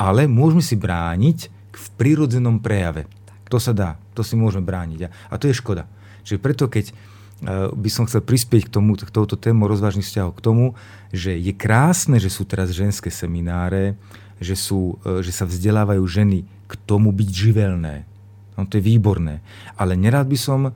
Ale 0.00 0.24
môžeme 0.24 0.64
si 0.64 0.80
brániť 0.80 1.52
v 1.76 1.86
prírodzenom 2.00 2.56
prejave. 2.64 3.04
To 3.52 3.58
sa 3.60 3.76
dá, 3.76 4.00
to 4.16 4.24
si 4.24 4.34
môžeme 4.38 4.64
brániť. 4.64 5.10
A, 5.28 5.34
to 5.36 5.48
je 5.50 5.56
škoda. 5.56 5.84
Čiže 6.24 6.40
preto, 6.40 6.64
keď 6.68 6.90
uh, 6.90 7.70
by 7.76 7.88
som 7.92 8.08
chcel 8.08 8.24
prispieť 8.24 8.68
k, 8.68 8.72
tomu, 8.72 8.96
k 8.96 9.10
touto 9.12 9.36
tému 9.36 9.68
rozvážnych 9.68 10.06
vzťahov, 10.06 10.36
k 10.36 10.44
tomu, 10.44 10.66
že 11.12 11.36
je 11.36 11.52
krásne, 11.52 12.16
že 12.16 12.32
sú 12.32 12.48
teraz 12.48 12.72
ženské 12.72 13.12
semináre, 13.12 14.00
že, 14.40 14.56
sú, 14.56 14.96
uh, 15.04 15.20
že 15.20 15.30
sa 15.30 15.44
vzdelávajú 15.44 16.04
ženy 16.08 16.48
k 16.64 16.72
tomu 16.88 17.12
byť 17.12 17.28
živelné. 17.28 18.08
No, 18.56 18.64
to 18.64 18.80
je 18.80 18.86
výborné. 18.86 19.44
Ale 19.76 19.98
nerád 19.98 20.30
by 20.30 20.38
som 20.40 20.60
uh, 20.68 20.72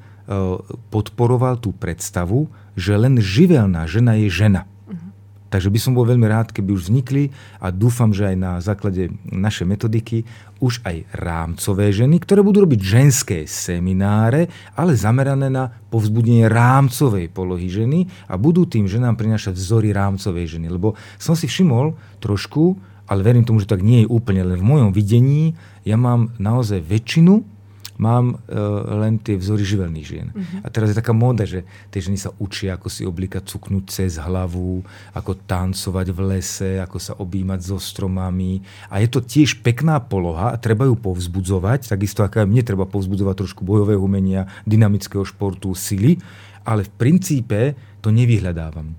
podporoval 0.92 1.56
tú 1.56 1.72
predstavu, 1.72 2.52
že 2.76 2.94
len 2.94 3.18
živelná 3.18 3.88
žena 3.88 4.14
je 4.20 4.28
žena. 4.28 4.68
Takže 5.48 5.72
by 5.72 5.78
som 5.80 5.96
bol 5.96 6.04
veľmi 6.04 6.28
rád, 6.28 6.52
keby 6.52 6.76
už 6.76 6.92
vznikli 6.92 7.32
a 7.56 7.72
dúfam, 7.72 8.12
že 8.12 8.28
aj 8.28 8.36
na 8.36 8.52
základe 8.60 9.08
našej 9.32 9.64
metodiky 9.64 10.28
už 10.60 10.84
aj 10.84 11.08
rámcové 11.16 11.88
ženy, 11.88 12.20
ktoré 12.20 12.44
budú 12.44 12.68
robiť 12.68 12.80
ženské 12.84 13.38
semináre, 13.48 14.52
ale 14.76 14.92
zamerané 14.92 15.48
na 15.48 15.72
povzbudenie 15.88 16.50
rámcovej 16.52 17.32
polohy 17.32 17.72
ženy 17.72 18.04
a 18.28 18.36
budú 18.36 18.68
tým 18.68 18.84
ženám 18.84 19.16
prinášať 19.16 19.56
vzory 19.56 19.96
rámcovej 19.96 20.58
ženy. 20.58 20.68
Lebo 20.68 20.98
som 21.16 21.32
si 21.32 21.48
všimol 21.48 21.96
trošku, 22.20 22.76
ale 23.08 23.24
verím 23.24 23.48
tomu, 23.48 23.64
že 23.64 23.70
tak 23.70 23.80
nie 23.80 24.04
je 24.04 24.10
úplne, 24.12 24.44
len 24.44 24.60
v 24.60 24.68
mojom 24.68 24.90
videní 24.92 25.56
ja 25.88 25.96
mám 25.96 26.36
naozaj 26.36 26.84
väčšinu 26.84 27.57
mám 27.98 28.38
uh, 28.38 28.38
len 29.02 29.18
tie 29.18 29.34
vzory 29.34 29.66
živelných 29.66 30.06
žien. 30.06 30.28
Uh-huh. 30.30 30.64
A 30.64 30.70
teraz 30.70 30.94
je 30.94 30.96
taká 30.96 31.10
móda, 31.10 31.42
že 31.44 31.66
tie 31.90 32.00
ženy 32.00 32.16
sa 32.16 32.30
učia, 32.38 32.78
ako 32.78 32.88
si 32.88 33.02
oblíkať 33.02 33.44
cuknúť 33.50 33.84
cez 33.90 34.16
hlavu, 34.16 34.86
ako 35.12 35.30
tancovať 35.44 36.06
v 36.14 36.18
lese, 36.30 36.70
ako 36.78 36.98
sa 37.02 37.18
objímať 37.18 37.60
so 37.60 37.76
stromami. 37.82 38.62
A 38.88 39.02
je 39.02 39.10
to 39.10 39.20
tiež 39.20 39.60
pekná 39.66 39.98
poloha 39.98 40.54
a 40.54 40.60
treba 40.62 40.86
ju 40.86 40.94
povzbudzovať, 40.94 41.90
takisto 41.90 42.22
ako 42.22 42.46
aj 42.46 42.48
mne 42.48 42.62
treba 42.62 42.86
povzbudzovať 42.86 43.34
trošku 43.44 43.66
bojového 43.66 43.98
umenia, 43.98 44.46
dynamického 44.64 45.26
športu, 45.26 45.74
sily, 45.74 46.16
ale 46.62 46.86
v 46.86 46.92
princípe 46.94 47.60
to 47.98 48.14
nevyhľadávam. 48.14 48.94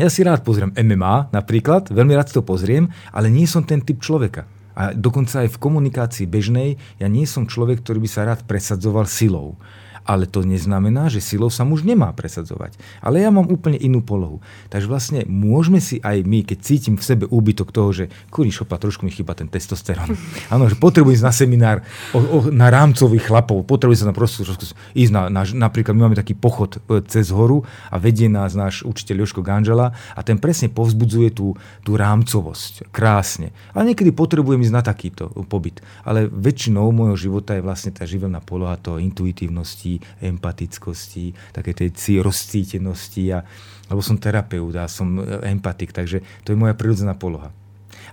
Ja 0.00 0.08
si 0.08 0.24
rád 0.24 0.40
pozriem 0.46 0.72
MMA 0.72 1.28
napríklad, 1.28 1.92
veľmi 1.92 2.16
rád 2.16 2.32
si 2.32 2.36
to 2.38 2.46
pozriem, 2.46 2.88
ale 3.12 3.28
nie 3.28 3.44
som 3.44 3.60
ten 3.60 3.84
typ 3.84 4.00
človeka. 4.00 4.48
A 4.80 4.96
dokonca 4.96 5.44
aj 5.44 5.52
v 5.52 5.60
komunikácii 5.60 6.24
bežnej, 6.24 6.80
ja 6.96 7.04
nie 7.04 7.28
som 7.28 7.44
človek, 7.44 7.84
ktorý 7.84 8.00
by 8.00 8.08
sa 8.08 8.24
rád 8.24 8.48
presadzoval 8.48 9.04
silou. 9.04 9.60
Ale 10.04 10.26
to 10.26 10.42
neznamená, 10.42 11.08
že 11.08 11.22
silou 11.22 11.48
sa 11.48 11.66
muž 11.66 11.82
nemá 11.82 12.12
presadzovať. 12.12 12.76
Ale 13.00 13.22
ja 13.22 13.30
mám 13.32 13.48
úplne 13.48 13.78
inú 13.78 14.00
polohu. 14.04 14.42
Takže 14.68 14.86
vlastne 14.86 15.20
môžeme 15.26 15.78
si 15.82 15.98
aj 16.00 16.22
my, 16.22 16.46
keď 16.46 16.58
cítim 16.62 16.94
v 16.98 17.04
sebe 17.04 17.24
úbytok 17.26 17.74
toho, 17.74 17.90
že 17.90 18.04
kurý 18.30 18.52
šopa, 18.54 18.78
trošku 18.78 19.02
mi 19.06 19.12
chýba 19.12 19.34
ten 19.34 19.50
testosterón. 19.50 20.14
Áno, 20.54 20.70
že 20.70 20.76
potrebujem 20.78 21.18
ísť 21.18 21.26
na 21.26 21.34
seminár 21.34 21.78
o, 22.14 22.18
o, 22.18 22.38
na 22.54 22.70
rámcových 22.70 23.26
chlapov, 23.26 23.66
potrebujem 23.66 24.06
sa 24.06 24.10
na 24.10 24.14
prosto 24.14 24.46
ísť 24.94 25.12
na, 25.12 25.26
na, 25.26 25.42
napríklad 25.42 25.96
my 25.96 26.10
máme 26.10 26.18
taký 26.18 26.38
pochod 26.38 26.78
e, 26.78 27.02
cez 27.10 27.34
horu 27.34 27.66
a 27.90 27.98
vedie 27.98 28.30
nás 28.30 28.54
náš 28.54 28.86
učiteľ 28.86 29.26
Joško 29.26 29.42
Ganžela 29.42 29.92
a 30.14 30.20
ten 30.22 30.38
presne 30.38 30.70
povzbudzuje 30.70 31.34
tú, 31.34 31.58
tú 31.82 31.98
rámcovosť. 31.98 32.94
Krásne. 32.94 33.50
Ale 33.74 33.90
niekedy 33.92 34.14
potrebujem 34.14 34.62
ísť 34.62 34.74
na 34.74 34.82
takýto 34.86 35.30
pobyt. 35.50 35.82
Ale 36.06 36.30
väčšinou 36.30 36.94
môjho 36.94 37.18
života 37.18 37.58
je 37.58 37.66
vlastne 37.66 37.90
tá 37.90 38.06
živelná 38.06 38.38
poloha 38.38 38.78
toho 38.78 39.02
intuitívnosti, 39.02 39.89
empatickosti, 40.22 41.34
také 41.50 41.74
tej 41.74 41.90
rozcítenosti. 42.22 43.34
A, 43.34 43.42
lebo 43.90 44.04
som 44.04 44.14
terapeut 44.14 44.76
a 44.78 44.86
som 44.86 45.18
e, 45.18 45.50
empatik, 45.50 45.90
takže 45.90 46.22
to 46.46 46.54
je 46.54 46.60
moja 46.60 46.78
prirodzená 46.78 47.18
poloha. 47.18 47.50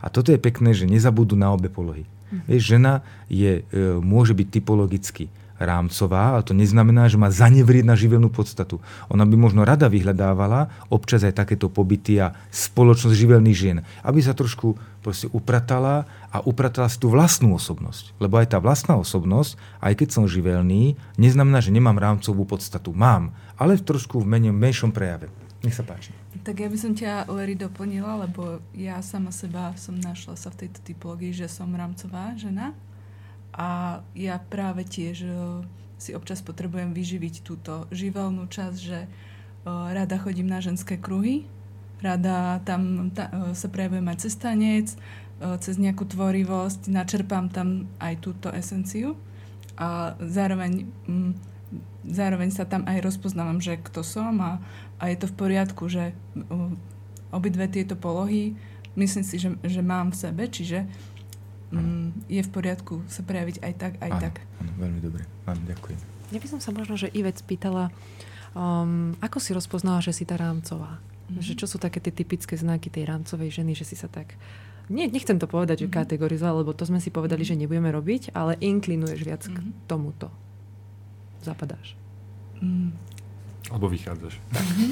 A 0.01 0.09
toto 0.09 0.33
je 0.33 0.41
pekné, 0.41 0.73
že 0.73 0.89
nezabudú 0.89 1.37
na 1.37 1.53
obe 1.53 1.69
polohy. 1.69 2.09
Mm. 2.33 2.41
Vieš, 2.49 2.63
žena 2.65 2.93
je, 3.29 3.61
e, 3.61 3.73
môže 4.01 4.33
byť 4.33 4.47
typologicky 4.49 5.29
rámcová, 5.57 6.38
ale 6.38 6.45
to 6.45 6.53
neznamená, 6.53 7.09
že 7.09 7.19
má 7.19 7.29
zanevrieť 7.34 7.85
na 7.85 7.97
živelnú 7.97 8.29
podstatu. 8.29 8.81
Ona 9.09 9.25
by 9.25 9.35
možno 9.38 9.65
rada 9.65 9.89
vyhľadávala 9.89 10.89
občas 10.89 11.25
aj 11.25 11.38
takéto 11.38 11.67
pobyty 11.67 12.21
a 12.21 12.34
spoločnosť 12.53 13.17
živelných 13.17 13.57
žien, 13.57 13.77
aby 14.05 14.19
sa 14.21 14.38
trošku 14.38 14.77
proste 15.01 15.31
upratala 15.31 16.03
a 16.29 16.43
upratala 16.43 16.91
si 16.91 16.99
tú 16.99 17.07
vlastnú 17.07 17.55
osobnosť. 17.55 18.17
Lebo 18.21 18.38
aj 18.38 18.53
tá 18.53 18.57
vlastná 18.59 18.99
osobnosť, 18.99 19.55
aj 19.79 19.93
keď 20.03 20.09
som 20.13 20.29
živelný, 20.29 20.99
neznamená, 21.15 21.63
že 21.63 21.73
nemám 21.73 21.97
rámcovú 21.97 22.43
podstatu. 22.43 22.91
Mám, 22.91 23.34
ale 23.55 23.79
v 23.79 23.85
trošku 23.88 24.21
v 24.21 24.27
menej, 24.27 24.53
menšom 24.53 24.91
prejave. 24.93 25.31
Nech 25.65 25.73
sa 25.73 25.81
páči. 25.81 26.13
Tak 26.45 26.61
ja 26.61 26.69
by 26.69 26.77
som 26.77 26.93
ťa, 26.93 27.27
Larry, 27.34 27.57
doplnila, 27.57 28.23
lebo 28.29 28.61
ja 28.77 29.01
sama 29.01 29.34
seba 29.34 29.73
som 29.73 29.97
našla 29.97 30.38
sa 30.38 30.53
v 30.53 30.67
tejto 30.67 30.85
typológii, 30.85 31.34
že 31.34 31.49
som 31.49 31.73
rámcová 31.73 32.38
žena 32.38 32.77
a 33.57 33.99
ja 34.13 34.38
práve 34.38 34.85
tiež 34.85 35.25
e, 35.25 35.29
si 35.97 36.13
občas 36.13 36.45
potrebujem 36.45 36.93
vyživiť 36.93 37.41
túto 37.41 37.89
živelnú 37.89 38.45
časť, 38.45 38.77
že 38.77 38.99
e, 39.03 39.09
rada 39.65 40.21
chodím 40.21 40.45
na 40.45 40.61
ženské 40.61 41.01
kruhy, 41.01 41.49
rada 42.05 42.61
tam 42.61 43.09
ta, 43.09 43.34
e, 43.34 43.57
sa 43.57 43.65
prejavujem 43.65 44.05
aj 44.05 44.17
cez 44.21 44.34
tanec, 44.38 44.88
cez 45.38 45.77
nejakú 45.77 46.01
tvorivosť, 46.01 46.89
načerpám 46.89 47.53
tam 47.53 47.85
aj 48.01 48.25
túto 48.25 48.49
esenciu. 48.49 49.13
A 49.77 50.17
zároveň, 50.17 50.89
mm, 51.05 51.34
zároveň 52.09 52.49
sa 52.49 52.65
tam 52.65 52.81
aj 52.89 53.05
rozpoznávam, 53.05 53.61
že 53.61 53.77
kto 53.77 54.01
som 54.01 54.34
a, 54.41 54.57
a 54.97 55.13
je 55.13 55.17
to 55.21 55.29
v 55.29 55.38
poriadku, 55.38 55.85
že 55.93 56.17
obidve 57.29 57.69
tieto 57.69 57.93
polohy 57.93 58.57
myslím 58.97 59.23
si, 59.23 59.38
že, 59.38 59.53
že 59.61 59.81
mám 59.85 60.09
v 60.09 60.19
sebe, 60.25 60.43
čiže 60.49 60.89
mm, 61.72 62.31
je 62.31 62.41
v 62.44 62.49
poriadku 62.52 63.03
sa 63.11 63.22
prejaviť 63.23 63.64
aj 63.64 63.73
tak, 63.76 63.94
aj 63.99 64.11
áno, 64.11 64.22
tak. 64.22 64.35
Áno, 64.64 64.72
veľmi 64.80 64.99
dobre. 65.03 65.23
Áno, 65.48 65.61
ďakujem. 65.68 65.99
Ja 66.31 66.39
by 66.44 66.48
som 66.48 66.60
sa 66.60 66.72
možno, 66.76 66.99
že 66.99 67.11
Ivet 67.15 67.39
spýtala, 67.39 67.91
um, 68.56 69.15
ako 69.23 69.38
si 69.39 69.56
rozpoznala, 69.56 70.03
že 70.03 70.11
si 70.15 70.23
tá 70.27 70.35
rámcová? 70.35 70.99
Mm-hmm. 70.99 71.44
Že 71.44 71.53
čo 71.60 71.65
sú 71.68 71.77
také 71.80 71.99
tie 71.99 72.11
typické 72.11 72.56
znaky 72.56 72.88
tej 72.91 73.07
rámcovej 73.07 73.52
ženy, 73.52 73.76
že 73.76 73.88
si 73.88 73.95
sa 73.99 74.07
tak... 74.07 74.35
Nie, 74.88 75.11
nechcem 75.11 75.35
to 75.35 75.52
povedať, 75.52 75.84
že 75.84 75.88
mm-hmm. 75.91 75.99
kategorizovala, 76.03 76.64
lebo 76.64 76.72
to 76.72 76.88
sme 76.88 77.03
si 77.03 77.11
povedali, 77.11 77.44
mm-hmm. 77.44 77.60
že 77.60 77.61
nebudeme 77.64 77.91
robiť, 77.91 78.31
ale 78.31 78.56
inklinuješ 78.64 79.22
viac 79.23 79.44
mm-hmm. 79.44 79.56
k 79.56 79.60
mhm. 79.60 79.72
tomuto. 79.88 80.27
Zapadáš. 81.44 81.95
Mm. 82.64 82.95
Alebo 83.68 83.91
vychádzaš. 83.91 84.39
Mm-hmm. 84.52 84.91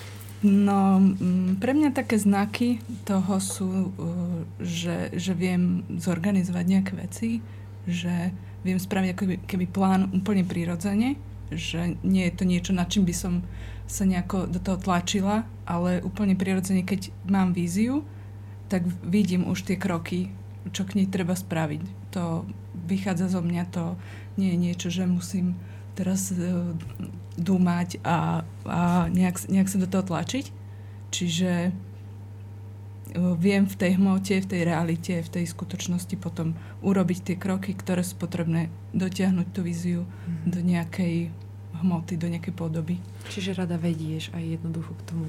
No, 0.40 0.96
mm, 0.96 1.60
pre 1.60 1.76
mňa 1.76 1.92
také 1.92 2.16
znaky 2.16 2.80
toho 3.04 3.36
sú, 3.44 3.92
uh, 3.92 4.40
že, 4.56 5.12
že 5.12 5.36
viem 5.36 5.84
zorganizovať 6.00 6.64
nejaké 6.64 6.92
veci, 6.96 7.30
že 7.84 8.32
viem 8.64 8.80
spraviť 8.80 9.10
ako 9.12 9.24
keby 9.44 9.66
plán 9.68 10.08
úplne 10.16 10.44
prirodzene, 10.44 11.20
že 11.52 11.96
nie 12.00 12.24
je 12.28 12.36
to 12.36 12.44
niečo, 12.48 12.72
na 12.72 12.88
čím 12.88 13.04
by 13.04 13.12
som 13.12 13.44
sa 13.84 14.06
nejako 14.06 14.46
do 14.48 14.62
toho 14.62 14.78
tlačila, 14.78 15.44
ale 15.66 16.00
úplne 16.00 16.38
prirodzene, 16.38 16.86
keď 16.86 17.12
mám 17.26 17.52
víziu, 17.52 18.06
tak 18.70 18.86
vidím 19.02 19.44
už 19.44 19.66
tie 19.66 19.76
kroky, 19.76 20.30
čo 20.70 20.86
k 20.86 21.02
nej 21.02 21.10
treba 21.10 21.34
spraviť. 21.34 22.14
To 22.14 22.46
vychádza 22.86 23.28
zo 23.28 23.42
mňa, 23.42 23.62
to 23.74 23.98
nie 24.38 24.54
je 24.54 24.62
niečo, 24.62 24.88
že 24.88 25.10
musím 25.10 25.58
teraz 26.00 26.32
uh, 26.32 26.72
dúmať 27.36 28.00
a, 28.00 28.48
a 28.64 28.80
nejak, 29.12 29.52
nejak 29.52 29.68
sa 29.68 29.76
do 29.76 29.84
toho 29.84 30.00
tlačiť. 30.00 30.48
Čiže 31.12 31.52
uh, 31.68 33.36
viem 33.36 33.68
v 33.68 33.76
tej 33.76 34.00
hmote, 34.00 34.40
v 34.40 34.48
tej 34.48 34.62
realite, 34.64 35.20
v 35.20 35.28
tej 35.28 35.44
skutočnosti 35.44 36.16
potom 36.16 36.56
urobiť 36.80 37.18
tie 37.20 37.36
kroky, 37.36 37.76
ktoré 37.76 38.00
sú 38.00 38.16
potrebné 38.16 38.72
dotiahnuť 38.96 39.46
tú 39.52 39.60
víziu 39.60 40.08
mm. 40.08 40.48
do 40.48 40.60
nejakej 40.64 41.28
hmoty, 41.84 42.16
do 42.16 42.28
nejakej 42.32 42.54
podoby. 42.56 42.96
Čiže 43.28 43.60
rada 43.60 43.76
vedieš 43.76 44.32
aj 44.32 44.60
jednoducho 44.60 44.96
k 44.96 45.02
tomu 45.04 45.26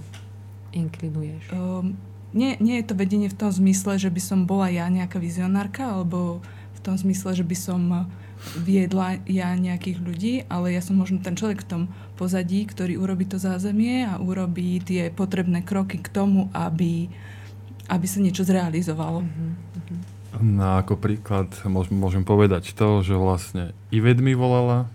inklinuješ. 0.72 1.52
Um, 1.52 2.00
nie, 2.32 2.56
nie 2.64 2.80
je 2.80 2.88
to 2.88 2.96
vedenie 2.96 3.28
v 3.28 3.36
tom 3.36 3.52
zmysle, 3.52 4.00
že 4.00 4.08
by 4.08 4.22
som 4.24 4.48
bola 4.48 4.72
ja 4.72 4.88
nejaká 4.88 5.20
vizionárka, 5.20 5.84
alebo 5.84 6.40
v 6.76 6.80
tom 6.80 6.96
zmysle, 6.96 7.36
že 7.36 7.44
by 7.44 7.56
som 7.60 8.08
viedla 8.58 9.22
ja 9.30 9.54
nejakých 9.54 9.98
ľudí, 10.02 10.34
ale 10.50 10.74
ja 10.76 10.82
som 10.82 10.98
možno 10.98 11.22
ten 11.22 11.38
človek 11.38 11.64
v 11.66 11.70
tom 11.70 11.84
pozadí, 12.18 12.66
ktorý 12.66 12.98
urobí 12.98 13.26
to 13.26 13.38
zázemie 13.38 14.06
a 14.06 14.18
urobí 14.18 14.82
tie 14.82 15.10
potrebné 15.14 15.62
kroky 15.66 16.02
k 16.02 16.10
tomu, 16.10 16.50
aby, 16.54 17.10
aby 17.90 18.06
sa 18.06 18.20
niečo 18.20 18.46
zrealizovalo. 18.46 19.24
Mm-hmm. 19.26 19.72
No 20.42 20.80
ako 20.80 20.96
príklad 20.98 21.52
môžem 21.68 22.24
povedať 22.24 22.72
to, 22.72 23.04
že 23.04 23.14
vlastne 23.20 23.76
Ived 23.92 24.24
mi 24.24 24.32
volala, 24.32 24.88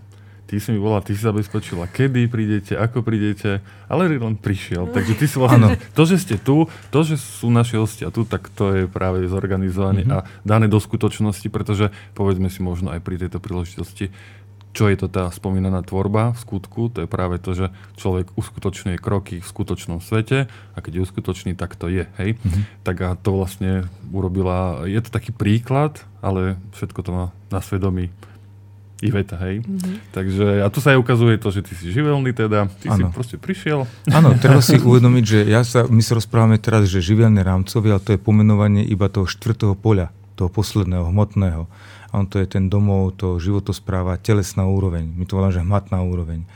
ty 0.47 0.63
si 0.63 0.71
mi 0.71 0.79
volala, 0.79 1.03
ty 1.03 1.11
si 1.11 1.21
zabezpečila, 1.27 1.91
kedy 1.91 2.31
prídete, 2.31 2.73
ako 2.79 3.03
prídete, 3.03 3.59
ale 3.91 4.07
len 4.07 4.39
prišiel. 4.39 4.87
Takže 4.87 5.13
ty 5.19 5.27
si 5.27 5.35
vlastne, 5.35 5.75
to, 5.91 6.07
že 6.07 6.23
ste 6.23 6.35
tu, 6.39 6.71
to, 6.87 6.99
že 7.03 7.19
sú 7.19 7.51
naši 7.51 7.75
hostia 7.75 8.07
tu, 8.09 8.23
tak 8.23 8.47
to 8.55 8.71
je 8.71 8.83
práve 8.87 9.27
zorganizované 9.27 10.07
mm-hmm. 10.07 10.23
a 10.23 10.25
dané 10.47 10.71
do 10.71 10.79
skutočnosti, 10.79 11.51
pretože 11.51 11.91
povedzme 12.15 12.47
si 12.47 12.63
možno 12.63 12.95
aj 12.95 13.03
pri 13.03 13.19
tejto 13.19 13.43
príležitosti, 13.43 14.09
čo 14.71 14.93
je 14.93 14.97
to 14.99 15.09
tá 15.09 15.33
spomínaná 15.33 15.81
tvorba 15.81 16.37
v 16.37 16.39
skutku, 16.39 16.93
to 16.93 17.01
je 17.03 17.09
práve 17.09 17.41
to, 17.41 17.57
že 17.57 17.73
človek 17.97 18.29
uskutočňuje 18.37 19.01
kroky 19.01 19.41
v 19.41 19.47
skutočnom 19.49 19.99
svete 20.05 20.45
a 20.47 20.77
keď 20.77 21.01
je 21.01 21.05
uskutočný, 21.09 21.51
tak 21.57 21.73
to 21.73 21.89
je. 21.89 22.05
Hej? 22.21 22.37
Mm-hmm. 22.37 22.63
Tak 22.85 22.95
a 23.01 23.09
to 23.17 23.41
vlastne 23.41 23.89
urobila, 24.13 24.85
je 24.85 25.01
to 25.01 25.09
taký 25.09 25.33
príklad, 25.33 26.05
ale 26.21 26.61
všetko 26.77 26.99
to 27.01 27.09
má 27.09 27.25
na 27.49 27.57
svedomí 27.57 28.13
Iveta, 28.97 29.37
hej. 29.45 29.61
Mm-hmm. 29.61 29.95
Takže 30.09 30.45
a 30.65 30.67
tu 30.73 30.81
sa 30.81 30.97
aj 30.97 30.99
ukazuje 31.01 31.37
to, 31.37 31.53
že 31.53 31.61
ty 31.61 31.77
si 31.77 31.93
živelný 31.93 32.33
teda, 32.33 32.65
ty 32.81 32.89
ano. 32.89 32.97
si 32.97 33.13
proste 33.13 33.37
prišiel. 33.37 33.85
Áno, 34.09 34.33
treba 34.43 34.57
si 34.57 34.81
uvedomiť, 34.81 35.23
že 35.23 35.39
ja 35.45 35.61
sa, 35.61 35.85
my 35.85 36.01
sa 36.01 36.17
rozprávame 36.17 36.57
teraz, 36.57 36.89
že 36.89 37.05
živelné 37.05 37.45
rámcovie, 37.45 37.93
ale 37.93 38.01
to 38.01 38.17
je 38.17 38.19
pomenovanie 38.19 38.81
iba 38.81 39.05
toho 39.05 39.29
štvrtého 39.29 39.77
poľa, 39.77 40.09
toho 40.33 40.49
posledného, 40.49 41.13
hmotného. 41.13 41.69
A 42.09 42.13
on 42.17 42.25
to 42.25 42.41
je 42.41 42.49
ten 42.49 42.73
domov, 42.73 43.21
to 43.21 43.37
životospráva, 43.37 44.17
telesná 44.17 44.65
úroveň. 44.65 45.05
My 45.13 45.29
to 45.29 45.37
voláme, 45.37 45.53
že 45.53 45.61
hmatná 45.61 46.01
úroveň 46.01 46.49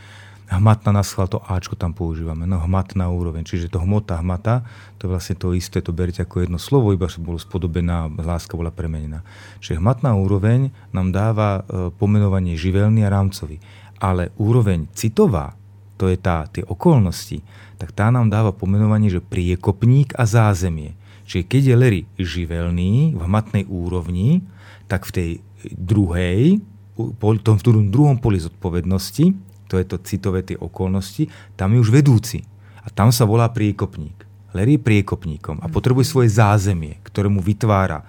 hmatná 0.51 0.91
na 0.91 1.03
schvál, 1.03 1.31
to 1.31 1.39
Ačko 1.47 1.79
tam 1.79 1.95
používame, 1.95 2.43
no 2.43 2.59
hmatná 2.59 3.07
úroveň, 3.07 3.47
čiže 3.47 3.71
to 3.71 3.79
hmota, 3.79 4.19
hmata, 4.19 4.67
to 4.99 5.07
je 5.07 5.11
vlastne 5.15 5.35
to 5.39 5.55
isté, 5.55 5.79
to 5.79 5.95
beriete 5.95 6.27
ako 6.27 6.43
jedno 6.43 6.59
slovo, 6.59 6.91
iba 6.91 7.07
bolo 7.23 7.39
spodobená, 7.39 8.11
láska 8.19 8.59
bola 8.59 8.67
premenená. 8.67 9.23
Čiže 9.63 9.79
hmatná 9.79 10.11
úroveň 10.19 10.75
nám 10.91 11.15
dáva 11.15 11.63
e, 11.63 11.91
pomenovanie 11.95 12.59
živelný 12.59 13.07
a 13.07 13.13
rámcový, 13.13 13.63
ale 14.03 14.35
úroveň 14.35 14.91
citová, 14.91 15.55
to 15.95 16.11
je 16.11 16.19
tá, 16.19 16.49
tie 16.51 16.67
okolnosti, 16.67 17.39
tak 17.79 17.95
tá 17.95 18.11
nám 18.11 18.27
dáva 18.27 18.51
pomenovanie, 18.51 19.07
že 19.07 19.23
priekopník 19.23 20.17
a 20.19 20.27
zázemie. 20.27 20.99
Čiže 21.31 21.47
keď 21.47 21.61
je 21.63 21.75
Larry 21.79 22.01
živelný 22.19 23.15
v 23.15 23.21
hmatnej 23.23 23.63
úrovni, 23.71 24.43
tak 24.91 25.07
v 25.07 25.11
tej 25.15 25.29
druhej, 25.63 26.59
v 26.99 27.39
tom 27.39 27.55
druhom 27.87 28.19
poli 28.19 28.41
zodpovednosti, 28.41 29.50
to 29.71 29.79
je 29.79 29.87
to 29.87 30.03
citové 30.03 30.43
tie 30.43 30.59
okolnosti, 30.59 31.31
tam 31.55 31.71
je 31.71 31.79
už 31.79 31.95
vedúci. 31.95 32.43
A 32.83 32.91
tam 32.91 33.15
sa 33.15 33.23
volá 33.23 33.47
priekopník. 33.47 34.27
Larry 34.51 34.75
je 34.75 34.83
priekopníkom 34.83 35.63
a 35.63 35.71
potrebuje 35.71 36.11
svoje 36.11 36.27
zázemie, 36.35 36.99
ktoré 37.07 37.31
mu 37.31 37.39
vytvára 37.39 38.03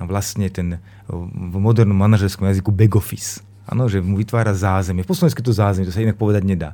vlastne 0.00 0.48
ten 0.48 0.80
v 1.04 1.56
modernom 1.60 2.00
manažerskom 2.00 2.48
jazyku 2.48 2.72
back 2.72 2.96
office. 2.96 3.44
Áno, 3.68 3.84
že 3.88 4.00
mu 4.00 4.16
vytvára 4.16 4.56
zázemie. 4.56 5.04
V 5.04 5.12
poslednej 5.12 5.44
to 5.44 5.52
zázemie, 5.52 5.88
to 5.88 5.92
sa 5.92 6.00
inak 6.00 6.16
povedať 6.16 6.44
nedá. 6.48 6.72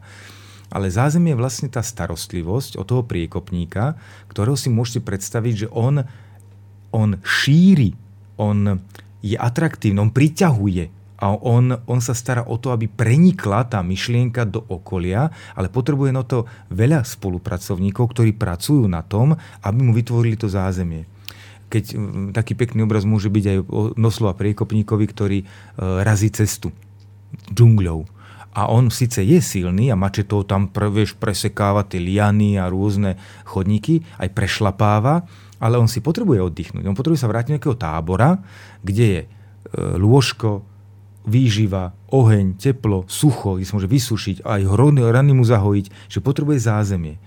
Ale 0.71 0.87
zázemie 0.87 1.35
je 1.35 1.43
vlastne 1.43 1.67
tá 1.67 1.83
starostlivosť 1.83 2.79
od 2.79 2.87
toho 2.87 3.03
priekopníka, 3.03 3.99
ktorého 4.31 4.55
si 4.55 4.71
môžete 4.71 5.03
predstaviť, 5.03 5.67
že 5.67 5.69
on, 5.75 6.07
on 6.95 7.19
šíri, 7.27 7.99
on 8.39 8.79
je 9.19 9.35
atraktívny, 9.35 9.99
on 9.99 10.15
priťahuje 10.15 11.00
a 11.21 11.37
on, 11.37 11.77
on 11.85 12.01
sa 12.01 12.17
stará 12.17 12.49
o 12.49 12.57
to, 12.57 12.73
aby 12.73 12.89
prenikla 12.89 13.69
tá 13.69 13.85
myšlienka 13.85 14.49
do 14.49 14.65
okolia, 14.73 15.29
ale 15.53 15.69
potrebuje 15.69 16.11
na 16.17 16.25
to 16.25 16.49
veľa 16.73 17.05
spolupracovníkov, 17.05 18.17
ktorí 18.17 18.33
pracujú 18.33 18.89
na 18.89 19.05
tom, 19.05 19.37
aby 19.61 19.79
mu 19.85 19.93
vytvorili 19.93 20.41
to 20.41 20.49
zázemie 20.49 21.05
keď 21.71 21.95
taký 22.35 22.59
pekný 22.59 22.83
obraz 22.83 23.07
môže 23.07 23.31
byť 23.31 23.45
aj 23.47 23.59
noslova 23.95 24.35
priekopníkovi, 24.35 25.07
ktorý 25.07 25.39
e, 25.39 25.47
razí 26.03 26.27
cestu 26.35 26.75
džungľou. 27.47 28.11
A 28.59 28.67
on 28.67 28.91
síce 28.91 29.23
je 29.23 29.39
silný 29.39 29.95
a 29.95 29.95
mačetou 29.95 30.43
tam 30.43 30.67
vieš, 30.91 31.15
presekáva 31.15 31.87
tie 31.87 32.03
liany 32.03 32.59
a 32.59 32.67
rôzne 32.67 33.15
chodníky, 33.47 34.03
aj 34.19 34.35
prešlapáva, 34.35 35.23
ale 35.63 35.79
on 35.79 35.87
si 35.87 36.03
potrebuje 36.03 36.43
oddychnúť. 36.43 36.91
On 36.91 36.99
potrebuje 36.99 37.23
sa 37.23 37.31
vrátiť 37.31 37.55
do 37.55 37.55
nejakého 37.55 37.79
tábora, 37.79 38.43
kde 38.83 39.07
je 39.07 39.21
e, 39.23 39.29
lôžko, 39.95 40.67
výživa, 41.27 41.93
oheň, 42.09 42.57
teplo, 42.57 43.05
sucho, 43.05 43.61
kde 43.61 43.69
sa 43.69 43.77
môže 43.77 43.91
vysušiť, 43.93 44.37
aj 44.45 44.61
rany 45.11 45.33
mu 45.37 45.45
zahojiť, 45.45 46.09
že 46.09 46.25
potrebuje 46.25 46.59
zázemie. 46.65 47.21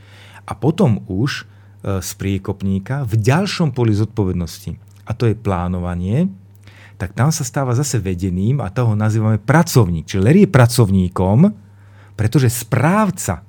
A 0.44 0.58
potom 0.58 1.06
už 1.06 1.46
z 1.84 2.10
priekopníka 2.16 3.04
v 3.04 3.20
ďalšom 3.20 3.76
poli 3.76 3.92
zodpovednosti, 3.92 4.80
a 5.04 5.12
to 5.12 5.28
je 5.28 5.36
plánovanie, 5.36 6.32
tak 6.96 7.12
tam 7.12 7.28
sa 7.34 7.44
stáva 7.44 7.76
zase 7.76 8.00
vedeným 8.00 8.64
a 8.64 8.72
toho 8.72 8.96
nazývame 8.96 9.36
pracovník. 9.42 10.08
Čiže 10.08 10.24
Larry 10.24 10.48
je 10.48 10.56
pracovníkom, 10.56 11.40
pretože 12.16 12.48
správca 12.54 13.44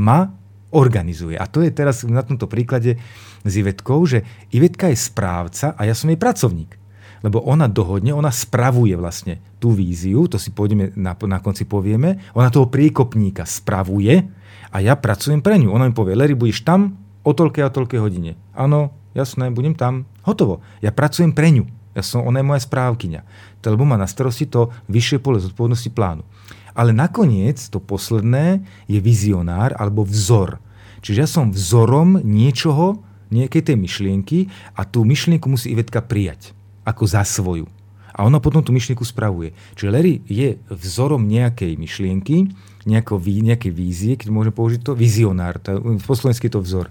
ma 0.00 0.32
organizuje. 0.74 1.38
A 1.38 1.46
to 1.46 1.62
je 1.62 1.70
teraz 1.70 2.02
na 2.08 2.24
tomto 2.26 2.50
príklade 2.50 2.98
s 3.46 3.52
Ivetkou, 3.54 4.02
že 4.08 4.26
Ivetka 4.50 4.90
je 4.90 4.98
správca 4.98 5.76
a 5.76 5.86
ja 5.86 5.94
som 5.94 6.10
jej 6.10 6.18
pracovník. 6.18 6.79
Lebo 7.20 7.44
ona 7.44 7.68
dohodne, 7.68 8.16
ona 8.16 8.32
spravuje 8.32 8.96
vlastne 8.96 9.44
tú 9.60 9.76
víziu, 9.76 10.24
to 10.24 10.40
si 10.40 10.52
pôjdeme 10.56 10.96
na, 10.96 11.12
na 11.12 11.38
konci 11.38 11.68
povieme, 11.68 12.16
ona 12.32 12.48
toho 12.48 12.72
priekopníka 12.72 13.44
spravuje 13.44 14.24
a 14.72 14.76
ja 14.80 14.96
pracujem 14.96 15.44
pre 15.44 15.60
ňu. 15.60 15.68
Ona 15.74 15.90
mi 15.90 15.94
povie, 15.94 16.16
Larry, 16.16 16.32
budeš 16.32 16.64
tam, 16.64 16.96
o 17.20 17.30
toľkej 17.36 17.62
a 17.66 17.74
toľkej 17.74 18.00
hodine. 18.00 18.40
Áno, 18.56 18.96
jasné, 19.12 19.52
budem 19.52 19.76
tam. 19.76 20.08
Hotovo. 20.24 20.64
Ja 20.80 20.94
pracujem 20.94 21.36
pre 21.36 21.52
ňu. 21.52 21.68
Ja 21.92 22.00
som, 22.06 22.24
ona 22.24 22.40
je 22.40 22.48
moja 22.48 22.62
správkyňa. 22.64 23.20
Lebo 23.60 23.84
má 23.84 24.00
na 24.00 24.08
starosti 24.08 24.48
to 24.48 24.72
vyššie 24.88 25.20
pole 25.20 25.42
zodpovednosti 25.42 25.90
plánu. 25.92 26.24
Ale 26.72 26.94
nakoniec 26.94 27.60
to 27.68 27.82
posledné 27.82 28.62
je 28.88 29.02
vizionár 29.02 29.74
alebo 29.76 30.06
vzor. 30.06 30.62
Čiže 31.04 31.18
ja 31.18 31.28
som 31.28 31.52
vzorom 31.52 32.22
niečoho, 32.22 33.02
nejakej 33.30 33.62
tej 33.62 33.76
myšlienky 33.78 34.38
a 34.74 34.82
tú 34.82 35.06
myšlienku 35.06 35.46
musí 35.46 35.70
Ivetka 35.70 36.02
prijať 36.02 36.50
ako 36.90 37.04
za 37.06 37.22
svoju. 37.22 37.66
A 38.10 38.26
ona 38.26 38.42
potom 38.42 38.60
tú 38.60 38.74
myšlienku 38.74 39.06
spravuje. 39.06 39.54
Čiže 39.78 39.92
Larry 39.94 40.14
je 40.26 40.58
vzorom 40.66 41.24
nejakej 41.24 41.78
myšlienky, 41.78 42.50
nejako, 42.84 43.22
nejakej 43.22 43.72
vízie, 43.72 44.12
keď 44.18 44.28
môžem 44.34 44.52
použiť 44.52 44.80
to, 44.82 44.92
vizionár. 44.98 45.62
To, 45.62 45.78
po 46.02 46.14
slovensky 46.18 46.50
je 46.50 46.54
to 46.58 46.64
vzor. 46.64 46.90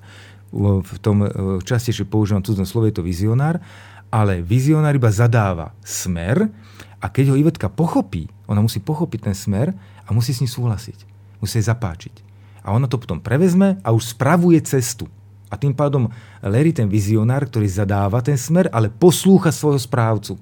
V 0.81 0.97
tom 1.03 1.21
e, 1.21 1.29
častejšie 1.61 2.09
používam 2.09 2.41
cudzom 2.41 2.65
slovo 2.65 2.89
je 2.89 2.97
to 2.97 3.05
vizionár, 3.05 3.61
ale 4.09 4.41
vizionár 4.41 4.97
iba 4.97 5.13
zadáva 5.13 5.77
smer 5.85 6.49
a 6.97 7.05
keď 7.07 7.35
ho 7.35 7.39
Ivetka 7.39 7.69
pochopí, 7.69 8.25
ona 8.49 8.63
musí 8.65 8.81
pochopiť 8.81 9.29
ten 9.29 9.35
smer 9.37 9.75
a 10.03 10.09
musí 10.09 10.33
s 10.33 10.41
ním 10.41 10.49
súhlasiť. 10.49 11.05
Musí 11.39 11.61
jej 11.61 11.69
zapáčiť. 11.69 12.25
A 12.65 12.75
ona 12.75 12.89
to 12.89 12.99
potom 12.99 13.21
prevezme 13.21 13.77
a 13.85 13.89
už 13.93 14.17
spravuje 14.17 14.59
cestu. 14.65 15.07
A 15.49 15.57
tým 15.57 15.73
pádom 15.73 16.13
Larry, 16.45 16.71
ten 16.71 16.85
vizionár, 16.85 17.49
ktorý 17.49 17.65
zadáva 17.65 18.21
ten 18.21 18.37
smer, 18.37 18.69
ale 18.69 18.93
poslúcha 18.93 19.49
svojho 19.49 19.81
správcu. 19.81 20.33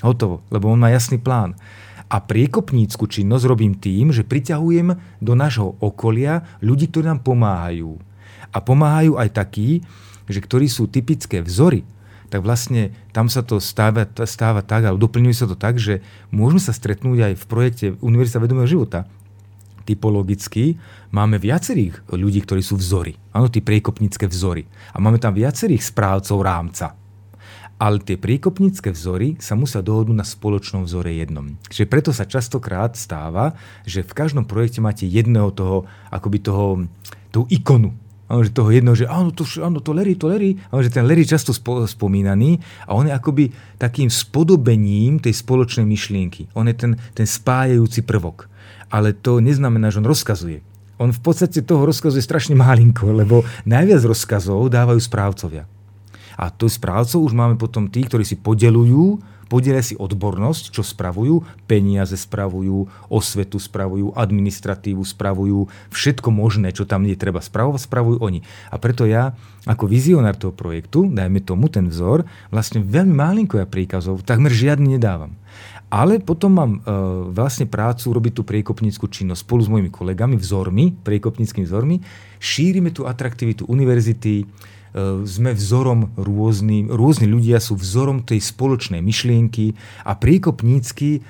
Hotovo, 0.00 0.40
lebo 0.48 0.72
on 0.72 0.80
má 0.80 0.88
jasný 0.88 1.20
plán. 1.20 1.52
A 2.10 2.18
priekopnícku 2.18 3.06
činnosť 3.06 3.44
robím 3.46 3.76
tým, 3.76 4.10
že 4.10 4.26
priťahujem 4.26 5.20
do 5.22 5.32
nášho 5.36 5.78
okolia 5.78 6.42
ľudí, 6.58 6.90
ktorí 6.90 7.06
nám 7.06 7.22
pomáhajú. 7.22 8.00
A 8.50 8.58
pomáhajú 8.58 9.14
aj 9.20 9.28
takí, 9.30 9.84
že 10.26 10.42
ktorí 10.42 10.66
sú 10.66 10.90
typické 10.90 11.38
vzory, 11.44 11.86
tak 12.30 12.46
vlastne 12.46 12.94
tam 13.10 13.26
sa 13.26 13.42
to 13.42 13.58
stáva, 13.58 14.06
stáva 14.24 14.62
tak, 14.62 14.86
ale 14.86 14.98
doplňuje 14.98 15.34
sa 15.34 15.46
to 15.50 15.58
tak, 15.58 15.82
že 15.82 16.02
môžeme 16.30 16.62
sa 16.62 16.70
stretnúť 16.70 17.30
aj 17.30 17.32
v 17.36 17.44
projekte 17.50 17.86
Univerzita 17.98 18.38
vedomého 18.38 18.70
života. 18.70 19.10
Typologicky 19.90 20.78
máme 21.10 21.42
viacerých 21.42 22.06
ľudí, 22.14 22.46
ktorí 22.46 22.62
sú 22.62 22.78
vzory. 22.78 23.18
Áno, 23.34 23.50
tí 23.50 23.58
priekopnícke 23.58 24.30
vzory. 24.30 24.70
A 24.94 25.02
máme 25.02 25.18
tam 25.18 25.34
viacerých 25.34 25.82
správcov 25.82 26.38
rámca 26.46 26.94
ale 27.80 27.96
tie 28.04 28.20
príkopnícke 28.20 28.92
vzory 28.92 29.40
sa 29.40 29.56
musia 29.56 29.80
dohodnúť 29.80 30.12
na 30.12 30.20
spoločnom 30.20 30.84
vzore 30.84 31.16
jednom. 31.16 31.56
Čiže 31.72 31.88
preto 31.88 32.12
sa 32.12 32.28
častokrát 32.28 32.92
stáva, 32.92 33.56
že 33.88 34.04
v 34.04 34.12
každom 34.12 34.44
projekte 34.44 34.84
máte 34.84 35.08
jedného 35.08 35.48
toho, 35.48 35.88
akoby 36.12 36.44
toho, 36.44 36.84
tú 37.32 37.48
ikonu, 37.48 37.96
Áno, 38.30 38.46
že 38.46 38.54
toho 38.54 38.70
jedného, 38.70 38.94
že 38.94 39.10
áno, 39.10 39.34
to, 39.34 39.42
áno, 39.58 39.82
to 39.82 39.90
Larry, 39.90 40.14
to 40.14 40.30
Larry, 40.30 40.54
áno, 40.70 40.86
že 40.86 40.94
ten 40.94 41.02
Larry 41.02 41.26
často 41.26 41.50
spo, 41.50 41.82
spomínaný 41.82 42.62
a 42.86 42.94
on 42.94 43.10
je 43.10 43.12
akoby 43.16 43.50
takým 43.74 44.06
spodobením 44.06 45.18
tej 45.18 45.34
spoločnej 45.34 45.82
myšlienky. 45.82 46.46
On 46.54 46.62
je 46.70 46.78
ten, 46.78 46.94
ten 47.10 47.26
spájajúci 47.26 48.06
prvok. 48.06 48.46
Ale 48.90 49.14
to 49.14 49.38
neznamená, 49.38 49.94
že 49.94 50.02
on 50.02 50.10
rozkazuje. 50.10 50.60
On 51.00 51.08
v 51.08 51.20
podstate 51.24 51.64
toho 51.64 51.88
rozkazuje 51.88 52.20
strašne 52.20 52.52
malinko, 52.52 53.08
lebo 53.08 53.46
najviac 53.64 54.04
rozkazov 54.04 54.68
dávajú 54.68 55.00
správcovia. 55.00 55.64
A 56.36 56.52
tu 56.52 56.68
správcov 56.68 57.24
už 57.24 57.32
máme 57.32 57.56
potom 57.56 57.88
tí, 57.88 58.04
ktorí 58.04 58.24
si 58.24 58.36
podelujú, 58.36 59.20
podelia 59.50 59.82
si 59.82 59.98
odbornosť, 59.98 60.70
čo 60.70 60.86
spravujú, 60.86 61.42
peniaze 61.66 62.14
spravujú, 62.14 62.86
osvetu 63.10 63.58
spravujú, 63.58 64.14
administratívu 64.14 65.02
spravujú, 65.02 65.66
všetko 65.90 66.30
možné, 66.30 66.70
čo 66.70 66.86
tam 66.86 67.02
je 67.04 67.18
treba 67.18 67.42
spravovať, 67.42 67.82
spravujú 67.82 68.22
oni. 68.22 68.46
A 68.70 68.78
preto 68.78 69.10
ja, 69.10 69.34
ako 69.66 69.90
vizionár 69.90 70.38
toho 70.38 70.54
projektu, 70.54 71.10
dajme 71.10 71.42
tomu 71.42 71.66
ten 71.66 71.90
vzor, 71.90 72.22
vlastne 72.54 72.80
veľmi 72.80 73.12
malinko 73.12 73.58
ja 73.58 73.66
príkazov, 73.66 74.22
takmer 74.22 74.54
žiadny 74.54 74.96
nedávam. 74.96 75.34
Ale 75.90 76.22
potom 76.22 76.54
mám 76.54 76.72
e, 76.78 76.80
vlastne 77.34 77.66
prácu 77.66 78.14
robiť 78.14 78.32
tú 78.38 78.42
priekopníckú 78.46 79.10
činnosť 79.10 79.42
spolu 79.42 79.60
s 79.66 79.68
mojimi 79.68 79.90
kolegami, 79.90 80.38
vzormi, 80.38 80.94
priekopníckými 81.02 81.66
vzormi. 81.66 81.98
Šírime 82.38 82.94
tú 82.94 83.10
atraktivitu 83.10 83.66
univerzity, 83.66 84.46
E, 84.90 85.22
sme 85.22 85.54
vzorom 85.54 86.18
rôzny, 86.18 86.90
rôzni 86.90 87.30
ľudia 87.30 87.62
sú 87.62 87.78
vzorom 87.78 88.26
tej 88.26 88.42
spoločnej 88.42 88.98
myšlienky 88.98 89.70
a 90.02 90.18
priekopnícky 90.18 91.10
e, 91.14 91.20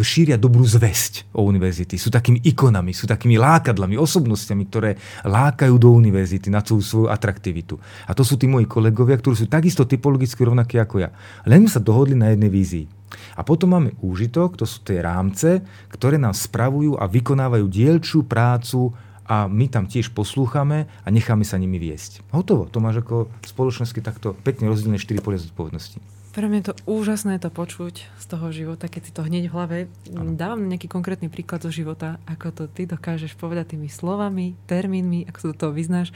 šíria 0.00 0.40
dobrú 0.40 0.64
zväzť 0.64 1.28
o 1.36 1.44
univerzity. 1.44 2.00
Sú 2.00 2.08
takými 2.08 2.40
ikonami, 2.40 2.96
sú 2.96 3.04
takými 3.04 3.36
lákadlami, 3.36 4.00
osobnostiami, 4.00 4.64
ktoré 4.72 4.96
lákajú 5.28 5.76
do 5.76 5.92
univerzity 5.92 6.48
na 6.48 6.64
tú 6.64 6.80
svoju 6.80 7.12
atraktivitu. 7.12 7.76
A 8.08 8.16
to 8.16 8.24
sú 8.24 8.40
tí 8.40 8.48
moji 8.48 8.64
kolegovia, 8.64 9.20
ktorí 9.20 9.36
sú 9.36 9.44
takisto 9.44 9.84
typologicky 9.84 10.40
rovnakí 10.40 10.80
ako 10.80 11.04
ja. 11.04 11.12
Len 11.44 11.68
sa 11.68 11.84
dohodli 11.84 12.16
na 12.16 12.32
jednej 12.32 12.48
vízii. 12.48 12.99
A 13.34 13.42
potom 13.42 13.74
máme 13.74 13.90
úžitok, 14.00 14.56
to 14.60 14.66
sú 14.66 14.82
tie 14.82 15.02
rámce, 15.02 15.62
ktoré 15.90 16.16
nám 16.16 16.36
spravujú 16.36 16.98
a 16.98 17.10
vykonávajú 17.10 17.66
dielčú 17.66 18.26
prácu 18.26 18.94
a 19.30 19.46
my 19.46 19.70
tam 19.70 19.86
tiež 19.86 20.10
poslúchame 20.10 20.90
a 20.90 21.08
necháme 21.14 21.46
sa 21.46 21.54
nimi 21.54 21.78
viesť. 21.78 22.26
Hotovo. 22.34 22.66
To 22.66 22.82
máš 22.82 23.06
ako 23.06 23.30
spoločnosti 23.46 24.02
takto 24.02 24.34
pekne 24.42 24.66
rozdelené 24.66 24.98
4 24.98 25.22
polia 25.22 25.38
zodpovednosti. 25.38 26.02
Pre 26.30 26.46
mňa 26.46 26.58
je 26.62 26.68
to 26.70 26.78
úžasné 26.86 27.42
to 27.42 27.50
počuť 27.50 28.06
z 28.06 28.24
toho 28.30 28.54
života, 28.54 28.86
keď 28.86 29.02
si 29.02 29.10
to 29.14 29.26
hneď 29.26 29.50
v 29.50 29.54
hlave. 29.54 29.78
Ano. 30.14 30.38
Dávam 30.38 30.62
nejaký 30.66 30.86
konkrétny 30.86 31.26
príklad 31.26 31.62
zo 31.62 31.74
života, 31.74 32.22
ako 32.26 32.54
to 32.54 32.64
ty 32.70 32.86
dokážeš 32.86 33.34
povedať 33.34 33.74
tými 33.74 33.90
slovami, 33.90 34.54
termínmi, 34.70 35.26
ako 35.26 35.50
do 35.50 35.54
toho 35.58 35.72
vyznáš. 35.74 36.14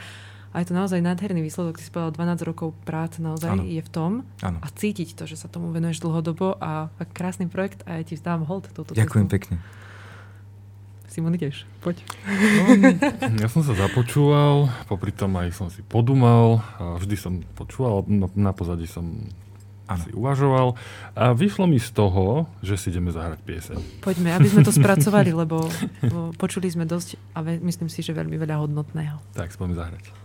A 0.55 0.63
je 0.63 0.71
to 0.71 0.75
naozaj 0.79 1.03
nádherný 1.03 1.43
výsledok, 1.43 1.83
si 1.83 1.91
povedal 1.91 2.15
12 2.15 2.47
rokov 2.47 2.71
práce 2.87 3.19
naozaj 3.19 3.59
ano. 3.59 3.67
je 3.67 3.83
v 3.83 3.89
tom 3.91 4.11
ano. 4.39 4.63
a 4.63 4.67
cítiť 4.71 5.11
to, 5.11 5.27
že 5.27 5.35
sa 5.35 5.51
tomu 5.51 5.75
venuješ 5.75 5.99
dlhodobo 5.99 6.55
a 6.63 6.87
krásny 7.11 7.51
projekt 7.51 7.83
a 7.83 7.99
ja 7.99 8.07
ti 8.07 8.15
vzdám 8.15 8.47
hold 8.47 8.71
túto 8.71 8.95
Ďakujem 8.95 9.27
cestu. 9.27 9.35
pekne. 9.35 9.55
Simon, 11.11 11.35
ideš, 11.35 11.67
poď. 11.79 12.03
No, 13.31 13.39
ja 13.43 13.51
som 13.51 13.67
sa 13.67 13.75
započúval, 13.75 14.71
popri 14.87 15.11
tom 15.11 15.35
aj 15.35 15.51
som 15.51 15.67
si 15.67 15.83
podúmal, 15.83 16.63
vždy 16.79 17.15
som 17.19 17.33
počúval, 17.59 18.07
no, 18.07 18.31
na 18.35 18.55
pozadí 18.55 18.87
som 18.87 19.27
ano. 19.91 20.03
si 20.03 20.11
uvažoval 20.15 20.75
a 21.15 21.35
vyšlo 21.35 21.67
mi 21.67 21.83
z 21.83 21.91
toho, 21.91 22.47
že 22.63 22.79
si 22.79 22.95
ideme 22.95 23.11
zahrať 23.11 23.39
pieseň. 23.43 23.77
Poďme, 24.03 24.39
aby 24.39 24.47
sme 24.47 24.63
to 24.63 24.71
spracovali, 24.71 25.35
lebo, 25.35 25.67
lebo 26.03 26.31
počuli 26.35 26.67
sme 26.71 26.87
dosť 26.87 27.19
a 27.35 27.43
myslím 27.43 27.87
si, 27.91 28.03
že 28.03 28.15
veľmi 28.15 28.39
veľa 28.39 28.59
hodnotného. 28.63 29.19
Tak, 29.35 29.51
poďme 29.55 29.79
zahrať. 29.79 30.24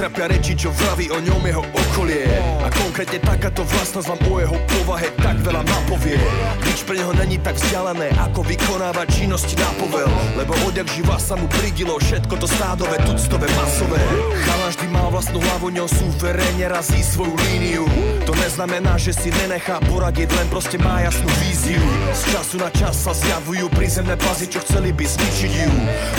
netrapia 0.00 0.32
reči, 0.32 0.56
čo 0.56 0.72
vraví 0.72 1.12
o 1.12 1.20
ňom 1.20 1.44
jeho 1.44 1.60
okolie. 1.60 2.24
A 2.64 2.72
konkrétne 2.72 3.20
takáto 3.20 3.68
vlastnosť 3.68 4.08
vám 4.08 4.20
o 4.32 4.40
jeho 4.40 4.56
povahe 4.72 5.12
tak 5.20 5.36
veľa 5.44 5.60
napovie. 5.60 6.16
Nič 6.64 6.88
pre 6.88 6.96
neho 7.04 7.12
není 7.12 7.36
tak 7.36 7.60
vzdialené, 7.60 8.08
ako 8.16 8.40
vykonávať 8.40 9.06
činnosti 9.12 9.60
na 9.60 9.68
povel. 9.76 10.08
Lebo 10.40 10.56
odjak 10.64 10.88
živa 10.88 11.20
sa 11.20 11.36
mu 11.36 11.44
pridilo 11.52 12.00
všetko 12.00 12.32
to 12.32 12.48
stádové, 12.48 12.96
tuctové, 13.04 13.44
masové. 13.60 14.00
Chalan 14.48 14.72
vždy 14.72 14.86
mal 14.88 15.12
vlastnú 15.12 15.36
hlavu, 15.36 15.68
ňou 15.68 15.84
súverene 15.92 16.64
razí 16.64 17.04
svoju 17.04 17.36
líniu. 17.36 17.84
To 18.24 18.32
neznamená, 18.40 18.96
že 18.96 19.12
si 19.12 19.28
nenechá 19.28 19.84
poradiť, 19.84 20.32
len 20.32 20.48
proste 20.48 20.80
má 20.80 21.04
jasnú 21.04 21.28
víziu. 21.44 21.84
Z 22.16 22.32
času 22.32 22.56
na 22.56 22.72
čas 22.72 22.96
sa 23.04 23.12
zjavujú 23.12 23.68
prízemné 23.76 24.16
plazy, 24.16 24.48
čo 24.48 24.64
chceli 24.64 24.96
by 24.96 25.04
zničiť 25.04 25.52
ju. 25.60 25.72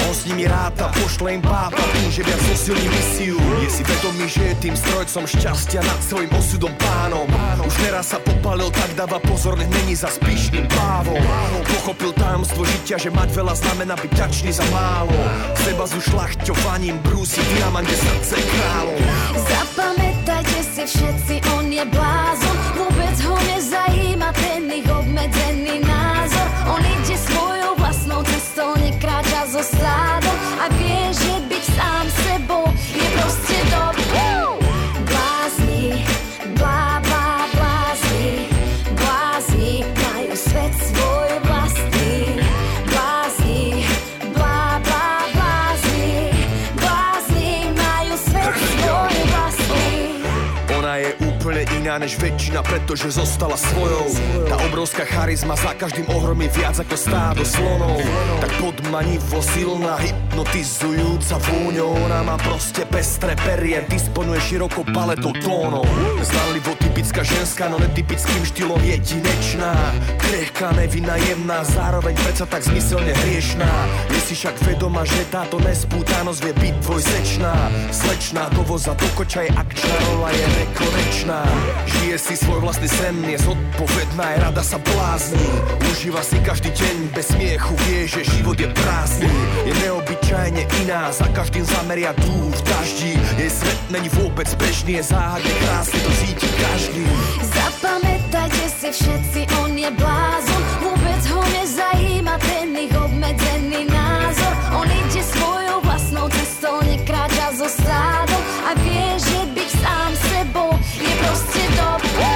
On 0.05 0.13
s 0.13 0.29
nimi 0.29 0.45
ráta, 0.45 0.93
pošle 1.01 1.33
im 1.33 1.41
pápa 1.41 1.81
tým, 1.97 2.13
že 2.13 2.21
viac 2.21 2.41
zosilní 2.45 2.85
misiu. 2.85 3.41
Je 3.63 3.70
si 3.71 3.87
vedomý, 3.87 4.27
že 4.27 4.51
je 4.51 4.55
tým 4.67 4.75
strojcom 4.75 5.23
šťastia 5.23 5.79
nad 5.79 5.99
svojim 6.03 6.27
osudom 6.35 6.75
pánom. 6.75 7.23
Už 7.63 7.75
neraz 7.79 8.11
sa 8.11 8.19
popalil, 8.19 8.67
tak 8.67 8.91
dáva 8.99 9.15
pozor, 9.23 9.55
nech 9.55 9.71
není 9.71 9.95
za 9.95 10.11
spíšným 10.11 10.67
pávom. 10.67 11.23
Pochopil 11.79 12.11
tajomstvo 12.11 12.67
žitia, 12.67 12.99
že 12.99 13.07
mať 13.07 13.31
veľa 13.31 13.55
znamená 13.55 13.95
byť 13.95 14.11
ťačný 14.11 14.51
za 14.51 14.67
málo. 14.75 15.15
Seba 15.55 15.87
s 15.87 15.95
ušľachťovaním 15.95 16.99
brúsi 16.99 17.39
diamant, 17.55 17.87
kde 17.87 17.95
srdce 17.95 18.33
je 18.35 18.45
kráľom. 18.51 18.99
Zapamätajte 19.39 20.59
si 20.67 20.83
všetci, 20.91 21.35
on 21.55 21.65
je 21.71 21.85
blázon. 21.87 22.55
Vôbec 22.75 23.15
ho 23.23 23.35
nezajíma 23.55 24.29
ten 24.35 24.67
ich 24.67 24.87
obmedzený 24.91 25.79
názor. 25.87 26.47
On 26.75 26.83
ide 26.83 27.15
svojou 27.15 27.71
vlastnou 27.79 28.19
cestou, 28.27 28.75
nekráča 28.75 29.47
so 29.47 29.63
stádom 29.63 30.20
proste 33.61 33.75
dobré 33.75 34.00
než 52.01 52.17
väčšina, 52.17 52.65
pretože 52.65 53.13
zostala 53.13 53.53
svojou. 53.53 54.09
Tá 54.49 54.57
obrovská 54.65 55.05
charizma 55.05 55.53
za 55.53 55.77
každým 55.77 56.09
ohromí 56.09 56.49
viac 56.49 56.81
ako 56.81 56.97
stádo 56.97 57.45
slonov. 57.45 58.01
Tak 58.41 58.51
podmanivo 58.57 59.37
silná, 59.45 60.01
hypnotizujúca 60.01 61.37
vôňou. 61.37 61.93
Ona 62.09 62.25
má 62.25 62.41
proste 62.41 62.89
pestré 62.89 63.37
perie, 63.45 63.85
disponuje 63.85 64.41
širokou 64.41 64.81
paletou 64.89 65.29
tónov. 65.45 65.85
Zdanlivo 66.25 66.73
typická 67.11 67.35
ženská, 67.35 67.67
no 67.67 67.75
netypickým 67.75 68.39
štýlom 68.47 68.79
jedinečná 68.87 69.75
Krehká, 70.15 70.71
nevinná, 70.79 71.19
jemná, 71.19 71.59
zároveň 71.67 72.15
predsa 72.23 72.47
tak 72.47 72.63
zmyselne 72.63 73.11
hriešná. 73.11 73.67
Je 74.15 74.19
si 74.23 74.33
však 74.39 74.55
vedoma, 74.63 75.03
že 75.03 75.27
táto 75.27 75.59
nespútanosť 75.59 76.39
vie 76.39 76.53
byť 76.55 76.75
dvojsečná. 76.87 77.51
Slečná, 77.91 78.47
do 78.55 78.63
voza, 78.63 78.95
do 78.95 79.03
koča 79.19 79.43
je 79.43 79.51
akčná, 79.51 79.95
rola 80.07 80.31
je 80.31 80.47
nekonečná. 80.55 81.43
Žije 81.83 82.15
si 82.15 82.35
svoj 82.39 82.63
vlastný 82.63 82.87
sen, 82.87 83.19
je 83.27 83.43
zodpovedná, 83.43 84.25
je 84.31 84.37
rada 84.47 84.63
sa 84.63 84.79
blázni. 84.79 85.47
Užíva 85.91 86.23
si 86.23 86.39
každý 86.39 86.71
deň 86.71 86.95
bez 87.11 87.27
smiechu, 87.35 87.75
vie, 87.91 88.07
že 88.07 88.23
život 88.23 88.55
je 88.55 88.71
prázdny. 88.71 89.27
Je 89.67 89.73
neobyčajne 89.83 90.63
iná, 90.87 91.11
za 91.11 91.27
každým 91.35 91.67
zameria 91.67 92.15
dúh 92.15 92.55
v 92.55 92.61
daždi. 92.63 93.13
Jej 93.35 93.51
svet 93.51 93.79
není 93.91 94.07
vôbec 94.15 94.47
bežný, 94.55 94.95
je 95.03 95.11
záhadne 95.11 95.51
krásny, 95.59 95.99
to 95.99 96.11
cíti 96.23 96.47
každý 96.55 97.00
Zapamätajte 97.41 98.65
si 98.69 98.89
všetci, 98.91 99.39
on 99.63 99.71
je 99.77 99.89
blázon. 99.95 100.61
Vôbec 100.83 101.21
ho 101.31 101.41
nezajíma 101.55 102.35
ten 102.41 102.75
ich 102.75 102.93
obmedzený 102.95 103.87
názor. 103.87 104.53
On 104.75 104.87
ide 104.87 105.21
svojou 105.23 105.79
vlastnou 105.85 106.27
cestou, 106.31 106.79
nekráča 106.83 107.51
so 107.55 107.67
stádom 107.67 108.41
A 108.67 108.71
vie, 108.79 109.07
že 109.19 109.39
byť 109.51 109.69
sám 109.83 110.11
sebou 110.31 110.71
je 110.95 111.13
proste 111.21 111.61
dobré 111.75 112.33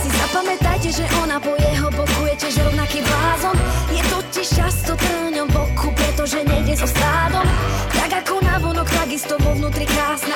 Si 0.00 0.08
zapamätajte, 0.08 0.88
že 0.92 1.04
ona 1.22 1.40
po 1.40 1.52
jeho 1.60 1.88
boku 1.92 2.20
je 2.28 2.34
tiež 2.40 2.54
rovnaký 2.64 3.00
blázon. 3.04 3.56
Je 3.92 4.02
totiž 4.08 4.48
často 4.48 4.92
trňom 4.96 5.48
boku, 5.52 5.92
pretože 5.94 6.44
nejde 6.44 6.76
so 6.76 6.88
stádom 6.88 7.44
Tak 7.92 8.24
ako 8.24 8.34
na 8.44 8.56
vonok, 8.60 8.88
takisto 8.88 9.36
vo 9.40 9.56
vnútri 9.56 9.84
krásna 9.88 10.27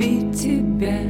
любить 0.00 0.40
тебя 0.40 1.09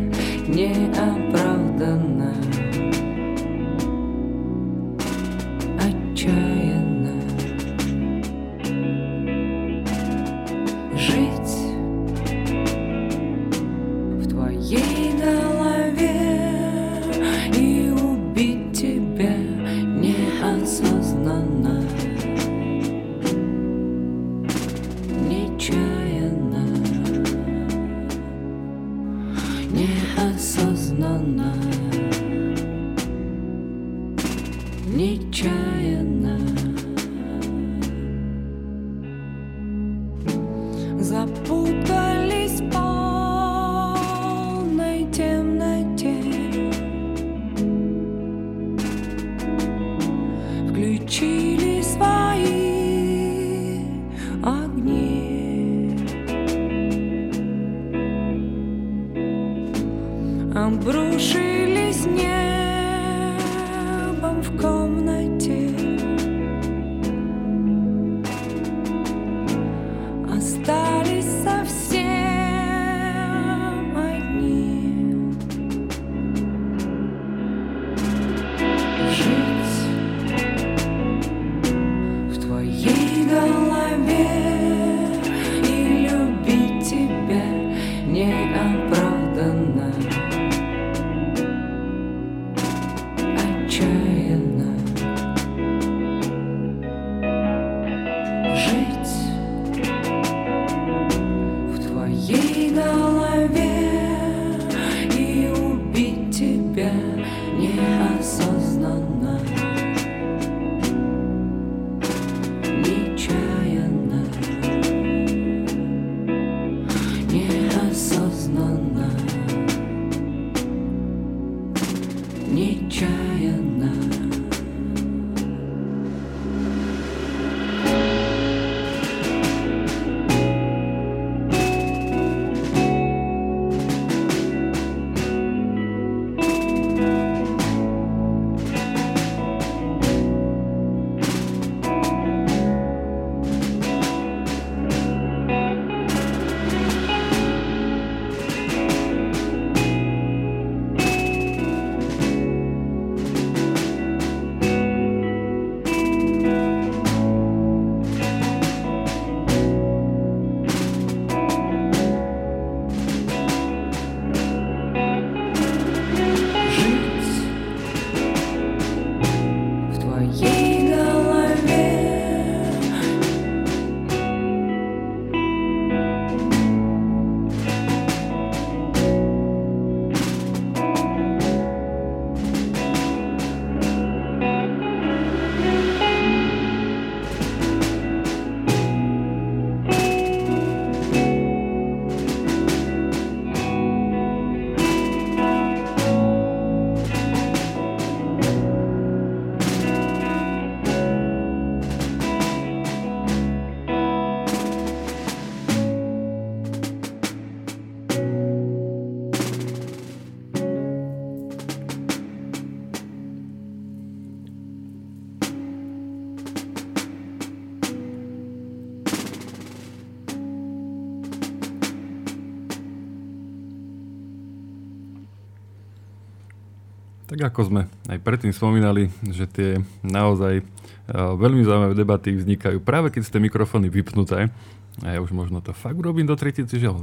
Ako 227.40 227.72
sme 227.72 227.88
aj 228.12 228.20
predtým 228.20 228.52
spomínali, 228.52 229.08
že 229.24 229.48
tie 229.48 229.80
naozaj 230.04 230.60
uh, 230.60 231.34
veľmi 231.40 231.64
zaujímavé 231.64 231.94
debaty 231.96 232.36
vznikajú 232.36 232.84
práve 232.84 233.08
keď 233.08 233.20
sú 233.24 233.30
tie 233.32 233.42
mikrofóny 233.42 233.88
vypnuté. 233.88 234.52
A 235.00 235.16
ja 235.16 235.18
už 235.24 235.32
možno 235.32 235.64
to 235.64 235.72
fakt 235.72 235.96
urobím 235.96 236.28
do 236.28 236.36
tretice, 236.36 236.76
že 236.76 236.90
ho 236.90 237.00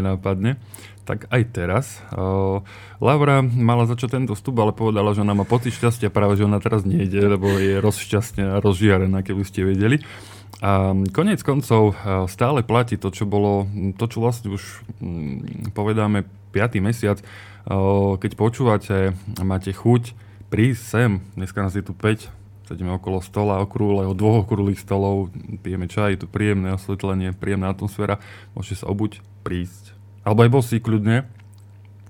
nenápadne. 0.00 0.56
Tak 1.04 1.28
aj 1.28 1.42
teraz. 1.52 2.00
Uh, 2.08 2.64
Laura 2.96 3.44
mala 3.44 3.84
začať 3.84 4.16
tento 4.16 4.32
vstup, 4.32 4.56
ale 4.64 4.72
povedala, 4.72 5.12
že 5.12 5.20
ona 5.20 5.36
má 5.36 5.44
pocit 5.44 5.76
šťastia 5.76 6.08
práve, 6.08 6.40
že 6.40 6.48
ona 6.48 6.64
teraz 6.64 6.88
nejde, 6.88 7.36
lebo 7.36 7.60
je 7.60 7.76
rozšťastnená, 7.82 8.56
rozžiarená, 8.64 9.20
keby 9.20 9.42
ste 9.44 9.68
vedeli. 9.68 10.00
A 10.64 10.96
konec 11.12 11.44
koncov 11.44 11.92
uh, 11.92 12.24
stále 12.24 12.64
platí 12.64 12.96
to, 12.96 13.12
čo 13.12 13.28
bolo, 13.28 13.68
to, 14.00 14.04
čo 14.08 14.24
vlastne 14.24 14.56
už 14.56 14.62
mm, 15.04 15.76
povedáme 15.76 16.24
5. 16.56 16.80
mesiac, 16.80 17.20
keď 18.20 18.30
počúvate 18.36 19.16
a 19.16 19.42
máte 19.42 19.72
chuť 19.72 20.12
prísť 20.52 20.82
sem, 20.84 21.10
dneska 21.34 21.64
nás 21.64 21.74
je 21.74 21.82
tu 21.82 21.96
5, 21.96 22.30
sedíme 22.68 22.94
okolo 22.96 23.18
stola 23.24 23.60
okrúhleho, 23.64 24.14
dvoch 24.16 24.46
okrúhlych 24.46 24.80
stolov, 24.80 25.34
pijeme 25.60 25.90
čaj, 25.90 26.14
je 26.14 26.20
tu 26.24 26.26
príjemné 26.30 26.76
osvetlenie, 26.76 27.34
príjemná 27.34 27.72
atmosféra, 27.72 28.20
môžete 28.54 28.84
sa 28.84 28.92
obuť, 28.92 29.20
prísť. 29.42 29.92
Alebo 30.24 30.46
aj 30.46 30.50
bosí 30.54 30.76
kľudne, 30.80 31.28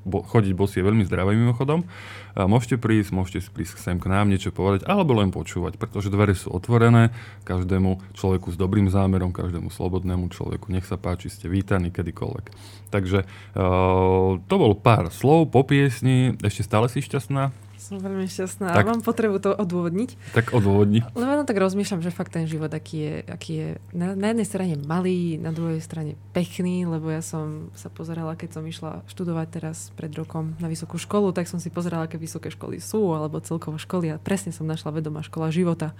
bo, 0.04 0.22
chodiť 0.22 0.52
bosí 0.54 0.78
je 0.78 0.86
veľmi 0.86 1.02
zdravé 1.08 1.34
mimochodom. 1.34 1.88
Môžete 2.34 2.82
prísť, 2.82 3.14
môžete 3.14 3.46
prísť 3.54 3.78
sem 3.78 4.02
k 4.02 4.10
nám 4.10 4.26
niečo 4.26 4.50
povedať, 4.50 4.82
alebo 4.90 5.14
len 5.14 5.30
počúvať, 5.30 5.78
pretože 5.78 6.10
dvere 6.10 6.34
sú 6.34 6.50
otvorené 6.50 7.14
každému 7.46 8.14
človeku 8.18 8.50
s 8.50 8.58
dobrým 8.58 8.90
zámerom, 8.90 9.30
každému 9.30 9.70
slobodnému 9.70 10.34
človeku. 10.34 10.66
Nech 10.74 10.82
sa 10.82 10.98
páči, 10.98 11.30
ste 11.30 11.46
vítaní 11.46 11.94
kedykoľvek. 11.94 12.46
Takže 12.90 13.22
uh, 13.22 14.38
to 14.42 14.54
bol 14.58 14.74
pár 14.74 15.14
slov 15.14 15.54
po 15.54 15.62
piesni. 15.62 16.34
Ešte 16.42 16.66
stále 16.66 16.90
si 16.90 17.02
šťastná? 17.06 17.63
Som 17.84 18.00
veľmi 18.00 18.24
šťastná 18.24 18.72
Tak- 18.72 18.88
mám 18.88 19.04
potrebu 19.04 19.36
to 19.44 19.52
odôvodniť. 19.52 20.32
Tak 20.32 20.56
odôvodni. 20.56 21.04
Lebo 21.12 21.36
no 21.36 21.44
tak 21.44 21.60
rozmýšľam, 21.60 22.00
že 22.00 22.08
fakt 22.08 22.32
ten 22.32 22.48
život, 22.48 22.72
aký 22.72 22.96
je, 22.96 23.14
aký 23.28 23.52
je 23.52 23.68
na, 23.92 24.16
na 24.16 24.32
jednej 24.32 24.48
strane 24.48 24.74
malý, 24.80 25.36
na 25.36 25.52
druhej 25.52 25.84
strane 25.84 26.16
pekný, 26.32 26.88
lebo 26.88 27.12
ja 27.12 27.20
som 27.20 27.68
sa 27.76 27.92
pozerala, 27.92 28.40
keď 28.40 28.56
som 28.56 28.64
išla 28.64 29.04
študovať 29.04 29.46
teraz 29.52 29.92
pred 30.00 30.08
rokom 30.16 30.56
na 30.56 30.72
vysokú 30.72 30.96
školu, 30.96 31.36
tak 31.36 31.44
som 31.44 31.60
si 31.60 31.68
pozerala, 31.68 32.08
aké 32.08 32.16
vysoké 32.16 32.48
školy 32.48 32.80
sú, 32.80 33.12
alebo 33.12 33.44
celkovo 33.44 33.76
školy 33.76 34.16
a 34.16 34.16
presne 34.16 34.56
som 34.56 34.64
našla 34.64 34.96
vedomá 34.96 35.20
škola 35.20 35.52
života. 35.52 35.92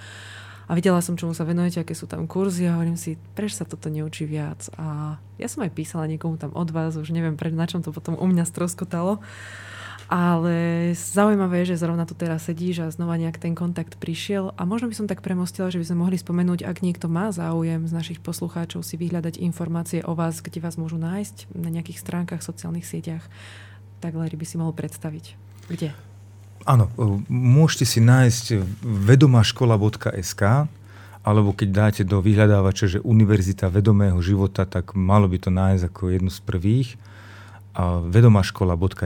A 0.65 0.73
videla 0.73 1.05
som, 1.05 1.13
čomu 1.13 1.37
sa 1.37 1.45
venujete, 1.45 1.85
aké 1.85 1.93
sú 1.93 2.09
tam 2.09 2.25
kurzy 2.25 2.65
a 2.65 2.81
hovorím 2.81 2.97
si, 2.97 3.21
prečo 3.37 3.61
sa 3.61 3.69
toto 3.69 3.93
neučí 3.93 4.25
viac. 4.25 4.73
A 4.81 5.21
ja 5.37 5.49
som 5.53 5.61
aj 5.61 5.77
písala 5.77 6.09
niekomu 6.09 6.41
tam 6.41 6.57
od 6.57 6.73
vás, 6.73 6.97
už 6.97 7.13
neviem, 7.13 7.37
pre, 7.37 7.53
na 7.53 7.69
čom 7.69 7.85
to 7.85 7.93
potom 7.93 8.17
u 8.17 8.25
mňa 8.25 8.49
stroskotalo. 8.49 9.21
Ale 10.15 10.95
zaujímavé 10.95 11.67
je, 11.67 11.75
že 11.75 11.83
zrovna 11.83 12.07
tu 12.07 12.15
teraz 12.15 12.47
sedíš 12.47 12.87
a 12.87 12.95
znova 12.95 13.19
nejak 13.19 13.35
ten 13.35 13.59
kontakt 13.59 13.99
prišiel 13.99 14.55
a 14.55 14.63
možno 14.63 14.87
by 14.87 14.95
som 14.95 15.11
tak 15.11 15.27
premostila, 15.27 15.75
že 15.75 15.83
by 15.83 15.91
sme 15.91 16.07
mohli 16.07 16.15
spomenúť, 16.15 16.63
ak 16.63 16.87
niekto 16.87 17.11
má 17.11 17.35
záujem 17.35 17.83
z 17.83 17.91
našich 17.91 18.23
poslucháčov 18.23 18.87
si 18.87 18.95
vyhľadať 18.95 19.43
informácie 19.43 20.07
o 20.07 20.15
vás, 20.15 20.39
kde 20.39 20.63
vás 20.63 20.79
môžu 20.79 21.03
nájsť 21.03 21.51
na 21.59 21.67
nejakých 21.67 21.99
stránkach, 21.99 22.47
sociálnych 22.47 22.87
sieťach, 22.87 23.27
tak 23.99 24.15
Larry 24.15 24.39
by 24.39 24.47
si 24.47 24.55
mohol 24.55 24.71
predstaviť. 24.71 25.35
Kde? 25.67 25.91
Áno, 26.63 26.87
e, 26.95 27.19
môžete 27.27 27.83
si 27.83 27.99
nájsť 27.99 28.63
vedomáškola.sk 28.87 30.71
alebo 31.27 31.51
keď 31.57 31.69
dáte 31.75 32.03
do 32.07 32.23
vyhľadávača, 32.23 32.87
že 32.87 32.99
Univerzita 33.03 33.67
vedomého 33.67 34.23
života, 34.23 34.63
tak 34.63 34.95
malo 34.95 35.27
by 35.27 35.43
to 35.43 35.51
nájsť 35.51 35.83
ako 35.91 36.03
jednu 36.15 36.31
z 36.31 36.41
prvých. 36.47 36.89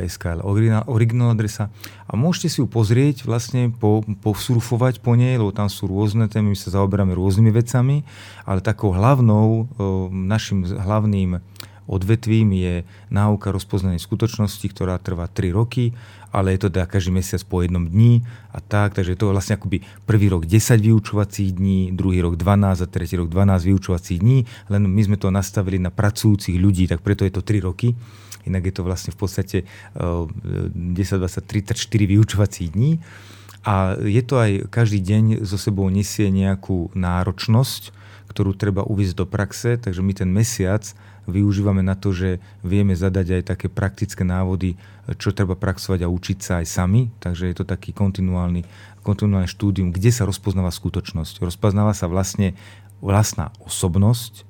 Je 0.04 0.84
originál 0.84 1.32
adresa. 1.32 1.72
A 2.04 2.20
môžete 2.20 2.52
si 2.52 2.58
ju 2.60 2.68
pozrieť, 2.68 3.24
vlastne 3.24 3.72
po, 3.72 4.04
posurfovať 4.20 5.00
po 5.00 5.16
nej, 5.16 5.40
lebo 5.40 5.56
tam 5.56 5.72
sú 5.72 5.88
rôzne 5.88 6.28
témy, 6.28 6.52
my 6.52 6.58
sa 6.58 6.76
zaoberáme 6.76 7.16
rôznymi 7.16 7.48
vecami, 7.48 8.04
ale 8.44 8.60
takou 8.60 8.92
hlavnou, 8.92 9.72
našim 10.12 10.68
hlavným 10.68 11.40
odvetvím 11.88 12.52
je 12.52 12.74
náuka 13.08 13.48
rozpoznanej 13.48 13.98
skutočnosti, 14.04 14.68
ktorá 14.68 15.00
trvá 15.00 15.24
3 15.24 15.56
roky, 15.56 15.96
ale 16.28 16.52
je 16.52 16.60
to 16.60 16.68
teda 16.68 16.84
každý 16.84 17.16
mesiac 17.16 17.40
po 17.48 17.64
jednom 17.64 17.88
dni 17.88 18.20
a 18.52 18.60
tak, 18.60 18.92
takže 18.92 19.16
to 19.16 19.32
je 19.32 19.34
vlastne 19.34 19.56
akoby 19.56 19.80
prvý 20.04 20.28
rok 20.28 20.44
10 20.44 20.76
vyučovacích 20.84 21.56
dní, 21.56 21.96
druhý 21.96 22.20
rok 22.20 22.36
12 22.36 22.84
a 22.84 22.86
tretí 22.86 23.16
rok 23.16 23.32
12 23.32 23.64
vyučovacích 23.64 24.20
dní, 24.20 24.44
len 24.68 24.82
my 24.84 25.00
sme 25.00 25.16
to 25.16 25.32
nastavili 25.32 25.80
na 25.80 25.88
pracujúcich 25.88 26.60
ľudí, 26.60 26.84
tak 26.84 27.00
preto 27.00 27.24
je 27.24 27.32
to 27.32 27.40
3 27.40 27.64
roky. 27.64 27.96
Inak 28.48 28.72
je 28.72 28.74
to 28.80 28.82
vlastne 28.82 29.12
v 29.12 29.18
podstate 29.20 29.58
10, 29.94 30.72
20, 30.74 31.20
34 31.20 31.76
vyučovacích 31.84 32.72
dní. 32.72 33.04
A 33.68 34.00
je 34.00 34.22
to 34.24 34.40
aj 34.40 34.72
každý 34.72 35.04
deň 35.04 35.44
so 35.44 35.60
sebou 35.60 35.92
nesie 35.92 36.32
nejakú 36.32 36.88
náročnosť, 36.96 37.92
ktorú 38.32 38.56
treba 38.56 38.84
uviezť 38.84 39.14
do 39.18 39.26
praxe, 39.28 39.76
takže 39.76 40.00
my 40.00 40.12
ten 40.16 40.30
mesiac 40.30 40.84
využívame 41.28 41.84
na 41.84 41.92
to, 41.92 42.16
že 42.16 42.40
vieme 42.64 42.96
zadať 42.96 43.40
aj 43.40 43.42
také 43.52 43.66
praktické 43.68 44.24
návody, 44.24 44.80
čo 45.20 45.36
treba 45.36 45.52
praxovať 45.52 46.04
a 46.04 46.08
učiť 46.08 46.38
sa 46.40 46.52
aj 46.64 46.66
sami. 46.68 47.12
Takže 47.20 47.52
je 47.52 47.56
to 47.56 47.68
taký 47.68 47.92
kontinuálny, 47.92 48.64
kontinuálne 49.04 49.48
štúdium, 49.48 49.92
kde 49.92 50.08
sa 50.08 50.24
rozpoznáva 50.24 50.72
skutočnosť. 50.72 51.44
Rozpoznáva 51.44 51.92
sa 51.92 52.08
vlastne 52.08 52.56
vlastná 53.04 53.52
osobnosť, 53.60 54.48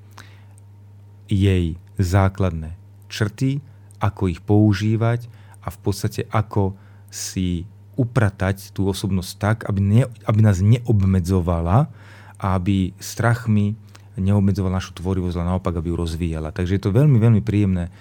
jej 1.27 1.75
základné 1.99 2.79
črty, 3.11 3.59
ako 3.99 4.31
ich 4.31 4.41
používať 4.43 5.27
a 5.63 5.67
v 5.69 5.77
podstate 5.79 6.25
ako 6.31 6.75
si 7.11 7.67
upratať 7.99 8.71
tú 8.71 8.87
osobnosť 8.87 9.31
tak, 9.35 9.57
aby, 9.67 9.79
ne, 9.83 10.03
aby 10.23 10.39
nás 10.39 10.63
neobmedzovala 10.63 11.91
a 12.39 12.45
aby 12.55 12.95
strachmi 12.95 13.75
neobmedzovala 14.15 14.79
našu 14.79 14.95
tvorivosť, 14.95 15.35
ale 15.35 15.49
naopak, 15.55 15.79
aby 15.79 15.91
ju 15.91 15.95
rozvíjala. 15.99 16.55
Takže 16.55 16.79
je 16.79 16.83
to 16.83 16.95
veľmi, 16.95 17.19
veľmi 17.19 17.41
príjemné 17.43 17.87
e, 17.87 17.91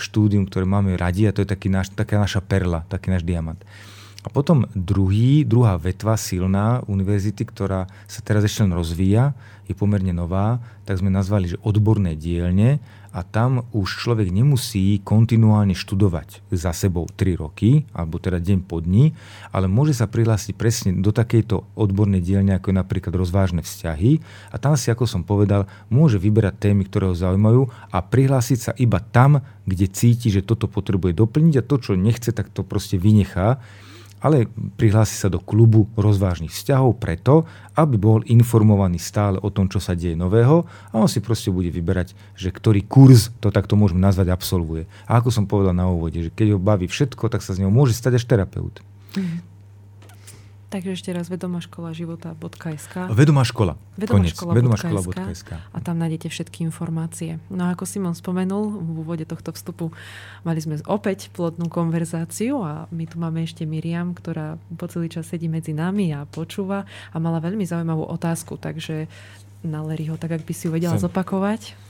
štúdium, 0.00 0.48
ktoré 0.48 0.64
máme 0.64 0.96
radi 0.96 1.28
a 1.28 1.32
to 1.32 1.44
je 1.44 1.48
taký 1.48 1.68
naš, 1.72 1.92
taká 1.92 2.20
naša 2.20 2.44
perla, 2.44 2.84
taký 2.88 3.12
náš 3.12 3.24
diamant. 3.24 3.60
A 4.26 4.28
potom 4.28 4.66
druhý, 4.74 5.46
druhá 5.46 5.78
vetva 5.78 6.18
silná 6.18 6.82
univerzity, 6.90 7.48
ktorá 7.48 7.86
sa 8.10 8.20
teraz 8.20 8.44
ešte 8.44 8.66
len 8.66 8.74
rozvíja, 8.74 9.32
je 9.70 9.72
pomerne 9.72 10.10
nová, 10.10 10.58
tak 10.84 10.98
sme 10.98 11.12
nazvali, 11.12 11.54
že 11.54 11.60
odborné 11.62 12.18
dielne 12.18 12.82
a 13.18 13.26
tam 13.26 13.66
už 13.74 14.06
človek 14.06 14.30
nemusí 14.30 15.02
kontinuálne 15.02 15.74
študovať 15.74 16.46
za 16.54 16.70
sebou 16.70 17.10
3 17.10 17.34
roky, 17.34 17.82
alebo 17.90 18.22
teda 18.22 18.38
deň 18.38 18.62
po 18.62 18.78
dni, 18.78 19.10
ale 19.50 19.66
môže 19.66 19.98
sa 19.98 20.06
prihlásiť 20.06 20.54
presne 20.54 20.94
do 20.94 21.10
takejto 21.10 21.74
odbornej 21.74 22.22
dielne, 22.22 22.54
ako 22.54 22.70
je 22.70 22.78
napríklad 22.78 23.18
rozvážne 23.18 23.66
vzťahy. 23.66 24.22
A 24.54 24.62
tam 24.62 24.78
si, 24.78 24.94
ako 24.94 25.10
som 25.10 25.26
povedal, 25.26 25.66
môže 25.90 26.22
vyberať 26.22 26.70
témy, 26.70 26.86
ktoré 26.86 27.10
ho 27.10 27.18
zaujímajú 27.18 27.66
a 27.90 27.98
prihlásiť 27.98 28.58
sa 28.62 28.72
iba 28.78 29.02
tam, 29.02 29.42
kde 29.66 29.90
cíti, 29.90 30.30
že 30.30 30.46
toto 30.46 30.70
potrebuje 30.70 31.18
doplniť 31.18 31.54
a 31.58 31.66
to, 31.66 31.76
čo 31.82 31.98
nechce, 31.98 32.30
tak 32.30 32.54
to 32.54 32.62
proste 32.62 33.02
vynechá 33.02 33.58
ale 34.18 34.50
prihlási 34.76 35.14
sa 35.14 35.28
do 35.30 35.38
klubu 35.38 35.86
rozvážnych 35.94 36.50
vzťahov 36.50 36.98
preto, 36.98 37.46
aby 37.78 37.94
bol 37.94 38.20
informovaný 38.26 38.98
stále 38.98 39.38
o 39.38 39.48
tom, 39.50 39.70
čo 39.70 39.78
sa 39.78 39.94
deje 39.94 40.18
nového 40.18 40.66
a 40.90 40.94
on 40.98 41.06
si 41.06 41.22
proste 41.22 41.54
bude 41.54 41.70
vyberať, 41.70 42.14
že 42.34 42.50
ktorý 42.50 42.82
kurz, 42.86 43.30
to 43.38 43.54
takto 43.54 43.78
môžeme 43.78 44.02
nazvať, 44.02 44.34
absolvuje. 44.34 44.90
A 45.06 45.22
ako 45.22 45.30
som 45.30 45.44
povedal 45.46 45.74
na 45.74 45.86
úvode, 45.86 46.18
že 46.26 46.30
keď 46.34 46.56
ho 46.56 46.58
baví 46.58 46.90
všetko, 46.90 47.30
tak 47.30 47.44
sa 47.44 47.54
z 47.54 47.62
neho 47.62 47.70
môže 47.70 47.94
stať 47.94 48.18
až 48.18 48.24
terapeut. 48.26 48.82
Mm. 49.14 49.57
Takže 50.68 51.00
ešte 51.00 51.10
raz 51.16 51.32
vedomá 51.32 51.64
škola 51.64 51.96
života.sk 51.96 53.08
Vedomá 53.08 53.40
škola. 53.40 53.80
Vedomá 53.96 54.28
škola. 54.28 54.52
Vedomá 54.52 54.76
škola.sk 54.76 55.50
a 55.56 55.78
tam 55.80 55.96
nájdete 55.96 56.28
všetky 56.28 56.60
informácie. 56.60 57.40
No 57.48 57.64
a 57.64 57.72
ako 57.72 57.88
Simon 57.88 58.12
spomenul 58.12 58.76
v 58.76 59.00
úvode 59.00 59.24
tohto 59.24 59.56
vstupu, 59.56 59.96
mali 60.44 60.60
sme 60.60 60.76
opäť 60.84 61.32
plodnú 61.32 61.72
konverzáciu 61.72 62.60
a 62.60 62.84
my 62.92 63.08
tu 63.08 63.16
máme 63.16 63.48
ešte 63.48 63.64
Miriam, 63.64 64.12
ktorá 64.12 64.60
po 64.76 64.84
celý 64.92 65.08
čas 65.08 65.32
sedí 65.32 65.48
medzi 65.48 65.72
nami 65.72 66.12
a 66.12 66.28
počúva 66.28 66.84
a 66.84 67.16
mala 67.16 67.40
veľmi 67.40 67.64
zaujímavú 67.64 68.04
otázku, 68.04 68.60
takže 68.60 69.08
na 69.64 69.80
Leryho, 69.80 70.20
tak 70.20 70.36
ak 70.36 70.44
by 70.44 70.52
si 70.52 70.68
ju 70.68 70.70
vedela 70.76 71.00
Sem. 71.00 71.08
zopakovať. 71.08 71.87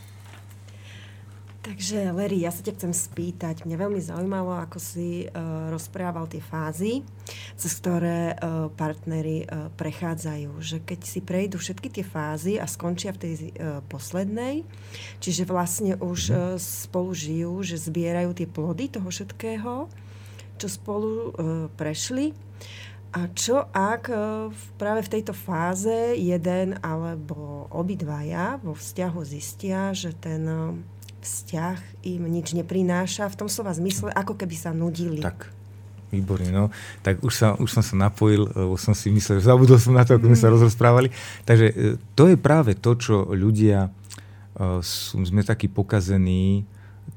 Takže, 1.68 2.16
Larry, 2.16 2.40
ja 2.40 2.48
sa 2.48 2.64
ťa 2.64 2.80
chcem 2.80 2.92
spýtať. 2.96 3.68
Mňa 3.68 3.76
veľmi 3.76 4.00
zaujímalo, 4.00 4.56
ako 4.56 4.80
si 4.80 5.28
uh, 5.28 5.68
rozprával 5.68 6.24
tie 6.24 6.40
fázy, 6.40 7.04
cez 7.60 7.76
ktoré 7.76 8.32
uh, 8.32 8.72
partnery 8.72 9.44
uh, 9.44 9.68
prechádzajú. 9.76 10.64
Že 10.64 10.76
keď 10.88 11.00
si 11.04 11.20
prejdú 11.20 11.60
všetky 11.60 11.92
tie 11.92 12.08
fázy 12.08 12.56
a 12.56 12.64
skončia 12.64 13.12
v 13.12 13.20
tej 13.20 13.32
uh, 13.36 13.84
poslednej, 13.84 14.64
čiže 15.20 15.44
vlastne 15.44 16.00
už 16.00 16.20
uh, 16.32 16.38
spolu 16.56 17.12
žijú, 17.12 17.60
že 17.60 17.76
zbierajú 17.76 18.32
tie 18.32 18.48
plody 18.48 18.88
toho 18.88 19.12
všetkého, 19.12 19.92
čo 20.56 20.66
spolu 20.72 21.12
uh, 21.12 21.30
prešli. 21.76 22.32
A 23.12 23.28
čo 23.32 23.68
ak 23.72 24.08
práve 24.76 25.00
v 25.00 25.12
tejto 25.20 25.32
fáze 25.32 26.16
jeden 26.16 26.76
alebo 26.80 27.68
obidvaja 27.72 28.56
vo 28.60 28.72
vzťahu 28.72 29.20
zistia, 29.20 29.92
že 29.92 30.16
ten... 30.16 30.48
Vzťah 31.18 32.06
im 32.06 32.22
nič 32.30 32.54
neprináša 32.54 33.26
v 33.26 33.38
tom 33.38 33.48
slova 33.50 33.74
zmysle, 33.74 34.14
ako 34.14 34.38
keby 34.38 34.54
sa 34.54 34.70
nudili. 34.70 35.18
Tak, 35.18 35.50
výborne, 36.14 36.48
no. 36.48 36.70
Tak 37.02 37.20
už, 37.20 37.34
sa, 37.34 37.48
už 37.58 37.68
som 37.68 37.82
sa 37.84 37.94
napojil, 37.98 38.48
lebo 38.48 38.78
som 38.78 38.94
si 38.94 39.10
myslel, 39.10 39.42
že 39.42 39.50
zabudol 39.50 39.76
som 39.82 39.98
na 39.98 40.06
to, 40.06 40.16
ako 40.16 40.30
sme 40.30 40.38
sa 40.38 40.48
mm. 40.48 40.54
rozprávali. 40.62 41.08
Takže 41.44 41.66
e, 41.68 41.74
to 42.14 42.30
je 42.30 42.36
práve 42.38 42.78
to, 42.78 42.94
čo 42.96 43.28
ľudia, 43.34 43.90
uh, 43.90 44.80
sú, 44.80 45.20
sme 45.26 45.42
takí 45.42 45.66
pokazení 45.66 46.64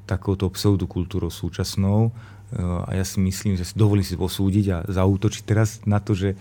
takouto 0.04 0.50
pseudokultúrou 0.50 1.30
súčasnou 1.30 2.10
uh, 2.10 2.88
a 2.88 2.98
ja 2.98 3.04
si 3.06 3.22
myslím, 3.22 3.54
že 3.54 3.64
si 3.64 3.74
dovolím 3.78 4.04
si 4.04 4.18
posúdiť 4.18 4.66
a 4.74 4.78
zautočiť 4.90 5.42
teraz 5.46 5.80
na 5.86 6.02
to, 6.02 6.12
že, 6.12 6.34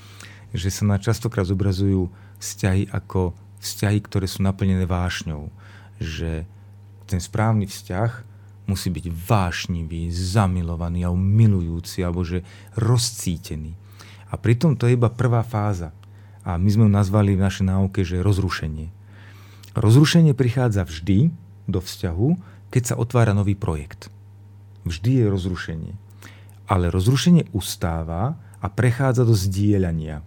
že 0.51 0.73
sa 0.73 0.83
na 0.83 0.97
častokrát 0.97 1.45
zobrazujú 1.45 2.09
vzťahy 2.41 2.89
ako 2.89 3.38
vzťahy, 3.61 4.01
ktoré 4.01 4.25
sú 4.25 4.41
naplnené 4.41 4.89
vášňou. 4.89 5.53
Že 6.01 6.49
ten 7.11 7.19
správny 7.19 7.67
vzťah 7.67 8.31
musí 8.71 8.88
byť 8.88 9.05
vášnivý, 9.11 10.07
zamilovaný 10.15 11.03
alebo 11.03 11.19
milujúci, 11.19 11.99
alebo 12.07 12.23
že 12.23 12.47
rozcítený. 12.79 13.75
A 14.31 14.39
pritom 14.39 14.79
to 14.79 14.88
je 14.88 14.95
iba 14.95 15.11
prvá 15.11 15.43
fáza. 15.43 15.91
A 16.47 16.55
my 16.55 16.69
sme 16.71 16.88
ju 16.88 16.91
nazvali 16.91 17.35
v 17.35 17.43
našej 17.43 17.67
náuke, 17.67 18.01
že 18.01 18.23
rozrušenie. 18.23 18.89
Rozrušenie 19.75 20.33
prichádza 20.33 20.88
vždy 20.88 21.29
do 21.67 21.79
vzťahu, 21.83 22.29
keď 22.71 22.83
sa 22.83 22.95
otvára 22.97 23.35
nový 23.35 23.53
projekt. 23.53 24.07
Vždy 24.88 25.21
je 25.21 25.25
rozrušenie. 25.27 25.93
Ale 26.65 26.89
rozrušenie 26.89 27.51
ustáva 27.53 28.39
a 28.63 28.67
prechádza 28.71 29.27
do 29.27 29.35
zdieľania. 29.35 30.25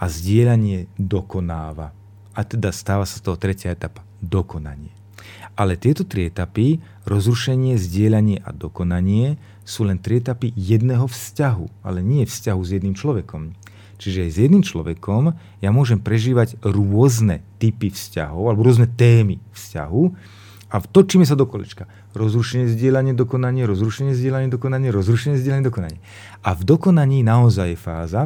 A 0.00 0.04
zdieľanie 0.06 0.88
dokonáva. 0.96 1.92
A 2.32 2.40
teda 2.46 2.72
stáva 2.72 3.04
sa 3.04 3.20
z 3.20 3.24
toho 3.26 3.36
tretia 3.36 3.74
etapa. 3.74 4.06
Dokonanie. 4.24 4.95
Ale 5.56 5.80
tieto 5.80 6.04
tri 6.04 6.28
etapy, 6.28 6.84
rozrušenie, 7.08 7.80
zdieľanie 7.80 8.44
a 8.44 8.52
dokonanie, 8.52 9.40
sú 9.64 9.88
len 9.88 9.96
tri 9.98 10.20
etapy 10.20 10.52
jedného 10.52 11.08
vzťahu, 11.08 11.82
ale 11.82 12.04
nie 12.04 12.28
vzťahu 12.28 12.60
s 12.60 12.70
jedným 12.76 12.94
človekom. 12.94 13.56
Čiže 13.96 14.28
aj 14.28 14.30
s 14.30 14.38
jedným 14.44 14.60
človekom 14.60 15.32
ja 15.64 15.70
môžem 15.72 15.96
prežívať 15.96 16.60
rôzne 16.60 17.40
typy 17.56 17.88
vzťahov 17.88 18.52
alebo 18.52 18.68
rôzne 18.68 18.86
témy 18.86 19.40
vzťahu 19.56 20.02
a 20.68 20.76
točíme 20.84 21.24
sa 21.24 21.38
do 21.38 21.48
kolečka. 21.48 21.88
Rozrušenie, 22.12 22.68
zdieľanie, 22.68 23.16
dokonanie, 23.16 23.64
rozrušenie, 23.64 24.12
zdieľanie, 24.12 24.52
dokonanie, 24.52 24.92
rozrušenie, 24.92 25.40
zdieľanie, 25.40 25.64
dokonanie. 25.64 25.98
A 26.44 26.52
v 26.52 26.62
dokonaní 26.68 27.24
naozaj 27.24 27.72
je 27.72 27.78
fáza, 27.80 28.22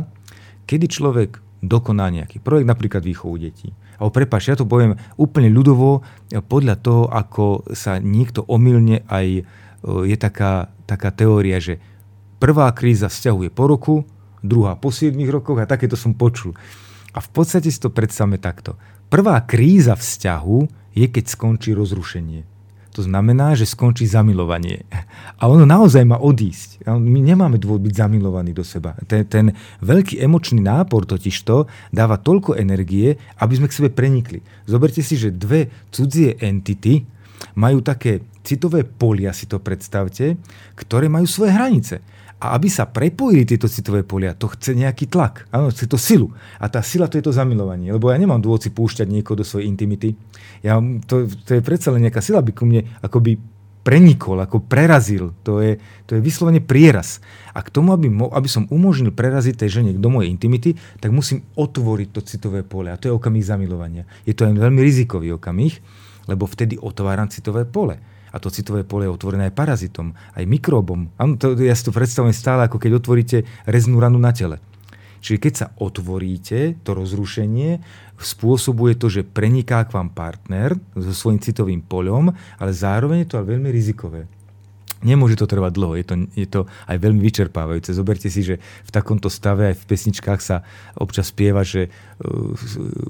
kedy 0.66 0.90
človek 0.90 1.38
dokoná 1.62 2.10
nejaký 2.10 2.42
projekt, 2.42 2.66
napríklad 2.66 3.06
výchovu 3.06 3.38
detí 3.38 3.70
alebo 4.00 4.16
prepáč, 4.16 4.48
ja 4.48 4.56
to 4.56 4.64
poviem 4.64 4.96
úplne 5.20 5.52
ľudovo, 5.52 6.00
podľa 6.48 6.80
toho, 6.80 7.04
ako 7.12 7.68
sa 7.76 8.00
niekto 8.00 8.40
omylne 8.48 9.04
aj 9.12 9.44
je 9.84 10.16
taká, 10.16 10.72
taká 10.88 11.12
teória, 11.12 11.60
že 11.60 11.76
prvá 12.40 12.72
kríza 12.72 13.12
vzťahuje 13.12 13.52
po 13.52 13.64
roku, 13.68 13.94
druhá 14.40 14.76
po 14.80 14.88
7 14.88 15.12
rokoch 15.28 15.60
a 15.60 15.68
takéto 15.68 16.00
som 16.00 16.16
počul. 16.16 16.56
A 17.12 17.20
v 17.20 17.28
podstate 17.28 17.68
si 17.68 17.76
to 17.76 17.92
predstavme 17.92 18.40
takto. 18.40 18.80
Prvá 19.12 19.36
kríza 19.44 19.92
vzťahu 19.92 20.58
je, 20.96 21.06
keď 21.06 21.24
skončí 21.28 21.76
rozrušenie. 21.76 22.48
To 23.00 23.08
znamená, 23.08 23.56
že 23.56 23.64
skončí 23.64 24.04
zamilovanie. 24.04 24.84
A 25.40 25.48
ono 25.48 25.64
naozaj 25.64 26.04
má 26.04 26.20
odísť. 26.20 26.84
My 26.84 27.24
nemáme 27.24 27.56
dôvod 27.56 27.80
byť 27.80 27.96
zamilovaní 27.96 28.52
do 28.52 28.60
seba. 28.60 28.92
Ten, 29.08 29.24
ten 29.24 29.56
veľký 29.80 30.20
emočný 30.20 30.60
nápor 30.60 31.08
totižto 31.08 31.64
dáva 31.88 32.20
toľko 32.20 32.60
energie, 32.60 33.16
aby 33.40 33.52
sme 33.56 33.72
k 33.72 33.76
sebe 33.80 33.88
prenikli. 33.88 34.44
Zoberte 34.68 35.00
si, 35.00 35.16
že 35.16 35.32
dve 35.32 35.72
cudzie 35.88 36.36
entity 36.44 37.08
majú 37.56 37.80
také 37.80 38.20
citové 38.44 38.84
polia, 38.84 39.32
si 39.32 39.48
to 39.48 39.56
predstavte, 39.56 40.36
ktoré 40.76 41.08
majú 41.08 41.24
svoje 41.24 41.56
hranice. 41.56 42.04
A 42.40 42.56
aby 42.56 42.72
sa 42.72 42.88
prepojili 42.88 43.44
tieto 43.44 43.68
citové 43.68 44.00
polia, 44.00 44.32
to 44.32 44.48
chce 44.48 44.72
nejaký 44.72 45.12
tlak. 45.12 45.44
Áno, 45.52 45.68
chce 45.68 45.84
to 45.84 46.00
silu. 46.00 46.32
A 46.56 46.72
tá 46.72 46.80
sila 46.80 47.04
to 47.04 47.20
je 47.20 47.24
to 47.28 47.36
zamilovanie. 47.36 47.92
Lebo 47.92 48.08
ja 48.08 48.16
nemám 48.16 48.40
dôvod 48.40 48.64
si 48.64 48.72
púšťať 48.72 49.12
niekoho 49.12 49.36
do 49.36 49.44
svojej 49.44 49.68
intimity. 49.68 50.16
Ja, 50.64 50.80
to, 51.04 51.28
to 51.28 51.60
je 51.60 51.62
predsa 51.62 51.92
len 51.92 52.08
nejaká 52.08 52.24
sila, 52.24 52.40
aby 52.40 52.56
ku 52.56 52.64
mne 52.64 52.88
akoby 53.04 53.36
prenikol, 53.80 54.40
ako 54.40 54.64
prerazil. 54.64 55.32
To 55.44 55.60
je, 55.64 55.80
to 56.04 56.16
je 56.16 56.20
vyslovene 56.20 56.60
prieraz. 56.60 57.20
A 57.56 57.64
k 57.64 57.72
tomu, 57.72 57.96
aby, 57.96 58.12
mo, 58.12 58.28
aby 58.32 58.48
som 58.48 58.68
umožnil 58.68 59.12
preraziť 59.12 59.60
tej 59.60 59.80
žene 59.80 59.90
do 59.96 60.10
mojej 60.12 60.28
intimity, 60.28 60.76
tak 61.00 61.12
musím 61.12 61.44
otvoriť 61.56 62.08
to 62.12 62.20
citové 62.24 62.60
pole. 62.60 62.92
A 62.92 63.00
to 63.00 63.08
je 63.08 63.16
okamih 63.16 63.44
zamilovania. 63.44 64.04
Je 64.28 64.36
to 64.36 64.44
aj 64.44 64.56
veľmi 64.56 64.80
rizikový 64.84 65.36
okamih, 65.36 65.80
lebo 66.28 66.44
vtedy 66.44 66.76
otváram 66.76 67.32
citové 67.32 67.64
pole. 67.64 68.00
A 68.30 68.36
to 68.38 68.48
citové 68.50 68.86
pole 68.86 69.06
je 69.06 69.14
otvorené 69.14 69.50
aj 69.50 69.58
parazitom, 69.58 70.14
aj 70.34 70.44
mikróbom. 70.46 71.10
Ano, 71.18 71.34
to, 71.36 71.58
ja 71.58 71.74
si 71.74 71.86
to 71.86 71.92
predstavujem 71.94 72.34
stále, 72.34 72.66
ako 72.66 72.78
keď 72.78 73.02
otvoríte 73.02 73.38
reznú 73.66 73.98
ranu 73.98 74.18
na 74.18 74.30
tele. 74.30 74.62
Čiže 75.20 75.38
keď 75.38 75.52
sa 75.52 75.66
otvoríte, 75.76 76.80
to 76.80 76.96
rozrušenie 76.96 77.84
spôsobuje 78.16 78.96
to, 78.96 79.12
že 79.12 79.28
preniká 79.28 79.84
k 79.84 79.92
vám 79.92 80.12
partner 80.12 80.76
so 80.96 81.12
svojím 81.12 81.40
citovým 81.44 81.80
poľom, 81.84 82.32
ale 82.32 82.70
zároveň 82.72 83.24
je 83.24 83.28
to 83.28 83.44
veľmi 83.44 83.68
rizikové. 83.68 84.24
Nemôže 85.00 85.40
to 85.40 85.48
trvať 85.48 85.72
dlho, 85.72 85.96
je 85.96 86.04
to, 86.04 86.14
je 86.36 86.44
to 86.44 86.60
aj 86.84 86.96
veľmi 87.00 87.24
vyčerpávajúce. 87.24 87.96
Zoberte 87.96 88.28
si, 88.28 88.44
že 88.44 88.60
v 88.60 88.90
takomto 88.92 89.32
stave 89.32 89.72
aj 89.72 89.80
v 89.80 89.84
pesničkách 89.88 90.40
sa 90.44 90.60
občas 90.92 91.32
spieva, 91.32 91.64
že 91.64 91.88
uh, 91.88 92.52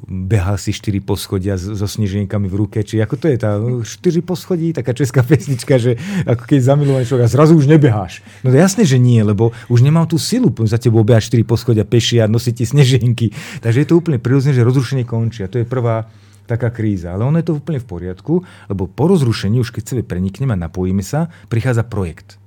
behal 0.06 0.54
si 0.54 0.70
štyri 0.70 1.02
poschodia 1.02 1.58
so 1.58 1.74
sneženkami 1.74 2.46
v 2.46 2.54
ruke. 2.54 2.78
Či 2.86 3.02
ako 3.02 3.14
to 3.18 3.26
je 3.26 3.36
tá 3.42 3.58
štyri 3.82 4.22
poschodí, 4.22 4.70
taká 4.70 4.94
česká 4.94 5.26
pesnička, 5.26 5.82
že 5.82 5.98
ako 6.30 6.46
keď 6.46 6.58
zamilovaný 6.62 7.10
človek 7.10 7.26
a 7.26 7.34
zrazu 7.34 7.58
už 7.58 7.66
nebeháš. 7.66 8.22
No 8.46 8.54
to 8.54 8.56
jasné, 8.62 8.86
že 8.86 9.02
nie, 9.02 9.18
lebo 9.26 9.50
už 9.66 9.82
nemám 9.82 10.06
tú 10.06 10.14
silu 10.14 10.54
za 10.62 10.78
tebou 10.78 11.02
behať 11.02 11.34
štyri 11.34 11.42
poschodia 11.42 11.82
peši 11.82 12.22
a 12.22 12.30
nosiť 12.30 12.54
ti 12.54 12.64
sneženky. 12.70 13.26
Takže 13.66 13.82
je 13.82 13.88
to 13.90 13.98
úplne 13.98 14.22
prirodzené, 14.22 14.54
že 14.54 14.62
rozrušenie 14.62 15.02
končí. 15.02 15.42
A 15.42 15.50
to 15.50 15.58
je 15.58 15.66
prvá, 15.66 16.06
taká 16.51 16.74
kríza. 16.74 17.14
Ale 17.14 17.22
ono 17.22 17.39
je 17.39 17.47
to 17.47 17.59
úplne 17.62 17.78
v 17.78 17.86
poriadku, 17.86 18.43
lebo 18.66 18.90
po 18.90 19.06
rozrušení, 19.06 19.62
už 19.62 19.70
keď 19.70 19.94
sebe 19.94 20.02
prenikneme 20.02 20.59
a 20.59 20.62
napojíme 20.66 21.06
sa, 21.06 21.31
prichádza 21.47 21.86
projekt. 21.86 22.43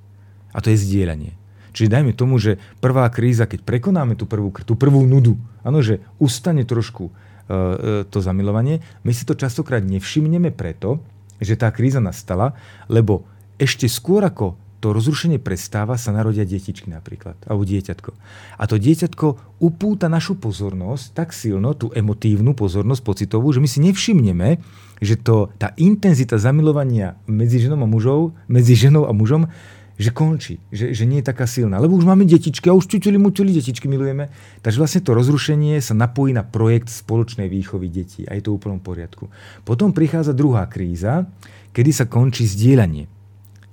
A 0.51 0.59
to 0.59 0.69
je 0.69 0.83
zdieľanie. 0.83 1.39
Čiže 1.73 1.89
dajme 1.89 2.13
tomu, 2.13 2.37
že 2.37 2.61
prvá 2.77 3.09
kríza, 3.09 3.49
keď 3.49 3.65
prekonáme 3.65 4.13
tú 4.13 4.29
prvú, 4.29 4.53
tú 4.61 4.77
prvú 4.77 5.01
nudu, 5.09 5.39
áno, 5.65 5.81
že 5.81 6.05
ustane 6.21 6.61
trošku 6.67 7.09
uh, 7.09 8.05
to 8.05 8.17
zamilovanie, 8.21 8.85
my 9.01 9.09
si 9.09 9.25
to 9.25 9.33
častokrát 9.33 9.81
nevšimneme 9.81 10.53
preto, 10.53 11.01
že 11.41 11.57
tá 11.57 11.73
kríza 11.73 11.97
nastala, 11.97 12.53
lebo 12.85 13.25
ešte 13.57 13.89
skôr 13.89 14.21
ako 14.21 14.53
to 14.83 14.91
rozrušenie 14.91 15.39
prestáva, 15.39 15.95
sa 15.95 16.11
narodia 16.11 16.43
detičky 16.43 16.91
napríklad, 16.91 17.39
alebo 17.47 17.63
dieťatko. 17.63 18.11
A 18.59 18.63
to 18.67 18.75
dieťatko 18.75 19.55
upúta 19.63 20.11
našu 20.11 20.35
pozornosť 20.35 21.15
tak 21.15 21.31
silno, 21.31 21.71
tú 21.71 21.87
emotívnu 21.95 22.51
pozornosť 22.51 22.99
pocitovú, 22.99 23.55
že 23.55 23.63
my 23.63 23.69
si 23.71 23.79
nevšimneme, 23.79 24.59
že 24.99 25.15
to, 25.15 25.47
tá 25.55 25.71
intenzita 25.79 26.35
zamilovania 26.35 27.15
medzi 27.31 27.63
ženou 27.63 27.79
a 27.79 27.87
mužou, 27.87 28.35
medzi 28.51 28.75
ženou 28.75 29.07
a 29.07 29.15
mužom, 29.15 29.47
že 29.95 30.09
končí, 30.09 30.59
že, 30.73 30.91
že 30.91 31.07
nie 31.07 31.21
je 31.21 31.29
taká 31.31 31.45
silná. 31.45 31.79
Lebo 31.79 31.95
už 31.95 32.03
máme 32.03 32.27
detičky 32.27 32.67
a 32.67 32.75
už 32.75 32.89
čutili, 32.89 33.15
mučili, 33.15 33.53
detičky 33.53 33.85
milujeme. 33.87 34.33
Takže 34.65 34.81
vlastne 34.81 35.01
to 35.05 35.15
rozrušenie 35.15 35.79
sa 35.79 35.95
napojí 35.95 36.35
na 36.35 36.43
projekt 36.43 36.89
spoločnej 36.91 37.47
výchovy 37.47 37.87
detí 37.87 38.27
a 38.27 38.35
je 38.35 38.43
to 38.43 38.51
v 38.51 38.57
úplnom 38.59 38.81
poriadku. 38.81 39.29
Potom 39.63 39.95
prichádza 39.95 40.35
druhá 40.35 40.65
kríza, 40.65 41.29
kedy 41.71 41.91
sa 41.93 42.05
končí 42.09 42.49
zdieľanie, 42.49 43.05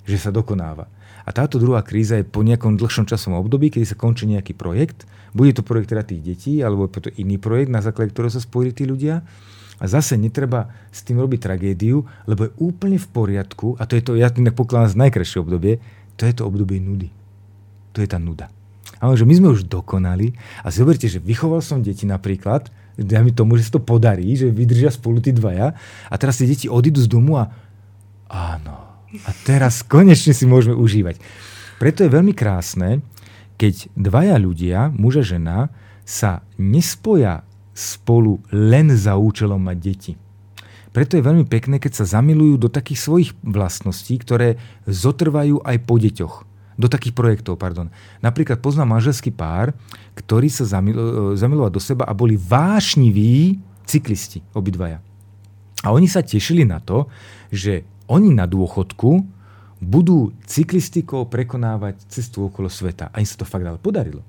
že 0.05 0.17
sa 0.21 0.29
dokonáva. 0.29 1.00
A 1.25 1.29
táto 1.29 1.61
druhá 1.61 1.85
kríza 1.85 2.17
je 2.17 2.25
po 2.25 2.41
nejakom 2.41 2.77
dlhšom 2.77 3.05
časovom 3.05 3.41
období, 3.41 3.69
kedy 3.69 3.85
sa 3.85 3.97
končí 3.97 4.25
nejaký 4.25 4.57
projekt. 4.57 5.05
Bude 5.31 5.55
to 5.55 5.63
projekt 5.63 5.93
teda 5.93 6.03
tých 6.03 6.21
detí, 6.21 6.53
alebo 6.59 6.89
to 6.91 7.13
iný 7.17 7.37
projekt, 7.37 7.69
na 7.71 7.79
základe 7.79 8.11
ktorého 8.11 8.33
sa 8.33 8.43
spojili 8.43 8.73
tí 8.73 8.83
ľudia. 8.83 9.23
A 9.81 9.85
zase 9.89 10.13
netreba 10.13 10.69
s 10.93 11.01
tým 11.01 11.17
robiť 11.17 11.41
tragédiu, 11.41 12.05
lebo 12.29 12.45
je 12.45 12.51
úplne 12.61 13.01
v 13.01 13.07
poriadku, 13.09 13.81
a 13.81 13.89
to 13.89 13.97
je 13.97 14.03
to, 14.05 14.11
ja 14.13 14.29
tým 14.29 14.45
pokladám 14.53 14.93
z 14.93 14.99
najkrajšie 15.07 15.41
obdobie, 15.41 15.81
to 16.21 16.29
je 16.29 16.33
to 16.37 16.45
obdobie 16.45 16.77
nudy. 16.77 17.09
To 17.97 18.05
je 18.05 18.07
tá 18.09 18.21
nuda. 18.21 18.53
Ale 19.01 19.17
že 19.17 19.25
my 19.25 19.33
sme 19.33 19.49
už 19.57 19.65
dokonali 19.65 20.37
a 20.61 20.69
zoberte, 20.69 21.09
že 21.09 21.17
vychoval 21.17 21.65
som 21.65 21.81
deti 21.81 22.05
napríklad, 22.05 22.69
mi 23.01 23.33
tomu, 23.33 23.57
že 23.57 23.65
sa 23.65 23.79
to 23.79 23.81
podarí, 23.81 24.37
že 24.37 24.53
vydržia 24.53 24.93
spolu 24.93 25.17
tí 25.17 25.33
dvaja 25.33 25.73
a 26.11 26.15
teraz 26.21 26.37
tie 26.37 26.45
deti 26.45 26.69
odídu 26.69 27.01
z 27.01 27.09
domu 27.09 27.41
a 27.41 27.49
áno, 28.29 28.90
a 29.27 29.31
teraz 29.43 29.83
konečne 29.83 30.31
si 30.31 30.47
môžeme 30.47 30.75
užívať. 30.77 31.19
Preto 31.81 32.05
je 32.05 32.13
veľmi 32.13 32.31
krásne, 32.31 33.03
keď 33.57 33.91
dvaja 33.93 34.37
ľudia, 34.41 34.93
muž 34.93 35.21
a 35.21 35.23
žena, 35.25 35.57
sa 36.01 36.41
nespoja 36.57 37.45
spolu 37.71 38.41
len 38.51 38.91
za 38.93 39.15
účelom 39.15 39.61
mať 39.61 39.77
deti. 39.77 40.13
Preto 40.91 41.15
je 41.15 41.23
veľmi 41.23 41.47
pekné, 41.47 41.79
keď 41.79 42.03
sa 42.03 42.19
zamilujú 42.19 42.67
do 42.67 42.69
takých 42.69 42.99
svojich 42.99 43.29
vlastností, 43.45 44.19
ktoré 44.19 44.59
zotrvajú 44.83 45.63
aj 45.63 45.77
po 45.87 45.95
deťoch. 45.95 46.35
Do 46.75 46.87
takých 46.91 47.15
projektov, 47.15 47.55
pardon. 47.61 47.87
Napríklad 48.19 48.59
poznám 48.59 48.99
manželský 48.99 49.31
pár, 49.31 49.71
ktorí 50.17 50.51
sa 50.51 50.67
zamilovali 50.67 51.71
do 51.71 51.79
seba 51.79 52.03
a 52.09 52.17
boli 52.17 52.35
vášniví 52.35 53.61
cyklisti, 53.87 54.43
obidvaja. 54.51 54.99
A 55.85 55.95
oni 55.95 56.11
sa 56.11 56.25
tešili 56.25 56.67
na 56.67 56.83
to, 56.83 57.07
že 57.53 57.87
oni 58.07 58.33
na 58.33 58.49
dôchodku 58.49 59.25
budú 59.81 60.29
cyklistikou 60.45 61.25
prekonávať 61.25 62.05
cestu 62.05 62.45
okolo 62.45 62.69
sveta. 62.69 63.09
A 63.09 63.19
im 63.19 63.27
sa 63.27 63.41
to 63.41 63.49
fakt 63.49 63.65
ale 63.65 63.81
podarilo. 63.81 64.21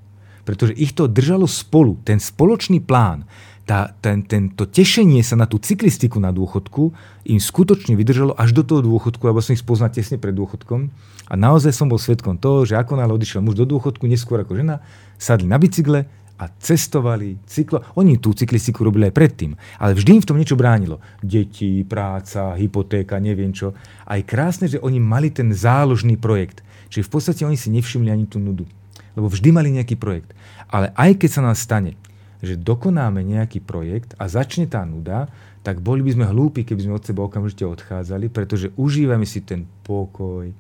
Pretože 0.43 0.75
ich 0.75 0.97
to 0.97 1.07
držalo 1.07 1.45
spolu. 1.45 2.01
Ten 2.03 2.19
spoločný 2.19 2.83
plán, 2.83 3.29
tá, 3.63 3.95
ten, 4.03 4.27
tento 4.27 4.67
tešenie 4.67 5.23
sa 5.23 5.39
na 5.39 5.47
tú 5.47 5.63
cyklistiku 5.63 6.19
na 6.19 6.35
dôchodku 6.35 6.91
im 7.31 7.39
skutočne 7.39 7.95
vydržalo 7.95 8.35
až 8.35 8.51
do 8.59 8.67
toho 8.67 8.83
dôchodku, 8.83 9.23
lebo 9.23 9.39
som 9.39 9.55
ich 9.55 9.63
spoznal 9.63 9.95
tesne 9.95 10.19
pred 10.19 10.35
dôchodkom. 10.35 10.91
A 11.31 11.35
naozaj 11.39 11.71
som 11.71 11.87
bol 11.87 12.01
svetkom 12.01 12.41
toho, 12.43 12.67
že 12.67 12.75
ako 12.75 12.99
náhle 12.99 13.15
odišiel 13.15 13.39
muž 13.39 13.55
do 13.55 13.69
dôchodku, 13.69 14.11
neskôr 14.11 14.43
ako 14.43 14.59
žena, 14.59 14.83
sadli 15.15 15.47
na 15.47 15.63
bicykle 15.63 16.11
a 16.43 16.51
cestovali, 16.59 17.39
cyklo. 17.47 17.87
Oni 17.95 18.19
tú 18.19 18.35
cyklistiku 18.35 18.83
robili 18.83 19.07
aj 19.07 19.15
predtým, 19.15 19.55
ale 19.79 19.95
vždy 19.95 20.19
im 20.19 20.23
v 20.27 20.29
tom 20.29 20.39
niečo 20.43 20.59
bránilo. 20.59 20.99
Deti, 21.23 21.87
práca, 21.87 22.59
hypotéka, 22.59 23.23
neviem 23.23 23.55
čo. 23.55 23.79
Aj 24.03 24.19
krásne, 24.27 24.67
že 24.67 24.83
oni 24.83 24.99
mali 24.99 25.31
ten 25.31 25.55
záložný 25.55 26.19
projekt. 26.19 26.67
Čiže 26.91 27.07
v 27.07 27.13
podstate 27.15 27.43
oni 27.47 27.55
si 27.55 27.71
nevšimli 27.71 28.11
ani 28.11 28.27
tú 28.27 28.43
nudu. 28.43 28.67
Lebo 29.15 29.31
vždy 29.31 29.55
mali 29.55 29.71
nejaký 29.71 29.95
projekt. 29.95 30.35
Ale 30.67 30.91
aj 30.99 31.23
keď 31.23 31.31
sa 31.31 31.45
nám 31.47 31.55
stane, 31.55 31.95
že 32.43 32.59
dokonáme 32.59 33.23
nejaký 33.23 33.63
projekt 33.63 34.19
a 34.19 34.27
začne 34.27 34.67
tá 34.67 34.83
nuda, 34.83 35.31
tak 35.63 35.79
boli 35.79 36.03
by 36.03 36.11
sme 36.11 36.27
hlúpi, 36.27 36.67
keby 36.67 36.91
sme 36.91 36.99
od 36.99 37.07
seba 37.07 37.23
okamžite 37.23 37.63
odchádzali, 37.63 38.27
pretože 38.35 38.75
užívame 38.75 39.31
si 39.31 39.47
ten 39.47 39.63
pokoj, 39.87 40.51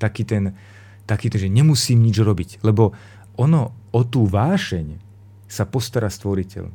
taký 0.00 0.24
ten, 0.24 0.56
taký 1.04 1.28
ten, 1.28 1.44
že 1.44 1.52
nemusím 1.52 2.00
nič 2.00 2.16
robiť. 2.24 2.64
Lebo 2.64 2.96
ono 3.36 3.76
o 3.92 4.00
tú 4.08 4.24
vášeň, 4.24 5.05
sa 5.46 5.64
postará 5.64 6.10
stvoriteľ. 6.10 6.68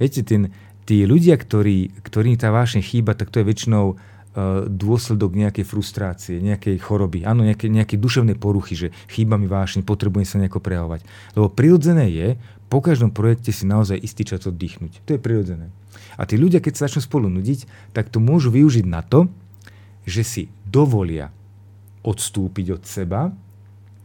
Viete, 0.00 0.20
ten, 0.24 0.52
tí 0.88 1.04
ľudia, 1.04 1.36
ktorí, 1.36 2.04
ktorým 2.04 2.36
tá 2.40 2.52
vášeň 2.52 2.80
chýba, 2.84 3.12
tak 3.16 3.28
to 3.28 3.40
je 3.40 3.48
väčšinou 3.48 3.84
uh, 3.92 3.96
dôsledok 4.68 5.36
nejakej 5.36 5.64
frustrácie, 5.68 6.36
nejakej 6.40 6.80
choroby, 6.80 7.24
áno, 7.28 7.44
nejaké, 7.44 7.68
nejaké 7.68 8.00
duševné 8.00 8.36
poruchy, 8.40 8.74
že 8.76 8.88
chýba 9.12 9.36
mi 9.36 9.48
vášeň, 9.48 9.84
potrebujem 9.84 10.28
sa 10.28 10.40
nejako 10.40 10.64
prejavovať. 10.64 11.04
Lebo 11.36 11.52
prirodzené 11.52 12.08
je 12.08 12.28
po 12.70 12.78
každom 12.78 13.10
projekte 13.10 13.50
si 13.50 13.66
naozaj 13.66 13.98
istý 13.98 14.22
čas 14.22 14.46
oddychnúť. 14.46 15.02
To 15.04 15.18
je 15.18 15.20
prirodzené. 15.20 15.74
A 16.14 16.22
tí 16.22 16.38
ľudia, 16.38 16.62
keď 16.62 16.72
sa 16.78 16.86
začnú 16.86 17.02
spolu 17.02 17.26
nudiť, 17.26 17.66
tak 17.90 18.14
to 18.14 18.22
môžu 18.22 18.54
využiť 18.54 18.86
na 18.86 19.02
to, 19.02 19.26
že 20.06 20.22
si 20.22 20.42
dovolia 20.62 21.34
odstúpiť 22.06 22.80
od 22.80 22.82
seba 22.86 23.34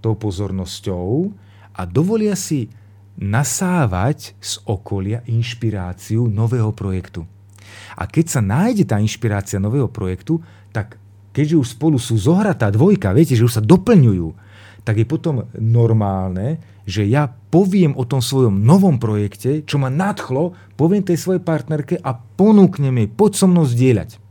tou 0.01 0.17
pozornosťou 0.17 1.31
a 1.77 1.81
dovolia 1.85 2.33
si 2.33 2.69
nasávať 3.15 4.35
z 4.39 4.59
okolia 4.67 5.23
inšpiráciu 5.27 6.27
nového 6.27 6.71
projektu. 6.75 7.23
A 7.95 8.07
keď 8.07 8.25
sa 8.27 8.41
nájde 8.43 8.83
tá 8.87 8.99
inšpirácia 8.99 9.59
nového 9.59 9.87
projektu, 9.87 10.43
tak 10.75 10.99
keďže 11.31 11.55
už 11.55 11.67
spolu 11.75 11.97
sú 11.99 12.19
zohratá 12.19 12.71
dvojka, 12.71 13.15
viete, 13.15 13.35
že 13.35 13.47
už 13.47 13.59
sa 13.59 13.63
doplňujú, 13.63 14.35
tak 14.85 15.01
je 15.01 15.07
potom 15.07 15.49
normálne, 15.57 16.61
že 16.85 17.07
ja 17.07 17.31
poviem 17.49 17.97
o 17.97 18.05
tom 18.05 18.21
svojom 18.21 18.61
novom 18.61 19.01
projekte, 19.01 19.65
čo 19.65 19.81
ma 19.81 19.89
nadchlo, 19.89 20.53
poviem 20.77 21.01
tej 21.01 21.17
svojej 21.17 21.41
partnerke 21.41 21.97
a 21.97 22.13
ponúknem 22.13 22.93
jej, 23.01 23.09
poď 23.09 23.31
so 23.33 23.47
mnou 23.49 23.65
zdieľať. 23.65 24.21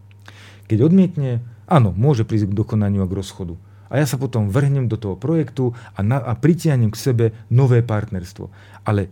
Keď 0.70 0.78
odmietne, 0.80 1.42
Áno, 1.64 1.96
môže 1.96 2.28
prísť 2.28 2.52
k 2.52 2.58
dokonaniu 2.60 3.04
a 3.04 3.08
k 3.08 3.16
rozchodu. 3.16 3.56
A 3.94 4.02
ja 4.02 4.10
sa 4.10 4.18
potom 4.18 4.50
vrhnem 4.50 4.90
do 4.90 4.98
toho 4.98 5.14
projektu 5.14 5.70
a, 5.94 6.02
na, 6.02 6.18
a 6.18 6.34
pritiahnem 6.34 6.90
k 6.90 6.98
sebe 6.98 7.24
nové 7.46 7.86
partnerstvo. 7.86 8.50
Ale 8.82 9.06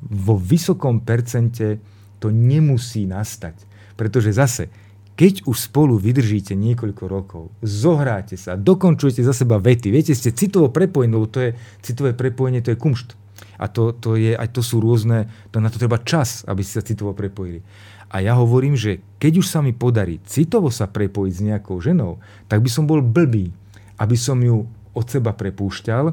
vo 0.00 0.40
vysokom 0.40 1.04
percente 1.04 1.76
to 2.16 2.32
nemusí 2.32 3.04
nastať. 3.04 3.52
Pretože 4.00 4.32
zase, 4.32 4.72
keď 5.12 5.44
už 5.44 5.68
spolu 5.68 6.00
vydržíte 6.00 6.56
niekoľko 6.56 7.04
rokov, 7.04 7.42
zohráte 7.60 8.40
sa, 8.40 8.56
dokončujete 8.56 9.20
za 9.20 9.36
seba 9.36 9.60
vety, 9.60 9.92
viete, 9.92 10.16
ste 10.16 10.32
citovo 10.32 10.72
prepojení, 10.72 11.12
lebo 11.12 11.28
to 11.28 11.44
je 11.44 11.50
citové 11.84 12.16
prepojenie, 12.16 12.64
to 12.64 12.72
je 12.72 12.80
kumšt. 12.80 13.12
A 13.60 13.68
to, 13.70 13.92
to, 13.92 14.16
je, 14.16 14.34
aj 14.34 14.50
to 14.50 14.64
sú 14.64 14.80
rôzne, 14.82 15.30
to 15.52 15.60
na 15.60 15.68
to 15.68 15.78
treba 15.78 16.00
čas, 16.00 16.42
aby 16.48 16.64
ste 16.64 16.80
sa 16.80 16.88
citovo 16.88 17.12
prepojili. 17.12 17.62
A 18.10 18.22
ja 18.22 18.34
hovorím, 18.38 18.74
že 18.74 19.02
keď 19.18 19.42
už 19.42 19.46
sa 19.46 19.58
mi 19.62 19.74
podarí 19.74 20.22
citovo 20.26 20.70
sa 20.70 20.86
prepojiť 20.86 21.32
s 21.34 21.44
nejakou 21.44 21.78
ženou, 21.78 22.22
tak 22.46 22.62
by 22.62 22.70
som 22.70 22.86
bol 22.86 23.02
blbý, 23.02 23.54
aby 23.98 24.16
som 24.18 24.38
ju 24.42 24.66
od 24.94 25.06
seba 25.10 25.34
prepúšťal, 25.34 26.04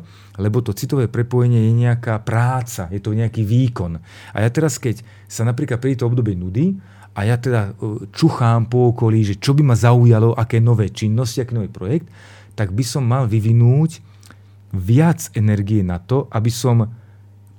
lebo 0.41 0.57
to 0.65 0.73
citové 0.73 1.05
prepojenie 1.05 1.69
je 1.69 1.73
nejaká 1.85 2.17
práca, 2.25 2.89
je 2.89 2.97
to 2.97 3.13
nejaký 3.13 3.45
výkon. 3.45 4.01
A 4.33 4.37
ja 4.41 4.49
teraz, 4.49 4.81
keď 4.81 5.05
sa 5.29 5.45
napríklad 5.45 5.77
pri 5.77 5.93
to 5.93 6.09
obdobie 6.09 6.33
nudy 6.33 6.81
a 7.13 7.29
ja 7.29 7.37
teda 7.37 7.71
e, 7.77 8.09
čuchám 8.09 8.65
po 8.67 8.89
okolí, 8.89 9.21
že 9.21 9.37
čo 9.37 9.53
by 9.53 9.61
ma 9.61 9.77
zaujalo, 9.77 10.33
aké 10.33 10.57
nové 10.57 10.89
činnosti, 10.89 11.45
aký 11.45 11.53
nový 11.53 11.69
projekt, 11.69 12.09
tak 12.57 12.73
by 12.73 12.81
som 12.81 13.05
mal 13.05 13.29
vyvinúť 13.29 14.01
viac 14.73 15.29
energie 15.37 15.85
na 15.85 16.01
to, 16.01 16.25
aby 16.33 16.49
som 16.49 16.89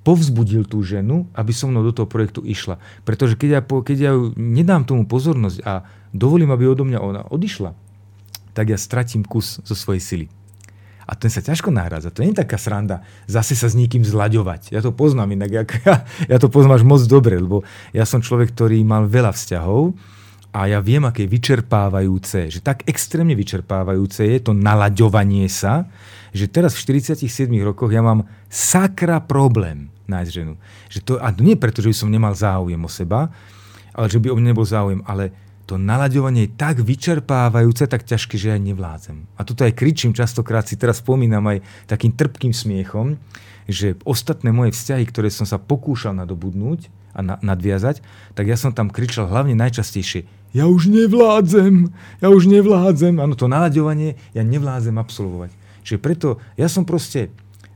povzbudil 0.03 0.67
tú 0.67 0.83
ženu, 0.83 1.31
aby 1.31 1.55
so 1.55 1.71
mnou 1.71 1.87
do 1.87 1.95
toho 1.95 2.11
projektu 2.11 2.43
išla. 2.43 2.83
Pretože 3.07 3.39
keď 3.39 3.51
ja, 3.55 3.61
keď 3.63 3.97
ja 4.03 4.13
nedám 4.35 4.83
tomu 4.83 5.07
pozornosť 5.07 5.63
a 5.63 5.87
dovolím, 6.11 6.51
aby 6.51 6.67
odo 6.67 6.83
mňa 6.83 6.99
ona 6.99 7.23
odišla, 7.31 7.71
tak 8.53 8.73
ja 8.73 8.79
stratím 8.79 9.25
kus 9.25 9.61
zo 9.65 9.75
svojej 9.77 10.01
sily. 10.01 10.27
A 11.03 11.19
ten 11.19 11.29
sa 11.29 11.43
ťažko 11.43 11.75
nahrádza. 11.75 12.15
To 12.15 12.23
nie 12.23 12.31
je 12.31 12.41
taká 12.47 12.57
sranda 12.57 13.03
zase 13.27 13.59
sa 13.59 13.67
s 13.67 13.75
niekým 13.75 14.07
zlaďovať. 14.07 14.71
Ja 14.71 14.81
to 14.81 14.95
poznám 14.95 15.35
inak. 15.35 15.51
Ja, 15.51 15.65
ja 16.31 16.39
to 16.39 16.49
až 16.49 16.87
moc 16.87 17.03
dobre, 17.11 17.37
lebo 17.37 17.67
ja 17.91 18.07
som 18.07 18.23
človek, 18.23 18.55
ktorý 18.55 18.81
mal 18.87 19.11
veľa 19.11 19.35
vzťahov 19.35 19.99
a 20.53 20.69
ja 20.69 20.85
viem, 20.85 21.03
aké 21.09 21.25
vyčerpávajúce, 21.25 22.53
že 22.53 22.61
tak 22.61 22.85
extrémne 22.85 23.33
vyčerpávajúce 23.33 24.21
je 24.29 24.39
to 24.41 24.53
nalaďovanie 24.53 25.49
sa, 25.49 25.89
že 26.37 26.45
teraz 26.45 26.77
v 26.77 27.01
47 27.01 27.49
rokoch 27.65 27.89
ja 27.89 28.05
mám 28.05 28.29
sakra 28.53 29.21
problém 29.25 29.89
nájsť 30.13 30.31
ženu. 30.31 30.61
Že 30.93 30.99
to, 31.09 31.13
a 31.17 31.33
nie 31.41 31.57
preto, 31.57 31.81
že 31.81 31.89
by 31.89 31.97
som 31.97 32.13
nemal 32.13 32.37
záujem 32.37 32.81
o 32.81 32.91
seba, 32.93 33.33
ale 33.97 34.07
že 34.13 34.21
by 34.21 34.29
o 34.29 34.37
mne 34.37 34.53
nebol 34.53 34.69
záujem, 34.69 35.01
ale 35.09 35.33
to 35.67 35.79
nalaďovanie 35.79 36.51
je 36.51 36.55
tak 36.59 36.83
vyčerpávajúce, 36.83 37.87
tak 37.87 38.03
ťažké, 38.03 38.35
že 38.37 38.53
ja 38.53 38.59
nevládzem. 38.59 39.31
A 39.39 39.47
toto 39.47 39.63
aj 39.63 39.79
kričím, 39.79 40.13
častokrát 40.13 40.67
si 40.67 40.75
teraz 40.75 40.99
spomínam 41.01 41.43
aj 41.49 41.63
takým 41.87 42.13
trpkým 42.13 42.51
smiechom, 42.51 43.17
že 43.71 43.95
ostatné 44.03 44.51
moje 44.51 44.75
vzťahy, 44.75 45.07
ktoré 45.07 45.31
som 45.31 45.47
sa 45.47 45.63
pokúšal 45.63 46.19
nadobudnúť 46.19 46.91
a 47.15 47.21
na, 47.23 47.35
nadviazať, 47.39 48.03
tak 48.35 48.51
ja 48.51 48.59
som 48.59 48.75
tam 48.75 48.91
kričal 48.91 49.31
hlavne 49.31 49.55
najčastejšie 49.59 50.43
ja 50.53 50.69
už 50.69 50.93
nevládzem, 50.93 51.89
ja 52.21 52.29
už 52.29 52.45
nevládzem. 52.45 53.17
Áno, 53.17 53.33
to 53.33 53.49
nalaďovanie 53.49 54.21
ja 54.37 54.45
nevládzem 54.45 55.01
absolvovať. 55.01 55.49
Čiže 55.81 55.97
preto 55.97 56.45
ja 56.61 56.69
som 56.69 56.85
proste 56.85 57.33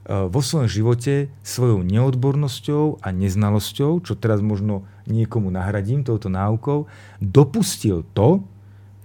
Eh, 0.06 0.30
vo 0.30 0.38
svojom 0.38 0.70
živote 0.70 1.34
svojou 1.42 1.82
neodbornosťou 1.82 3.02
a 3.02 3.10
neznalosťou, 3.10 4.06
čo 4.06 4.14
teraz 4.14 4.38
možno 4.38 4.86
niekomu 5.06 5.50
nahradím 5.50 6.02
touto 6.02 6.26
náukou, 6.26 6.90
dopustil 7.22 8.02
to, 8.14 8.42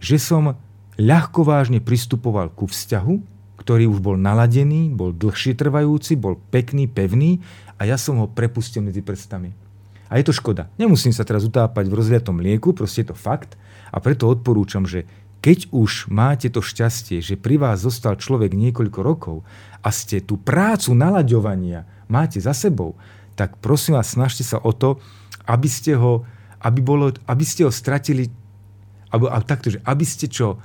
že 0.01 0.17
som 0.17 0.57
ľahko 0.97 1.45
vážne 1.45 1.79
pristupoval 1.81 2.49
ku 2.51 2.65
vzťahu, 2.65 3.15
ktorý 3.61 3.85
už 3.93 4.01
bol 4.01 4.17
naladený, 4.17 4.89
bol 4.89 5.13
dlhšie 5.13 5.53
trvajúci, 5.53 6.17
bol 6.17 6.41
pekný, 6.49 6.89
pevný 6.89 7.45
a 7.77 7.85
ja 7.85 7.97
som 7.97 8.17
ho 8.17 8.25
prepustil 8.25 8.81
medzi 8.81 9.05
prstami. 9.05 9.53
A 10.11 10.19
je 10.19 10.27
to 10.27 10.35
škoda. 10.35 10.67
Nemusím 10.75 11.15
sa 11.15 11.23
teraz 11.23 11.45
utápať 11.45 11.87
v 11.87 11.95
rozliatom 11.95 12.41
lieku, 12.41 12.73
proste 12.75 13.05
je 13.05 13.13
to 13.13 13.15
fakt 13.15 13.55
a 13.93 14.01
preto 14.01 14.27
odporúčam, 14.27 14.83
že 14.83 15.05
keď 15.41 15.73
už 15.73 16.11
máte 16.13 16.53
to 16.53 16.61
šťastie, 16.61 17.17
že 17.21 17.39
pri 17.39 17.57
vás 17.57 17.81
zostal 17.81 18.13
človek 18.17 18.53
niekoľko 18.53 18.99
rokov 19.01 19.37
a 19.81 19.89
ste 19.89 20.21
tú 20.21 20.37
prácu 20.37 20.93
nalaďovania 20.93 21.89
máte 22.05 22.37
za 22.37 22.53
sebou, 22.53 22.93
tak 23.33 23.57
prosím 23.57 23.97
vás, 23.97 24.13
snažte 24.13 24.45
sa 24.45 24.61
o 24.61 24.69
to, 24.69 25.01
aby 25.51 25.67
ste 25.67 25.99
ho, 25.99 26.23
aby 26.63 26.79
bolo, 26.79 27.11
aby 27.27 27.43
ste 27.43 27.67
ho 27.67 27.71
stratili, 27.73 28.31
alebo 29.11 29.27
takto, 29.43 29.75
že 29.75 29.83
aby 29.83 30.07
ste 30.07 30.31
čo 30.31 30.55
e, 30.55 30.57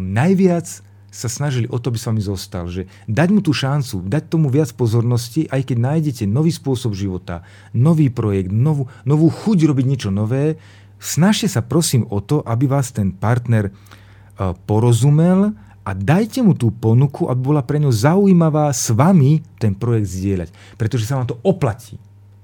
najviac 0.00 0.64
sa 1.12 1.28
snažili 1.28 1.68
o 1.68 1.76
to, 1.76 1.92
aby 1.92 2.00
s 2.00 2.08
vami 2.08 2.22
zostal. 2.24 2.64
Že 2.72 2.88
dať 3.04 3.28
mu 3.28 3.44
tú 3.44 3.52
šancu, 3.52 4.08
dať 4.08 4.32
tomu 4.32 4.48
viac 4.48 4.72
pozornosti, 4.72 5.44
aj 5.52 5.68
keď 5.68 5.76
nájdete 5.76 6.24
nový 6.24 6.52
spôsob 6.52 6.96
života, 6.96 7.44
nový 7.76 8.08
projekt, 8.08 8.48
novú, 8.48 8.88
novú 9.04 9.28
chuť 9.28 9.58
robiť 9.68 9.84
niečo 9.84 10.08
nové, 10.08 10.56
snažte 10.96 11.52
sa 11.52 11.60
prosím 11.60 12.08
o 12.08 12.24
to, 12.24 12.40
aby 12.40 12.64
vás 12.64 12.96
ten 12.96 13.12
partner 13.12 13.72
E, 14.36 14.52
porozumel 14.68 15.56
a 15.86 15.90
dajte 15.96 16.44
mu 16.44 16.52
tú 16.52 16.68
ponuku, 16.68 17.24
aby 17.32 17.40
bola 17.40 17.62
pre 17.64 17.80
ňu 17.80 17.88
zaujímavá 17.88 18.68
s 18.68 18.92
vami 18.92 19.40
ten 19.56 19.72
projekt 19.72 20.12
zdieľať. 20.12 20.48
Pretože 20.76 21.08
sa 21.08 21.16
vám 21.16 21.32
to 21.32 21.40
oplatí. 21.40 21.96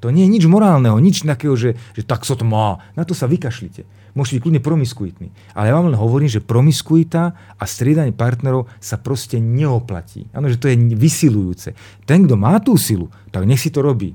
To 0.03 0.11
nie 0.11 0.27
je 0.27 0.35
nič 0.35 0.45
morálneho, 0.51 0.99
nič 0.99 1.23
takého, 1.23 1.55
že, 1.55 1.79
že 1.95 2.03
tak 2.03 2.27
sa 2.27 2.35
to 2.35 2.43
má. 2.43 2.83
Na 2.99 3.07
to 3.07 3.15
sa 3.15 3.31
vykašlite. 3.31 3.87
Môžete 4.13 4.37
byť 4.37 4.43
kľudne 4.45 4.61
promiskuitní. 4.61 5.29
Ale 5.57 5.71
ja 5.71 5.79
vám 5.79 5.89
len 5.89 5.97
hovorím, 5.97 6.29
že 6.29 6.45
promiskuita 6.45 7.33
a 7.57 7.65
striedanie 7.65 8.13
partnerov 8.13 8.69
sa 8.77 9.01
proste 9.01 9.41
neoplatí. 9.41 10.29
Áno, 10.37 10.51
že 10.51 10.61
to 10.61 10.69
je 10.69 10.77
vysilujúce. 10.99 11.73
Ten, 12.05 12.29
kto 12.29 12.35
má 12.37 12.61
tú 12.61 12.77
silu, 12.77 13.09
tak 13.33 13.49
nech 13.49 13.63
si 13.63 13.73
to 13.73 13.81
robí. 13.81 14.13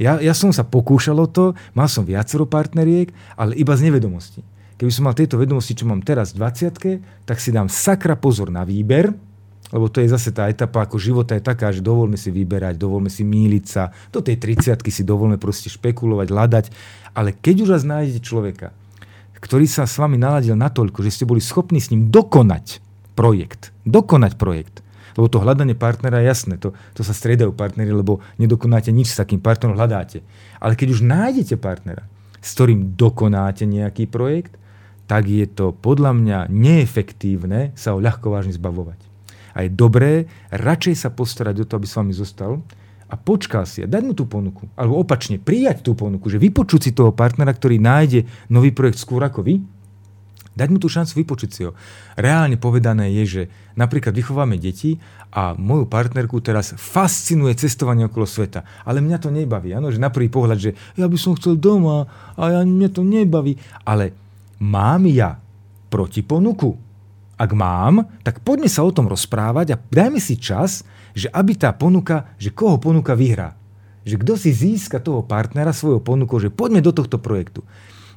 Ja, 0.00 0.18
ja 0.18 0.32
som 0.32 0.50
sa 0.50 0.64
pokúšal 0.64 1.16
o 1.20 1.28
to, 1.28 1.52
mal 1.72 1.88
som 1.88 2.04
viacero 2.04 2.44
partneriek, 2.44 3.12
ale 3.38 3.56
iba 3.56 3.72
z 3.76 3.92
nevedomosti. 3.92 4.40
Keby 4.76 4.92
som 4.92 5.08
mal 5.08 5.16
tieto 5.16 5.40
vedomosti, 5.40 5.72
čo 5.72 5.88
mám 5.88 6.04
teraz 6.04 6.36
v 6.36 6.44
20 6.44 7.24
tak 7.24 7.40
si 7.40 7.48
dám 7.48 7.72
sakra 7.72 8.12
pozor 8.12 8.52
na 8.52 8.60
výber, 8.60 9.08
lebo 9.74 9.90
to 9.90 9.98
je 9.98 10.12
zase 10.12 10.30
tá 10.30 10.46
etapa 10.46 10.86
ako 10.86 10.98
života 11.00 11.34
je 11.34 11.42
taká, 11.42 11.74
že 11.74 11.82
dovolme 11.82 12.14
si 12.14 12.30
vyberať, 12.30 12.78
dovolme 12.78 13.10
si 13.10 13.26
míliť 13.26 13.64
sa, 13.66 13.90
do 14.14 14.22
tej 14.22 14.38
30 14.38 14.78
si 14.86 15.02
dovolme 15.02 15.42
proste 15.42 15.66
špekulovať, 15.66 16.26
hľadať, 16.30 16.64
ale 17.18 17.34
keď 17.34 17.66
už 17.66 17.68
raz 17.74 17.82
nájdete 17.82 18.20
človeka, 18.22 18.70
ktorý 19.42 19.66
sa 19.66 19.84
s 19.84 19.98
vami 19.98 20.16
naladil 20.16 20.54
natoľko, 20.54 21.02
že 21.02 21.12
ste 21.12 21.28
boli 21.28 21.42
schopní 21.42 21.82
s 21.82 21.90
ním 21.90 22.08
dokonať 22.10 22.82
projekt, 23.18 23.74
dokonať 23.82 24.38
projekt, 24.38 24.86
lebo 25.16 25.32
to 25.32 25.40
hľadanie 25.40 25.72
partnera 25.72 26.20
je 26.20 26.28
jasné, 26.28 26.54
to, 26.60 26.76
to 26.92 27.00
sa 27.00 27.16
striedajú 27.16 27.56
partnery, 27.56 27.88
lebo 27.88 28.20
nedokonáte 28.36 28.92
nič 28.92 29.16
s 29.16 29.18
takým 29.18 29.40
partnerom, 29.40 29.74
hľadáte. 29.74 30.20
Ale 30.60 30.76
keď 30.76 30.92
už 30.92 31.00
nájdete 31.02 31.56
partnera, 31.56 32.04
s 32.44 32.52
ktorým 32.52 32.94
dokonáte 32.94 33.64
nejaký 33.64 34.06
projekt, 34.06 34.54
tak 35.08 35.30
je 35.30 35.46
to 35.48 35.72
podľa 35.72 36.12
mňa 36.12 36.38
neefektívne 36.50 37.72
sa 37.78 37.94
ho 37.94 38.02
ľahko 38.02 38.28
vážne 38.28 38.52
zbavovať. 38.52 39.05
A 39.56 39.64
je 39.64 39.72
dobré 39.72 40.28
radšej 40.52 40.94
sa 41.00 41.08
postarať 41.08 41.64
o 41.64 41.68
to, 41.68 41.80
aby 41.80 41.88
s 41.88 41.96
vami 41.96 42.12
zostal 42.12 42.60
a 43.08 43.14
počkal 43.16 43.64
si 43.64 43.80
a 43.80 43.88
dať 43.88 44.02
mu 44.04 44.12
tú 44.12 44.28
ponuku. 44.28 44.68
Alebo 44.76 45.00
opačne, 45.00 45.40
prijať 45.40 45.80
tú 45.80 45.96
ponuku, 45.96 46.28
že 46.28 46.36
vypočuť 46.36 46.80
si 46.84 46.90
toho 46.92 47.16
partnera, 47.16 47.56
ktorý 47.56 47.80
nájde 47.80 48.28
nový 48.52 48.74
projekt 48.76 49.00
skôr 49.00 49.24
ako 49.24 49.40
vy, 49.46 49.64
dať 50.56 50.68
mu 50.72 50.76
tú 50.76 50.92
šancu 50.92 51.24
vypočuť 51.24 51.50
si 51.52 51.60
ho. 51.64 51.72
Reálne 52.20 52.60
povedané 52.60 53.12
je, 53.22 53.24
že 53.24 53.42
napríklad 53.76 54.16
vychováme 54.16 54.60
deti 54.60 55.00
a 55.32 55.52
moju 55.52 55.84
partnerku 55.84 56.40
teraz 56.40 56.72
fascinuje 56.76 57.52
cestovanie 57.54 58.08
okolo 58.08 58.24
sveta. 58.24 58.64
Ale 58.82 59.04
mňa 59.04 59.18
to 59.20 59.28
nebaví. 59.28 59.76
Ano, 59.76 59.92
že 59.92 60.00
na 60.00 60.08
prvý 60.08 60.32
pohľad, 60.32 60.58
že 60.58 60.70
ja 60.96 61.06
by 61.06 61.16
som 61.20 61.36
chcel 61.36 61.60
doma 61.60 62.08
a 62.34 62.42
ja, 62.52 62.60
mňa 62.64 62.88
to 62.92 63.04
nebaví. 63.04 63.60
Ale 63.84 64.16
mám 64.58 65.04
ja 65.06 65.36
protiponuku? 65.92 66.85
Ak 67.36 67.52
mám, 67.52 68.08
tak 68.24 68.40
poďme 68.40 68.68
sa 68.72 68.80
o 68.80 68.92
tom 68.92 69.12
rozprávať 69.12 69.76
a 69.76 69.80
dajme 69.80 70.16
si 70.16 70.40
čas, 70.40 70.88
že 71.12 71.28
aby 71.28 71.52
tá 71.52 71.72
ponuka, 71.76 72.32
že 72.40 72.48
koho 72.52 72.80
ponuka 72.80 73.12
vyhrá. 73.12 73.52
Že 74.08 74.24
kto 74.24 74.32
si 74.40 74.50
získa 74.56 75.00
toho 75.04 75.20
partnera 75.20 75.76
svojou 75.76 76.00
ponukou, 76.00 76.40
že 76.40 76.48
poďme 76.48 76.80
do 76.80 76.96
tohto 76.96 77.20
projektu. 77.20 77.60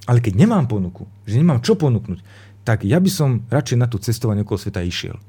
Ale 0.08 0.24
keď 0.24 0.40
nemám 0.40 0.72
ponuku, 0.72 1.04
že 1.28 1.36
nemám 1.36 1.60
čo 1.60 1.76
ponúknuť, 1.76 2.20
tak 2.64 2.88
ja 2.88 2.98
by 2.98 3.10
som 3.12 3.44
radšej 3.52 3.78
na 3.78 3.88
tú 3.92 4.00
cestovanie 4.00 4.48
okolo 4.48 4.60
sveta 4.62 4.80
išiel. 4.86 5.20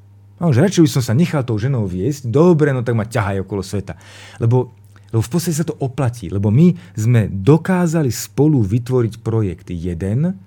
No, 0.40 0.54
že 0.54 0.64
radšej 0.64 0.82
by 0.86 0.90
som 0.90 1.02
sa 1.04 1.12
nechal 1.12 1.44
tou 1.44 1.60
ženou 1.60 1.84
viesť, 1.84 2.30
dobre, 2.30 2.72
no 2.72 2.80
tak 2.80 2.96
ma 2.96 3.04
ťahaj 3.04 3.44
okolo 3.44 3.60
sveta. 3.60 3.98
Lebo, 4.40 4.72
lebo 5.12 5.20
v 5.20 5.30
podstate 5.30 5.58
sa 5.58 5.68
to 5.68 5.76
oplatí, 5.82 6.32
lebo 6.32 6.48
my 6.48 6.72
sme 6.96 7.28
dokázali 7.28 8.08
spolu 8.08 8.64
vytvoriť 8.64 9.20
projekt 9.20 9.68
jeden, 9.68 10.38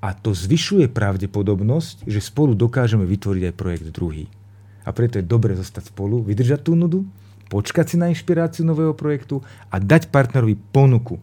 a 0.00 0.16
to 0.16 0.32
zvyšuje 0.32 0.88
pravdepodobnosť, 0.88 2.08
že 2.08 2.24
spolu 2.24 2.56
dokážeme 2.56 3.04
vytvoriť 3.04 3.52
aj 3.52 3.54
projekt 3.54 3.86
druhý. 3.92 4.32
A 4.88 4.96
preto 4.96 5.20
je 5.20 5.28
dobre 5.28 5.52
zostať 5.52 5.92
spolu, 5.92 6.24
vydržať 6.24 6.64
tú 6.64 6.72
nudu, 6.72 7.04
počkať 7.52 7.84
si 7.92 7.96
na 8.00 8.08
inšpiráciu 8.08 8.64
nového 8.64 8.96
projektu 8.96 9.44
a 9.68 9.76
dať 9.76 10.08
partnerovi 10.08 10.56
ponuku. 10.72 11.20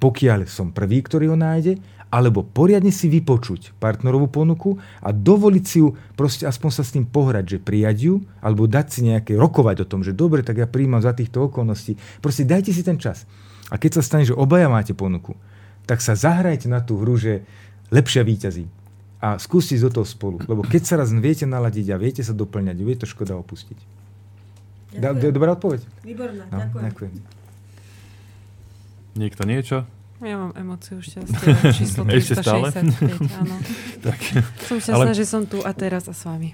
pokiaľ 0.00 0.48
som 0.48 0.72
prvý, 0.72 1.04
ktorý 1.04 1.30
ho 1.30 1.38
nájde, 1.38 1.76
alebo 2.10 2.42
poriadne 2.42 2.90
si 2.90 3.06
vypočuť 3.06 3.78
partnerovú 3.78 4.26
ponuku 4.26 4.82
a 4.98 5.14
dovoliť 5.14 5.64
si 5.64 5.78
ju 5.78 5.94
proste 6.18 6.48
aspoň 6.48 6.70
sa 6.74 6.82
s 6.82 6.90
tým 6.96 7.06
pohrať, 7.06 7.54
že 7.54 7.58
prijať 7.62 7.96
ju, 8.10 8.14
alebo 8.42 8.66
dať 8.66 8.86
si 8.90 9.00
nejaké, 9.06 9.38
rokovať 9.38 9.86
o 9.86 9.86
tom, 9.86 10.02
že 10.02 10.16
dobre, 10.16 10.42
tak 10.42 10.58
ja 10.58 10.66
príjmam 10.66 10.98
za 10.98 11.14
týchto 11.14 11.46
okolností. 11.46 11.94
Proste 12.18 12.42
dajte 12.42 12.74
si 12.74 12.82
ten 12.82 12.98
čas. 12.98 13.28
A 13.70 13.78
keď 13.78 14.00
sa 14.00 14.02
stane, 14.02 14.26
že 14.26 14.34
obaja 14.34 14.66
máte 14.66 14.90
ponuku, 14.90 15.38
tak 15.86 16.02
sa 16.02 16.18
zahrajte 16.18 16.66
na 16.66 16.82
tú 16.82 16.98
hru, 16.98 17.14
že 17.14 17.46
lepšia 17.90 18.22
víťazí. 18.22 18.66
A 19.20 19.36
skúste 19.36 19.76
ísť 19.76 19.84
do 19.84 20.00
toho 20.00 20.06
spolu. 20.08 20.40
Lebo 20.40 20.64
keď 20.64 20.82
sa 20.82 20.94
raz 20.96 21.12
viete 21.12 21.44
naladiť 21.44 21.92
a 21.92 22.00
viete 22.00 22.22
sa 22.24 22.32
doplňať, 22.32 22.76
je 22.78 22.96
to 22.96 23.06
škoda 23.06 23.36
opustiť. 23.36 23.76
Da, 24.96 25.12
Ďakujem. 25.12 25.30
dobrá 25.30 25.50
odpoveď? 25.54 25.80
Výborná, 26.02 26.44
No, 26.48 26.56
ďakujem. 26.58 26.82
ďakujem. 26.88 27.12
Niekto 29.20 29.42
niečo? 29.44 29.76
Ja 30.20 30.36
mám 30.36 30.52
emóciu 30.52 31.00
šťastia. 31.00 31.36
Číslo 31.78 32.02
Ešte 32.08 32.34
stále? 32.40 32.68
365, 32.72 33.40
áno. 33.40 33.56
tak, 34.06 34.18
Som 34.68 34.76
šťastná, 34.78 35.12
že 35.12 35.24
som 35.24 35.42
tu 35.44 35.60
a 35.60 35.72
teraz 35.72 36.08
a 36.08 36.14
s 36.14 36.24
vami. 36.24 36.52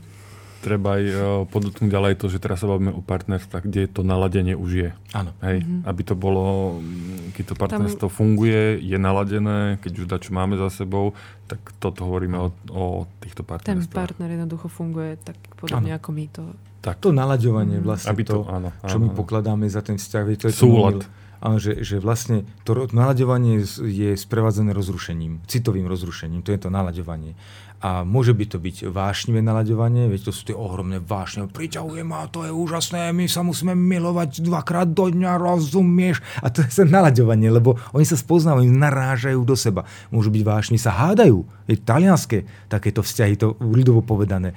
Treba 0.67 0.89
aj 0.93 1.05
uh, 1.07 1.17
podotknúť 1.47 1.87
ďalej 1.87 2.13
to, 2.17 2.27
že 2.27 2.39
teraz 2.39 2.59
sa 2.59 2.67
bavíme 2.67 2.91
o 2.91 2.99
partnerstvách, 3.01 3.63
kde 3.63 3.87
to 3.87 4.03
naladenie 4.03 4.53
už 4.53 4.71
je. 4.73 4.91
Áno. 5.13 5.31
Hej, 5.41 5.63
Mhm. 5.63 5.87
aby 5.87 6.03
to 6.03 6.15
bolo, 6.17 6.45
mm, 6.77 7.31
keď 7.33 7.45
to 7.45 7.55
partnerstvo 7.57 8.07
funguje, 8.09 8.75
je 8.77 8.97
naladené, 8.97 9.59
keď 9.79 9.93
už 9.97 10.07
dačo 10.09 10.31
máme 10.33 10.55
za 10.55 10.67
sebou, 10.69 11.15
tak 11.45 11.63
toto 11.79 12.03
hovoríme 12.03 12.35
o, 12.37 12.51
o 12.69 12.85
týchto 13.17 13.41
Ten 13.41 13.51
partnerstvách. 13.53 13.95
partner 13.95 14.29
jednoducho 14.33 14.67
funguje 14.67 15.15
tak 15.17 15.39
podobne 15.55 15.87
Áno. 15.89 15.99
ako 15.99 16.09
my 16.11 16.25
to. 16.29 16.45
Tak. 16.79 16.99
To 16.99 17.11
nalaďovanie 17.11 17.79
Mhm. 17.79 17.85
vlastne, 17.85 18.11
Aby 18.11 18.23
to, 18.25 18.35
to- 18.37 18.47
áno, 18.49 18.69
čo 18.81 18.91
áno, 18.93 19.01
my 19.01 19.09
áno. 19.09 19.17
pokladáme 19.17 19.67
za 19.67 19.81
ten 19.81 19.95
vzťah, 19.95 20.25
to 20.37 20.47
je 20.47 20.55
Súlad. 20.57 20.99
Omyl. 21.01 21.25
Áno, 21.37 21.57
že, 21.57 21.85
že 21.85 21.99
vlastne 21.99 22.49
to 22.65 22.89
nalaďovanie 22.91 23.61
je- 23.61 23.85
je 23.85 24.11
sprevádzané 24.17 24.73
rozrušením, 24.73 25.45
citovým 25.45 25.85
rozrušením, 25.85 26.41
to 26.41 26.49
je 26.49 26.59
to 26.59 26.69
nalaďovanie. 26.69 27.37
A 27.85 28.09
môže 28.09 28.33
by 28.33 28.45
to 28.49 28.57
byť 28.57 28.89
vášnivé 28.89 29.45
nalaďovanie, 29.45 30.09
veď 30.09 30.29
to 30.29 30.33
sú 30.33 30.49
tie 30.49 30.57
ohromné 30.57 30.97
vášne, 30.97 31.45
priťahuje 31.45 32.03
ma, 32.09 32.25
to 32.25 32.49
je 32.49 32.53
úžasné, 32.53 33.13
my 33.13 33.29
sa 33.29 33.45
musíme 33.45 33.77
milovať 33.77 34.41
dvakrát 34.41 34.89
do 34.97 35.13
dňa, 35.13 35.37
rozumieš? 35.37 36.25
A 36.41 36.49
to 36.49 36.65
je 36.65 36.73
sa 36.73 36.89
nalaďovanie, 36.89 37.53
lebo 37.53 37.77
oni 37.93 38.09
sa 38.09 38.17
spoznávajú, 38.17 38.65
narážajú 38.65 39.41
do 39.45 39.55
seba. 39.55 39.85
Môžu 40.09 40.33
byť 40.33 40.43
vášni, 40.43 40.77
sa 40.81 40.97
hádajú. 40.97 41.45
Je 41.69 41.77
talianské 41.77 42.49
takéto 42.73 43.05
vzťahy, 43.05 43.37
to 43.37 43.61
ľudovo 43.61 44.01
povedané 44.01 44.57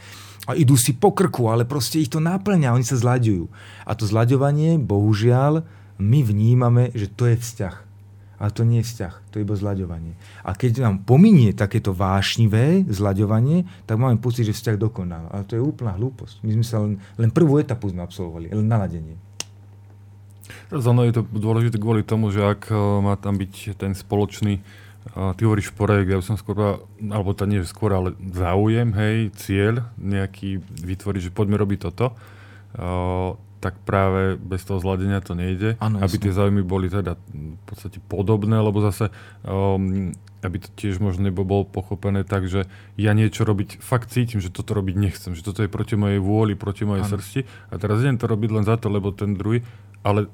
a 0.49 0.57
idú 0.57 0.73
si 0.73 0.97
po 0.97 1.13
krku, 1.13 1.45
ale 1.45 1.61
proste 1.61 2.01
ich 2.01 2.09
to 2.09 2.17
náplňa, 2.17 2.73
oni 2.73 2.81
sa 2.81 2.97
zlaďujú. 2.97 3.45
A 3.85 3.93
to 3.93 4.09
zlaďovanie, 4.09 4.81
bohužiaľ, 4.81 5.61
my 6.01 6.19
vnímame, 6.25 6.89
že 6.97 7.05
to 7.05 7.29
je 7.29 7.37
vzťah. 7.37 7.88
Ale 8.39 8.55
to 8.55 8.63
nie 8.63 8.79
je 8.79 8.87
vzťah, 8.87 9.13
to 9.29 9.33
je 9.37 9.43
iba 9.43 9.55
zlaďovanie. 9.59 10.15
A 10.47 10.55
keď 10.55 10.87
nám 10.87 11.03
pominie 11.03 11.51
takéto 11.51 11.91
vášnivé 11.91 12.87
zlaďovanie, 12.87 13.67
tak 13.83 13.99
máme 13.99 14.23
pocit, 14.23 14.47
že 14.47 14.55
vzťah 14.55 14.79
dokonal. 14.79 15.27
Ale 15.29 15.43
to 15.43 15.59
je 15.59 15.61
úplná 15.61 15.99
hlúposť. 15.99 16.39
My 16.47 16.55
sme 16.55 16.65
sa 16.65 16.79
len, 16.79 17.03
len 17.19 17.29
prvú 17.35 17.59
etapu 17.59 17.91
sme 17.91 17.99
absolvovali, 17.99 18.55
len 18.55 18.63
naladenie. 18.63 19.19
Ono 20.69 21.01
je 21.05 21.13
to 21.17 21.23
dôležité 21.25 21.81
kvôli 21.81 22.05
tomu, 22.05 22.29
že 22.29 22.45
ak 22.45 22.69
eh, 22.69 22.77
má 22.77 23.17
tam 23.17 23.37
byť 23.37 23.75
ten 23.77 23.93
spoločný, 23.97 24.61
eh, 24.61 25.31
ty 25.37 25.41
hovoríš 25.45 25.73
projekt, 25.73 26.09
ja 26.09 26.17
by 26.21 26.25
som 26.25 26.37
skôr, 26.37 26.85
alebo 27.01 27.33
to 27.33 27.49
nie 27.49 27.61
skôr, 27.65 27.93
ale 27.93 28.15
záujem, 28.21 28.93
hej, 28.93 29.33
cieľ 29.37 29.89
nejaký 29.97 30.61
vytvoriť, 30.63 31.21
že 31.29 31.35
poďme 31.35 31.57
robiť 31.57 31.79
toto, 31.89 32.13
eh, 32.13 33.48
tak 33.59 33.75
práve 33.83 34.39
bez 34.39 34.63
toho 34.63 34.79
zladenia 34.79 35.19
to 35.19 35.35
nejde. 35.35 35.75
Áno, 35.83 35.99
aby 35.99 36.15
jasné. 36.15 36.23
tie 36.23 36.31
záujmy 36.35 36.63
boli 36.63 36.87
teda 36.87 37.19
v 37.35 37.63
podstate 37.67 37.99
podobné, 38.07 38.55
lebo 38.55 38.79
zase 38.79 39.11
um, 39.43 40.15
aby 40.39 40.57
to 40.63 40.69
tiež 40.79 41.03
možno 41.03 41.27
nebo 41.27 41.43
bolo 41.43 41.67
pochopené 41.67 42.23
tak, 42.23 42.47
že 42.47 42.63
ja 42.95 43.11
niečo 43.11 43.43
robiť, 43.43 43.83
fakt 43.83 44.15
cítim, 44.15 44.39
že 44.39 44.47
toto 44.47 44.71
robiť 44.71 44.95
nechcem, 44.95 45.35
že 45.35 45.43
toto 45.43 45.59
je 45.63 45.71
proti 45.71 45.99
mojej 45.99 46.23
vôli, 46.23 46.55
proti 46.55 46.87
mojej 46.87 47.03
Áno. 47.03 47.11
srsti 47.19 47.43
a 47.71 47.75
teraz 47.75 47.99
idem 47.99 48.15
to 48.15 48.31
robiť 48.31 48.49
len 48.55 48.63
za 48.63 48.79
to, 48.79 48.87
lebo 48.87 49.11
ten 49.11 49.35
druhý, 49.35 49.67
ale 49.99 50.31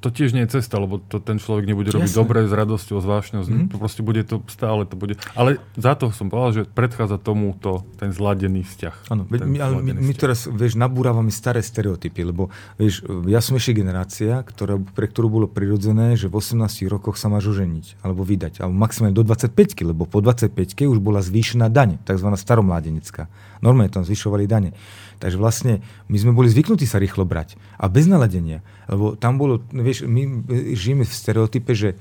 to 0.00 0.12
tiež 0.12 0.36
nie 0.36 0.44
je 0.44 0.60
cesta, 0.60 0.76
lebo 0.76 1.00
to 1.00 1.18
ten 1.18 1.40
človek 1.40 1.64
nebude 1.64 1.88
robiť 1.90 2.12
Jasné. 2.12 2.20
dobre, 2.20 2.44
s 2.44 2.52
radosťou, 2.52 2.96
s 3.00 3.06
vášňou, 3.06 3.42
mm-hmm. 3.42 3.74
proste 3.80 4.04
bude 4.04 4.22
to 4.28 4.44
stále 4.46 4.84
to 4.84 4.94
bude. 4.94 5.16
Ale 5.32 5.56
za 5.74 5.96
to 5.96 6.12
som 6.12 6.28
povedal, 6.28 6.52
že 6.52 6.62
predchádza 6.68 7.16
tomu 7.16 7.56
to, 7.56 7.82
ten 7.96 8.12
zladený 8.12 8.62
vzťah. 8.62 8.94
Áno, 9.08 9.24
my, 9.26 9.56
ale 9.58 9.74
my, 9.80 9.92
my 9.96 10.14
teraz, 10.14 10.44
vieš, 10.46 10.76
nabúravame 10.76 11.32
staré 11.32 11.64
stereotypy, 11.64 12.28
lebo, 12.28 12.52
vieš, 12.76 13.02
ja 13.26 13.40
som 13.40 13.56
ešte 13.56 13.80
generácia, 13.80 14.44
ktorá, 14.44 14.76
pre 14.76 15.08
ktorú 15.08 15.32
bolo 15.32 15.46
prirodzené, 15.48 16.14
že 16.14 16.28
v 16.28 16.38
18 16.38 16.86
rokoch 16.92 17.16
sa 17.16 17.32
máš 17.32 17.56
oženiť, 17.56 18.04
alebo 18.04 18.22
vydať, 18.22 18.60
alebo 18.60 18.76
maximálne 18.76 19.16
do 19.16 19.24
25 19.24 19.56
lebo 19.82 20.04
po 20.04 20.22
25 20.22 20.52
už 20.86 20.98
bola 21.02 21.24
zvýšená 21.24 21.72
daň, 21.72 21.98
tzv. 22.04 22.28
staromládenecká. 22.36 23.26
Normálne 23.64 23.90
tam 23.90 24.04
zvyšovali 24.04 24.44
dane. 24.44 24.76
Takže 25.16 25.40
vlastne 25.40 25.80
my 26.12 26.16
sme 26.20 26.32
boli 26.36 26.52
zvyknutí 26.52 26.84
sa 26.84 27.00
rýchlo 27.00 27.24
brať 27.24 27.56
a 27.80 27.88
bez 27.88 28.04
naladenia. 28.04 28.60
Lebo 28.88 29.16
tam 29.16 29.40
bolo, 29.40 29.64
vieš, 29.72 30.04
my 30.04 30.44
žijeme 30.76 31.04
v 31.08 31.12
stereotype, 31.12 31.72
že 31.72 31.96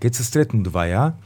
keď 0.00 0.12
sa 0.16 0.22
stretnú 0.24 0.64
dvaja, 0.64 1.16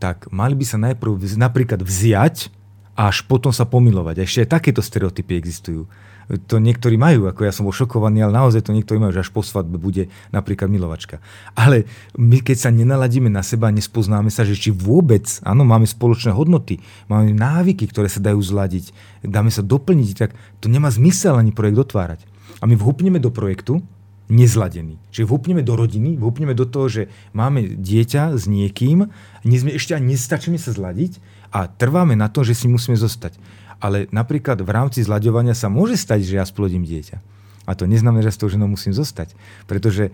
tak 0.00 0.28
mali 0.28 0.52
by 0.52 0.64
sa 0.64 0.76
najprv 0.76 1.16
napríklad 1.40 1.80
vziať 1.80 2.52
a 2.94 3.08
až 3.10 3.24
potom 3.26 3.50
sa 3.50 3.64
pomilovať. 3.64 4.14
A 4.20 4.24
ešte 4.24 4.42
aj 4.44 4.54
takéto 4.60 4.80
stereotypy 4.84 5.40
existujú. 5.40 5.88
To 6.28 6.56
niektorí 6.56 6.96
majú, 6.96 7.28
ako 7.28 7.44
ja 7.44 7.52
som 7.52 7.68
bol 7.68 7.76
šokovaný, 7.76 8.24
ale 8.24 8.32
naozaj 8.36 8.64
to 8.64 8.72
niektorí 8.72 8.96
majú, 8.96 9.12
že 9.12 9.24
až 9.24 9.30
po 9.30 9.44
svadbe 9.44 9.76
bude 9.76 10.08
napríklad 10.32 10.72
milovačka. 10.72 11.20
Ale 11.52 11.84
my 12.16 12.40
keď 12.40 12.56
sa 12.64 12.70
nenaladíme 12.72 13.28
na 13.28 13.44
seba, 13.44 13.68
nespoznáme 13.68 14.32
sa, 14.32 14.42
že 14.48 14.56
či 14.56 14.72
vôbec, 14.72 15.24
áno, 15.44 15.68
máme 15.68 15.84
spoločné 15.84 16.32
hodnoty, 16.32 16.80
máme 17.12 17.36
návyky, 17.36 17.88
ktoré 17.88 18.08
sa 18.08 18.24
dajú 18.24 18.40
zladiť, 18.40 18.96
dáme 19.24 19.52
sa 19.52 19.60
doplniť, 19.60 20.10
tak 20.16 20.32
to 20.64 20.72
nemá 20.72 20.88
zmysel 20.88 21.36
ani 21.36 21.52
projekt 21.52 21.92
otvárať. 21.92 22.20
A 22.60 22.64
my 22.64 22.74
vhupneme 22.78 23.20
do 23.20 23.28
projektu, 23.28 23.84
nezladený. 24.32 24.96
Čiže 25.12 25.28
vhupneme 25.28 25.60
do 25.60 25.76
rodiny, 25.76 26.16
vhupneme 26.16 26.56
do 26.56 26.64
toho, 26.64 26.88
že 26.88 27.02
máme 27.36 27.76
dieťa 27.76 28.32
s 28.40 28.48
niekým, 28.48 29.12
nie 29.44 29.58
sme 29.60 29.76
ešte 29.76 29.92
ani 29.92 30.16
nestačíme 30.16 30.56
sa 30.56 30.72
zladiť 30.72 31.20
a 31.52 31.68
trváme 31.68 32.16
na 32.16 32.32
to, 32.32 32.40
že 32.40 32.56
si 32.56 32.66
musíme 32.66 32.96
zostať. 32.96 33.36
Ale 33.82 34.10
napríklad 34.10 34.60
v 34.62 34.70
rámci 34.70 35.02
zlaďovania 35.02 35.56
sa 35.56 35.70
môže 35.72 35.98
stať, 35.98 36.26
že 36.26 36.38
ja 36.38 36.44
splodím 36.46 36.86
dieťa. 36.86 37.18
A 37.64 37.72
to 37.72 37.88
neznamená, 37.88 38.20
že 38.20 38.36
s 38.36 38.40
tou 38.40 38.52
ženou 38.52 38.68
musím 38.68 38.92
zostať. 38.92 39.32
Pretože 39.64 40.12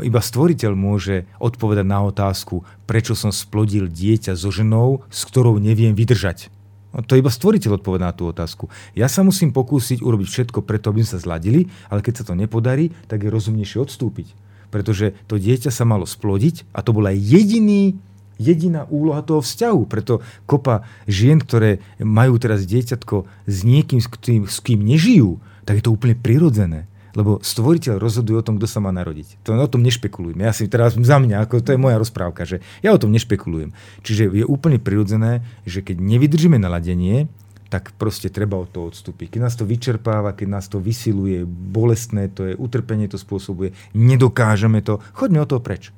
iba 0.00 0.20
stvoriteľ 0.24 0.72
môže 0.72 1.28
odpovedať 1.36 1.84
na 1.84 2.00
otázku, 2.00 2.64
prečo 2.88 3.12
som 3.12 3.28
splodil 3.28 3.92
dieťa 3.92 4.32
so 4.32 4.48
ženou, 4.48 5.04
s 5.12 5.28
ktorou 5.28 5.60
neviem 5.60 5.92
vydržať. 5.92 6.48
No, 6.96 7.04
to 7.04 7.20
iba 7.20 7.28
stvoriteľ 7.28 7.76
odpovedá 7.76 8.08
na 8.08 8.16
tú 8.16 8.24
otázku. 8.24 8.72
Ja 8.96 9.12
sa 9.12 9.20
musím 9.20 9.52
pokúsiť 9.52 10.00
urobiť 10.00 10.28
všetko 10.32 10.64
preto, 10.64 10.88
aby 10.88 11.04
sme 11.04 11.12
sa 11.12 11.20
zladili, 11.20 11.68
ale 11.92 12.00
keď 12.00 12.24
sa 12.24 12.32
to 12.32 12.32
nepodarí, 12.32 12.88
tak 13.04 13.20
je 13.20 13.28
rozumnejšie 13.28 13.84
odstúpiť. 13.84 14.32
Pretože 14.72 15.12
to 15.28 15.36
dieťa 15.36 15.68
sa 15.68 15.84
malo 15.84 16.08
splodiť 16.08 16.64
a 16.72 16.80
to 16.80 16.96
bola 16.96 17.12
jediný, 17.12 18.00
jediná 18.36 18.84
úloha 18.88 19.20
toho 19.24 19.40
vzťahu. 19.42 19.80
Preto 19.88 20.24
kopa 20.48 20.86
žien, 21.08 21.40
ktoré 21.40 21.84
majú 22.00 22.36
teraz 22.36 22.64
dieťatko 22.64 23.26
s 23.48 23.58
niekým, 23.64 24.00
s 24.00 24.08
kým, 24.08 24.42
s 24.46 24.58
kým 24.62 24.80
nežijú, 24.84 25.40
tak 25.66 25.80
je 25.80 25.84
to 25.84 25.94
úplne 25.94 26.14
prirodzené. 26.16 26.88
Lebo 27.16 27.40
stvoriteľ 27.40 27.96
rozhoduje 27.96 28.36
o 28.36 28.44
tom, 28.44 28.60
kto 28.60 28.68
sa 28.68 28.84
má 28.84 28.92
narodiť. 28.92 29.40
To 29.48 29.56
o 29.56 29.72
tom 29.72 29.80
nešpekulujeme. 29.80 30.44
Ja 30.44 30.52
si 30.52 30.68
teraz 30.68 31.00
za 31.00 31.16
mňa, 31.16 31.48
ako 31.48 31.64
to 31.64 31.72
je 31.72 31.80
moja 31.80 31.96
rozprávka, 31.96 32.44
že 32.44 32.60
ja 32.84 32.92
o 32.92 33.00
tom 33.00 33.08
nešpekulujem. 33.08 33.72
Čiže 34.04 34.28
je 34.28 34.44
úplne 34.44 34.76
prirodzené, 34.76 35.40
že 35.64 35.80
keď 35.80 35.96
nevydržíme 35.96 36.60
naladenie, 36.60 37.32
tak 37.72 37.96
proste 37.98 38.30
treba 38.30 38.60
od 38.60 38.70
toho 38.70 38.92
odstúpiť. 38.92 39.32
Keď 39.32 39.40
nás 39.42 39.56
to 39.58 39.66
vyčerpáva, 39.66 40.36
keď 40.36 40.48
nás 40.60 40.68
to 40.70 40.78
vysiluje, 40.78 41.42
bolestné 41.48 42.30
to 42.30 42.46
je, 42.46 42.54
utrpenie 42.54 43.10
to 43.10 43.18
spôsobuje, 43.18 43.74
nedokážeme 43.96 44.84
to, 44.84 45.02
choďme 45.16 45.42
od 45.42 45.50
toho 45.50 45.62
preč. 45.64 45.90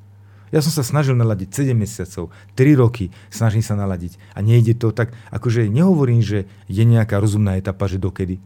Ja 0.49 0.59
som 0.65 0.73
sa 0.73 0.81
snažil 0.81 1.13
naladiť 1.13 1.49
7 1.53 1.77
mesiacov, 1.77 2.33
3 2.57 2.73
roky, 2.79 3.13
snažím 3.29 3.61
sa 3.61 3.77
naladiť 3.77 4.17
a 4.33 4.41
nejde 4.41 4.73
to 4.77 4.89
tak, 4.89 5.13
akože 5.29 5.69
nehovorím, 5.69 6.21
že 6.25 6.49
je 6.65 6.83
nejaká 6.83 7.21
rozumná 7.21 7.57
etapa, 7.57 7.85
že 7.85 8.01
dokedy. 8.01 8.41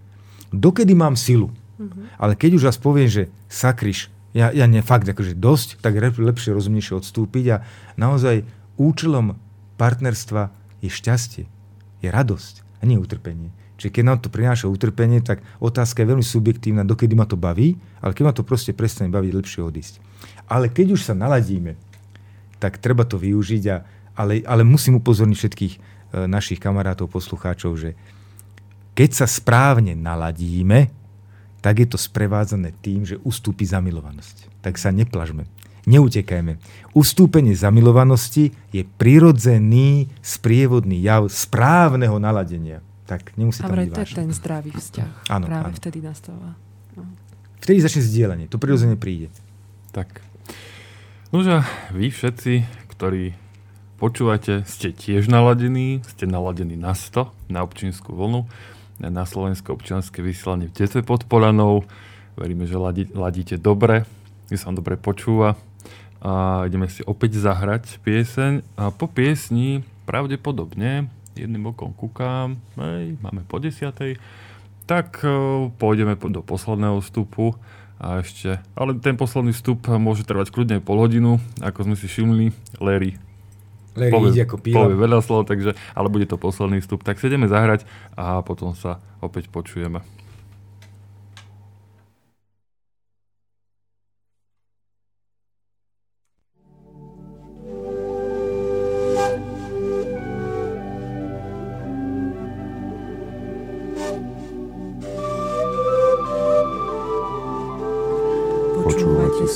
Dokedy 0.54 0.94
mám 0.94 1.18
silu, 1.18 1.50
Mhm. 1.80 2.22
ale 2.22 2.34
keď 2.38 2.52
už 2.62 2.64
raz 2.70 2.78
poviem, 2.78 3.10
že 3.10 3.34
sakriš, 3.50 4.14
ja, 4.34 4.50
ja 4.50 4.66
ne, 4.66 4.82
fakt 4.82 5.06
akože 5.06 5.38
dosť, 5.38 5.82
tak 5.82 5.98
lepšie, 5.98 6.54
rozumnejšie 6.54 6.98
odstúpiť 6.98 7.46
a 7.54 7.58
naozaj 7.98 8.46
účelom 8.78 9.38
partnerstva 9.78 10.50
je 10.82 10.90
šťastie, 10.90 11.46
je 12.02 12.10
radosť 12.10 12.82
a 12.82 12.84
nie 12.90 12.98
utrpenie. 12.98 13.54
Čiže 13.78 14.00
keď 14.00 14.04
nám 14.06 14.20
to 14.22 14.30
prináša 14.34 14.70
utrpenie, 14.70 15.22
tak 15.22 15.42
otázka 15.60 16.06
je 16.06 16.10
veľmi 16.14 16.26
subjektívna, 16.26 16.88
dokedy 16.88 17.14
ma 17.18 17.26
to 17.26 17.38
baví, 17.38 17.78
ale 18.02 18.14
keď 18.14 18.24
ma 18.26 18.34
to 18.34 18.46
proste 18.46 18.74
prestane 18.74 19.10
baviť, 19.10 19.32
lepšie 19.34 19.62
odísť. 19.66 19.98
Ale 20.50 20.70
keď 20.70 20.98
už 20.98 21.02
sa 21.04 21.14
naladíme, 21.18 21.78
tak 22.64 22.80
treba 22.80 23.04
to 23.04 23.20
využiť, 23.20 23.64
a, 23.68 23.84
ale, 24.16 24.40
ale 24.48 24.64
musím 24.64 25.04
upozorniť 25.04 25.36
všetkých 25.36 25.74
e, 25.76 25.80
našich 26.32 26.64
kamarátov, 26.64 27.12
poslucháčov, 27.12 27.76
že 27.76 28.00
keď 28.96 29.10
sa 29.12 29.28
správne 29.28 30.00
naladíme, 30.00 30.88
tak 31.60 31.84
je 31.84 31.88
to 31.92 32.00
sprevádzané 32.00 32.72
tým, 32.80 33.04
že 33.04 33.20
ustúpi 33.20 33.68
zamilovanosť. 33.68 34.64
Tak 34.64 34.80
sa 34.80 34.96
neplažme. 34.96 35.44
neutekajme. 35.84 36.56
Ustúpenie 36.96 37.52
zamilovanosti 37.52 38.56
je 38.72 38.88
prirodzený 38.88 40.08
sprievodný 40.24 41.04
jav 41.04 41.28
správneho 41.28 42.16
naladenia. 42.24 42.80
Tak 43.04 43.36
nemusí 43.36 43.60
tam 43.60 43.76
byť 43.76 43.92
vášeň. 43.92 44.16
ten 44.16 44.30
zdravý 44.32 44.72
vzťah. 44.72 45.12
Áno, 45.28 45.46
Práve 45.52 45.72
áno. 45.72 45.76
vtedy 45.76 46.00
nastáva. 46.00 46.56
No. 46.96 47.04
Vtedy 47.60 47.84
začne 47.84 48.00
zdieľanie. 48.08 48.46
To 48.48 48.56
prirodzene 48.56 48.96
príde. 48.96 49.28
Tak. 49.92 50.24
Nože 51.34 51.66
vy 51.90 52.14
všetci, 52.14 52.62
ktorí 52.94 53.34
počúvate, 53.98 54.70
ste 54.70 54.94
tiež 54.94 55.26
naladení, 55.26 56.06
ste 56.06 56.30
naladení 56.30 56.78
na 56.78 56.94
100, 56.94 57.34
na 57.50 57.66
občianskú 57.66 58.14
vlnu, 58.14 58.46
na 59.02 59.26
slovenské 59.26 59.74
občianske 59.74 60.22
vysielanie 60.22 60.70
v 60.70 60.78
detve 60.78 61.02
pod 61.02 61.26
Polanou. 61.26 61.90
Veríme, 62.38 62.70
že 62.70 62.78
ladi, 62.78 63.10
ladíte 63.10 63.58
dobre, 63.58 64.06
že 64.54 64.62
sa 64.62 64.70
vám 64.70 64.86
dobre 64.86 64.94
počúva. 64.94 65.58
A 66.22 66.70
ideme 66.70 66.86
si 66.86 67.02
opäť 67.02 67.42
zahrať 67.42 67.98
pieseň. 68.06 68.62
A 68.78 68.94
po 68.94 69.10
piesni 69.10 69.82
pravdepodobne, 70.06 71.10
jedným 71.34 71.74
okom 71.74 71.98
kúkam, 71.98 72.62
hej, 72.78 73.18
máme 73.26 73.42
po 73.50 73.58
desiatej, 73.58 74.22
tak 74.86 75.26
e, 75.26 75.34
pôjdeme 75.82 76.14
do 76.14 76.46
posledného 76.46 77.02
vstupu 77.02 77.58
a 78.04 78.20
ešte, 78.20 78.60
ale 78.76 79.00
ten 79.00 79.16
posledný 79.16 79.56
vstup 79.56 79.88
môže 79.96 80.28
trvať 80.28 80.52
kľudne 80.52 80.84
pol 80.84 81.00
hodinu, 81.00 81.40
ako 81.64 81.88
sme 81.88 81.96
si 81.96 82.12
všimli, 82.12 82.52
Larry 82.84 83.16
Larry 83.94 84.34
ide 84.34 84.44
ako 84.46 84.58
píla. 84.58 84.76
povie 84.86 84.98
veľa 84.98 85.20
slov, 85.22 85.46
takže, 85.46 85.78
ale 85.94 86.08
bude 86.10 86.26
to 86.26 86.38
posledný 86.42 86.82
vstup. 86.82 87.06
Tak 87.06 87.22
si 87.22 87.30
ideme 87.30 87.46
zahrať 87.46 87.86
a 88.18 88.42
potom 88.42 88.74
sa 88.74 88.98
opäť 89.22 89.54
počujeme. 89.54 90.02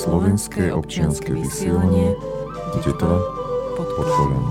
Slovenské 0.08 0.72
občianske 0.72 1.36
vysielanie 1.36 2.16
Detva 2.80 3.20
pod 3.76 3.88
Polanou. 3.92 4.48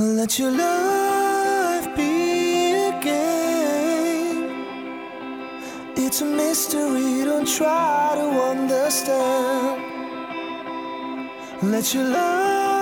Let 0.00 0.40
your 0.40 0.50
life 0.56 1.92
be 1.92 2.88
a 2.88 2.92
game. 3.04 4.48
It's 5.92 6.24
a 6.24 6.24
mystery, 6.24 7.28
don't 7.28 7.44
try 7.44 8.16
to 8.16 8.26
understand. 8.48 9.76
Let 11.60 11.92
your 11.92 12.08
life 12.08 12.73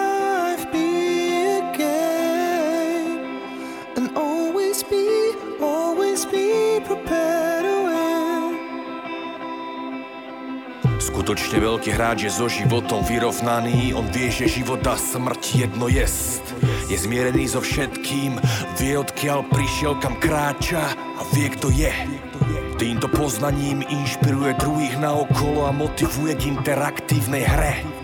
Skutočne 11.12 11.60
veľký 11.60 11.92
hráč 11.92 12.24
je 12.24 12.32
so 12.32 12.48
životom 12.48 13.04
vyrovnaný. 13.04 13.92
On 13.92 14.08
vie, 14.08 14.32
že 14.32 14.48
život 14.48 14.80
a 14.88 14.96
smrť 14.96 15.68
jedno 15.68 15.84
jest. 15.92 16.40
Je 16.88 16.96
zmierený 16.96 17.52
so 17.52 17.60
všetkým. 17.60 18.40
Vie, 18.80 18.96
odkiaľ 18.96 19.44
prišiel, 19.52 20.00
kam 20.00 20.16
kráča 20.16 20.80
A 20.96 21.22
vie, 21.36 21.52
kto 21.52 21.68
je. 21.68 21.92
Týmto 22.80 23.12
poznaním 23.12 23.84
inšpiruje 23.84 24.56
druhých 24.56 24.96
naokolo 25.04 25.68
A 25.68 25.72
motivuje 25.76 26.32
k 26.32 26.48
interaktívnej 26.48 27.44
hre 27.44 28.01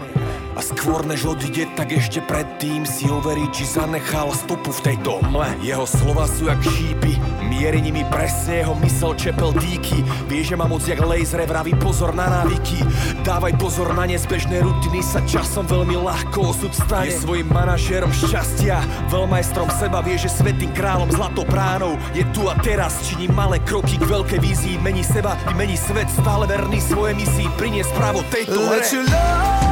a 0.58 0.60
skôr 0.60 1.06
než 1.06 1.22
odíde, 1.22 1.70
tak 1.78 1.94
ešte 1.94 2.18
predtým 2.18 2.82
si 2.82 3.06
overí, 3.06 3.46
či 3.54 3.62
zanechal 3.62 4.34
stopu 4.34 4.74
v 4.74 4.90
tejto 4.90 5.22
mle. 5.30 5.54
Jeho 5.62 5.86
slova 5.86 6.26
sú 6.26 6.50
jak 6.50 6.58
šípy, 6.58 7.14
mierí 7.46 7.78
nimi 7.78 8.02
presne 8.10 8.66
jeho 8.66 8.74
mysel 8.82 9.14
čepel 9.14 9.54
díky. 9.62 10.02
Vie, 10.26 10.42
že 10.42 10.58
má 10.58 10.66
moc 10.66 10.82
jak 10.82 10.98
laser, 10.98 11.46
vraví 11.46 11.78
pozor 11.78 12.10
na 12.10 12.26
návyky. 12.26 12.82
Dávaj 13.22 13.54
pozor 13.54 13.94
na 13.94 14.10
nezbežné 14.10 14.58
rutiny, 14.58 14.98
sa 14.98 15.22
časom 15.22 15.62
veľmi 15.62 15.94
ľahko 15.94 16.50
osud 16.50 16.74
stane. 16.74 17.06
Je 17.06 17.22
svojim 17.22 17.46
manažérom 17.46 18.10
šťastia, 18.10 18.82
veľmajstrom 19.14 19.70
seba, 19.78 20.02
vie, 20.02 20.18
že 20.18 20.26
svetým 20.26 20.74
kráľom 20.74 21.14
zlatou 21.14 21.46
bránou. 21.46 21.94
Je 22.18 22.26
tu 22.34 22.50
a 22.50 22.58
teraz, 22.58 22.98
činí 23.06 23.30
malé 23.30 23.62
kroky 23.62 23.94
k 23.94 24.10
veľkej 24.10 24.42
vízii, 24.42 24.82
mení 24.82 25.06
seba, 25.06 25.38
mení 25.54 25.78
svet, 25.78 26.10
stále 26.18 26.50
verný 26.50 26.82
svoje 26.82 27.14
misii, 27.14 27.46
priniesť 27.54 27.94
právo 27.94 28.26
tejto 28.26 28.58
hre. 28.58 28.82
Let 28.82 28.90
your 28.90 29.06
love 29.06 29.67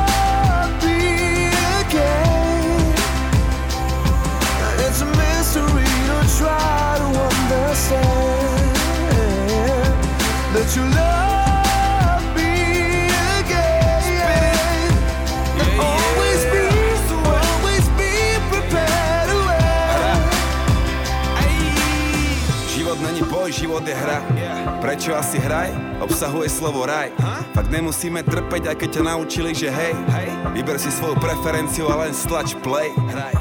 try 6.38 6.96
to 6.98 7.04
understand. 7.04 7.96
Let 10.54 10.76
your 10.76 10.84
love 10.90 11.35
Boj, 23.46 23.62
život 23.62 23.86
je 23.86 23.94
hra. 23.94 24.26
Prečo 24.82 25.14
asi 25.14 25.38
hraj? 25.38 25.70
Obsahuje 26.02 26.50
slovo 26.50 26.82
raj. 26.82 27.14
Fakt 27.54 27.70
nemusíme 27.70 28.26
trpeť, 28.26 28.74
aj 28.74 28.76
keď 28.82 28.88
ťa 28.98 29.02
naučili, 29.06 29.54
že 29.54 29.70
hej. 29.70 29.94
Vyber 30.50 30.82
si 30.82 30.90
svoju 30.90 31.14
preferenciu 31.22 31.86
a 31.86 32.02
len 32.02 32.10
stlač 32.10 32.58
play. 32.66 32.90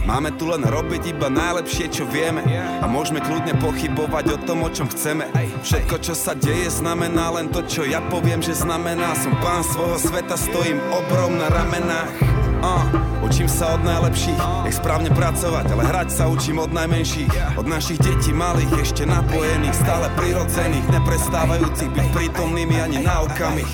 Máme 0.05 0.29
tu 0.37 0.45
len 0.53 0.61
robiť 0.61 1.09
iba 1.09 1.25
najlepšie, 1.33 1.89
čo 1.89 2.05
vieme. 2.05 2.45
A 2.53 2.85
môžeme 2.85 3.17
kľudne 3.17 3.57
pochybovať 3.57 4.25
o 4.29 4.37
tom, 4.45 4.61
o 4.61 4.69
čom 4.69 4.85
chceme. 4.93 5.25
Všetko, 5.65 5.97
čo 5.97 6.13
sa 6.13 6.37
deje, 6.37 6.69
znamená 6.69 7.33
len 7.33 7.49
to, 7.49 7.65
čo 7.65 7.81
ja 7.81 7.97
poviem, 8.05 8.45
že 8.45 8.53
znamená. 8.53 9.17
Som 9.17 9.33
pán 9.41 9.65
svojho 9.65 9.97
sveta, 9.97 10.37
stojím 10.37 10.77
obrom 10.93 11.33
na 11.33 11.49
ramenách. 11.49 12.34
Uh, 12.65 12.81
učím 13.21 13.45
sa 13.45 13.77
od 13.77 13.85
najlepších, 13.85 14.41
jak 14.65 14.73
správne 14.73 15.13
pracovať, 15.13 15.69
ale 15.69 15.85
hrať 15.85 16.09
sa 16.09 16.25
učím 16.25 16.57
od 16.65 16.73
najmenších. 16.73 17.61
Od 17.61 17.69
našich 17.69 18.01
detí 18.01 18.33
malých, 18.33 18.81
ešte 18.81 19.05
napojených, 19.05 19.77
stále 19.77 20.09
prirodzených, 20.17 20.89
neprestávajúcich 20.89 21.93
byť 21.93 22.05
prítomnými 22.17 22.81
ani 22.81 23.05
na 23.05 23.21
okamih. 23.21 23.69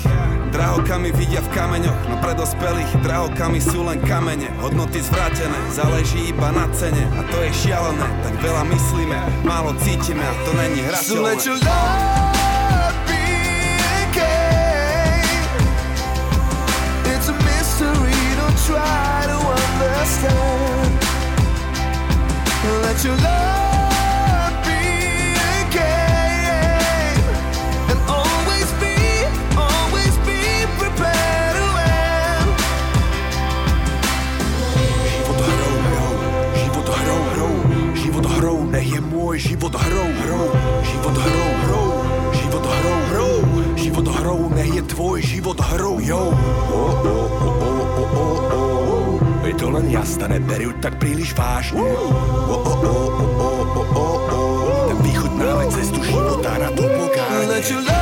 Drahokamy 0.52 1.08
vidia 1.16 1.40
v 1.40 1.48
kameňoch, 1.56 2.00
no 2.12 2.20
pre 2.20 2.36
dospelých 2.36 2.92
drahokamy 3.00 3.64
sú 3.64 3.80
len 3.88 3.96
kamene, 4.04 4.52
hodnoty 4.60 5.00
zvrátené, 5.00 5.56
záleží 5.72 6.28
iba 6.28 6.52
na 6.52 6.68
cene 6.76 7.08
a 7.16 7.24
to 7.32 7.40
je 7.48 7.50
šialené, 7.64 8.04
tak 8.20 8.36
veľa 8.44 8.68
myslíme, 8.76 9.16
málo 9.48 9.72
cítime 9.80 10.20
a 10.20 10.34
to 10.44 10.52
není 10.52 10.84
hrateľné. 10.84 11.40
game. 14.12 15.24
It's 17.08 17.32
a 17.32 17.36
mystery, 17.40 18.11
try 18.66 19.24
to 19.26 19.36
understand. 19.36 20.92
Let 22.84 23.04
your 23.04 23.16
love 23.16 24.54
be 24.66 24.82
a 25.34 25.58
game. 25.72 27.26
And 27.90 27.98
always 28.08 28.68
be, 28.82 28.96
always 29.56 30.14
be 30.28 30.40
prepared 30.78 31.56
to. 31.56 32.46
Život 35.10 35.38
život 36.62 36.86
život 37.96 38.26
môj 39.00 39.36
život 39.38 39.74
hrou, 39.74 40.08
hrou, 40.22 40.46
život 40.84 41.16
hrou, 41.16 41.50
hrou, 41.64 41.88
život 42.36 42.64
hrou, 42.64 42.98
hrou, 43.10 43.34
život 43.82 44.06
hrou, 44.06 44.46
nech 44.54 44.70
je 44.74 44.82
tvoj 44.82 45.18
život 45.22 45.58
hrou, 45.74 45.98
jo. 45.98 46.30
O, 46.70 46.82
o, 47.02 47.18
o, 47.42 47.50
o, 47.50 47.70
o, 47.98 48.04
o, 48.14 48.26
o. 48.94 49.46
Je 49.46 49.54
to 49.58 49.66
len 49.74 49.90
jasné, 49.90 50.30
neberi 50.30 50.70
ju 50.70 50.72
tak 50.78 51.02
príliš 51.02 51.34
vážne. 51.34 51.82
O, 51.82 51.90
o, 52.46 52.58
o, 52.62 52.94
o, 52.94 53.26
o, 53.42 53.50
o, 53.74 53.82
o, 53.82 54.06
o. 54.30 54.42
Tak 54.86 54.98
vychutnávaj 55.02 55.68
cestu 55.74 56.00
života 56.06 56.50
na 56.62 56.70
to 56.78 56.84
pokánie. 56.86 58.01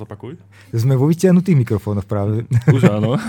Zopakuj. 0.00 0.40
Sme 0.72 0.96
vo 0.96 1.04
vyťahnutých 1.12 1.60
mikrofónoch 1.60 2.08
práve. 2.08 2.48
Už 2.72 2.88
áno. 2.88 3.20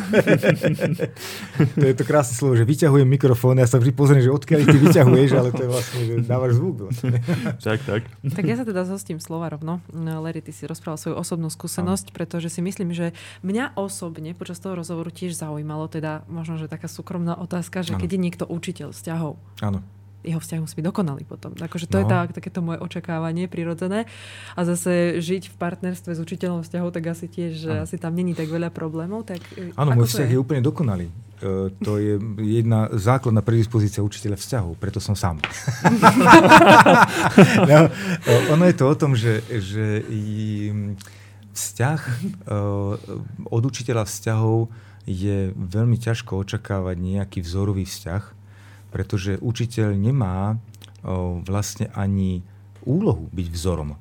to 1.81 1.83
je 1.83 1.95
to 1.99 2.03
krásne 2.07 2.39
slovo, 2.39 2.55
že 2.55 2.63
vyťahujem 2.63 3.03
mikrofón, 3.03 3.59
ja 3.59 3.67
sa 3.67 3.75
vždy 3.75 3.91
pozriem, 3.91 4.23
že 4.23 4.31
odkiaľ 4.31 4.71
ty 4.71 4.77
vyťahuješ, 4.79 5.29
ale 5.35 5.49
to 5.51 5.67
je 5.67 5.69
vlastne, 5.69 5.99
že 6.07 6.13
dávaš 6.23 6.55
zvuk. 6.55 6.87
Vlastne. 6.87 7.19
tak, 7.67 7.83
tak. 7.83 8.07
Tak 8.23 8.45
ja 8.47 8.55
sa 8.55 8.63
teda 8.63 8.87
zhostím 8.87 9.19
slova 9.19 9.51
rovno. 9.51 9.83
No, 9.91 10.23
Larry, 10.23 10.39
ty 10.39 10.55
si 10.55 10.63
rozprával 10.63 10.95
svoju 10.95 11.19
osobnú 11.19 11.51
skúsenosť, 11.51 12.15
pretože 12.15 12.47
si 12.47 12.63
myslím, 12.63 12.95
že 12.95 13.11
mňa 13.43 13.75
osobne 13.75 14.31
počas 14.31 14.63
toho 14.63 14.79
rozhovoru 14.79 15.11
tiež 15.11 15.35
zaujímalo, 15.35 15.91
teda 15.91 16.23
možno, 16.31 16.55
že 16.55 16.71
taká 16.71 16.87
súkromná 16.87 17.35
otázka, 17.35 17.83
že 17.83 17.97
Áno. 17.97 17.99
keď 17.99 18.09
je 18.15 18.23
niekto 18.23 18.45
učiteľ 18.47 18.95
vzťahov, 18.95 19.35
Áno. 19.59 19.83
Jeho 20.21 20.37
vzťah 20.37 20.59
musí 20.59 20.75
byť 20.75 20.85
dokonalý 20.85 21.23
potom. 21.23 21.51
Akože 21.53 21.85
to 21.85 21.97
No. 21.97 22.01
je 22.01 22.05
tá, 22.07 22.19
takéto 22.25 22.59
moje 22.59 22.77
očakávanie 22.77 23.45
prirodzené. 23.45 24.05
A 24.53 24.61
zase 24.61 25.17
žiť 25.17 25.49
v 25.49 25.55
partnerstve 25.57 26.13
s 26.13 26.19
učiteľom 26.19 26.61
vzťahov, 26.61 26.89
tak 26.89 27.09
asi 27.09 27.25
tiež, 27.25 27.51
že 27.57 27.71
asi 27.79 27.97
tam 27.97 28.13
není 28.13 28.31
tak 28.31 28.47
veľa 28.47 28.69
problémov. 28.69 29.25
Tak, 29.25 29.41
e, 29.53 29.73
Áno, 29.73 29.93
môj 29.93 30.07
vzťah 30.07 30.29
je? 30.29 30.37
úplne 30.37 30.61
dokonalý. 30.61 31.07
E, 31.07 31.13
to 31.77 31.97
je 31.97 32.21
jedna 32.37 32.85
základná 32.91 33.41
predispozícia 33.41 33.99
učiteľa 33.99 34.37
vzťahov, 34.37 34.77
preto 34.77 34.97
som 34.97 35.13
sám. 35.13 35.41
no, 37.65 37.79
e, 38.23 38.49
ono 38.49 38.63
je 38.65 38.75
to 38.75 38.85
o 38.85 38.95
tom, 38.95 39.13
že, 39.13 39.41
že 39.49 40.05
vzťah 41.51 41.99
e, 41.99 42.13
od 43.43 43.63
učiteľa 43.63 44.05
vzťahov 44.05 44.69
je 45.03 45.49
veľmi 45.51 45.97
ťažko 45.97 46.37
očakávať 46.39 46.95
nejaký 46.95 47.41
vzorový 47.41 47.83
vzťah, 47.83 48.23
pretože 48.91 49.39
učiteľ 49.39 49.95
nemá 49.97 50.59
vlastne 51.47 51.89
ani 51.97 52.45
úlohu 52.85 53.29
byť 53.33 53.47
vzorom. 53.49 53.97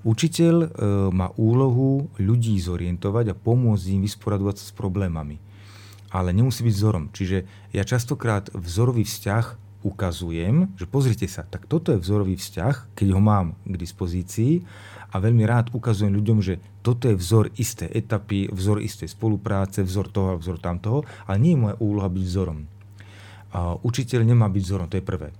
Učiteľ 0.00 0.54
e, 0.64 0.68
má 1.12 1.28
úlohu 1.36 2.08
ľudí 2.16 2.56
zorientovať 2.56 3.36
a 3.36 3.38
pomôcť 3.38 4.00
im 4.00 4.02
vysporadovať 4.08 4.56
sa 4.56 4.64
s 4.72 4.72
problémami. 4.72 5.36
Ale 6.08 6.32
nemusí 6.32 6.64
byť 6.64 6.74
vzorom. 6.74 7.04
Čiže 7.12 7.44
ja 7.76 7.84
častokrát 7.84 8.48
vzorový 8.56 9.04
vzťah 9.04 9.60
ukazujem, 9.84 10.72
že 10.76 10.88
pozrite 10.88 11.28
sa, 11.28 11.44
tak 11.44 11.68
toto 11.68 11.92
je 11.92 12.00
vzorový 12.00 12.36
vzťah, 12.36 12.96
keď 12.96 13.08
ho 13.12 13.20
mám 13.20 13.56
k 13.68 13.74
dispozícii 13.76 14.64
a 15.12 15.20
veľmi 15.20 15.44
rád 15.44 15.72
ukazujem 15.76 16.12
ľuďom, 16.16 16.38
že 16.40 16.60
toto 16.80 17.08
je 17.08 17.16
vzor 17.16 17.52
isté 17.60 17.88
etapy, 17.92 18.48
vzor 18.48 18.80
istej 18.80 19.08
spolupráce, 19.08 19.84
vzor 19.84 20.08
toho 20.08 20.28
a 20.36 20.40
vzor 20.40 20.60
tamtoho, 20.60 21.04
ale 21.28 21.40
nie 21.40 21.52
je 21.56 21.60
moja 21.60 21.76
úloha 21.80 22.08
byť 22.08 22.24
vzorom. 22.24 22.79
Učiteľ 23.58 24.22
nemá 24.22 24.46
byť 24.46 24.62
vzorom, 24.62 24.86
to 24.86 24.98
je 24.98 25.04
prvé. 25.04 25.34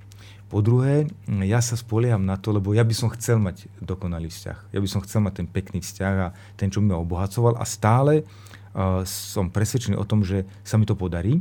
Po 0.51 0.59
druhé, 0.67 1.07
ja 1.47 1.63
sa 1.63 1.79
spolieham 1.79 2.27
na 2.27 2.35
to, 2.35 2.51
lebo 2.51 2.75
ja 2.75 2.83
by 2.83 2.91
som 2.91 3.07
chcel 3.15 3.39
mať 3.39 3.71
dokonalý 3.79 4.27
vzťah. 4.27 4.75
Ja 4.75 4.83
by 4.83 4.89
som 4.91 4.99
chcel 5.07 5.23
mať 5.23 5.39
ten 5.39 5.47
pekný 5.47 5.79
vzťah 5.79 6.15
a 6.19 6.35
ten, 6.59 6.75
čo 6.75 6.83
by 6.83 6.91
ma 6.91 6.99
obohacoval 6.99 7.55
a 7.55 7.63
stále 7.63 8.27
uh, 8.27 9.07
som 9.07 9.47
presvedčený 9.47 9.95
o 9.95 10.03
tom, 10.03 10.27
že 10.27 10.43
sa 10.67 10.75
mi 10.75 10.91
to 10.91 10.99
podarí. 10.99 11.39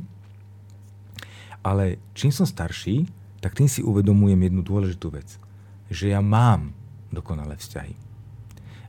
Ale 1.66 1.98
čím 2.14 2.30
som 2.30 2.46
starší, 2.46 3.10
tak 3.42 3.58
tým 3.58 3.66
si 3.66 3.82
uvedomujem 3.82 4.38
jednu 4.46 4.62
dôležitú 4.62 5.10
vec. 5.10 5.42
Že 5.90 6.14
ja 6.14 6.22
mám 6.22 6.78
dokonalé 7.10 7.58
vzťahy. 7.58 7.98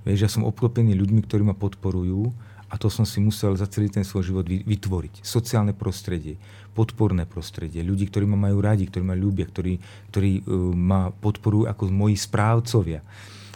Vieš, 0.04 0.20
ja 0.20 0.28
som 0.28 0.44
obklopený 0.44 0.92
ľuďmi, 1.00 1.24
ktorí 1.24 1.48
ma 1.48 1.56
podporujú 1.56 2.28
a 2.70 2.78
to 2.78 2.86
som 2.86 3.02
si 3.02 3.18
musel 3.18 3.58
za 3.58 3.66
celý 3.66 3.90
ten 3.90 4.06
svoj 4.06 4.30
život 4.30 4.46
vy- 4.46 4.62
vytvoriť. 4.62 5.26
Sociálne 5.26 5.74
prostredie, 5.74 6.38
podporné 6.70 7.26
prostredie, 7.26 7.82
ľudí, 7.82 8.06
ktorí 8.06 8.30
ma 8.30 8.38
majú 8.38 8.62
radi, 8.62 8.86
ktorí 8.86 9.02
ma 9.02 9.18
ľúbia, 9.18 9.50
ktorí, 9.50 9.82
ktorí 10.14 10.46
uh, 10.46 10.70
ma 10.70 11.10
podporujú 11.10 11.66
ako 11.66 11.90
moji 11.90 12.14
správcovia, 12.14 13.02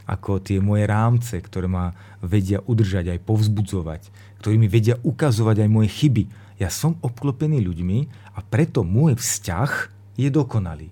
ako 0.05 0.43
tie 0.43 0.59
moje 0.59 0.85
rámce, 0.91 1.39
ktoré 1.39 1.71
ma 1.71 1.95
vedia 2.21 2.59
udržať 2.67 3.15
aj 3.15 3.25
povzbudzovať, 3.25 4.03
ktorí 4.43 4.59
mi 4.59 4.69
vedia 4.69 4.99
ukazovať 5.01 5.65
aj 5.65 5.71
moje 5.71 5.89
chyby. 5.95 6.25
Ja 6.59 6.69
som 6.69 6.99
obklopený 7.01 7.63
ľuďmi 7.65 7.99
a 8.35 8.43
preto 8.43 8.83
môj 8.83 9.17
vzťah 9.17 9.71
je 10.19 10.29
dokonalý. 10.29 10.91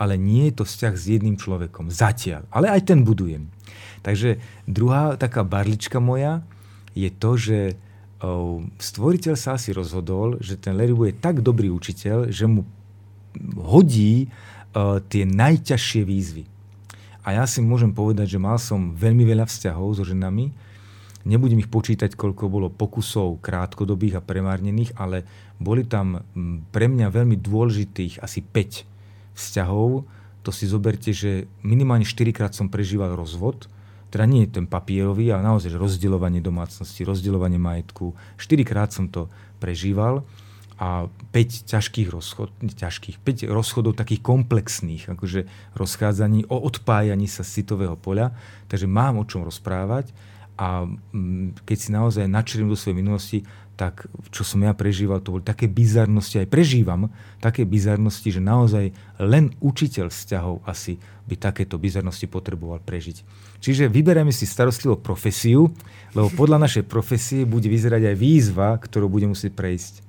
Ale 0.00 0.16
nie 0.16 0.48
je 0.48 0.60
to 0.60 0.64
vzťah 0.64 0.94
s 0.96 1.04
jedným 1.12 1.36
človekom. 1.36 1.92
Zatiaľ. 1.92 2.48
Ale 2.48 2.72
aj 2.72 2.88
ten 2.88 3.04
budujem. 3.04 3.52
Takže 4.00 4.40
druhá 4.64 5.16
taká 5.20 5.44
barlička 5.44 6.00
moja 6.00 6.40
je 6.94 7.10
to, 7.10 7.30
že 7.38 7.58
stvoriteľ 8.76 9.34
sa 9.38 9.56
asi 9.56 9.72
rozhodol, 9.72 10.36
že 10.44 10.60
ten 10.60 10.76
Larry 10.76 10.92
bude 10.92 11.12
tak 11.16 11.40
dobrý 11.40 11.72
učiteľ, 11.72 12.28
že 12.28 12.44
mu 12.44 12.68
hodí 13.56 14.28
tie 15.08 15.24
najťažšie 15.24 16.02
výzvy. 16.04 16.44
A 17.24 17.36
ja 17.36 17.44
si 17.48 17.64
môžem 17.64 17.92
povedať, 17.92 18.36
že 18.36 18.42
mal 18.42 18.60
som 18.60 18.92
veľmi 18.96 19.24
veľa 19.24 19.48
vzťahov 19.48 19.96
so 19.96 20.04
ženami. 20.04 20.52
Nebudem 21.20 21.60
ich 21.60 21.68
počítať, 21.68 22.16
koľko 22.16 22.48
bolo 22.48 22.72
pokusov 22.72 23.44
krátkodobých 23.44 24.20
a 24.20 24.24
premárnených, 24.24 24.96
ale 24.96 25.28
boli 25.60 25.84
tam 25.84 26.24
pre 26.72 26.88
mňa 26.88 27.12
veľmi 27.12 27.36
dôležitých 27.36 28.24
asi 28.24 28.40
5 28.40 29.36
vzťahov. 29.36 30.08
To 30.44 30.50
si 30.52 30.64
zoberte, 30.64 31.12
že 31.12 31.44
minimálne 31.60 32.08
4 32.08 32.32
krát 32.32 32.56
som 32.56 32.72
prežíval 32.72 33.12
rozvod, 33.12 33.68
teda 34.10 34.26
nie 34.26 34.50
ten 34.50 34.66
papierový, 34.66 35.30
ale 35.30 35.46
naozaj 35.46 35.72
že 35.72 35.78
rozdielovanie 35.78 36.42
domácnosti, 36.42 37.06
rozdielovanie 37.06 37.56
majetku. 37.56 38.12
4 38.36 38.66
krát 38.66 38.90
som 38.90 39.06
to 39.06 39.30
prežíval 39.62 40.26
a 40.80 41.06
5 41.30 41.70
ťažkých 41.70 42.08
rozchod, 42.08 42.50
ťažkých, 42.60 43.22
5 43.22 43.52
rozchodov 43.52 43.94
takých 43.94 44.24
komplexných, 44.24 45.12
akože 45.12 45.46
rozchádzaní, 45.76 46.48
o 46.50 46.56
odpájaní 46.56 47.30
sa 47.30 47.46
z 47.46 47.62
citového 47.62 47.94
poľa, 47.94 48.34
takže 48.66 48.90
mám 48.90 49.20
o 49.20 49.28
čom 49.28 49.46
rozprávať 49.46 50.10
a 50.60 50.84
mm, 50.84 51.64
keď 51.64 51.76
si 51.80 51.88
naozaj 51.88 52.28
načriem 52.28 52.68
do 52.68 52.76
svojej 52.76 53.00
minulosti, 53.00 53.38
tak 53.80 54.12
čo 54.28 54.44
som 54.44 54.60
ja 54.60 54.76
prežíval, 54.76 55.24
to 55.24 55.40
boli 55.40 55.40
také 55.40 55.64
bizarnosti, 55.64 56.36
aj 56.36 56.52
prežívam 56.52 57.08
také 57.40 57.64
bizarnosti, 57.64 58.28
že 58.28 58.44
naozaj 58.44 58.92
len 59.16 59.56
učiteľ 59.64 60.12
vzťahov 60.12 60.60
asi 60.68 61.00
by 61.24 61.40
takéto 61.40 61.80
bizarnosti 61.80 62.28
potreboval 62.28 62.84
prežiť. 62.84 63.24
Čiže 63.64 63.88
vyberajme 63.88 64.36
si 64.36 64.44
starostlivo 64.44 65.00
profesiu, 65.00 65.72
lebo 66.12 66.28
podľa 66.36 66.60
našej 66.68 66.84
profesie 66.84 67.48
bude 67.48 67.72
vyzerať 67.72 68.12
aj 68.12 68.16
výzva, 68.20 68.76
ktorú 68.76 69.08
bude 69.08 69.32
musieť 69.32 69.56
prejsť. 69.56 70.04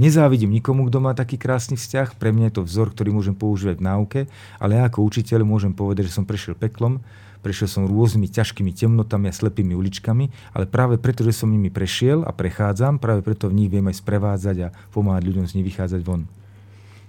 Nezávidím 0.00 0.48
nikomu, 0.48 0.88
kto 0.88 1.04
má 1.04 1.12
taký 1.12 1.36
krásny 1.36 1.76
vzťah, 1.76 2.16
pre 2.16 2.32
mňa 2.32 2.48
je 2.48 2.56
to 2.56 2.62
vzor, 2.64 2.88
ktorý 2.88 3.12
môžem 3.12 3.36
používať 3.36 3.76
v 3.76 3.84
náuke, 3.84 4.20
ale 4.56 4.80
ja 4.80 4.88
ako 4.88 5.04
učiteľ 5.04 5.44
môžem 5.44 5.76
povedať, 5.76 6.08
že 6.08 6.16
som 6.16 6.24
prešiel 6.24 6.56
peklom, 6.56 7.04
prešiel 7.40 7.68
som 7.68 7.82
rôznymi 7.88 8.28
ťažkými 8.28 8.72
temnotami 8.76 9.28
a 9.28 9.34
slepými 9.34 9.72
uličkami, 9.72 10.54
ale 10.54 10.64
práve 10.68 11.00
preto, 11.00 11.24
že 11.24 11.32
som 11.32 11.48
nimi 11.48 11.72
prešiel 11.72 12.22
a 12.24 12.30
prechádzam, 12.30 13.00
práve 13.00 13.24
preto 13.24 13.48
v 13.48 13.64
nich 13.64 13.70
viem 13.72 13.84
aj 13.88 13.98
sprevádzať 13.98 14.56
a 14.64 14.72
pomáhať 14.92 15.22
ľuďom 15.26 15.44
z 15.48 15.54
nich 15.58 15.66
vychádzať 15.66 16.00
von. 16.04 16.28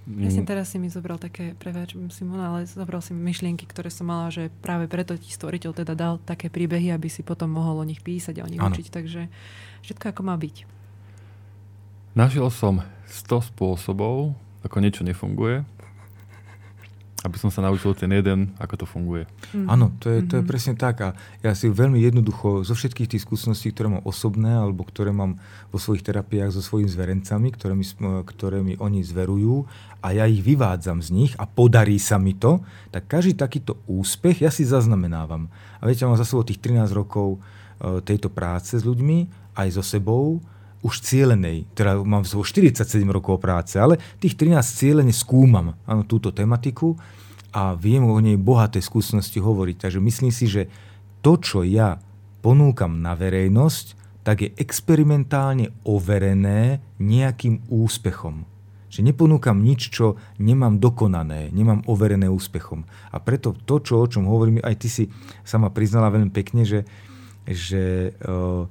Presne 0.02 0.42
teraz 0.42 0.74
si 0.74 0.82
mi 0.82 0.90
zobral 0.90 1.14
také, 1.14 1.54
prevač 1.54 1.94
Simona, 2.10 2.50
ale 2.50 2.66
zobral 2.66 2.98
si 2.98 3.14
mi 3.14 3.22
myšlienky, 3.22 3.70
ktoré 3.70 3.86
som 3.86 4.10
mala, 4.10 4.34
že 4.34 4.50
práve 4.58 4.90
preto 4.90 5.14
ti 5.14 5.30
stvoriteľ 5.30 5.70
teda 5.78 5.94
dal 5.94 6.18
také 6.18 6.50
príbehy, 6.50 6.90
aby 6.90 7.06
si 7.06 7.22
potom 7.22 7.54
mohol 7.54 7.78
o 7.78 7.86
nich 7.86 8.02
písať 8.02 8.42
a 8.42 8.44
o 8.44 8.50
nich 8.50 8.58
Áno. 8.58 8.74
učiť. 8.74 8.90
Takže 8.90 9.30
všetko 9.86 10.04
ako 10.10 10.22
má 10.26 10.34
byť. 10.34 10.66
Našiel 12.18 12.50
som 12.50 12.82
100 13.06 13.54
spôsobov, 13.54 14.34
ako 14.66 14.76
niečo 14.82 15.06
nefunguje, 15.06 15.62
aby 17.22 17.36
som 17.38 17.54
sa 17.54 17.62
naučil 17.62 17.94
ten 17.94 18.10
jeden, 18.10 18.50
ako 18.58 18.82
to 18.82 18.86
funguje. 18.86 19.30
Áno, 19.70 19.94
to 20.02 20.10
je, 20.10 20.26
to 20.26 20.42
je 20.42 20.44
presne 20.44 20.74
tak. 20.74 20.98
A 21.06 21.08
ja 21.38 21.54
si 21.54 21.70
veľmi 21.70 22.02
jednoducho 22.02 22.66
zo 22.66 22.74
všetkých 22.74 23.14
tých 23.14 23.22
skúseností, 23.22 23.70
ktoré 23.70 23.94
mám 23.94 24.02
osobné 24.02 24.50
alebo 24.50 24.82
ktoré 24.82 25.14
mám 25.14 25.38
vo 25.70 25.78
svojich 25.78 26.02
terapiách 26.02 26.50
so 26.50 26.58
svojimi 26.58 26.90
zverencami, 26.90 27.48
ktoré 27.54 27.78
mi, 27.78 27.86
ktoré 28.26 28.58
mi 28.66 28.74
oni 28.74 29.06
zverujú 29.06 29.70
a 30.02 30.10
ja 30.10 30.26
ich 30.26 30.42
vyvádzam 30.42 30.98
z 30.98 31.08
nich 31.14 31.32
a 31.38 31.46
podarí 31.46 31.94
sa 32.02 32.18
mi 32.18 32.34
to, 32.34 32.58
tak 32.90 33.06
každý 33.06 33.38
takýto 33.38 33.78
úspech 33.86 34.42
ja 34.42 34.50
si 34.50 34.66
zaznamenávam. 34.66 35.46
A 35.78 35.86
viete, 35.86 36.02
ja 36.02 36.10
mám 36.10 36.18
za 36.18 36.26
sebou 36.26 36.42
tých 36.42 36.58
13 36.58 36.90
rokov 36.90 37.38
e, 37.38 38.02
tejto 38.02 38.26
práce 38.26 38.74
s 38.74 38.82
ľuďmi, 38.82 39.30
aj 39.54 39.68
so 39.78 39.84
sebou, 39.86 40.42
už 40.82 41.00
cielenej, 41.00 41.70
teda 41.78 42.02
mám 42.02 42.26
so 42.26 42.42
47 42.42 43.06
rokov 43.06 43.38
práce, 43.38 43.78
ale 43.78 44.02
tých 44.18 44.34
13 44.34 44.58
cieľene 44.60 45.14
skúmam 45.14 45.78
áno, 45.86 46.02
túto 46.02 46.34
tematiku 46.34 46.98
a 47.54 47.78
viem 47.78 48.02
o 48.02 48.18
nej 48.18 48.34
bohaté 48.34 48.82
skúsenosti 48.82 49.38
hovoriť. 49.38 49.76
Takže 49.88 50.00
myslím 50.02 50.32
si, 50.34 50.50
že 50.50 50.66
to, 51.22 51.38
čo 51.38 51.62
ja 51.62 52.02
ponúkam 52.42 52.98
na 52.98 53.14
verejnosť, 53.14 54.02
tak 54.26 54.42
je 54.42 54.50
experimentálne 54.58 55.70
overené 55.86 56.82
nejakým 56.98 57.62
úspechom. 57.70 58.46
Že 58.92 59.08
neponúkam 59.08 59.56
nič, 59.56 59.88
čo 59.88 60.20
nemám 60.36 60.76
dokonané, 60.76 61.48
nemám 61.54 61.86
overené 61.88 62.28
úspechom. 62.28 62.84
A 63.14 63.16
preto 63.22 63.54
to, 63.54 63.80
čo, 63.80 64.02
o 64.02 64.10
čom 64.10 64.28
hovorím, 64.28 64.60
aj 64.60 64.76
ty 64.78 64.88
si 64.90 65.04
sama 65.46 65.72
priznala 65.72 66.12
veľmi 66.12 66.28
pekne, 66.28 66.66
že, 66.66 66.84
že 67.48 68.12
uh, 68.20 68.68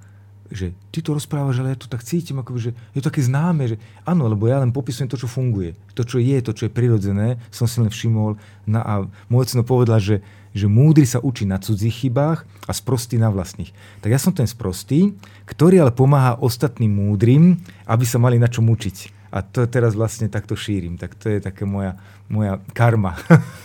že 0.51 0.75
ty 0.91 0.99
to 0.99 1.15
rozprávaš, 1.15 1.63
ale 1.63 1.73
ja 1.73 1.79
to 1.79 1.87
tak 1.87 2.03
cítim, 2.03 2.43
akoby, 2.43 2.69
že 2.69 2.71
je 2.91 2.99
to 2.99 3.07
také 3.07 3.23
známe, 3.23 3.71
že 3.71 3.79
áno, 4.03 4.27
lebo 4.27 4.51
ja 4.51 4.59
len 4.59 4.75
popisujem 4.75 5.07
to, 5.07 5.15
čo 5.15 5.31
funguje. 5.31 5.73
To, 5.95 6.03
čo 6.03 6.19
je, 6.19 6.37
to, 6.43 6.51
čo 6.51 6.67
je 6.67 6.75
prirodzené, 6.75 7.39
som 7.49 7.65
si 7.65 7.79
len 7.79 7.87
všimol. 7.87 8.35
Na, 8.67 8.83
a 8.83 8.93
môj 9.31 9.47
ocino 9.47 9.63
povedal, 9.63 10.03
že, 10.03 10.19
že 10.51 10.67
múdry 10.67 11.07
sa 11.07 11.23
učí 11.23 11.47
na 11.47 11.55
cudzích 11.57 12.05
chybách 12.05 12.43
a 12.67 12.71
sprostý 12.75 13.15
na 13.15 13.31
vlastných. 13.31 13.71
Tak 14.03 14.11
ja 14.11 14.19
som 14.19 14.35
ten 14.35 14.45
sprostý, 14.45 15.15
ktorý 15.47 15.87
ale 15.87 15.95
pomáha 15.95 16.35
ostatným 16.43 16.91
múdrym, 16.91 17.63
aby 17.87 18.03
sa 18.03 18.19
mali 18.19 18.35
na 18.35 18.51
čom 18.51 18.67
učiť. 18.67 19.23
A 19.31 19.39
to 19.39 19.63
teraz 19.71 19.95
vlastne 19.95 20.27
takto 20.27 20.59
šírim. 20.59 20.99
Tak 20.99 21.15
to 21.15 21.31
je 21.31 21.39
také 21.39 21.63
moja, 21.63 21.95
moja 22.27 22.59
karma. 22.75 23.15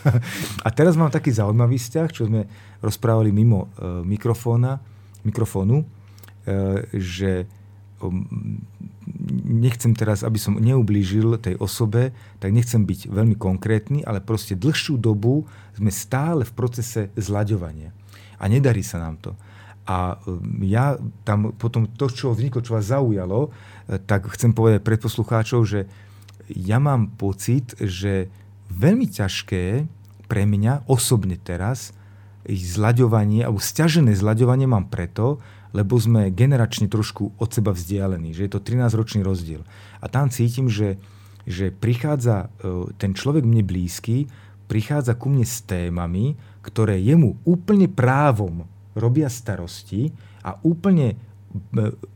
a 0.66 0.68
teraz 0.70 0.94
mám 0.94 1.10
taký 1.10 1.34
zaujímavý 1.34 1.74
vzťah, 1.82 2.08
čo 2.14 2.30
sme 2.30 2.46
rozprávali 2.78 3.34
mimo 3.34 3.66
uh, 3.66 4.06
mikrofóna, 4.06 4.78
mikrofónu, 5.26 5.95
že 6.94 7.50
um, 7.98 8.22
nechcem 9.46 9.92
teraz, 9.92 10.22
aby 10.22 10.38
som 10.38 10.58
neublížil 10.58 11.42
tej 11.42 11.58
osobe, 11.58 12.14
tak 12.38 12.54
nechcem 12.54 12.86
byť 12.86 13.10
veľmi 13.10 13.34
konkrétny, 13.34 14.06
ale 14.06 14.22
proste 14.22 14.54
dlhšiu 14.54 14.96
dobu 14.96 15.44
sme 15.74 15.90
stále 15.90 16.46
v 16.46 16.52
procese 16.54 17.10
zlaďovania. 17.18 17.90
A 18.38 18.46
nedarí 18.46 18.86
sa 18.86 19.02
nám 19.02 19.18
to. 19.18 19.34
A 19.86 20.18
um, 20.26 20.42
ja 20.62 20.98
tam 21.26 21.54
potom 21.54 21.90
to, 21.90 22.06
čo 22.10 22.34
vzniklo, 22.34 22.62
čo 22.62 22.78
vás 22.78 22.90
zaujalo, 22.90 23.50
tak 24.06 24.26
chcem 24.34 24.50
povedať 24.50 24.82
pred 24.82 24.98
poslucháčov, 24.98 25.62
že 25.62 25.86
ja 26.50 26.78
mám 26.82 27.14
pocit, 27.14 27.74
že 27.78 28.30
veľmi 28.70 29.06
ťažké 29.06 29.86
pre 30.26 30.42
mňa 30.42 30.90
osobne 30.90 31.38
teraz 31.38 31.94
zľaďovanie, 32.46 33.42
alebo 33.42 33.58
stiažené 33.58 34.14
zľaďovanie 34.14 34.66
mám 34.70 34.86
preto, 34.86 35.42
lebo 35.76 36.00
sme 36.00 36.32
generačne 36.32 36.88
trošku 36.88 37.36
od 37.36 37.52
seba 37.52 37.76
vzdialení, 37.76 38.32
že 38.32 38.48
je 38.48 38.52
to 38.56 38.64
13-ročný 38.64 39.20
rozdiel. 39.20 39.60
A 40.00 40.08
tam 40.08 40.32
cítim, 40.32 40.72
že, 40.72 40.96
že 41.44 41.68
prichádza 41.68 42.48
e, 42.64 42.88
ten 42.96 43.12
človek 43.12 43.44
mne 43.44 43.60
blízky, 43.60 44.24
prichádza 44.72 45.12
ku 45.20 45.28
mne 45.28 45.44
s 45.44 45.60
témami, 45.68 46.32
ktoré 46.64 46.96
jemu 46.96 47.36
úplne 47.44 47.92
právom 47.92 48.64
robia 48.96 49.28
starosti 49.28 50.16
a 50.40 50.56
úplne 50.64 51.20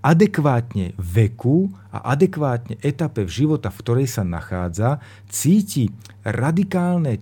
adekvátne 0.00 0.96
veku 0.96 1.68
a 1.92 2.12
adekvátne 2.16 2.80
etape 2.80 3.24
v 3.28 3.30
života, 3.44 3.68
v 3.68 3.80
ktorej 3.84 4.06
sa 4.08 4.24
nachádza, 4.24 5.00
cíti 5.28 5.92
radikálne 6.24 7.20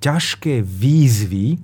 ťažké 0.00 0.64
výzvy 0.64 1.60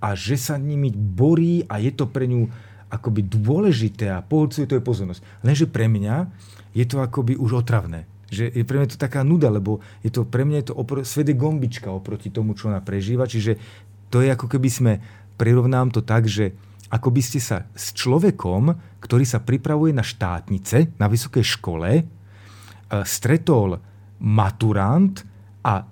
a 0.00 0.12
že 0.16 0.36
sa 0.36 0.60
nimi 0.60 0.92
borí 0.92 1.64
a 1.68 1.80
je 1.80 1.92
to 1.92 2.04
pre 2.08 2.28
ňu 2.28 2.48
akoby 2.94 3.26
dôležité 3.26 4.14
a 4.14 4.22
pohľcuje 4.22 4.70
to 4.70 4.78
je 4.78 4.82
pozornosť. 4.82 5.22
Lenže 5.42 5.66
pre 5.66 5.90
mňa 5.90 6.30
je 6.74 6.84
to 6.86 7.02
akoby 7.02 7.34
už 7.34 7.66
otravné. 7.66 8.06
Že 8.30 8.54
je 8.54 8.64
pre 8.66 8.78
mňa 8.78 8.88
to 8.94 8.98
taká 8.98 9.26
nuda, 9.26 9.50
lebo 9.50 9.82
je 10.00 10.10
to 10.14 10.22
pre 10.22 10.46
mňa 10.46 10.58
je 10.62 10.66
to 10.70 10.74
opr- 10.78 11.04
svede 11.06 11.34
gombička 11.34 11.90
oproti 11.90 12.30
tomu, 12.30 12.54
čo 12.54 12.70
ona 12.70 12.82
prežíva. 12.82 13.26
Čiže 13.26 13.58
to 14.08 14.22
je 14.22 14.30
ako 14.30 14.46
keby 14.46 14.70
sme, 14.70 14.92
prirovnám 15.34 15.90
to 15.90 16.06
tak, 16.06 16.30
že 16.30 16.54
ako 16.94 17.10
by 17.10 17.22
ste 17.24 17.42
sa 17.42 17.66
s 17.74 17.90
človekom, 17.90 18.70
ktorý 19.02 19.26
sa 19.26 19.42
pripravuje 19.42 19.90
na 19.90 20.06
štátnice 20.06 20.94
na 20.94 21.10
vysokej 21.10 21.42
škole, 21.42 21.90
e, 21.98 22.02
stretol 23.02 23.82
maturant 24.22 25.26
a 25.66 25.82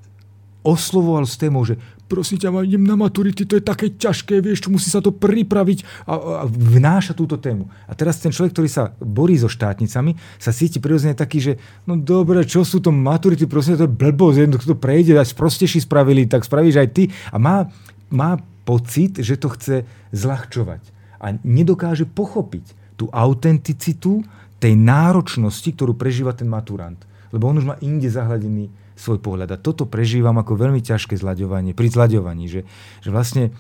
oslovoval 0.63 1.27
s 1.27 1.35
témou, 1.35 1.67
že 1.67 1.75
prosím 2.13 2.37
ťa, 2.37 2.69
idem 2.69 2.85
na 2.85 2.93
maturity, 2.93 3.49
to 3.49 3.57
je 3.57 3.65
také 3.65 3.89
ťažké, 3.97 4.45
vieš, 4.45 4.69
musí 4.69 4.93
sa 4.93 5.01
to 5.01 5.09
pripraviť 5.17 6.05
a, 6.05 6.13
a 6.13 6.45
vnáša 6.45 7.17
túto 7.17 7.41
tému. 7.41 7.73
A 7.89 7.97
teraz 7.97 8.21
ten 8.21 8.29
človek, 8.29 8.53
ktorý 8.53 8.69
sa 8.69 8.93
borí 9.01 9.41
so 9.41 9.49
štátnicami, 9.49 10.13
sa 10.37 10.53
cíti 10.53 10.77
prirodzene 10.77 11.17
taký, 11.17 11.41
že 11.41 11.53
no 11.89 11.97
dobre, 11.97 12.45
čo 12.45 12.61
sú 12.69 12.85
to 12.85 12.93
maturity, 12.93 13.49
prosím, 13.49 13.81
to 13.81 13.89
je 13.89 13.97
blbosť, 13.97 14.37
jedno, 14.45 14.61
to 14.61 14.77
prejde, 14.77 15.17
až 15.17 15.33
prostejší 15.33 15.89
spravili, 15.89 16.29
tak 16.29 16.45
spravíš 16.45 16.77
aj 16.77 16.89
ty. 16.93 17.09
A 17.33 17.41
má, 17.41 17.73
má 18.13 18.37
pocit, 18.69 19.17
že 19.17 19.41
to 19.41 19.49
chce 19.57 19.89
zľahčovať. 20.13 20.83
A 21.17 21.33
nedokáže 21.41 22.05
pochopiť 22.05 22.77
tú 23.01 23.09
autenticitu 23.09 24.21
tej 24.61 24.77
náročnosti, 24.77 25.67
ktorú 25.73 25.97
prežíva 25.97 26.37
ten 26.37 26.47
maturant. 26.47 27.01
Lebo 27.33 27.49
on 27.49 27.59
už 27.59 27.67
má 27.67 27.77
inde 27.81 28.07
zahľadený 28.07 28.82
svoj 28.97 29.19
pohľad. 29.21 29.55
A 29.55 29.61
toto 29.61 29.89
prežívam 29.89 30.37
ako 30.37 30.59
veľmi 30.59 30.81
ťažké 30.81 31.17
zľaďovanie, 31.17 31.73
pri 31.73 31.89
zľaďovaní, 31.93 32.45
že, 32.49 32.61
že 33.01 33.09
vlastne 33.11 33.53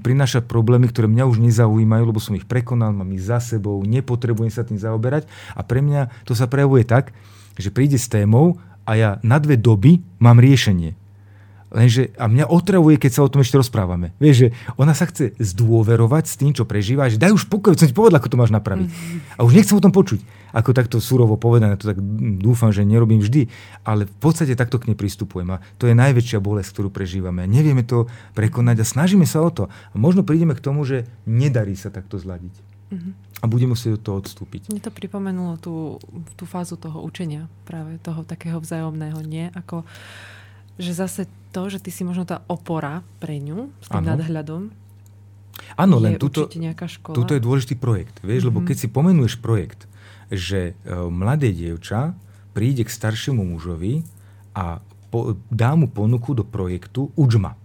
prináša 0.00 0.40
problémy, 0.40 0.88
ktoré 0.88 1.06
mňa 1.06 1.28
už 1.28 1.44
nezaujímajú, 1.44 2.02
lebo 2.08 2.20
som 2.22 2.36
ich 2.36 2.48
prekonal, 2.48 2.96
mám 2.96 3.12
ich 3.12 3.20
za 3.20 3.38
sebou, 3.38 3.84
nepotrebujem 3.84 4.48
sa 4.48 4.64
tým 4.64 4.80
zaoberať 4.80 5.28
a 5.52 5.60
pre 5.60 5.84
mňa 5.84 6.24
to 6.24 6.32
sa 6.32 6.48
prejavuje 6.48 6.88
tak, 6.88 7.12
že 7.60 7.68
príde 7.68 8.00
s 8.00 8.08
témou 8.08 8.56
a 8.88 8.96
ja 8.96 9.10
na 9.20 9.36
dve 9.36 9.60
doby 9.60 10.00
mám 10.16 10.40
riešenie. 10.40 10.96
Lenže, 11.68 12.16
a 12.16 12.32
mňa 12.32 12.48
otravuje, 12.48 12.96
keď 12.96 13.10
sa 13.12 13.24
o 13.28 13.28
tom 13.28 13.44
ešte 13.44 13.60
rozprávame. 13.60 14.16
Vieš, 14.16 14.36
že 14.40 14.48
ona 14.80 14.96
sa 14.96 15.04
chce 15.04 15.36
zdôverovať 15.36 16.24
s 16.24 16.34
tým, 16.40 16.56
čo 16.56 16.64
prežíva, 16.64 17.12
že 17.12 17.20
daj 17.20 17.36
už 17.36 17.44
pokoj, 17.52 17.76
som 17.76 17.84
ti 17.84 17.92
povedal, 17.92 18.24
ako 18.24 18.32
to 18.32 18.40
máš 18.40 18.52
napraviť. 18.56 18.88
A 19.36 19.44
už 19.44 19.52
nechcem 19.52 19.76
o 19.76 19.84
tom 19.84 19.92
počuť. 19.92 20.24
Ako 20.58 20.74
takto 20.74 20.98
surovo 20.98 21.38
povedané, 21.38 21.78
to 21.78 21.94
tak 21.94 22.02
dúfam, 22.42 22.74
že 22.74 22.82
nerobím 22.82 23.22
vždy, 23.22 23.46
ale 23.86 24.10
v 24.10 24.16
podstate 24.18 24.58
takto 24.58 24.82
k 24.82 24.90
nej 24.90 24.98
pristupujem. 24.98 25.54
A 25.54 25.62
to 25.78 25.86
je 25.86 25.94
najväčšia 25.94 26.42
bolesť, 26.42 26.74
ktorú 26.74 26.90
prežívame. 26.90 27.46
Nevieme 27.46 27.86
to 27.86 28.10
prekonať 28.34 28.82
a 28.82 28.90
snažíme 28.90 29.22
sa 29.22 29.38
o 29.38 29.50
to. 29.54 29.70
A 29.70 29.94
možno 29.94 30.26
prídeme 30.26 30.58
k 30.58 30.64
tomu, 30.64 30.82
že 30.82 31.06
nedarí 31.30 31.78
sa 31.78 31.94
takto 31.94 32.18
zladiť. 32.18 32.50
Mm-hmm. 32.90 33.12
A 33.38 33.44
budeme 33.46 33.78
musieť 33.78 34.00
od 34.00 34.02
toho 34.02 34.16
odstúpiť. 34.18 34.74
Mne 34.74 34.82
to 34.82 34.90
pripomenulo 34.90 35.62
tú, 35.62 36.02
tú 36.34 36.42
fázu 36.42 36.74
toho 36.74 37.06
učenia, 37.06 37.46
práve 37.62 38.02
toho 38.02 38.26
takého 38.26 38.58
vzájomného 38.58 39.22
nie, 39.22 39.54
ako 39.54 39.86
že 40.78 40.94
zase 40.94 41.22
to, 41.50 41.66
že 41.70 41.82
ty 41.82 41.90
si 41.90 42.02
možno 42.06 42.22
tá 42.26 42.42
opora 42.46 43.02
pre 43.18 43.38
ňu 43.42 43.70
s 43.82 43.90
tým 43.90 44.02
ano. 44.02 44.14
nadhľadom, 44.14 44.62
Áno, 45.74 45.98
len 45.98 46.14
tuto, 46.16 46.46
tuto 47.12 47.32
je 47.34 47.42
dôležitý 47.42 47.74
projekt. 47.74 48.22
Vieš, 48.22 48.46
mm-hmm. 48.46 48.48
lebo 48.54 48.58
keď 48.62 48.76
si 48.78 48.88
pomenuješ 48.88 49.42
projekt, 49.42 49.90
že 50.28 50.72
e, 50.72 50.92
mladé 51.08 51.52
dievča 51.52 52.12
príde 52.52 52.84
k 52.84 52.90
staršiemu 52.90 53.44
mužovi 53.44 54.04
a 54.56 54.80
po, 55.08 55.38
dá 55.48 55.72
mu 55.72 55.88
ponuku 55.88 56.36
do 56.36 56.44
projektu 56.44 57.08
Učma. 57.16 57.56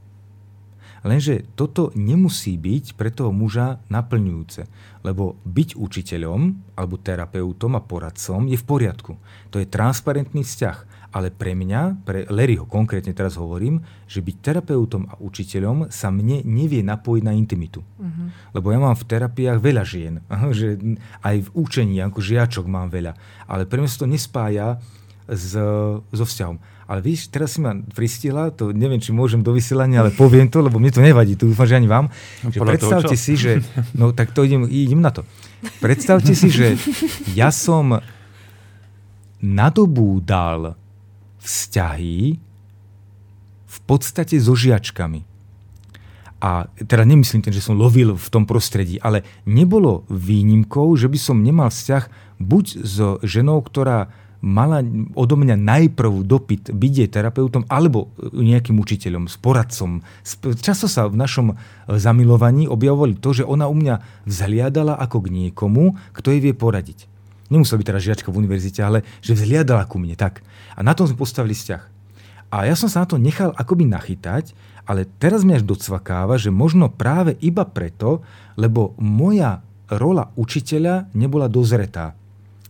Lenže 1.04 1.44
toto 1.60 1.92
nemusí 2.00 2.56
byť 2.56 2.96
pre 2.96 3.12
toho 3.12 3.36
muža 3.36 3.84
naplňujúce, 3.92 4.64
lebo 5.04 5.36
byť 5.44 5.76
učiteľom 5.76 6.42
alebo 6.80 6.96
terapeutom 6.96 7.76
a 7.76 7.84
poradcom 7.84 8.48
je 8.48 8.56
v 8.56 8.64
poriadku. 8.64 9.20
To 9.52 9.60
je 9.60 9.68
transparentný 9.68 10.48
vzťah. 10.48 10.78
Ale 11.14 11.30
pre 11.30 11.54
mňa, 11.54 12.02
pre 12.02 12.26
Larryho 12.26 12.66
konkrétne 12.66 13.14
teraz 13.14 13.38
hovorím, 13.38 13.86
že 14.10 14.26
byť 14.26 14.36
terapeutom 14.42 15.06
a 15.06 15.14
učiteľom 15.22 15.94
sa 15.94 16.10
mne 16.10 16.42
nevie 16.42 16.82
napojiť 16.82 17.22
na 17.22 17.38
intimitu. 17.38 17.86
Uh-huh. 17.86 18.34
Lebo 18.58 18.74
ja 18.74 18.82
mám 18.82 18.98
v 18.98 19.06
terapiách 19.06 19.62
veľa 19.62 19.84
žien. 19.86 20.26
Že 20.28 20.98
aj 21.22 21.36
v 21.46 21.50
učení, 21.54 22.02
ako 22.02 22.18
žiačok 22.18 22.66
mám 22.66 22.90
veľa. 22.90 23.14
Ale 23.46 23.70
pre 23.70 23.78
mňa 23.78 23.90
sa 23.94 24.02
to 24.02 24.10
nespája 24.10 24.82
s, 25.30 25.54
so 26.10 26.26
vzťahom. 26.26 26.58
Ale 26.90 27.00
víš, 27.00 27.32
teraz 27.32 27.56
si 27.56 27.64
ma 27.64 27.78
pristihla, 27.78 28.52
to 28.52 28.76
neviem, 28.76 29.00
či 29.00 29.16
môžem 29.16 29.40
do 29.40 29.56
vysielania, 29.56 30.04
ale 30.04 30.12
poviem 30.12 30.52
to, 30.52 30.60
lebo 30.60 30.84
mne 30.84 30.92
to 30.92 31.00
nevadí, 31.00 31.40
to 31.40 31.48
dúfam, 31.48 31.64
že 31.64 31.80
ani 31.80 31.88
vám. 31.88 32.12
No, 32.44 32.52
že 32.52 32.60
predstavte 32.60 33.16
si, 33.16 33.40
že... 33.40 33.64
No 33.96 34.12
tak 34.12 34.36
to 34.36 34.44
idem, 34.44 34.68
idem 34.68 35.00
na 35.00 35.14
to. 35.14 35.24
Predstavte 35.80 36.36
si, 36.36 36.52
že 36.52 36.76
ja 37.32 37.56
som 37.56 38.04
nadobúdal 39.40 40.76
vzťahy 41.44 42.40
v 43.74 43.78
podstate 43.84 44.40
so 44.40 44.56
žiačkami. 44.56 45.28
A 46.44 46.68
teda 46.76 47.08
nemyslím 47.08 47.40
ten, 47.40 47.56
že 47.56 47.64
som 47.64 47.80
lovil 47.80 48.20
v 48.20 48.28
tom 48.28 48.44
prostredí, 48.44 49.00
ale 49.00 49.24
nebolo 49.48 50.04
výnimkou, 50.12 50.92
že 51.00 51.08
by 51.08 51.20
som 51.20 51.40
nemal 51.40 51.72
vzťah 51.72 52.36
buď 52.44 52.66
so 52.84 53.16
ženou, 53.24 53.64
ktorá 53.64 54.12
mala 54.44 54.84
odo 55.16 55.40
mňa 55.40 55.56
najprv 55.56 56.28
dopyt 56.28 56.76
byť 56.76 56.94
jej 57.00 57.08
terapeutom 57.08 57.64
alebo 57.72 58.12
nejakým 58.36 58.76
učiteľom, 58.76 59.32
s 59.32 59.40
poradcom. 59.40 60.04
Často 60.60 60.92
sa 60.92 61.08
v 61.08 61.16
našom 61.16 61.56
zamilovaní 61.88 62.68
objavovali 62.68 63.16
to, 63.16 63.32
že 63.32 63.48
ona 63.48 63.72
u 63.72 63.76
mňa 63.80 64.28
vzhliadala 64.28 65.00
ako 65.00 65.24
k 65.24 65.48
niekomu, 65.48 65.96
kto 66.12 66.36
jej 66.36 66.44
vie 66.44 66.52
poradiť 66.52 67.13
nemusel 67.54 67.78
byť 67.78 67.86
teraz 67.86 68.02
žiačka 68.02 68.34
v 68.34 68.42
univerzite, 68.42 68.82
ale 68.82 69.06
že 69.22 69.38
vzhliadala 69.38 69.86
ku 69.86 70.02
mne. 70.02 70.18
Tak. 70.18 70.42
A 70.74 70.82
na 70.82 70.98
tom 70.98 71.06
sme 71.06 71.22
postavili 71.22 71.54
vzťah. 71.54 71.94
A 72.50 72.66
ja 72.66 72.74
som 72.74 72.90
sa 72.90 73.06
na 73.06 73.10
to 73.10 73.22
nechal 73.22 73.54
akoby 73.54 73.86
nachytať, 73.86 74.58
ale 74.90 75.06
teraz 75.22 75.46
mi 75.46 75.54
až 75.54 75.66
docvakáva, 75.66 76.42
že 76.42 76.54
možno 76.54 76.90
práve 76.90 77.38
iba 77.40 77.66
preto, 77.66 78.26
lebo 78.58 78.98
moja 78.98 79.62
rola 79.90 80.34
učiteľa 80.34 81.14
nebola 81.14 81.46
dozretá. 81.46 82.18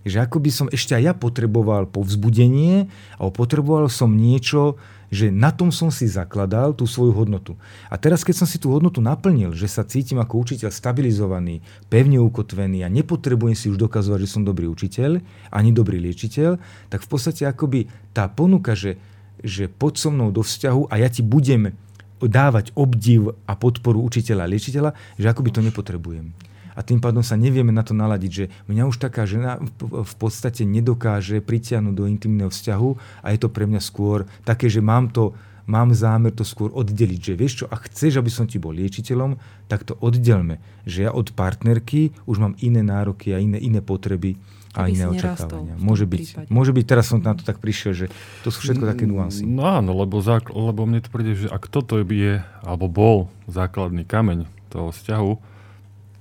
Že 0.03 0.17
ako 0.27 0.37
by 0.43 0.51
som 0.51 0.67
ešte 0.67 0.95
aj 0.99 1.03
ja 1.03 1.13
potreboval 1.15 1.87
povzbudenie, 1.87 2.91
alebo 3.15 3.33
potreboval 3.33 3.87
som 3.87 4.11
niečo, 4.11 4.75
že 5.13 5.29
na 5.29 5.53
tom 5.53 5.69
som 5.69 5.93
si 5.93 6.09
zakladal 6.09 6.73
tú 6.73 6.89
svoju 6.89 7.13
hodnotu. 7.13 7.53
A 7.93 8.01
teraz, 8.01 8.25
keď 8.25 8.43
som 8.43 8.47
si 8.49 8.57
tú 8.57 8.73
hodnotu 8.73 8.97
naplnil, 8.97 9.53
že 9.53 9.69
sa 9.69 9.85
cítim 9.85 10.17
ako 10.17 10.41
učiteľ 10.41 10.73
stabilizovaný, 10.73 11.61
pevne 11.85 12.17
ukotvený 12.17 12.81
a 12.81 12.89
nepotrebujem 12.89 13.53
si 13.53 13.69
už 13.69 13.77
dokazovať, 13.77 14.25
že 14.25 14.33
som 14.33 14.41
dobrý 14.41 14.65
učiteľ, 14.65 15.21
ani 15.53 15.69
dobrý 15.69 16.01
liečiteľ, 16.01 16.57
tak 16.89 17.05
v 17.05 17.09
podstate 17.13 17.45
akoby 17.45 17.85
tá 18.09 18.25
ponuka, 18.25 18.73
že, 18.73 18.97
že 19.45 19.69
poď 19.69 19.93
so 20.01 20.09
mnou 20.09 20.33
do 20.33 20.41
vzťahu 20.41 20.89
a 20.89 20.97
ja 20.97 21.07
ti 21.13 21.21
budem 21.21 21.77
dávať 22.17 22.73
obdiv 22.73 23.37
a 23.45 23.53
podporu 23.53 24.01
učiteľa 24.01 24.49
a 24.49 24.51
liečiteľa, 24.51 24.91
že 25.21 25.29
akoby 25.29 25.49
to 25.53 25.61
nepotrebujem 25.61 26.33
a 26.73 26.81
tým 26.81 26.99
pádom 26.99 27.21
sa 27.21 27.37
nevieme 27.39 27.71
na 27.71 27.85
to 27.85 27.93
naladiť, 27.95 28.31
že 28.31 28.45
mňa 28.69 28.83
už 28.89 28.97
taká 28.97 29.23
žena 29.23 29.61
v 29.81 30.13
podstate 30.19 30.65
nedokáže 30.65 31.39
pritiahnuť 31.41 31.93
do 31.93 32.05
intimného 32.09 32.49
vzťahu 32.49 32.89
a 33.23 33.27
je 33.31 33.39
to 33.39 33.49
pre 33.49 33.65
mňa 33.69 33.81
skôr 33.81 34.25
také, 34.45 34.67
že 34.67 34.83
mám 34.83 35.09
to 35.09 35.37
mám 35.63 35.95
zámer 35.95 36.35
to 36.35 36.43
skôr 36.43 36.71
oddeliť, 36.75 37.21
že 37.31 37.33
vieš 37.39 37.53
čo, 37.63 37.65
ak 37.71 37.87
chceš, 37.87 38.19
aby 38.19 38.27
som 38.27 38.43
ti 38.43 38.59
bol 38.59 38.75
liečiteľom, 38.75 39.39
tak 39.71 39.87
to 39.87 39.95
oddelme. 40.03 40.59
Že 40.83 41.07
ja 41.07 41.11
od 41.15 41.31
partnerky 41.31 42.11
už 42.27 42.37
mám 42.43 42.53
iné 42.59 42.83
nároky 42.83 43.31
a 43.31 43.39
iné, 43.39 43.59
iné 43.63 43.79
potreby 43.79 44.35
a 44.73 44.89
iné 44.89 45.05
očakávania. 45.05 45.77
Môže 45.77 46.09
byť, 46.09 46.49
môže 46.49 46.73
byť, 46.73 46.85
teraz 46.85 47.13
som 47.13 47.21
na 47.21 47.37
to 47.37 47.45
tak 47.45 47.61
prišiel, 47.61 47.93
že 47.93 48.05
to 48.41 48.49
sú 48.49 48.65
všetko 48.65 48.89
také 48.89 49.05
nuancy. 49.05 49.45
No 49.45 49.69
áno, 49.69 49.93
lebo, 49.93 50.17
zákl- 50.19 50.51
lebo 50.51 50.89
mne 50.89 50.99
to 50.99 51.13
príde, 51.13 51.37
že 51.37 51.47
ak 51.47 51.69
toto 51.69 52.01
je, 52.01 52.41
alebo 52.65 52.89
bol 52.89 53.17
základný 53.45 54.01
kameň 54.03 54.49
toho 54.73 54.89
vzťahu, 54.89 55.52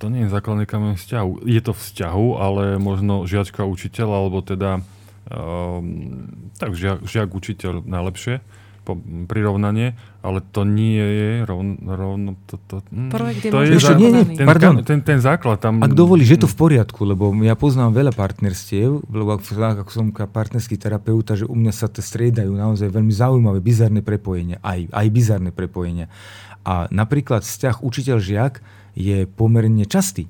to 0.03 0.11
nie 0.11 0.27
je 0.27 0.35
základný 0.35 0.67
kameň 0.67 0.99
vzťahu. 0.99 1.47
Je 1.47 1.61
to 1.63 1.71
vzťahu, 1.71 2.27
ale 2.35 2.75
možno 2.75 3.23
žiačka 3.23 3.63
učiteľ, 3.63 4.07
alebo 4.11 4.43
teda 4.43 4.83
um, 5.31 6.27
tak 6.59 6.75
žiak, 6.75 7.07
žiak 7.07 7.31
učiteľ 7.31 7.87
najlepšie 7.87 8.43
po, 8.83 8.99
prirovnanie, 9.31 9.95
ale 10.19 10.43
to 10.43 10.67
nie 10.67 10.99
je 10.99 11.31
rovno... 11.47 11.79
rovno 11.87 12.29
to, 12.51 12.59
to, 12.67 12.83
Projekt 13.15 13.47
je 13.47 13.51
to 13.55 13.63
je 13.63 13.79
za, 13.79 13.95
nie, 13.95 14.11
nie, 14.11 14.35
ten, 14.35 14.43
pardon. 14.43 14.83
ten, 14.83 14.99
ten 14.99 15.23
základ 15.23 15.63
tam... 15.63 15.79
Ak 15.79 15.95
dovolíš, 15.95 16.35
je 16.35 16.39
to 16.43 16.51
v 16.51 16.57
poriadku, 16.59 17.07
lebo 17.07 17.31
ja 17.39 17.55
poznám 17.55 17.95
veľa 17.95 18.11
partnerstiev, 18.11 19.07
lebo 19.07 19.39
ako 19.39 19.87
som 19.87 20.11
partnerský 20.11 20.75
terapeuta, 20.75 21.39
že 21.39 21.47
u 21.47 21.55
mňa 21.55 21.71
sa 21.71 21.87
to 21.87 22.03
striedajú 22.03 22.51
naozaj 22.51 22.91
veľmi 22.91 23.15
zaujímavé, 23.15 23.63
bizarné 23.63 24.03
prepojenia, 24.03 24.59
aj, 24.59 24.91
aj 24.91 25.07
bizarné 25.15 25.55
prepojenia. 25.55 26.11
A 26.67 26.91
napríklad 26.91 27.47
vzťah 27.47 27.79
učiteľ-žiak 27.79 28.82
je 28.93 29.25
pomerne 29.25 29.85
častý. 29.85 30.29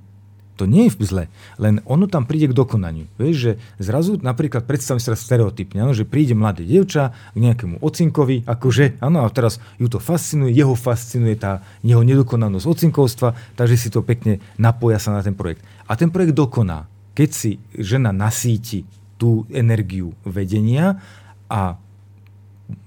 To 0.62 0.70
nie 0.70 0.86
je 0.86 1.02
zle, 1.10 1.34
len 1.58 1.82
ono 1.90 2.06
tam 2.06 2.30
príde 2.30 2.46
k 2.46 2.54
dokonaniu. 2.54 3.10
Vieš, 3.18 3.36
že 3.36 3.52
zrazu 3.82 4.22
napríklad 4.22 4.70
predstavím 4.70 5.02
teraz 5.02 5.26
stereotypne, 5.26 5.82
ano, 5.82 5.98
že 5.98 6.06
príde 6.06 6.38
mladé 6.38 6.62
dievča 6.62 7.10
k 7.34 7.38
nejakému 7.42 7.82
ocinkovi, 7.82 8.46
akože, 8.46 9.02
áno, 9.02 9.26
a 9.26 9.28
teraz 9.34 9.58
ju 9.82 9.90
to 9.90 9.98
fascinuje, 9.98 10.54
jeho 10.54 10.78
fascinuje 10.78 11.42
tá 11.42 11.66
jeho 11.82 12.06
nedokonanosť 12.06 12.70
ocinkovstva, 12.70 13.34
takže 13.58 13.76
si 13.82 13.90
to 13.90 14.06
pekne 14.06 14.46
napoja 14.62 15.02
sa 15.02 15.10
na 15.10 15.26
ten 15.26 15.34
projekt. 15.34 15.66
A 15.90 15.98
ten 15.98 16.14
projekt 16.14 16.38
dokoná, 16.38 16.86
keď 17.18 17.30
si 17.34 17.52
žena 17.74 18.14
nasíti 18.14 18.86
tú 19.18 19.50
energiu 19.50 20.14
vedenia 20.22 21.02
a 21.50 21.82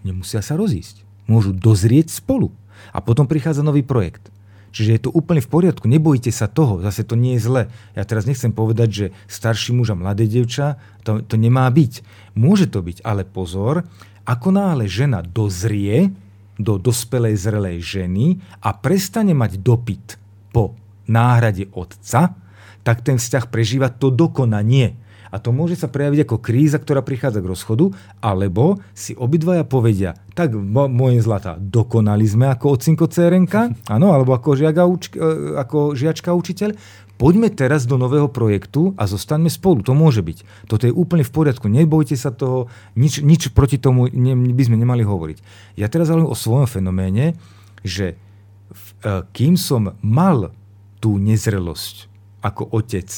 nemusia 0.06 0.38
sa 0.38 0.55
rozísť. 0.55 1.02
Môžu 1.26 1.50
dozrieť 1.50 2.14
spolu. 2.14 2.55
A 2.94 3.02
potom 3.02 3.26
prichádza 3.26 3.66
nový 3.66 3.82
projekt. 3.82 4.30
Čiže 4.76 4.92
je 4.92 5.02
to 5.08 5.10
úplne 5.16 5.40
v 5.40 5.48
poriadku, 5.48 5.88
nebojte 5.88 6.28
sa 6.28 6.52
toho, 6.52 6.84
zase 6.84 7.00
to 7.00 7.16
nie 7.16 7.40
je 7.40 7.48
zle. 7.48 7.62
Ja 7.96 8.05
teraz 8.05 8.28
nechcem 8.28 8.52
povedať, 8.52 8.88
že 8.92 9.06
starší 9.24 9.72
muž 9.72 9.96
a 9.96 9.96
mladé 9.96 10.28
devča, 10.28 10.76
to, 11.00 11.24
to 11.24 11.40
nemá 11.40 11.64
byť. 11.72 12.05
Môže 12.36 12.68
to 12.68 12.84
byť, 12.84 13.00
ale 13.00 13.24
pozor, 13.24 13.88
ako 14.28 14.52
náhle 14.52 14.84
žena 14.84 15.24
dozrie 15.24 16.12
do 16.60 16.76
dospelej 16.76 17.40
zrelej 17.40 17.80
ženy 17.80 18.36
a 18.60 18.76
prestane 18.76 19.32
mať 19.32 19.64
dopyt 19.64 20.20
po 20.52 20.76
náhrade 21.08 21.72
otca, 21.72 22.36
tak 22.84 23.00
ten 23.00 23.16
vzťah 23.16 23.48
prežíva 23.48 23.88
to 23.88 24.12
dokonanie. 24.12 24.92
A 25.30 25.36
to 25.42 25.50
môže 25.50 25.78
sa 25.78 25.90
prejaviť 25.90 26.26
ako 26.26 26.36
kríza, 26.38 26.78
ktorá 26.78 27.02
prichádza 27.02 27.42
k 27.42 27.50
rozchodu, 27.50 27.90
alebo 28.22 28.78
si 28.94 29.12
obidvaja 29.16 29.66
povedia, 29.66 30.14
tak 30.36 30.55
moje 30.55 31.24
zlatá, 31.24 31.56
dokonali 31.58 32.26
sme 32.28 32.52
ako 32.52 32.78
ocinko 32.78 33.06
CRNK, 33.10 33.55
áno, 33.94 34.12
alebo 34.12 34.36
ako, 34.36 34.55
žiaga, 34.55 34.86
e, 34.86 35.26
ako 35.58 35.96
žiačka 35.98 36.30
učiteľ, 36.36 36.76
poďme 37.16 37.48
teraz 37.48 37.88
do 37.88 37.96
nového 37.96 38.28
projektu 38.28 38.92
a 39.00 39.08
zostaňme 39.08 39.48
spolu. 39.48 39.80
To 39.84 39.96
môže 39.96 40.20
byť. 40.20 40.68
Toto 40.68 40.84
je 40.84 40.92
úplne 40.92 41.24
v 41.24 41.32
poriadku. 41.32 41.66
Nebojte 41.66 42.14
sa 42.14 42.30
toho, 42.30 42.68
nič, 42.94 43.24
nič 43.24 43.50
proti 43.56 43.80
tomu 43.80 44.06
ne, 44.12 44.36
by 44.36 44.62
sme 44.62 44.76
nemali 44.76 45.02
hovoriť. 45.02 45.38
Ja 45.80 45.88
teraz 45.88 46.12
hovorím 46.12 46.28
o 46.30 46.36
svojom 46.36 46.68
fenoméne, 46.68 47.34
že 47.80 48.20
v, 48.68 48.86
e, 49.02 49.10
kým 49.32 49.56
som 49.56 49.96
mal 50.05 50.52
tú 51.00 51.16
nezrelosť 51.16 52.12
ako 52.44 52.68
otec, 52.72 53.08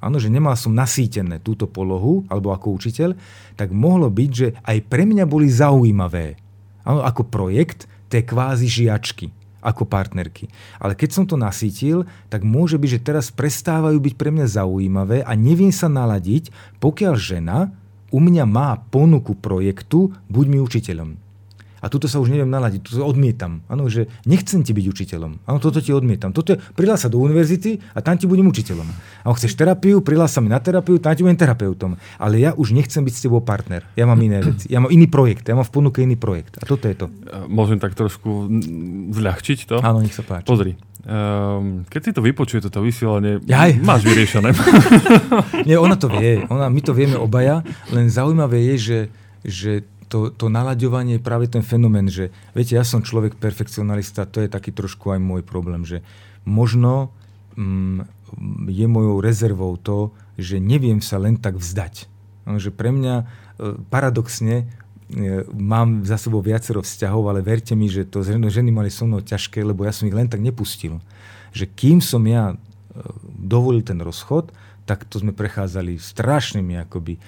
áno, 0.00 0.16
že 0.20 0.32
nemal 0.32 0.54
som 0.54 0.76
nasýtené 0.76 1.40
túto 1.40 1.66
polohu, 1.66 2.24
alebo 2.28 2.52
ako 2.52 2.76
učiteľ, 2.76 3.16
tak 3.56 3.72
mohlo 3.72 4.12
byť, 4.12 4.30
že 4.30 4.48
aj 4.62 4.78
pre 4.86 5.08
mňa 5.08 5.24
boli 5.24 5.48
zaujímavé. 5.48 6.36
Áno, 6.86 7.02
ako 7.02 7.26
projekt 7.26 7.90
tie 8.06 8.22
kvázi 8.22 8.70
žiačky, 8.70 9.34
ako 9.64 9.82
partnerky. 9.88 10.46
Ale 10.78 10.94
keď 10.94 11.10
som 11.10 11.24
to 11.26 11.34
nasítil, 11.34 12.06
tak 12.30 12.46
môže 12.46 12.78
byť, 12.78 12.90
že 12.98 13.04
teraz 13.04 13.34
prestávajú 13.34 13.98
byť 13.98 14.14
pre 14.14 14.30
mňa 14.30 14.46
zaujímavé 14.46 15.26
a 15.26 15.34
neviem 15.34 15.74
sa 15.74 15.90
naladiť, 15.90 16.54
pokiaľ 16.78 17.14
žena 17.18 17.74
u 18.14 18.22
mňa 18.22 18.44
má 18.46 18.78
ponuku 18.94 19.34
projektu, 19.34 20.14
buď 20.30 20.44
mi 20.46 20.58
učiteľom. 20.62 21.25
A 21.86 21.90
tuto 21.92 22.10
sa 22.10 22.18
už 22.18 22.34
neviem 22.34 22.50
naladiť, 22.50 22.82
to 22.82 22.98
odmietam. 23.06 23.62
Áno, 23.70 23.86
že 23.86 24.10
nechcem 24.26 24.66
ti 24.66 24.74
byť 24.74 24.86
učiteľom. 24.90 25.46
Áno, 25.46 25.58
toto 25.62 25.78
ti 25.78 25.94
odmietam. 25.94 26.34
Toto 26.34 26.50
je, 26.50 26.58
prihlás 26.74 27.06
sa 27.06 27.08
do 27.08 27.22
univerzity 27.22 27.78
a 27.94 28.02
tam 28.02 28.18
ti 28.18 28.26
budem 28.26 28.50
učiteľom. 28.50 28.90
A 29.22 29.30
chceš 29.38 29.54
terapiu, 29.54 30.02
prihlás 30.02 30.34
sa 30.34 30.42
mi 30.42 30.50
na 30.50 30.58
terapiu, 30.58 30.98
tam 30.98 31.14
ti 31.14 31.22
budem 31.22 31.38
terapeutom. 31.38 31.94
Ale 32.18 32.42
ja 32.42 32.58
už 32.58 32.74
nechcem 32.74 33.06
byť 33.06 33.14
s 33.14 33.22
tebou 33.22 33.38
partner. 33.38 33.86
Ja 33.94 34.02
mám 34.10 34.18
iné 34.18 34.42
veci. 34.42 34.66
Ja 34.66 34.82
mám 34.82 34.90
iný 34.90 35.06
projekt. 35.06 35.46
Ja 35.46 35.54
mám 35.54 35.62
v 35.62 35.78
ponuke 35.78 36.02
iný 36.02 36.18
projekt. 36.18 36.58
A 36.58 36.66
toto 36.66 36.90
je 36.90 36.98
to. 36.98 37.06
Môžem 37.46 37.78
tak 37.78 37.94
trošku 37.94 38.50
zľahčiť 39.14 39.58
to? 39.70 39.78
Áno, 39.78 40.02
nech 40.02 40.10
sa 40.10 40.26
páči. 40.26 40.42
Pozri. 40.42 40.74
Um, 41.06 41.86
keď 41.86 42.00
si 42.02 42.10
to 42.10 42.18
vypočuje, 42.18 42.58
toto 42.66 42.82
vysielanie, 42.82 43.38
Jaj. 43.46 43.78
máš 43.78 44.02
vyriešené. 44.02 44.50
Nie, 45.70 45.78
ona 45.78 45.94
to 45.94 46.10
vie. 46.10 46.42
Ona, 46.50 46.66
my 46.66 46.82
to 46.82 46.90
vieme 46.90 47.14
obaja, 47.14 47.62
len 47.94 48.10
zaujímavé 48.10 48.74
je, 48.74 48.74
že, 48.74 48.98
že 49.46 49.72
to, 50.06 50.30
to 50.30 50.46
nalaďovanie 50.46 51.18
je 51.18 51.26
práve 51.26 51.50
ten 51.50 51.62
fenomén, 51.62 52.06
že 52.06 52.30
viete, 52.54 52.78
ja 52.78 52.86
som 52.86 53.02
človek 53.02 53.38
perfekcionalista, 53.38 54.26
to 54.26 54.42
je 54.42 54.48
taký 54.50 54.70
trošku 54.70 55.10
aj 55.14 55.20
môj 55.20 55.42
problém, 55.42 55.82
že 55.82 56.06
možno 56.46 57.10
mm, 57.58 58.06
je 58.70 58.86
mojou 58.86 59.18
rezervou 59.18 59.74
to, 59.78 60.14
že 60.38 60.62
neviem 60.62 61.02
sa 61.02 61.18
len 61.18 61.38
tak 61.38 61.58
vzdať. 61.58 62.06
No, 62.46 62.62
že 62.62 62.70
pre 62.70 62.94
mňa 62.94 63.14
e, 63.18 63.24
paradoxne 63.90 64.62
e, 64.62 64.64
mám 65.50 66.06
za 66.06 66.14
sebou 66.20 66.38
viacero 66.38 66.84
vzťahov, 66.84 67.26
ale 67.26 67.42
verte 67.42 67.74
mi, 67.74 67.90
že 67.90 68.06
to 68.06 68.22
ženy 68.22 68.70
mali 68.70 68.92
so 68.92 69.08
mnou 69.08 69.24
ťažké, 69.24 69.66
lebo 69.66 69.82
ja 69.82 69.90
som 69.90 70.06
ich 70.06 70.14
len 70.14 70.30
tak 70.30 70.38
nepustil. 70.38 71.02
Že 71.50 71.64
kým 71.74 71.98
som 71.98 72.22
ja 72.22 72.54
e, 72.54 72.56
dovolil 73.34 73.82
ten 73.82 73.98
rozchod, 73.98 74.54
tak 74.86 75.02
to 75.10 75.18
sme 75.18 75.34
prechádzali 75.34 75.98
strašnými 75.98 76.78
akoby 76.86 77.18
e, 77.18 77.20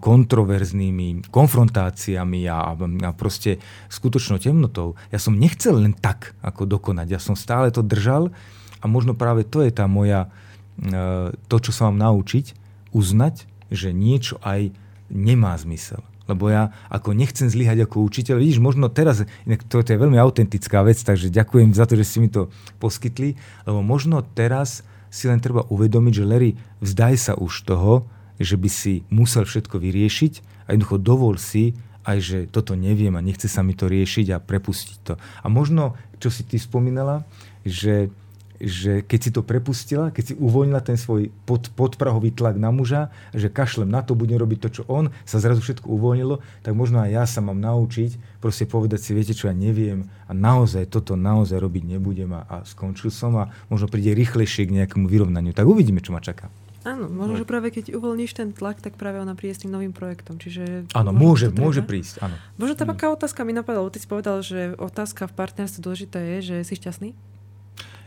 kontroverznými 0.00 1.28
konfrontáciami 1.28 2.48
a, 2.48 2.72
a 2.72 3.10
proste 3.12 3.60
skutočnou 3.92 4.40
temnotou. 4.40 4.96
Ja 5.12 5.20
som 5.20 5.36
nechcel 5.36 5.76
len 5.76 5.92
tak 5.92 6.32
ako 6.40 6.64
dokonať, 6.64 7.06
ja 7.12 7.20
som 7.20 7.36
stále 7.36 7.68
to 7.68 7.84
držal 7.84 8.32
a 8.80 8.84
možno 8.88 9.12
práve 9.12 9.44
to 9.44 9.60
je 9.60 9.70
tá 9.70 9.84
moja, 9.84 10.32
e, 10.80 11.36
to, 11.36 11.56
čo 11.60 11.70
sa 11.70 11.92
mám 11.92 12.00
naučiť, 12.00 12.56
uznať, 12.96 13.44
že 13.68 13.92
niečo 13.92 14.40
aj 14.40 14.72
nemá 15.12 15.52
zmysel. 15.60 16.00
Lebo 16.26 16.50
ja 16.50 16.74
ako 16.90 17.14
nechcem 17.14 17.46
zlyhať 17.46 17.86
ako 17.86 18.02
učiteľ. 18.02 18.42
Vidíš, 18.42 18.58
možno 18.58 18.90
teraz, 18.90 19.22
inak 19.46 19.62
to, 19.68 19.78
to 19.78 19.94
je 19.94 20.02
veľmi 20.02 20.18
autentická 20.18 20.82
vec, 20.82 20.98
takže 20.98 21.30
ďakujem 21.30 21.70
za 21.70 21.86
to, 21.86 21.94
že 21.94 22.08
si 22.08 22.18
mi 22.18 22.26
to 22.26 22.50
poskytli, 22.82 23.38
lebo 23.62 23.78
možno 23.84 24.26
teraz 24.34 24.82
si 25.10 25.30
len 25.30 25.40
treba 25.40 25.64
uvedomiť, 25.68 26.12
že 26.12 26.28
Larry, 26.28 26.50
vzdaj 26.82 27.14
sa 27.16 27.32
už 27.36 27.66
toho, 27.66 28.06
že 28.36 28.60
by 28.60 28.68
si 28.68 29.02
musel 29.08 29.48
všetko 29.48 29.80
vyriešiť 29.80 30.66
a 30.68 30.76
jednoducho 30.76 30.98
dovol 31.00 31.34
si 31.40 31.72
aj, 32.06 32.18
že 32.22 32.38
toto 32.46 32.78
neviem 32.78 33.16
a 33.18 33.24
nechce 33.24 33.50
sa 33.50 33.66
mi 33.66 33.74
to 33.74 33.90
riešiť 33.90 34.36
a 34.36 34.42
prepustiť 34.42 34.98
to. 35.02 35.14
A 35.18 35.46
možno, 35.50 35.98
čo 36.22 36.30
si 36.30 36.46
ty 36.46 36.60
spomínala, 36.60 37.26
že 37.66 38.12
že 38.60 39.04
keď 39.04 39.18
si 39.20 39.30
to 39.32 39.40
prepustila, 39.44 40.12
keď 40.12 40.24
si 40.32 40.34
uvoľnila 40.36 40.80
ten 40.80 40.96
svoj 40.96 41.28
pod, 41.44 41.68
podprahový 41.74 42.32
tlak 42.32 42.56
na 42.56 42.72
muža, 42.72 43.12
že 43.36 43.52
kašlem 43.52 43.88
na 43.88 44.00
to, 44.00 44.16
budem 44.16 44.40
robiť 44.40 44.58
to, 44.66 44.68
čo 44.80 44.82
on, 44.88 45.12
sa 45.28 45.40
zrazu 45.40 45.60
všetko 45.60 45.86
uvoľnilo, 45.88 46.40
tak 46.64 46.72
možno 46.72 47.04
aj 47.04 47.10
ja 47.12 47.24
sa 47.28 47.44
mám 47.44 47.60
naučiť 47.60 48.36
proste 48.46 48.62
povedať 48.62 49.02
si, 49.02 49.10
viete 49.10 49.34
čo, 49.34 49.50
ja 49.50 49.56
neviem 49.56 50.06
a 50.28 50.32
naozaj 50.32 50.86
toto 50.86 51.18
naozaj 51.18 51.58
robiť 51.58 51.98
nebudem 51.98 52.30
a, 52.30 52.46
a 52.46 52.56
skončil 52.62 53.10
som 53.10 53.34
a 53.42 53.50
možno 53.66 53.90
príde 53.90 54.14
rýchlejšie 54.14 54.70
k 54.70 54.74
nejakému 54.82 55.10
vyrovnaniu. 55.10 55.50
Tak 55.50 55.66
uvidíme, 55.66 55.98
čo 55.98 56.14
ma 56.14 56.22
čaká. 56.22 56.46
Áno, 56.86 57.10
možno, 57.10 57.42
že 57.42 57.50
práve 57.50 57.74
keď 57.74 57.98
uvoľníš 57.98 58.38
ten 58.38 58.54
tlak, 58.54 58.78
tak 58.78 58.94
práve 58.94 59.18
ona 59.18 59.34
príde 59.34 59.58
s 59.58 59.66
tým 59.66 59.74
novým 59.74 59.90
projektom. 59.90 60.38
Čiže 60.38 60.86
Áno, 60.94 61.10
môže, 61.10 61.50
môže 61.50 61.82
prísť, 61.82 62.22
áno. 62.22 62.38
Možno 62.54 62.78
taká 62.78 63.10
otázka 63.10 63.42
mi 63.42 63.50
napadla, 63.50 63.82
lebo 63.82 63.90
ty 63.90 63.98
si 63.98 64.06
povedal, 64.06 64.38
že 64.46 64.78
otázka 64.78 65.26
v 65.26 65.34
partnerstve 65.34 65.82
dôležitá 65.82 66.22
je, 66.22 66.36
že 66.46 66.56
si 66.62 66.78
šťastný? 66.78 67.10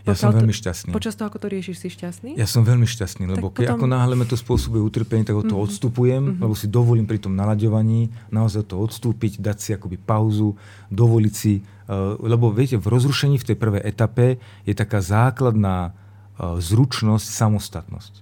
Ja 0.09 0.17
som 0.17 0.31
to- 0.31 0.38
veľmi 0.38 0.51
šťastný. 0.51 0.89
Počas 0.89 1.13
toho, 1.13 1.27
ako 1.27 1.39
to 1.39 1.47
riešiš, 1.47 1.75
si 1.77 1.88
šťastný? 1.88 2.29
Ja 2.33 2.45
som 2.45 2.61
veľmi 2.61 2.83
šťastný, 2.83 3.23
lebo 3.25 3.49
Tak 3.49 3.61
keď 3.61 3.65
potom- 3.65 3.77
ako 3.77 3.88
náhle 3.89 4.13
mi 4.13 4.25
to 4.25 4.33
spôsobuje 4.33 4.81
utrpenie, 4.81 5.23
tak 5.23 5.35
ho 5.35 5.43
to 5.43 5.53
Mhm. 5.53 5.63
odstupujem, 5.63 6.23
Mhm. 6.23 6.35
lebo 6.39 6.53
si 6.53 6.67
dovolím 6.67 7.05
pri 7.05 7.17
tom 7.17 7.33
nalaďovaní 7.33 8.09
naozaj 8.29 8.65
to 8.65 8.75
odstúpiť, 8.75 9.38
dať 9.38 9.57
si 9.57 9.69
akoby 9.71 9.97
pauzu, 9.97 10.57
dovoliť 10.89 11.33
si, 11.33 11.53
eh, 11.59 11.93
lebo 12.19 12.49
viete, 12.49 12.75
v 12.75 12.88
rozrušení 12.88 13.38
v 13.38 13.47
tej 13.47 13.57
prvej 13.57 13.83
etape 13.83 14.38
je 14.63 14.73
taká 14.73 14.99
základná 14.99 15.93
eh, 16.35 16.55
zručnosť, 16.55 17.27
samostatnosť. 17.27 18.13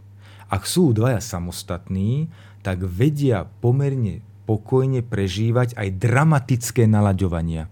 Ak 0.47 0.65
sú 0.65 0.89
dvaja 0.89 1.19
samostatní, 1.19 2.31
tak 2.63 2.81
vedia 2.81 3.45
pomerne 3.61 4.19
pokojne 4.47 5.03
prežívať 5.03 5.75
aj 5.75 5.87
dramatické 5.93 6.87
nalaďovania. 6.87 7.67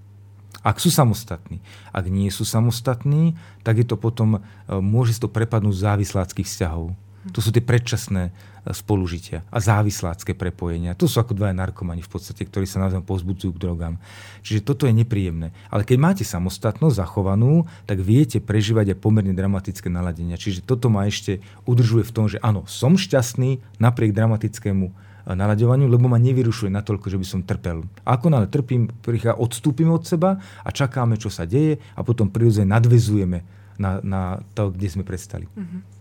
Ak 0.66 0.82
sú 0.82 0.90
samostatní. 0.90 1.62
Ak 1.94 2.10
nie 2.10 2.34
sú 2.34 2.42
samostatní, 2.42 3.38
tak 3.62 3.78
je 3.78 3.86
to 3.86 4.02
potom, 4.02 4.42
e, 4.42 4.74
môže 4.82 5.14
sa 5.14 5.30
to 5.30 5.30
prepadnúť 5.30 5.78
závisláckých 5.78 6.50
vzťahov. 6.50 6.98
To 7.34 7.40
sú 7.42 7.54
tie 7.54 7.62
predčasné 7.62 8.30
e, 8.30 8.32
spolužitia 8.74 9.46
a 9.54 9.58
závislácké 9.62 10.34
prepojenia. 10.34 10.98
To 10.98 11.06
sú 11.06 11.22
ako 11.22 11.38
dvaja 11.38 11.54
narkomani 11.54 12.02
v 12.02 12.10
podstate, 12.10 12.50
ktorí 12.50 12.66
sa 12.66 12.82
navzájom 12.82 13.06
pozbudzujú 13.06 13.54
k 13.54 13.62
drogám. 13.62 13.96
Čiže 14.42 14.66
toto 14.66 14.90
je 14.90 14.98
nepríjemné. 14.98 15.54
Ale 15.70 15.86
keď 15.86 15.98
máte 16.02 16.24
samostatnosť 16.26 16.98
zachovanú, 16.98 17.70
tak 17.86 18.02
viete 18.02 18.42
prežívať 18.42 18.98
aj 18.98 19.02
pomerne 19.06 19.38
dramatické 19.38 19.86
naladenia. 19.86 20.34
Čiže 20.34 20.66
toto 20.66 20.90
ma 20.90 21.06
ešte 21.06 21.46
udržuje 21.70 22.10
v 22.10 22.14
tom, 22.14 22.26
že 22.26 22.42
áno, 22.42 22.66
som 22.66 22.98
šťastný 22.98 23.62
napriek 23.78 24.18
dramatickému 24.18 25.05
nalaďovaniu, 25.34 25.90
lebo 25.90 26.06
ma 26.06 26.22
nevyrušuje 26.22 26.70
natoľko, 26.70 27.10
že 27.10 27.18
by 27.18 27.26
som 27.26 27.42
trpel. 27.42 27.82
A 28.06 28.22
ako 28.22 28.30
nále 28.30 28.46
trpím, 28.46 28.94
prichá, 29.02 29.34
odstúpime 29.34 29.90
od 29.90 30.06
seba 30.06 30.38
a 30.62 30.70
čakáme, 30.70 31.18
čo 31.18 31.34
sa 31.34 31.50
deje 31.50 31.82
a 31.98 32.06
potom 32.06 32.30
prirodzene 32.30 32.70
nadvezujeme 32.70 33.42
na, 33.82 34.00
na 34.06 34.22
to, 34.54 34.70
kde 34.70 34.88
sme 34.94 35.04
prestali. 35.04 35.50
Mhm. 35.58 35.98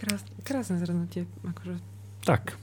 Krás, 0.00 0.20
krásne 0.42 0.76
zhrnutie. 0.80 1.28
Akože. 1.44 1.80
Tak, 2.24 2.56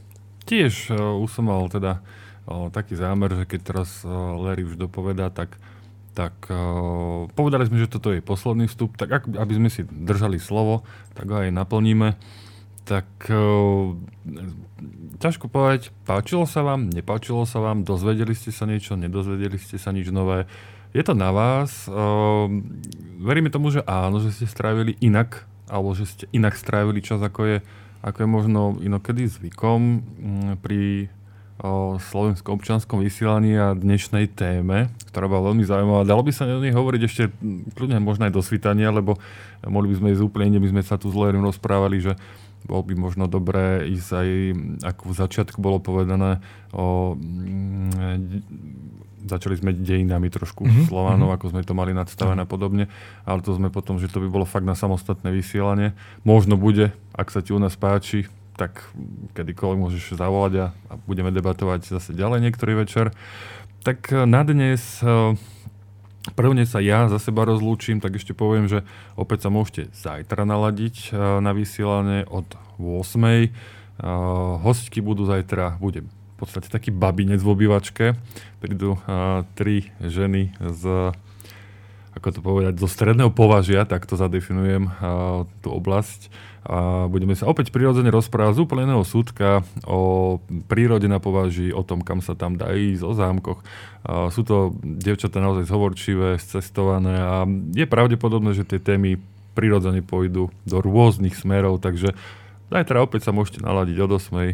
tiež 0.50 0.94
uh, 0.94 1.16
už 1.22 1.30
som 1.30 1.48
mal 1.48 1.70
teda 1.70 2.02
uh, 2.02 2.68
taký 2.74 2.98
zámer, 2.98 3.34
že 3.34 3.46
keď 3.46 3.60
teraz 3.62 4.02
uh, 4.02 4.10
Larry 4.42 4.66
už 4.66 4.76
dopovedá, 4.78 5.30
tak, 5.30 5.56
tak 6.18 6.34
uh, 6.50 7.30
povedali 7.38 7.70
sme, 7.70 7.82
že 7.82 7.90
toto 7.90 8.12
je 8.12 8.20
posledný 8.20 8.68
vstup, 8.68 8.98
tak 8.98 9.10
ak, 9.10 9.24
aby 9.38 9.54
sme 9.58 9.70
si 9.70 9.86
držali 9.86 10.42
slovo, 10.42 10.84
tak 11.14 11.30
ho 11.30 11.46
aj 11.46 11.54
naplníme. 11.54 12.18
Tak 12.92 13.08
uh, 13.32 13.96
ťažko 15.24 15.48
povedať, 15.48 15.96
páčilo 16.04 16.44
sa 16.44 16.60
vám, 16.60 16.92
nepáčilo 16.92 17.48
sa 17.48 17.64
vám, 17.64 17.88
dozvedeli 17.88 18.36
ste 18.36 18.52
sa 18.52 18.68
niečo, 18.68 19.00
nedozvedeli 19.00 19.56
ste 19.56 19.80
sa 19.80 19.96
nič 19.96 20.12
nové. 20.12 20.44
Je 20.92 21.00
to 21.00 21.16
na 21.16 21.32
vás. 21.32 21.88
Uh, 21.88 22.52
veríme 23.24 23.48
tomu, 23.48 23.72
že 23.72 23.80
áno, 23.88 24.20
že 24.20 24.36
ste 24.36 24.44
strávili 24.44 25.00
inak, 25.00 25.48
alebo 25.72 25.96
že 25.96 26.04
ste 26.04 26.28
inak 26.36 26.60
strávili 26.60 27.00
čas, 27.00 27.24
ako 27.24 27.48
je, 27.48 27.58
ako 28.04 28.18
je 28.20 28.28
možno 28.28 28.62
inokedy 28.84 29.24
zvykom 29.24 30.04
mm, 30.04 30.52
pri 30.60 31.08
o, 31.64 31.96
slovenskom 31.96 32.60
občanskom 32.60 33.00
vysielaní 33.00 33.56
a 33.56 33.78
dnešnej 33.78 34.28
téme, 34.34 34.92
ktorá 35.14 35.32
bola 35.32 35.54
veľmi 35.54 35.64
zaujímavá. 35.64 36.04
Dalo 36.04 36.26
by 36.26 36.32
sa 36.34 36.50
o 36.50 36.60
nej 36.60 36.76
hovoriť 36.76 37.02
ešte 37.08 37.24
mm, 37.30 37.72
kľudne 37.78 38.04
možno 38.04 38.28
aj 38.28 38.36
do 38.36 38.44
svitania, 38.44 38.92
lebo 38.92 39.16
mohli 39.64 39.94
by 39.94 40.04
sme 40.04 40.12
ísť 40.12 40.24
úplne 40.28 40.60
my 40.60 40.68
sme 40.76 40.84
sa 40.84 41.00
tu 41.00 41.08
Lerim 41.14 41.46
rozprávali, 41.46 42.04
že 42.04 42.20
bol 42.66 42.82
by 42.86 42.94
možno 42.94 43.26
dobré 43.26 43.88
ísť 43.90 44.10
aj, 44.14 44.30
ako 44.86 45.04
v 45.10 45.18
začiatku 45.18 45.58
bolo 45.62 45.82
povedané, 45.82 46.40
o, 46.74 47.18
mm, 47.18 48.42
začali 49.26 49.56
sme 49.58 49.72
dejinami 49.78 50.34
trošku 50.34 50.66
Mhm, 50.66 50.70
mm-hmm. 50.70 50.88
Slovanov, 50.90 51.30
mhm. 51.34 51.36
ako 51.38 51.46
sme 51.54 51.62
to 51.66 51.74
mali 51.78 51.92
nadstavené 51.94 52.42
a 52.44 52.50
podobne, 52.50 52.90
ale 53.26 53.40
to 53.46 53.54
sme 53.54 53.70
potom, 53.70 54.02
že 54.02 54.10
to 54.10 54.22
by 54.22 54.28
bolo 54.30 54.46
fakt 54.46 54.66
na 54.66 54.74
samostatné 54.74 55.30
vysielanie. 55.30 55.94
Možno 56.26 56.58
bude, 56.58 56.94
ak 57.14 57.30
sa 57.30 57.46
ti 57.46 57.54
u 57.54 57.60
nás 57.62 57.78
páči, 57.78 58.30
tak 58.58 58.84
kedykoľvek 59.34 59.80
môžeš 59.80 60.20
zavolať 60.20 60.54
a, 60.60 60.66
a 60.92 60.94
budeme 61.10 61.34
debatovať 61.34 61.88
zase 61.88 62.14
ďalej 62.14 62.46
niektorý 62.46 62.78
večer. 62.78 63.16
Tak 63.82 64.14
eh, 64.14 64.30
na 64.30 64.46
dnes 64.46 65.02
eh, 65.02 65.34
Prvne 66.38 66.70
sa 66.70 66.78
ja 66.78 67.10
za 67.10 67.18
seba 67.18 67.50
rozlúčim, 67.50 67.98
tak 67.98 68.22
ešte 68.22 68.38
poviem, 68.38 68.70
že 68.70 68.86
opäť 69.18 69.46
sa 69.46 69.50
môžete 69.50 69.90
zajtra 69.98 70.46
naladiť 70.46 71.10
eh, 71.10 71.18
na 71.42 71.52
vysielanie 71.58 72.30
od 72.30 72.46
8. 72.78 73.02
Eh, 73.26 73.50
Hostky 74.62 75.02
budú 75.02 75.26
zajtra, 75.26 75.82
bude 75.82 76.06
v 76.06 76.36
podstate 76.38 76.70
taký 76.70 76.94
babinec 76.94 77.42
v 77.42 77.54
obývačke. 77.54 78.06
Prídu 78.58 78.98
uh, 78.98 79.46
tri 79.54 79.94
ženy 80.02 80.58
z 80.58 81.14
ako 82.12 82.28
to 82.32 82.40
povedať, 82.44 82.74
zo 82.76 82.92
stredného 82.92 83.32
považia, 83.32 83.88
tak 83.88 84.04
to 84.04 84.20
zadefinujem 84.20 84.92
tú 85.64 85.70
oblasť. 85.72 86.28
A 86.62 87.10
budeme 87.10 87.34
sa 87.34 87.50
opäť 87.50 87.74
prirodzene 87.74 88.14
rozprávať 88.14 88.62
z 88.62 88.62
úplne 88.62 88.86
iného 88.86 89.02
súdka 89.02 89.66
o 89.82 90.38
prírode 90.70 91.10
na 91.10 91.18
považí, 91.18 91.74
o 91.74 91.82
tom, 91.82 92.06
kam 92.06 92.22
sa 92.22 92.38
tam 92.38 92.54
dá 92.54 92.70
ísť, 92.70 93.02
o 93.02 93.18
zámkoch. 93.18 93.60
Uh, 94.06 94.30
sú 94.30 94.46
to 94.46 94.78
devčatá 94.86 95.42
naozaj 95.42 95.66
zhovorčivé, 95.66 96.38
scestované 96.38 97.18
a 97.18 97.50
je 97.74 97.86
pravdepodobné, 97.90 98.54
že 98.54 98.68
tie 98.68 98.78
témy 98.78 99.18
prirodzene 99.58 100.06
pôjdu 100.06 100.54
do 100.64 100.78
rôznych 100.78 101.34
smerov, 101.34 101.82
takže 101.82 102.14
zajtra 102.70 103.04
opäť 103.04 103.26
sa 103.26 103.36
môžete 103.36 103.66
naladiť 103.66 103.98
od 103.98 104.12
8 104.22 104.54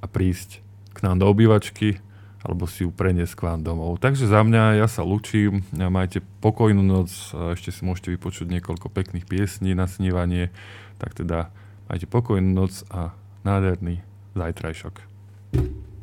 a 0.00 0.06
prísť 0.08 0.64
k 0.96 0.98
nám 1.04 1.20
do 1.20 1.28
obývačky 1.28 2.00
alebo 2.44 2.68
si 2.68 2.84
ju 2.84 2.92
preniesť 2.92 3.40
k 3.40 3.44
vám 3.48 3.64
domov. 3.64 3.96
Takže 4.04 4.28
za 4.28 4.44
mňa 4.44 4.76
ja 4.76 4.84
sa 4.84 5.00
lučím, 5.00 5.64
majte 5.72 6.20
pokojnú 6.44 6.84
noc, 6.84 7.08
a 7.32 7.56
ešte 7.56 7.72
si 7.72 7.80
môžete 7.88 8.12
vypočuť 8.12 8.52
niekoľko 8.52 8.92
pekných 8.92 9.24
piesní 9.24 9.72
na 9.72 9.88
snívanie, 9.88 10.52
tak 11.00 11.16
teda 11.16 11.48
majte 11.88 12.04
pokojnú 12.04 12.52
noc 12.52 12.84
a 12.92 13.16
nádherný 13.48 14.04
zajtrajšok. 14.36 15.00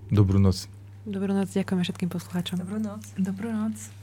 Dobrú 0.10 0.42
noc. 0.42 0.66
Dobrú 1.06 1.30
noc, 1.30 1.54
ďakujeme 1.54 1.86
všetkým 1.86 2.10
poslucháčom. 2.10 2.58
Dobrú 2.58 2.82
noc. 2.82 3.06
Dobrú 3.22 3.54
noc. 3.54 4.01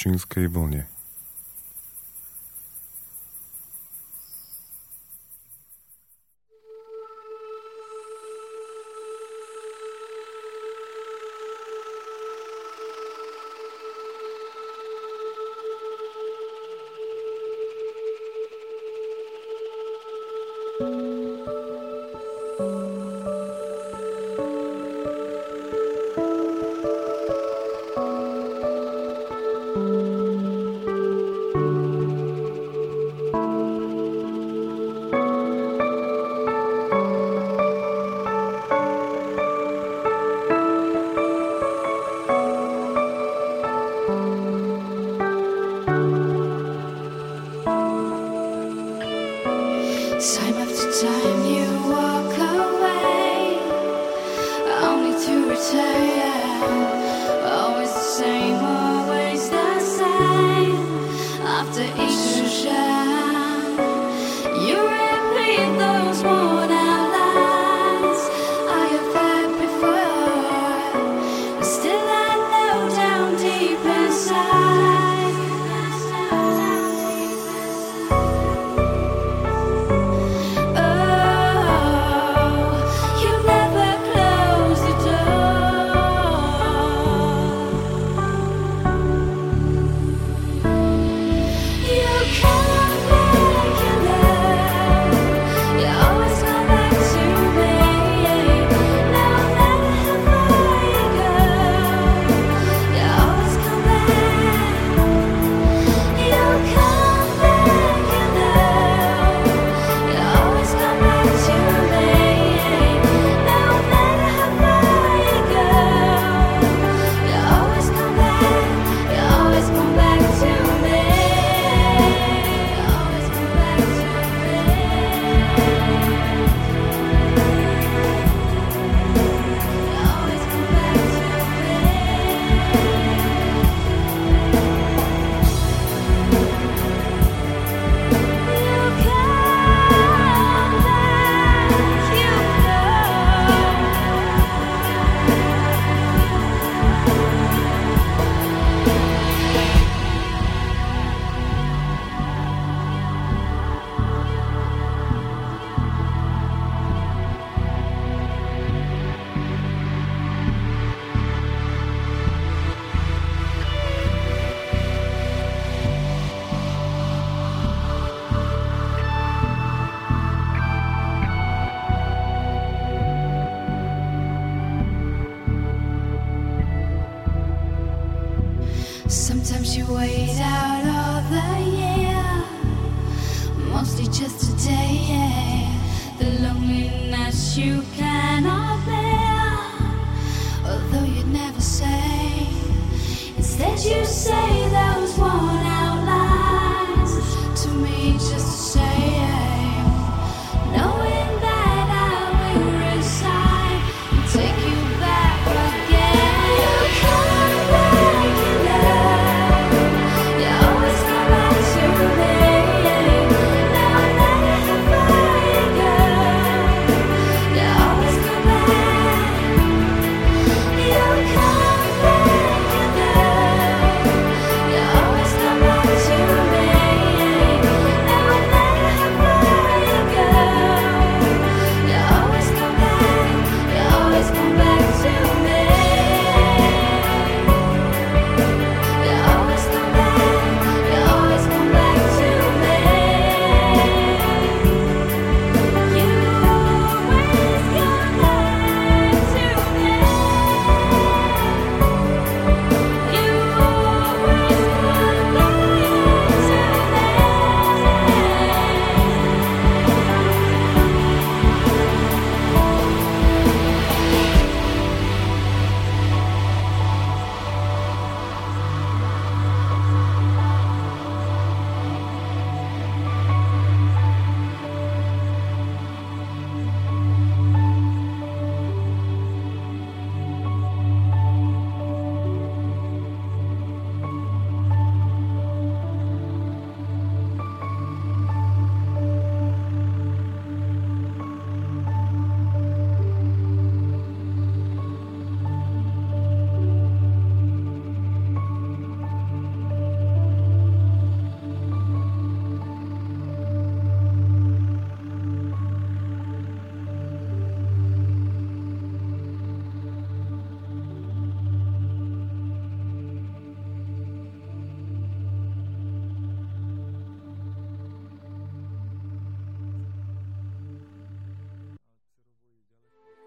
Na 0.00 0.16
občinskej 0.16 0.48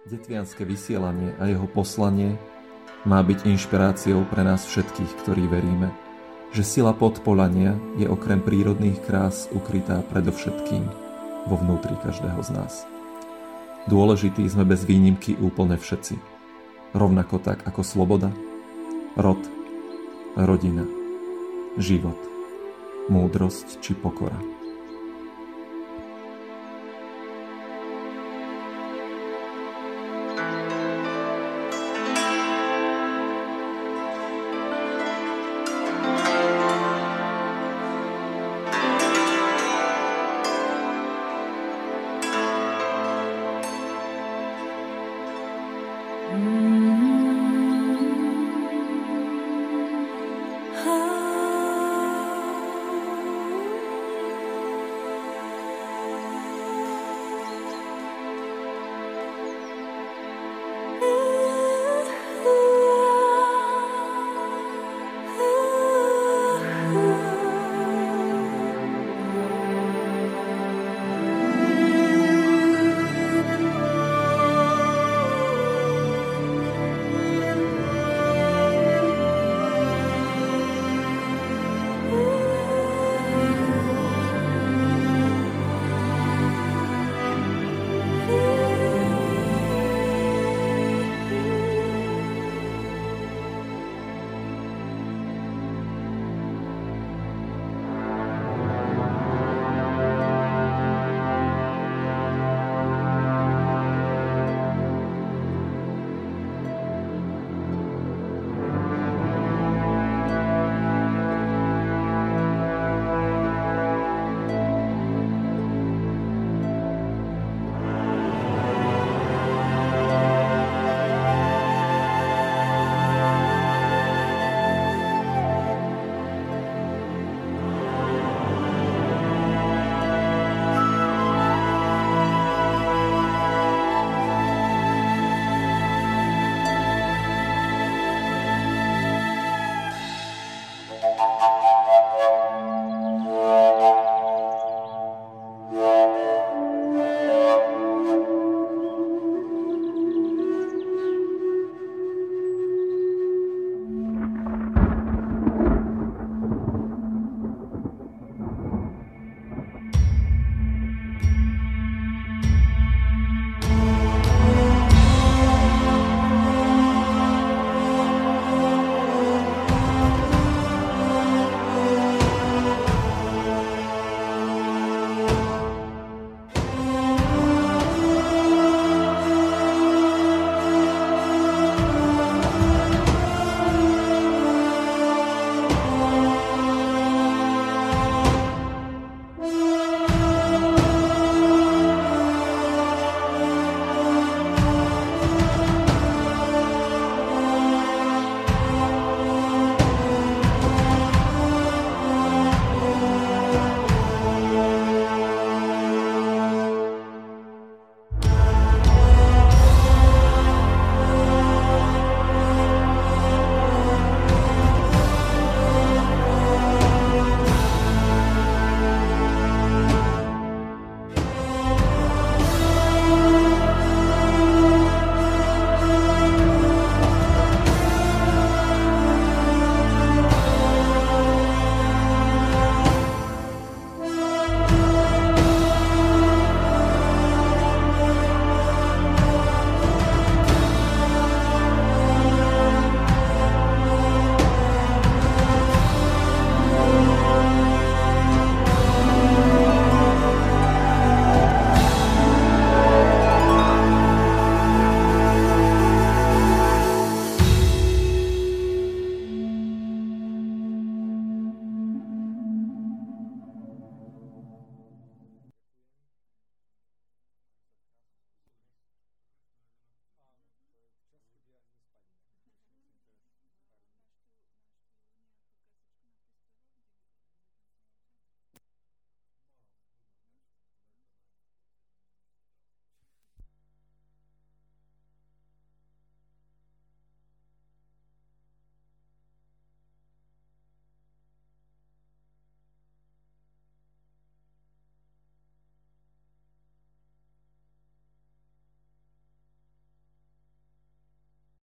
Detvianské 0.04 0.68
vysielanie 0.68 1.32
a 1.40 1.48
jeho 1.48 1.64
poslanie 1.64 2.36
má 3.08 3.24
byť 3.24 3.48
inšpiráciou 3.48 4.28
pre 4.28 4.44
nás 4.44 4.68
všetkých, 4.68 5.24
ktorí 5.24 5.48
veríme, 5.48 5.96
že 6.52 6.68
sila 6.68 6.92
podpolania 6.92 7.80
je 7.96 8.12
okrem 8.12 8.44
prírodných 8.44 9.00
krás 9.08 9.48
ukrytá 9.56 10.04
predovšetkým 10.12 10.84
vo 11.48 11.56
vnútri 11.56 11.96
každého 12.04 12.36
z 12.44 12.50
nás. 12.52 12.84
Dôležití 13.88 14.44
sme 14.52 14.68
bez 14.68 14.84
výnimky 14.84 15.40
úplne 15.40 15.80
všetci. 15.80 16.20
Rovnako 16.92 17.40
tak 17.40 17.64
ako 17.64 17.80
sloboda, 17.88 18.28
rod, 19.16 19.40
rodina, 20.36 20.84
život, 21.80 22.20
múdrosť 23.08 23.80
či 23.80 23.96
pokora. 23.96 24.63